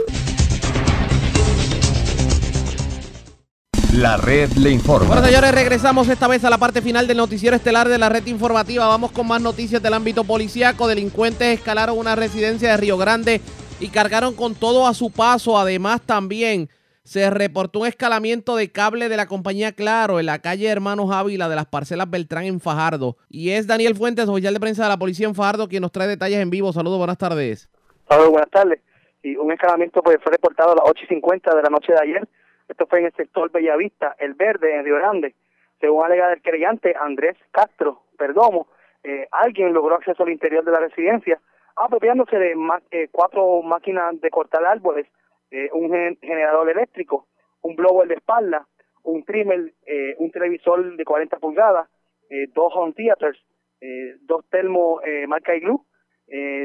La 3.94 4.16
red 4.16 4.50
le 4.52 4.70
informa. 4.70 5.08
Bueno, 5.08 5.24
señores, 5.24 5.52
regresamos 5.52 6.08
esta 6.08 6.28
vez 6.28 6.44
a 6.44 6.50
la 6.50 6.58
parte 6.58 6.80
final 6.80 7.08
del 7.08 7.16
noticiero 7.16 7.56
estelar 7.56 7.88
de 7.88 7.98
la 7.98 8.08
red 8.08 8.24
informativa. 8.26 8.86
Vamos 8.86 9.10
con 9.10 9.26
más 9.26 9.42
noticias 9.42 9.82
del 9.82 9.94
ámbito 9.94 10.22
policíaco. 10.22 10.86
Delincuentes 10.86 11.58
escalaron 11.58 11.98
una 11.98 12.14
residencia 12.14 12.70
de 12.70 12.76
Río 12.76 12.96
Grande 12.96 13.40
y 13.80 13.88
cargaron 13.88 14.36
con 14.36 14.54
todo 14.54 14.86
a 14.86 14.94
su 14.94 15.10
paso. 15.10 15.58
Además, 15.58 16.02
también 16.02 16.68
se 17.02 17.30
reportó 17.30 17.80
un 17.80 17.88
escalamiento 17.88 18.54
de 18.54 18.70
cable 18.70 19.08
de 19.08 19.16
la 19.16 19.26
compañía 19.26 19.72
Claro 19.72 20.20
en 20.20 20.26
la 20.26 20.38
calle 20.38 20.68
Hermanos 20.68 21.10
Ávila 21.10 21.48
de 21.48 21.56
las 21.56 21.66
parcelas 21.66 22.08
Beltrán 22.08 22.44
en 22.44 22.60
Fajardo. 22.60 23.16
Y 23.28 23.50
es 23.50 23.66
Daniel 23.66 23.96
Fuentes, 23.96 24.28
oficial 24.28 24.54
de 24.54 24.60
prensa 24.60 24.84
de 24.84 24.90
la 24.90 24.98
policía 24.98 25.26
en 25.26 25.34
Fajardo, 25.34 25.68
quien 25.68 25.82
nos 25.82 25.90
trae 25.90 26.06
detalles 26.06 26.38
en 26.38 26.50
vivo. 26.50 26.72
Saludos, 26.72 26.98
buenas 26.98 27.18
tardes. 27.18 27.68
Saludos, 28.08 28.30
buenas 28.30 28.50
tardes. 28.50 28.78
Y 29.24 29.34
un 29.34 29.50
escalamiento 29.50 30.00
pues, 30.00 30.18
fue 30.22 30.30
reportado 30.30 30.72
a 30.72 30.76
las 30.76 30.84
8 30.86 31.00
y 31.02 31.14
50 31.14 31.56
de 31.56 31.62
la 31.62 31.70
noche 31.70 31.92
de 31.92 31.98
ayer 32.00 32.28
esto 32.70 32.86
fue 32.86 33.00
en 33.00 33.06
el 33.06 33.12
sector 33.14 33.50
Bellavista, 33.50 34.14
El 34.16 34.34
Verde, 34.34 34.76
en 34.76 34.84
Río 34.84 34.94
Grande. 34.94 35.34
Según 35.80 36.04
alega 36.04 36.28
del 36.28 36.40
creyente 36.40 36.94
Andrés 36.98 37.36
Castro 37.50 38.02
Perdomo, 38.16 38.68
eh, 39.02 39.26
alguien 39.32 39.72
logró 39.72 39.96
acceso 39.96 40.22
al 40.22 40.30
interior 40.30 40.64
de 40.64 40.70
la 40.70 40.78
residencia, 40.78 41.40
apropiándose 41.74 42.38
de 42.38 42.54
eh, 42.92 43.08
cuatro 43.10 43.62
máquinas 43.62 44.20
de 44.20 44.30
cortar 44.30 44.64
árboles, 44.64 45.08
eh, 45.50 45.68
un 45.72 45.90
generador 46.20 46.70
eléctrico, 46.70 47.26
un 47.62 47.74
blower 47.74 48.06
de 48.06 48.14
espalda, 48.14 48.68
un 49.02 49.24
trimmer, 49.24 49.72
un 50.18 50.30
televisor 50.30 50.94
de 50.94 51.04
40 51.04 51.38
pulgadas, 51.38 51.88
dos 52.52 52.72
home 52.76 52.92
theaters, 52.92 53.42
dos 54.20 54.44
termos 54.50 55.00
marca 55.26 55.56
Igloo, 55.56 55.86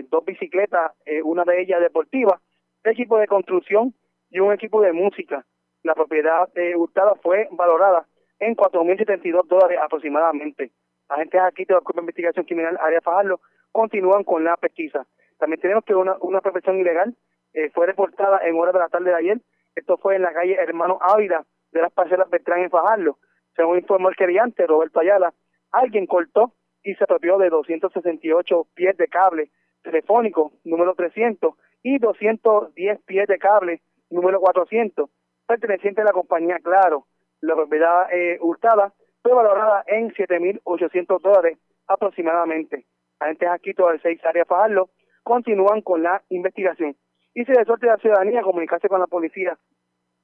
dos 0.10 0.26
bicicletas, 0.26 0.92
una 1.24 1.46
de 1.46 1.62
ellas 1.62 1.80
deportiva, 1.80 2.42
equipo 2.84 3.18
de 3.18 3.28
construcción 3.28 3.94
y 4.30 4.40
un 4.40 4.52
equipo 4.52 4.82
de 4.82 4.92
música 4.92 5.46
la 5.86 5.94
propiedad 5.94 6.50
eh, 6.56 6.76
hurtada 6.76 7.14
fue 7.22 7.48
valorada 7.52 8.08
en 8.40 8.56
4.072 8.56 9.48
dólares 9.48 9.78
aproximadamente. 9.82 10.72
Agentes 11.08 11.40
aquí 11.42 11.64
de 11.64 11.76
la 11.76 11.82
Cuerpo 11.82 12.02
de 12.02 12.06
Investigación 12.06 12.46
Criminal 12.46 12.78
Área 12.82 13.02
Fajardo 13.02 13.40
continúan 13.72 14.24
con 14.24 14.44
la 14.44 14.58
pesquisa. 14.58 15.06
También 15.38 15.62
tenemos 15.62 15.86
que 15.86 15.94
una, 15.94 16.16
una 16.22 16.42
profesión 16.42 16.80
ilegal 16.80 17.16
eh, 17.54 17.70
fue 17.70 17.86
reportada 17.86 18.40
en 18.44 18.58
horas 18.58 18.74
de 18.74 18.80
la 18.80 18.90
tarde 18.90 19.12
de 19.12 19.16
ayer. 19.16 19.42
Esto 19.76 19.98
fue 19.98 20.16
en 20.16 20.24
la 20.24 20.34
calle 20.34 20.56
Hermano 20.56 20.98
Ávila 21.02 21.46
de 21.72 21.82
las 21.82 21.94
parcelas 21.94 22.32
Beltrán 22.32 22.62
en 22.62 22.72
Fajardo. 22.72 23.20
Según 23.56 23.78
informó 23.78 24.10
el 24.10 24.16
queriante 24.16 24.66
Roberto 24.66 25.00
Ayala, 25.00 25.36
alguien 25.72 26.08
cortó 26.08 26.54
y 26.84 26.96
se 26.96 27.04
apropió 27.04 27.38
de 27.38 27.50
268 27.50 28.68
pies 28.74 28.98
de 28.98 29.08
cable 29.08 29.52
telefónico 29.84 30.52
número 30.64 30.96
300 30.96 31.54
y 31.84 32.00
210 32.00 33.02
pies 33.06 33.28
de 33.28 33.38
cable 33.38 33.82
número 34.10 34.40
400 34.40 35.12
perteneciente 35.48 36.02
a 36.02 36.06
la 36.06 36.12
compañía 36.12 36.60
Claro. 36.60 37.06
La 37.42 37.56
propiedad 37.56 38.12
eh, 38.12 38.38
hurtada 38.42 38.94
fue 39.22 39.34
valorada 39.34 39.84
en 39.88 40.12
7.800 40.12 41.22
dólares 41.22 41.58
aproximadamente. 41.88 42.86
Agentes 43.20 43.50
aquí 43.50 43.74
todas 43.74 44.02
seis 44.02 44.24
áreas 44.26 44.48
Fajardo 44.48 44.90
continúan 45.24 45.82
con 45.82 46.04
la 46.04 46.22
investigación. 46.30 46.96
Y 47.34 47.44
se 47.46 47.52
le 47.52 47.62
a 47.62 47.66
la 47.66 47.98
ciudadanía 47.98 48.42
comunicarse 48.42 48.88
con 48.88 49.00
la 49.00 49.08
policía 49.08 49.58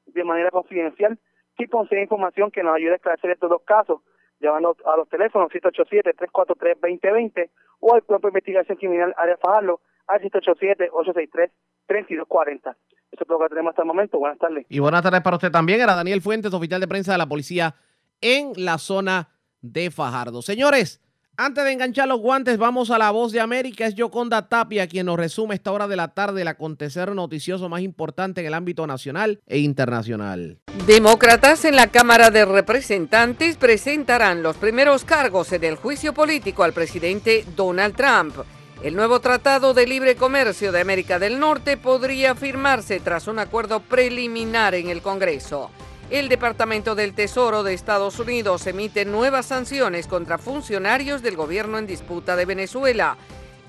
de 0.06 0.24
manera 0.24 0.52
confidencial 0.52 1.18
si 1.58 1.68
posee 1.68 2.02
información 2.02 2.50
que 2.52 2.64
nos 2.64 2.76
ayude 2.76 2.94
a 2.94 2.96
esclarecer 2.96 3.32
estos 3.32 3.50
dos 3.50 3.62
casos, 3.64 4.02
llamando 4.40 4.78
a 4.86 4.96
los 4.98 5.10
teléfonos 5.10 5.52
787-343-2020 5.52 7.50
o 7.82 7.94
al 7.94 8.04
propio 8.04 8.30
Investigación 8.30 8.78
Criminal 8.78 9.14
Área 9.18 9.36
Fajardo 9.38 9.82
al 10.08 10.22
787-863-3240. 10.22 12.76
Eso 13.12 13.24
es 13.24 13.30
lo 13.30 13.40
que 13.40 13.50
tenemos 13.50 13.72
hasta 13.72 13.82
el 13.82 13.88
momento. 13.88 14.18
Buenas 14.18 14.40
tardes. 14.40 14.66
Y 14.70 14.80
buenas 14.80 15.02
tardes 15.02 15.22
para 15.22 15.36
usted 15.36 15.52
también. 15.52 15.82
Era 15.82 15.96
Daniel 15.96 16.22
Fuentes, 16.22 16.54
oficial 16.54 16.80
de 16.80 16.88
prensa 16.88 17.12
de 17.12 17.18
la 17.18 17.28
policía 17.28 17.76
en 18.22 18.54
la 18.56 18.78
zona 18.78 19.30
de 19.62 19.92
Fajardo. 19.92 20.42
Señores, 20.42 21.02
antes 21.38 21.64
de 21.64 21.72
enganchar 21.72 22.08
los 22.08 22.20
guantes, 22.20 22.58
vamos 22.58 22.92
a 22.92 22.98
la 22.98 23.10
voz 23.10 23.32
de 23.32 23.40
América. 23.40 23.86
Es 23.86 23.96
Yoconda 23.96 24.48
Tapia 24.48 24.88
quien 24.88 25.08
nos 25.08 25.18
resume 25.18 25.56
esta 25.56 25.72
hora 25.72 25.88
de 25.88 25.96
la 25.96 26.10
tarde 26.10 26.42
el 26.42 26.48
acontecer 26.48 27.16
noticioso 27.16 27.68
más 27.68 27.82
importante 27.82 28.42
en 28.42 28.48
el 28.48 28.54
ámbito 28.54 28.86
nacional 28.86 29.40
e 29.48 29.58
internacional. 29.60 30.60
Demócratas 30.86 31.66
en 31.66 31.76
la 31.76 31.88
Cámara 31.88 32.30
de 32.30 32.46
Representantes 32.46 33.58
presentarán 33.58 34.44
los 34.44 34.58
primeros 34.58 35.04
cargos 35.04 35.52
en 35.54 35.64
el 35.64 35.78
juicio 35.78 36.14
político 36.14 36.64
al 36.64 36.74
presidente 36.74 37.44
Donald 37.56 37.96
Trump. 37.96 38.36
El 38.84 38.96
nuevo 38.96 39.20
Tratado 39.20 39.76
de 39.76 39.86
Libre 39.86 40.16
Comercio 40.16 40.72
de 40.72 40.82
América 40.82 41.20
del 41.20 41.40
Norte 41.40 41.78
podría 41.78 42.34
firmarse 42.34 43.00
tras 43.00 43.28
un 43.28 43.38
acuerdo 43.38 43.80
preliminar 43.80 44.74
en 44.74 44.90
el 44.90 45.04
Congreso. 45.04 45.70
El 46.10 46.30
Departamento 46.30 46.96
del 46.96 47.14
Tesoro 47.14 47.62
de 47.62 47.76
Estados 47.76 48.18
Unidos 48.18 48.66
emite 48.66 49.06
nuevas 49.06 49.46
sanciones 49.46 50.08
contra 50.08 50.40
funcionarios 50.40 51.22
del 51.22 51.36
gobierno 51.36 51.78
en 51.78 51.86
disputa 51.86 52.36
de 52.36 52.46
Venezuela. 52.46 53.18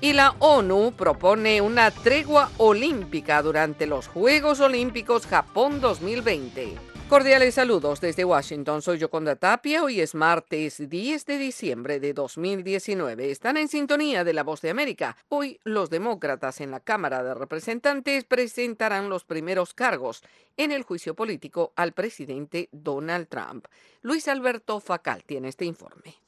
Y 0.01 0.13
la 0.13 0.33
ONU 0.39 0.93
propone 0.97 1.61
una 1.61 1.91
tregua 1.91 2.49
olímpica 2.57 3.43
durante 3.43 3.85
los 3.85 4.07
Juegos 4.07 4.61
Olímpicos 4.61 5.27
Japón 5.27 5.79
2020. 5.79 6.92
Cordiales 7.09 7.53
saludos 7.53 8.01
desde 8.01 8.25
Washington. 8.25 8.81
Soy 8.81 8.97
Yoconda 8.97 9.35
Tapia. 9.35 9.83
Hoy 9.83 9.99
es 9.99 10.15
martes 10.15 10.89
10 10.89 11.25
de 11.25 11.37
diciembre 11.37 11.99
de 11.99 12.13
2019. 12.13 13.29
Están 13.29 13.57
en 13.57 13.67
sintonía 13.67 14.23
de 14.23 14.33
La 14.33 14.43
Voz 14.43 14.61
de 14.61 14.71
América. 14.71 15.15
Hoy 15.29 15.59
los 15.63 15.89
demócratas 15.91 16.59
en 16.61 16.71
la 16.71 16.79
Cámara 16.79 17.21
de 17.21 17.35
Representantes 17.35 18.23
presentarán 18.23 19.09
los 19.09 19.25
primeros 19.25 19.73
cargos 19.73 20.23
en 20.57 20.71
el 20.71 20.83
juicio 20.83 21.13
político 21.13 21.73
al 21.75 21.91
presidente 21.91 22.69
Donald 22.71 23.27
Trump. 23.27 23.67
Luis 24.01 24.27
Alberto 24.27 24.79
Facal 24.79 25.23
tiene 25.23 25.49
este 25.49 25.65
informe. 25.65 26.22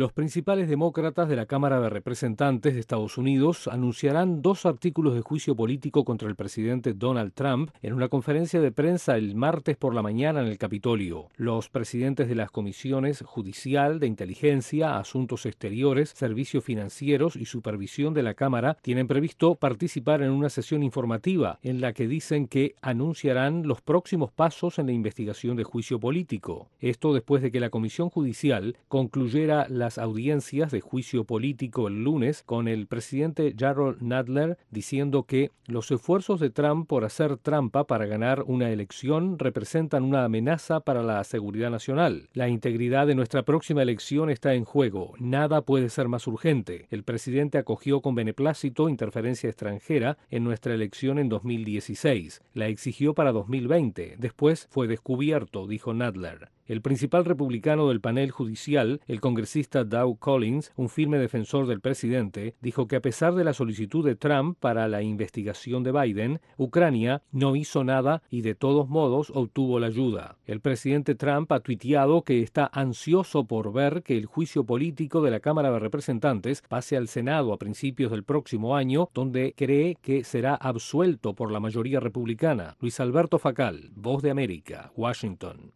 Los 0.00 0.14
principales 0.14 0.66
demócratas 0.70 1.28
de 1.28 1.36
la 1.36 1.44
Cámara 1.44 1.78
de 1.78 1.90
Representantes 1.90 2.72
de 2.72 2.80
Estados 2.80 3.18
Unidos 3.18 3.68
anunciarán 3.68 4.40
dos 4.40 4.64
artículos 4.64 5.14
de 5.14 5.20
juicio 5.20 5.54
político 5.54 6.06
contra 6.06 6.26
el 6.26 6.36
presidente 6.36 6.94
Donald 6.94 7.34
Trump 7.34 7.70
en 7.82 7.92
una 7.92 8.08
conferencia 8.08 8.62
de 8.62 8.72
prensa 8.72 9.18
el 9.18 9.34
martes 9.34 9.76
por 9.76 9.94
la 9.94 10.00
mañana 10.00 10.40
en 10.40 10.46
el 10.46 10.56
Capitolio. 10.56 11.28
Los 11.36 11.68
presidentes 11.68 12.30
de 12.30 12.34
las 12.34 12.50
comisiones 12.50 13.20
judicial, 13.26 14.00
de 14.00 14.06
inteligencia, 14.06 14.96
asuntos 14.96 15.44
exteriores, 15.44 16.14
servicios 16.16 16.64
financieros 16.64 17.36
y 17.36 17.44
supervisión 17.44 18.14
de 18.14 18.22
la 18.22 18.32
Cámara 18.32 18.78
tienen 18.80 19.06
previsto 19.06 19.54
participar 19.56 20.22
en 20.22 20.30
una 20.30 20.48
sesión 20.48 20.82
informativa 20.82 21.58
en 21.62 21.82
la 21.82 21.92
que 21.92 22.08
dicen 22.08 22.48
que 22.48 22.74
anunciarán 22.80 23.68
los 23.68 23.82
próximos 23.82 24.32
pasos 24.32 24.78
en 24.78 24.86
la 24.86 24.92
investigación 24.92 25.58
de 25.58 25.64
juicio 25.64 26.00
político. 26.00 26.70
Esto 26.80 27.12
después 27.12 27.42
de 27.42 27.52
que 27.52 27.60
la 27.60 27.68
Comisión 27.68 28.08
Judicial 28.08 28.78
concluyera 28.88 29.66
las 29.90 29.98
audiencias 29.98 30.70
de 30.70 30.80
juicio 30.80 31.24
político 31.24 31.88
el 31.88 32.04
lunes 32.04 32.44
con 32.44 32.68
el 32.68 32.86
presidente 32.86 33.56
Gerald 33.58 34.00
Nadler 34.00 34.56
diciendo 34.70 35.24
que 35.24 35.50
los 35.66 35.90
esfuerzos 35.90 36.38
de 36.38 36.50
Trump 36.50 36.86
por 36.86 37.04
hacer 37.04 37.38
trampa 37.38 37.88
para 37.88 38.06
ganar 38.06 38.44
una 38.46 38.70
elección 38.70 39.36
representan 39.36 40.04
una 40.04 40.24
amenaza 40.24 40.78
para 40.78 41.02
la 41.02 41.24
seguridad 41.24 41.72
nacional. 41.72 42.28
La 42.34 42.48
integridad 42.48 43.08
de 43.08 43.16
nuestra 43.16 43.42
próxima 43.42 43.82
elección 43.82 44.30
está 44.30 44.54
en 44.54 44.62
juego. 44.62 45.14
Nada 45.18 45.62
puede 45.62 45.88
ser 45.88 46.06
más 46.06 46.28
urgente. 46.28 46.86
El 46.92 47.02
presidente 47.02 47.58
acogió 47.58 48.00
con 48.00 48.14
beneplácito 48.14 48.88
interferencia 48.88 49.50
extranjera 49.50 50.18
en 50.30 50.44
nuestra 50.44 50.72
elección 50.72 51.18
en 51.18 51.28
2016. 51.28 52.42
La 52.54 52.68
exigió 52.68 53.12
para 53.12 53.32
2020. 53.32 54.14
Después 54.18 54.68
fue 54.70 54.86
descubierto, 54.86 55.66
dijo 55.66 55.92
Nadler. 55.94 56.50
El 56.70 56.82
principal 56.82 57.24
republicano 57.24 57.88
del 57.88 58.00
panel 58.00 58.30
judicial, 58.30 59.00
el 59.08 59.20
congresista 59.20 59.82
Dow 59.82 60.16
Collins, 60.16 60.70
un 60.76 60.88
firme 60.88 61.18
defensor 61.18 61.66
del 61.66 61.80
presidente, 61.80 62.54
dijo 62.60 62.86
que 62.86 62.94
a 62.94 63.00
pesar 63.00 63.34
de 63.34 63.42
la 63.42 63.54
solicitud 63.54 64.06
de 64.06 64.14
Trump 64.14 64.56
para 64.60 64.86
la 64.86 65.02
investigación 65.02 65.82
de 65.82 65.90
Biden, 65.90 66.40
Ucrania 66.58 67.24
no 67.32 67.56
hizo 67.56 67.82
nada 67.82 68.22
y 68.30 68.42
de 68.42 68.54
todos 68.54 68.88
modos 68.88 69.32
obtuvo 69.34 69.80
la 69.80 69.88
ayuda. 69.88 70.36
El 70.46 70.60
presidente 70.60 71.16
Trump 71.16 71.50
ha 71.50 71.58
tuiteado 71.58 72.22
que 72.22 72.40
está 72.40 72.70
ansioso 72.72 73.46
por 73.46 73.72
ver 73.72 74.04
que 74.04 74.16
el 74.16 74.26
juicio 74.26 74.62
político 74.62 75.22
de 75.22 75.32
la 75.32 75.40
Cámara 75.40 75.72
de 75.72 75.80
Representantes 75.80 76.62
pase 76.68 76.96
al 76.96 77.08
Senado 77.08 77.52
a 77.52 77.58
principios 77.58 78.12
del 78.12 78.22
próximo 78.22 78.76
año, 78.76 79.08
donde 79.12 79.54
cree 79.56 79.96
que 80.00 80.22
será 80.22 80.54
absuelto 80.54 81.34
por 81.34 81.50
la 81.50 81.58
mayoría 81.58 81.98
republicana. 81.98 82.76
Luis 82.78 83.00
Alberto 83.00 83.40
Facal, 83.40 83.90
Voz 83.96 84.22
de 84.22 84.30
América, 84.30 84.92
Washington. 84.94 85.72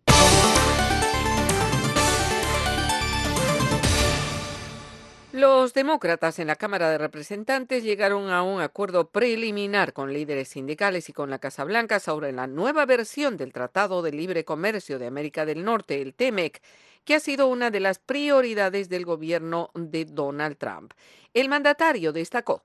Los 5.34 5.74
demócratas 5.74 6.38
en 6.38 6.46
la 6.46 6.54
Cámara 6.54 6.90
de 6.90 6.96
Representantes 6.96 7.82
llegaron 7.82 8.30
a 8.30 8.44
un 8.44 8.60
acuerdo 8.60 9.10
preliminar 9.10 9.92
con 9.92 10.12
líderes 10.12 10.46
sindicales 10.46 11.08
y 11.08 11.12
con 11.12 11.28
la 11.28 11.40
Casa 11.40 11.64
Blanca 11.64 11.98
sobre 11.98 12.30
la 12.30 12.46
nueva 12.46 12.86
versión 12.86 13.36
del 13.36 13.52
Tratado 13.52 14.00
de 14.00 14.12
Libre 14.12 14.44
Comercio 14.44 14.96
de 15.00 15.08
América 15.08 15.44
del 15.44 15.64
Norte, 15.64 16.00
el 16.00 16.14
TEMEC, 16.14 16.62
que 17.04 17.16
ha 17.16 17.18
sido 17.18 17.48
una 17.48 17.72
de 17.72 17.80
las 17.80 17.98
prioridades 17.98 18.88
del 18.88 19.04
gobierno 19.04 19.72
de 19.74 20.04
Donald 20.04 20.56
Trump. 20.56 20.92
El 21.32 21.48
mandatario 21.48 22.12
destacó. 22.12 22.62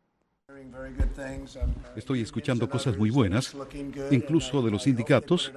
Estoy 1.96 2.22
escuchando 2.22 2.70
cosas 2.70 2.98
muy 2.98 3.10
buenas, 3.10 3.56
incluso 4.12 4.62
de 4.62 4.72
los 4.72 4.84
sindicatos 4.84 5.52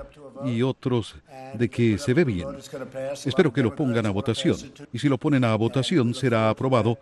y 0.44 0.62
otros 0.62 1.16
de 1.54 1.68
que 1.68 1.98
se 1.98 2.14
ve 2.14 2.24
bien. 2.24 2.48
Espero 3.24 3.52
que 3.52 3.62
lo 3.62 3.74
pongan 3.74 4.06
a 4.06 4.10
votación. 4.10 4.56
y 4.92 4.98
si 4.98 5.08
lo 5.08 5.18
ponen 5.18 5.44
a 5.44 5.54
votación 5.56 6.14
será 6.14 6.50
aprobado. 6.50 6.98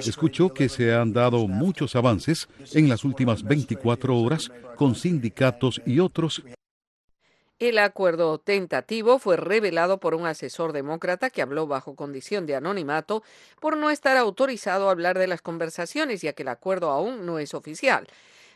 Escucho 0.00 0.50
que 0.50 0.68
se 0.68 0.94
han 0.94 1.12
dado 1.12 1.46
muchos 1.46 1.96
avances 1.96 2.48
en 2.72 2.88
las 2.88 3.04
últimas 3.04 3.42
24 3.42 4.16
horas 4.16 4.50
con 4.76 4.94
sindicatos 4.94 5.80
y 5.86 5.98
otros 5.98 6.42
el 7.60 7.78
acuerdo 7.78 8.38
tentativo 8.38 9.18
fue 9.18 9.36
revelado 9.36 10.00
por 10.00 10.14
un 10.14 10.26
asesor 10.26 10.72
demócrata 10.72 11.28
que 11.28 11.42
habló 11.42 11.66
bajo 11.66 11.94
condición 11.94 12.46
de 12.46 12.56
anonimato 12.56 13.22
por 13.60 13.76
no 13.76 13.90
estar 13.90 14.16
autorizado 14.16 14.88
a 14.88 14.92
hablar 14.92 15.18
de 15.18 15.26
las 15.26 15.42
conversaciones, 15.42 16.22
ya 16.22 16.32
que 16.32 16.42
el 16.42 16.48
acuerdo 16.48 16.90
aún 16.90 17.26
no 17.26 17.38
es 17.38 17.52
oficial. 17.52 18.08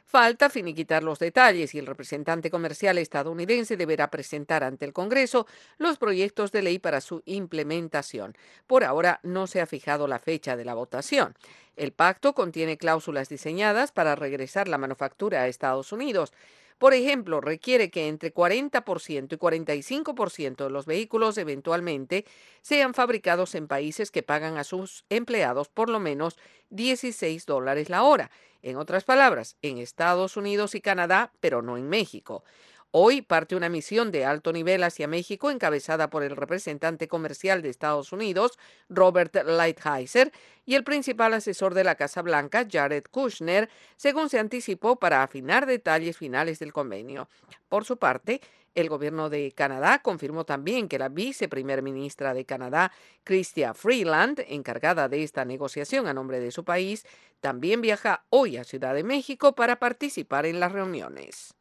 Falta 0.06 0.48
finiquitar 0.48 1.02
los 1.02 1.18
detalles 1.18 1.74
y 1.74 1.78
el 1.78 1.86
representante 1.86 2.50
comercial 2.50 2.98
estadounidense 2.98 3.76
deberá 3.76 4.10
presentar 4.10 4.64
ante 4.64 4.84
el 4.84 4.92
Congreso 4.92 5.46
los 5.76 5.98
proyectos 5.98 6.50
de 6.52 6.62
ley 6.62 6.78
para 6.78 7.00
su 7.00 7.22
implementación. 7.26 8.36
Por 8.66 8.84
ahora 8.84 9.20
no 9.22 9.46
se 9.46 9.60
ha 9.60 9.66
fijado 9.66 10.06
la 10.06 10.18
fecha 10.18 10.56
de 10.56 10.64
la 10.64 10.74
votación. 10.74 11.34
El 11.76 11.92
pacto 11.92 12.34
contiene 12.34 12.78
cláusulas 12.78 13.28
diseñadas 13.28 13.92
para 13.92 14.14
regresar 14.14 14.68
la 14.68 14.78
manufactura 14.78 15.42
a 15.42 15.48
Estados 15.48 15.92
Unidos. 15.92 16.32
Por 16.78 16.92
ejemplo, 16.92 17.40
requiere 17.40 17.90
que 17.90 18.08
entre 18.08 18.34
40% 18.34 19.32
y 19.32 19.36
45% 19.36 20.64
de 20.64 20.70
los 20.70 20.86
vehículos 20.86 21.38
eventualmente 21.38 22.24
sean 22.62 22.94
fabricados 22.94 23.54
en 23.54 23.68
países 23.68 24.10
que 24.10 24.22
pagan 24.22 24.58
a 24.58 24.64
sus 24.64 25.04
empleados 25.08 25.68
por 25.68 25.88
lo 25.88 26.00
menos 26.00 26.36
16 26.70 27.46
dólares 27.46 27.88
la 27.90 28.02
hora. 28.02 28.30
En 28.62 28.76
otras 28.76 29.04
palabras, 29.04 29.56
en 29.62 29.78
Estados 29.78 30.36
Unidos 30.36 30.74
y 30.74 30.80
Canadá, 30.80 31.32
pero 31.40 31.62
no 31.62 31.76
en 31.76 31.88
México. 31.88 32.44
Hoy 32.96 33.22
parte 33.22 33.56
una 33.56 33.68
misión 33.68 34.12
de 34.12 34.24
alto 34.24 34.52
nivel 34.52 34.84
hacia 34.84 35.08
México 35.08 35.50
encabezada 35.50 36.10
por 36.10 36.22
el 36.22 36.36
representante 36.36 37.08
comercial 37.08 37.60
de 37.60 37.68
Estados 37.68 38.12
Unidos, 38.12 38.56
Robert 38.88 39.34
Lighthizer, 39.34 40.30
y 40.64 40.76
el 40.76 40.84
principal 40.84 41.34
asesor 41.34 41.74
de 41.74 41.82
la 41.82 41.96
Casa 41.96 42.22
Blanca, 42.22 42.64
Jared 42.70 43.02
Kushner, 43.10 43.68
según 43.96 44.28
se 44.28 44.38
anticipó 44.38 44.94
para 44.94 45.24
afinar 45.24 45.66
detalles 45.66 46.16
finales 46.16 46.60
del 46.60 46.72
convenio. 46.72 47.28
Por 47.68 47.84
su 47.84 47.96
parte, 47.96 48.40
el 48.76 48.88
gobierno 48.88 49.28
de 49.28 49.50
Canadá 49.50 49.98
confirmó 49.98 50.44
también 50.44 50.86
que 50.86 51.00
la 51.00 51.08
viceprimer 51.08 51.82
ministra 51.82 52.32
de 52.32 52.44
Canadá, 52.44 52.92
Chrystia 53.24 53.74
Freeland, 53.74 54.44
encargada 54.46 55.08
de 55.08 55.24
esta 55.24 55.44
negociación 55.44 56.06
a 56.06 56.14
nombre 56.14 56.38
de 56.38 56.52
su 56.52 56.62
país, 56.62 57.04
también 57.40 57.80
viaja 57.80 58.24
hoy 58.30 58.56
a 58.56 58.62
Ciudad 58.62 58.94
de 58.94 59.02
México 59.02 59.56
para 59.56 59.80
participar 59.80 60.46
en 60.46 60.60
las 60.60 60.70
reuniones. 60.70 61.56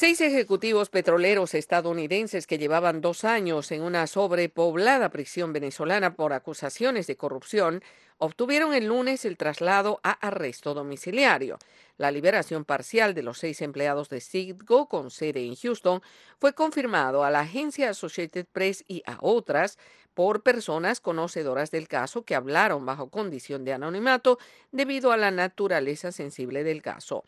Seis 0.00 0.22
ejecutivos 0.22 0.88
petroleros 0.88 1.52
estadounidenses 1.52 2.46
que 2.46 2.56
llevaban 2.56 3.02
dos 3.02 3.22
años 3.24 3.70
en 3.70 3.82
una 3.82 4.06
sobrepoblada 4.06 5.10
prisión 5.10 5.52
venezolana 5.52 6.14
por 6.14 6.32
acusaciones 6.32 7.06
de 7.06 7.18
corrupción 7.18 7.82
obtuvieron 8.16 8.72
el 8.72 8.86
lunes 8.86 9.26
el 9.26 9.36
traslado 9.36 10.00
a 10.02 10.12
arresto 10.12 10.72
domiciliario. 10.72 11.58
La 11.98 12.10
liberación 12.10 12.64
parcial 12.64 13.12
de 13.12 13.22
los 13.22 13.36
seis 13.36 13.60
empleados 13.60 14.08
de 14.08 14.22
Citgo 14.22 14.88
con 14.88 15.10
sede 15.10 15.44
en 15.44 15.54
Houston 15.54 16.00
fue 16.38 16.54
confirmado 16.54 17.22
a 17.22 17.30
la 17.30 17.40
agencia 17.40 17.90
Associated 17.90 18.46
Press 18.50 18.82
y 18.88 19.02
a 19.04 19.18
otras 19.20 19.78
por 20.14 20.42
personas 20.42 21.00
conocedoras 21.00 21.70
del 21.70 21.88
caso 21.88 22.24
que 22.24 22.34
hablaron 22.34 22.86
bajo 22.86 23.10
condición 23.10 23.66
de 23.66 23.74
anonimato 23.74 24.38
debido 24.72 25.12
a 25.12 25.18
la 25.18 25.30
naturaleza 25.30 26.10
sensible 26.10 26.64
del 26.64 26.80
caso. 26.80 27.22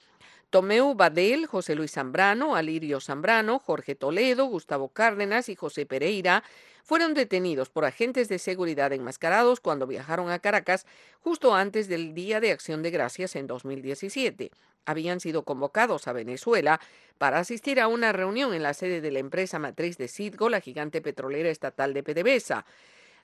Tomeu 0.53 0.95
Badel, 0.95 1.47
José 1.47 1.75
Luis 1.75 1.93
Zambrano, 1.93 2.55
Alirio 2.57 3.01
Zambrano, 3.01 3.59
Jorge 3.59 3.95
Toledo, 3.95 4.45
Gustavo 4.45 4.91
Cárdenas 4.91 5.49
y 5.49 5.57
José 5.57 5.87
Pereira 5.87 6.45
fueron 6.85 7.15
detenidos 7.15 7.71
por 7.71 7.87
agentes 7.87 8.29
de 8.29 8.39
seguridad 8.39 8.93
enmascarados 8.93 9.61
cuando 9.61 9.87
viajaron 9.87 10.31
a 10.31 10.41
Caracas 10.41 10.85
justo 11.21 11.55
antes 11.55 11.89
del 11.89 12.13
Día 12.13 12.39
de 12.39 12.53
Acción 12.53 12.83
de 12.83 12.91
Gracias 12.91 13.35
en 13.35 13.47
2017. 13.47 14.51
Habían 14.85 15.21
sido 15.21 15.43
convocados 15.45 16.07
a 16.07 16.13
Venezuela 16.13 16.81
para 17.17 17.39
asistir 17.39 17.81
a 17.81 17.89
una 17.89 18.13
reunión 18.13 18.53
en 18.53 18.63
la 18.63 18.75
sede 18.75 19.01
de 19.01 19.11
la 19.11 19.21
empresa 19.21 19.59
matriz 19.59 19.97
de 19.97 20.09
Citgo, 20.09 20.51
la 20.51 20.61
gigante 20.61 21.01
petrolera 21.01 21.49
estatal 21.49 21.95
de 21.95 22.03
PDVSA. 22.03 22.67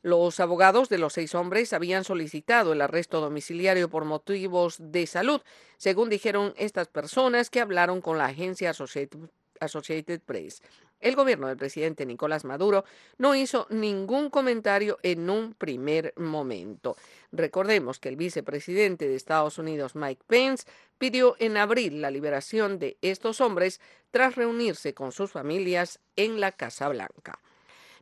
Los 0.03 0.39
abogados 0.39 0.89
de 0.89 0.99
los 0.99 1.15
seis 1.15 1.35
hombres 1.35 1.73
habían 1.73 2.05
solicitado 2.05 2.73
el 2.73 2.81
arresto 2.81 3.21
domiciliario 3.21 3.91
por 3.91 4.05
motivos 4.05 4.77
de 4.79 5.07
salud, 5.07 5.41
según 5.77 6.09
dijeron 6.09 6.55
estas 6.57 6.89
personas 6.89 7.51
que 7.51 7.61
hablaron 7.61 8.01
con 8.01 8.17
la 8.17 8.27
agencia 8.27 8.71
Associated, 8.71 10.21
Press. 10.21 10.63
El 11.01 11.17
gobierno 11.17 11.47
del 11.49 11.57
presidente 11.57 12.07
Nicolás 12.07 12.45
Maduro 12.45 12.85
no 13.19 13.35
hizo 13.35 13.67
ningún 13.71 14.31
comentario 14.31 14.99
en 15.03 15.31
un 15.31 15.55
primer 15.55 16.13
momento. 16.17 16.97
Recordemos 17.31 17.99
que 17.99 18.09
el 18.09 18.17
vicepresidente 18.17 19.09
de 19.09 19.15
Estados 19.15 19.59
Unidos, 19.59 19.95
Mike 19.95 20.23
Pence, 20.27 20.67
pidió 20.97 21.37
en 21.39 21.57
abril 21.57 22.01
la 22.01 22.11
liberación 22.11 22.79
de 22.79 22.99
estos 23.03 23.41
hombres 23.41 23.81
tras 24.11 24.35
reunirse 24.37 24.95
con 24.95 25.13
sus 25.13 25.31
familias 25.31 26.01
en 26.17 26.41
la 26.41 26.53
Casa 26.53 26.89
Blanca. 26.89 27.41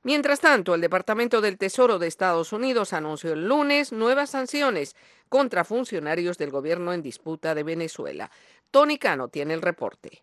Mientras 0.07 0.39
tanto, 0.39 0.77
el 0.77 0.81
Departamento 0.81 1.41
del 1.41 1.59
Tesoro 1.59 1.99
de 1.99 2.07
Estados 2.07 2.53
Unidos 2.53 2.93
anunció 2.93 3.33
el 3.33 3.49
lunes 3.49 3.91
nuevas 3.91 4.31
sanciones 4.31 4.95
contra 5.29 5.65
funcionarios 5.65 6.39
del 6.39 6.53
gobierno 6.53 6.93
en 6.93 7.03
disputa 7.03 7.57
de 7.57 7.65
Venezuela. 7.65 8.31
Tony 8.71 8.99
Cano 8.99 9.27
tiene 9.27 9.55
el 9.55 9.63
reporte. 9.63 10.23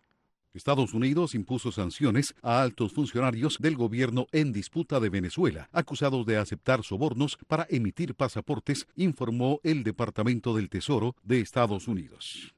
Estados 0.54 0.94
Unidos 0.94 1.34
impuso 1.34 1.70
sanciones 1.70 2.34
a 2.40 2.62
altos 2.62 2.94
funcionarios 2.94 3.58
del 3.58 3.76
gobierno 3.76 4.26
en 4.32 4.54
disputa 4.54 5.00
de 5.00 5.10
Venezuela, 5.10 5.68
acusados 5.70 6.24
de 6.24 6.38
aceptar 6.38 6.82
sobornos 6.82 7.36
para 7.46 7.66
emitir 7.68 8.14
pasaportes, 8.14 8.86
informó 8.96 9.60
el 9.64 9.84
Departamento 9.84 10.54
del 10.54 10.70
Tesoro 10.70 11.14
de 11.22 11.40
Estados 11.40 11.88
Unidos. 11.88 12.54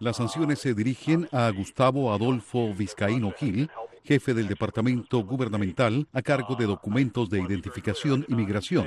Las 0.00 0.16
sanciones 0.16 0.58
se 0.58 0.74
dirigen 0.74 1.28
a 1.30 1.48
Gustavo 1.50 2.12
Adolfo 2.12 2.74
Vizcaíno 2.74 3.32
Gil, 3.38 3.70
jefe 4.04 4.34
del 4.34 4.48
Departamento 4.48 5.22
Gubernamental 5.24 6.06
a 6.12 6.22
cargo 6.22 6.54
de 6.56 6.66
documentos 6.66 7.30
de 7.30 7.40
identificación 7.40 8.24
y 8.28 8.34
migración, 8.34 8.86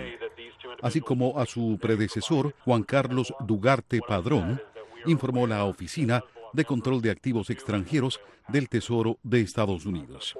así 0.81 1.01
como 1.01 1.39
a 1.39 1.45
su 1.45 1.77
predecesor, 1.81 2.53
Juan 2.63 2.83
Carlos 2.83 3.33
Dugarte 3.45 3.99
Padrón, 4.07 4.61
informó 5.05 5.47
la 5.47 5.63
Oficina 5.65 6.23
de 6.53 6.65
Control 6.65 7.01
de 7.01 7.11
Activos 7.11 7.49
Extranjeros 7.49 8.19
del 8.47 8.69
Tesoro 8.69 9.17
de 9.23 9.41
Estados 9.41 9.85
Unidos. 9.85 10.35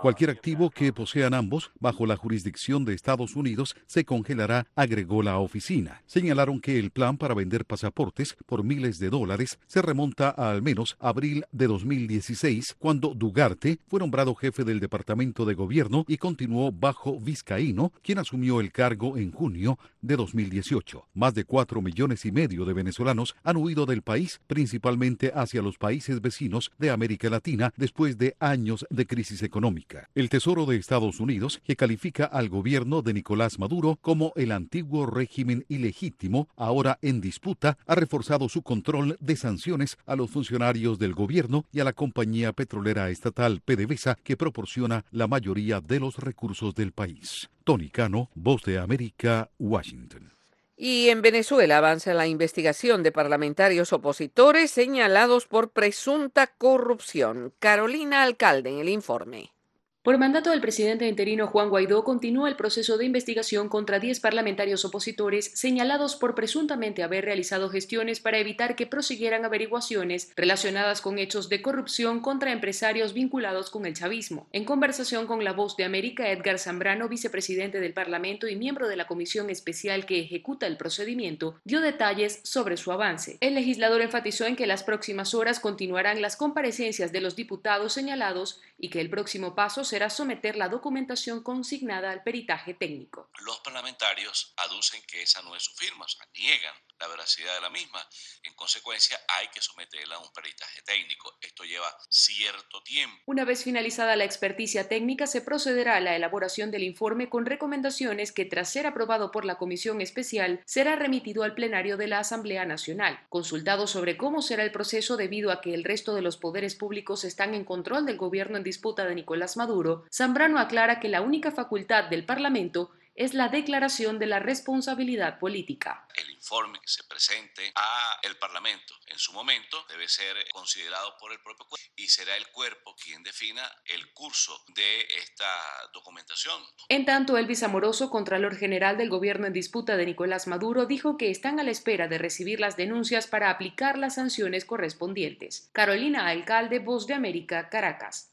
Cualquier 0.00 0.30
activo 0.30 0.70
que 0.70 0.94
posean 0.94 1.34
ambos 1.34 1.72
bajo 1.78 2.06
la 2.06 2.16
jurisdicción 2.16 2.86
de 2.86 2.94
Estados 2.94 3.36
Unidos 3.36 3.76
se 3.86 4.06
congelará, 4.06 4.66
agregó 4.74 5.22
la 5.22 5.36
oficina. 5.36 6.00
Señalaron 6.06 6.58
que 6.58 6.78
el 6.78 6.90
plan 6.90 7.18
para 7.18 7.34
vender 7.34 7.66
pasaportes 7.66 8.34
por 8.46 8.64
miles 8.64 8.98
de 8.98 9.10
dólares 9.10 9.58
se 9.66 9.82
remonta 9.82 10.34
a 10.34 10.52
al 10.52 10.62
menos 10.62 10.96
abril 11.00 11.44
de 11.52 11.66
2016, 11.66 12.76
cuando 12.78 13.12
Dugarte 13.12 13.78
fue 13.88 14.00
nombrado 14.00 14.34
jefe 14.34 14.64
del 14.64 14.80
Departamento 14.80 15.44
de 15.44 15.52
Gobierno 15.52 16.06
y 16.08 16.16
continuó 16.16 16.72
bajo 16.72 17.20
Vizcaíno, 17.20 17.92
quien 18.02 18.20
asumió 18.20 18.60
el 18.60 18.72
cargo 18.72 19.18
en 19.18 19.32
junio 19.32 19.78
de 20.02 20.16
2018. 20.16 21.06
Más 21.14 21.34
de 21.34 21.44
cuatro 21.44 21.82
millones 21.82 22.24
y 22.24 22.32
medio 22.32 22.64
de 22.64 22.72
venezolanos 22.72 23.34
han 23.42 23.56
huido 23.56 23.86
del 23.86 24.02
país, 24.02 24.40
principalmente 24.46 25.32
hacia 25.34 25.62
los 25.62 25.78
países 25.78 26.20
vecinos 26.20 26.70
de 26.78 26.90
América 26.90 27.30
Latina, 27.30 27.72
después 27.76 28.18
de 28.18 28.36
años 28.38 28.86
de 28.90 29.06
crisis 29.06 29.42
económica. 29.42 30.08
El 30.14 30.28
Tesoro 30.28 30.66
de 30.66 30.76
Estados 30.76 31.20
Unidos, 31.20 31.60
que 31.64 31.76
califica 31.76 32.24
al 32.24 32.48
gobierno 32.48 33.02
de 33.02 33.14
Nicolás 33.14 33.58
Maduro 33.58 33.98
como 34.00 34.32
el 34.36 34.52
antiguo 34.52 35.06
régimen 35.06 35.64
ilegítimo, 35.68 36.48
ahora 36.56 36.98
en 37.02 37.20
disputa, 37.20 37.78
ha 37.86 37.94
reforzado 37.94 38.48
su 38.48 38.62
control 38.62 39.16
de 39.20 39.36
sanciones 39.36 39.98
a 40.06 40.16
los 40.16 40.30
funcionarios 40.30 40.98
del 40.98 41.14
gobierno 41.14 41.64
y 41.72 41.80
a 41.80 41.84
la 41.84 41.92
compañía 41.92 42.52
petrolera 42.52 43.10
estatal 43.10 43.60
PDVSA, 43.64 44.16
que 44.22 44.36
proporciona 44.36 45.04
la 45.10 45.26
mayoría 45.26 45.80
de 45.80 46.00
los 46.00 46.16
recursos 46.16 46.74
del 46.74 46.92
país. 46.92 47.50
Tony 47.64 47.90
Cano, 47.90 48.30
Voz 48.34 48.62
de 48.62 48.78
América, 48.78 49.50
Washington. 49.58 50.32
Y 50.76 51.10
en 51.10 51.20
Venezuela 51.20 51.76
avanza 51.76 52.14
la 52.14 52.26
investigación 52.26 53.02
de 53.02 53.12
parlamentarios 53.12 53.92
opositores 53.92 54.70
señalados 54.70 55.46
por 55.46 55.72
presunta 55.72 56.46
corrupción. 56.46 57.52
Carolina 57.58 58.22
Alcalde 58.22 58.70
en 58.70 58.78
el 58.78 58.88
informe. 58.88 59.52
Por 60.02 60.16
mandato 60.16 60.48
del 60.48 60.62
presidente 60.62 61.06
interino 61.06 61.46
Juan 61.46 61.68
Guaidó, 61.68 62.04
continúa 62.04 62.48
el 62.48 62.56
proceso 62.56 62.96
de 62.96 63.04
investigación 63.04 63.68
contra 63.68 63.98
10 63.98 64.20
parlamentarios 64.20 64.86
opositores 64.86 65.52
señalados 65.54 66.16
por 66.16 66.34
presuntamente 66.34 67.02
haber 67.02 67.26
realizado 67.26 67.68
gestiones 67.68 68.18
para 68.18 68.38
evitar 68.38 68.76
que 68.76 68.86
prosiguieran 68.86 69.44
averiguaciones 69.44 70.32
relacionadas 70.36 71.02
con 71.02 71.18
hechos 71.18 71.50
de 71.50 71.60
corrupción 71.60 72.20
contra 72.20 72.50
empresarios 72.50 73.12
vinculados 73.12 73.68
con 73.68 73.84
el 73.84 73.92
chavismo. 73.92 74.48
En 74.52 74.64
conversación 74.64 75.26
con 75.26 75.44
La 75.44 75.52
Voz 75.52 75.76
de 75.76 75.84
América, 75.84 76.30
Edgar 76.30 76.58
Zambrano, 76.58 77.06
vicepresidente 77.10 77.78
del 77.78 77.92
Parlamento 77.92 78.48
y 78.48 78.56
miembro 78.56 78.88
de 78.88 78.96
la 78.96 79.06
comisión 79.06 79.50
especial 79.50 80.06
que 80.06 80.20
ejecuta 80.20 80.66
el 80.66 80.78
procedimiento, 80.78 81.60
dio 81.64 81.82
detalles 81.82 82.40
sobre 82.42 82.78
su 82.78 82.90
avance. 82.90 83.36
El 83.42 83.54
legislador 83.54 84.00
enfatizó 84.00 84.46
en 84.46 84.56
que 84.56 84.66
las 84.66 84.82
próximas 84.82 85.34
horas 85.34 85.60
continuarán 85.60 86.22
las 86.22 86.36
comparecencias 86.38 87.12
de 87.12 87.20
los 87.20 87.36
diputados 87.36 87.92
señalados 87.92 88.62
y 88.78 88.88
que 88.88 89.02
el 89.02 89.10
próximo 89.10 89.54
paso 89.54 89.84
será 89.90 90.08
someter 90.08 90.56
la 90.56 90.68
documentación 90.68 91.42
consignada 91.42 92.12
al 92.12 92.22
peritaje 92.22 92.74
técnico. 92.74 93.28
Los 93.40 93.58
parlamentarios 93.58 94.54
aducen 94.56 95.02
que 95.02 95.22
esa 95.22 95.42
no 95.42 95.56
es 95.56 95.64
su 95.64 95.74
firma, 95.74 96.04
o 96.04 96.08
sea, 96.08 96.26
niegan 96.32 96.74
la 97.00 97.08
veracidad 97.08 97.54
de 97.54 97.60
la 97.62 97.70
misma. 97.70 98.06
En 98.42 98.54
consecuencia, 98.54 99.18
hay 99.28 99.48
que 99.48 99.60
someterla 99.60 100.16
a 100.16 100.18
un 100.18 100.32
peritaje 100.32 100.82
técnico. 100.82 101.36
Esto 101.40 101.64
lleva 101.64 101.86
cierto 102.08 102.82
tiempo. 102.82 103.16
Una 103.26 103.44
vez 103.44 103.64
finalizada 103.64 104.16
la 104.16 104.24
experticia 104.24 104.88
técnica, 104.88 105.26
se 105.26 105.40
procederá 105.40 105.96
a 105.96 106.00
la 106.00 106.14
elaboración 106.14 106.70
del 106.70 106.82
informe 106.82 107.28
con 107.28 107.46
recomendaciones 107.46 108.32
que, 108.32 108.44
tras 108.44 108.70
ser 108.70 108.86
aprobado 108.86 109.30
por 109.30 109.44
la 109.44 109.56
Comisión 109.56 110.00
Especial, 110.00 110.62
será 110.66 110.96
remitido 110.96 111.42
al 111.42 111.54
plenario 111.54 111.96
de 111.96 112.06
la 112.06 112.18
Asamblea 112.18 112.64
Nacional. 112.64 113.26
Consultado 113.28 113.86
sobre 113.86 114.16
cómo 114.16 114.42
será 114.42 114.62
el 114.62 114.72
proceso 114.72 115.16
debido 115.16 115.50
a 115.50 115.60
que 115.60 115.74
el 115.74 115.84
resto 115.84 116.14
de 116.14 116.22
los 116.22 116.36
poderes 116.36 116.74
públicos 116.74 117.24
están 117.24 117.54
en 117.54 117.64
control 117.64 118.06
del 118.06 118.16
gobierno 118.16 118.56
en 118.56 118.64
disputa 118.64 119.04
de 119.04 119.14
Nicolás 119.14 119.56
Maduro, 119.56 120.04
Zambrano 120.12 120.58
aclara 120.58 121.00
que 121.00 121.08
la 121.08 121.22
única 121.22 121.50
facultad 121.50 122.04
del 122.04 122.26
Parlamento 122.26 122.90
es 123.20 123.34
la 123.34 123.48
declaración 123.48 124.18
de 124.18 124.24
la 124.24 124.38
responsabilidad 124.38 125.38
política. 125.38 126.06
El 126.14 126.30
informe 126.30 126.80
que 126.80 126.88
se 126.88 127.04
presente 127.04 127.70
a 127.74 128.18
el 128.22 128.38
Parlamento 128.38 128.94
en 129.08 129.18
su 129.18 129.34
momento 129.34 129.84
debe 129.90 130.08
ser 130.08 130.36
considerado 130.54 131.18
por 131.18 131.30
el 131.30 131.38
propio 131.42 131.66
cuerpo 131.66 131.86
y 131.96 132.08
será 132.08 132.34
el 132.38 132.48
cuerpo 132.48 132.96
quien 132.96 133.22
defina 133.22 133.60
el 133.84 134.10
curso 134.14 134.64
de 134.74 135.02
esta 135.18 135.44
documentación. 135.92 136.62
En 136.88 137.04
tanto, 137.04 137.36
Elvis 137.36 137.62
Amoroso, 137.62 138.08
Contralor 138.08 138.56
General 138.56 138.96
del 138.96 139.10
Gobierno 139.10 139.46
en 139.46 139.52
disputa 139.52 139.98
de 139.98 140.06
Nicolás 140.06 140.46
Maduro, 140.46 140.86
dijo 140.86 141.18
que 141.18 141.30
están 141.30 141.60
a 141.60 141.62
la 141.62 141.72
espera 141.72 142.08
de 142.08 142.16
recibir 142.16 142.58
las 142.58 142.78
denuncias 142.78 143.26
para 143.26 143.50
aplicar 143.50 143.98
las 143.98 144.14
sanciones 144.14 144.64
correspondientes. 144.64 145.68
Carolina 145.72 146.26
Alcalde, 146.28 146.78
Voz 146.78 147.06
de 147.06 147.12
América, 147.12 147.68
Caracas. 147.68 148.32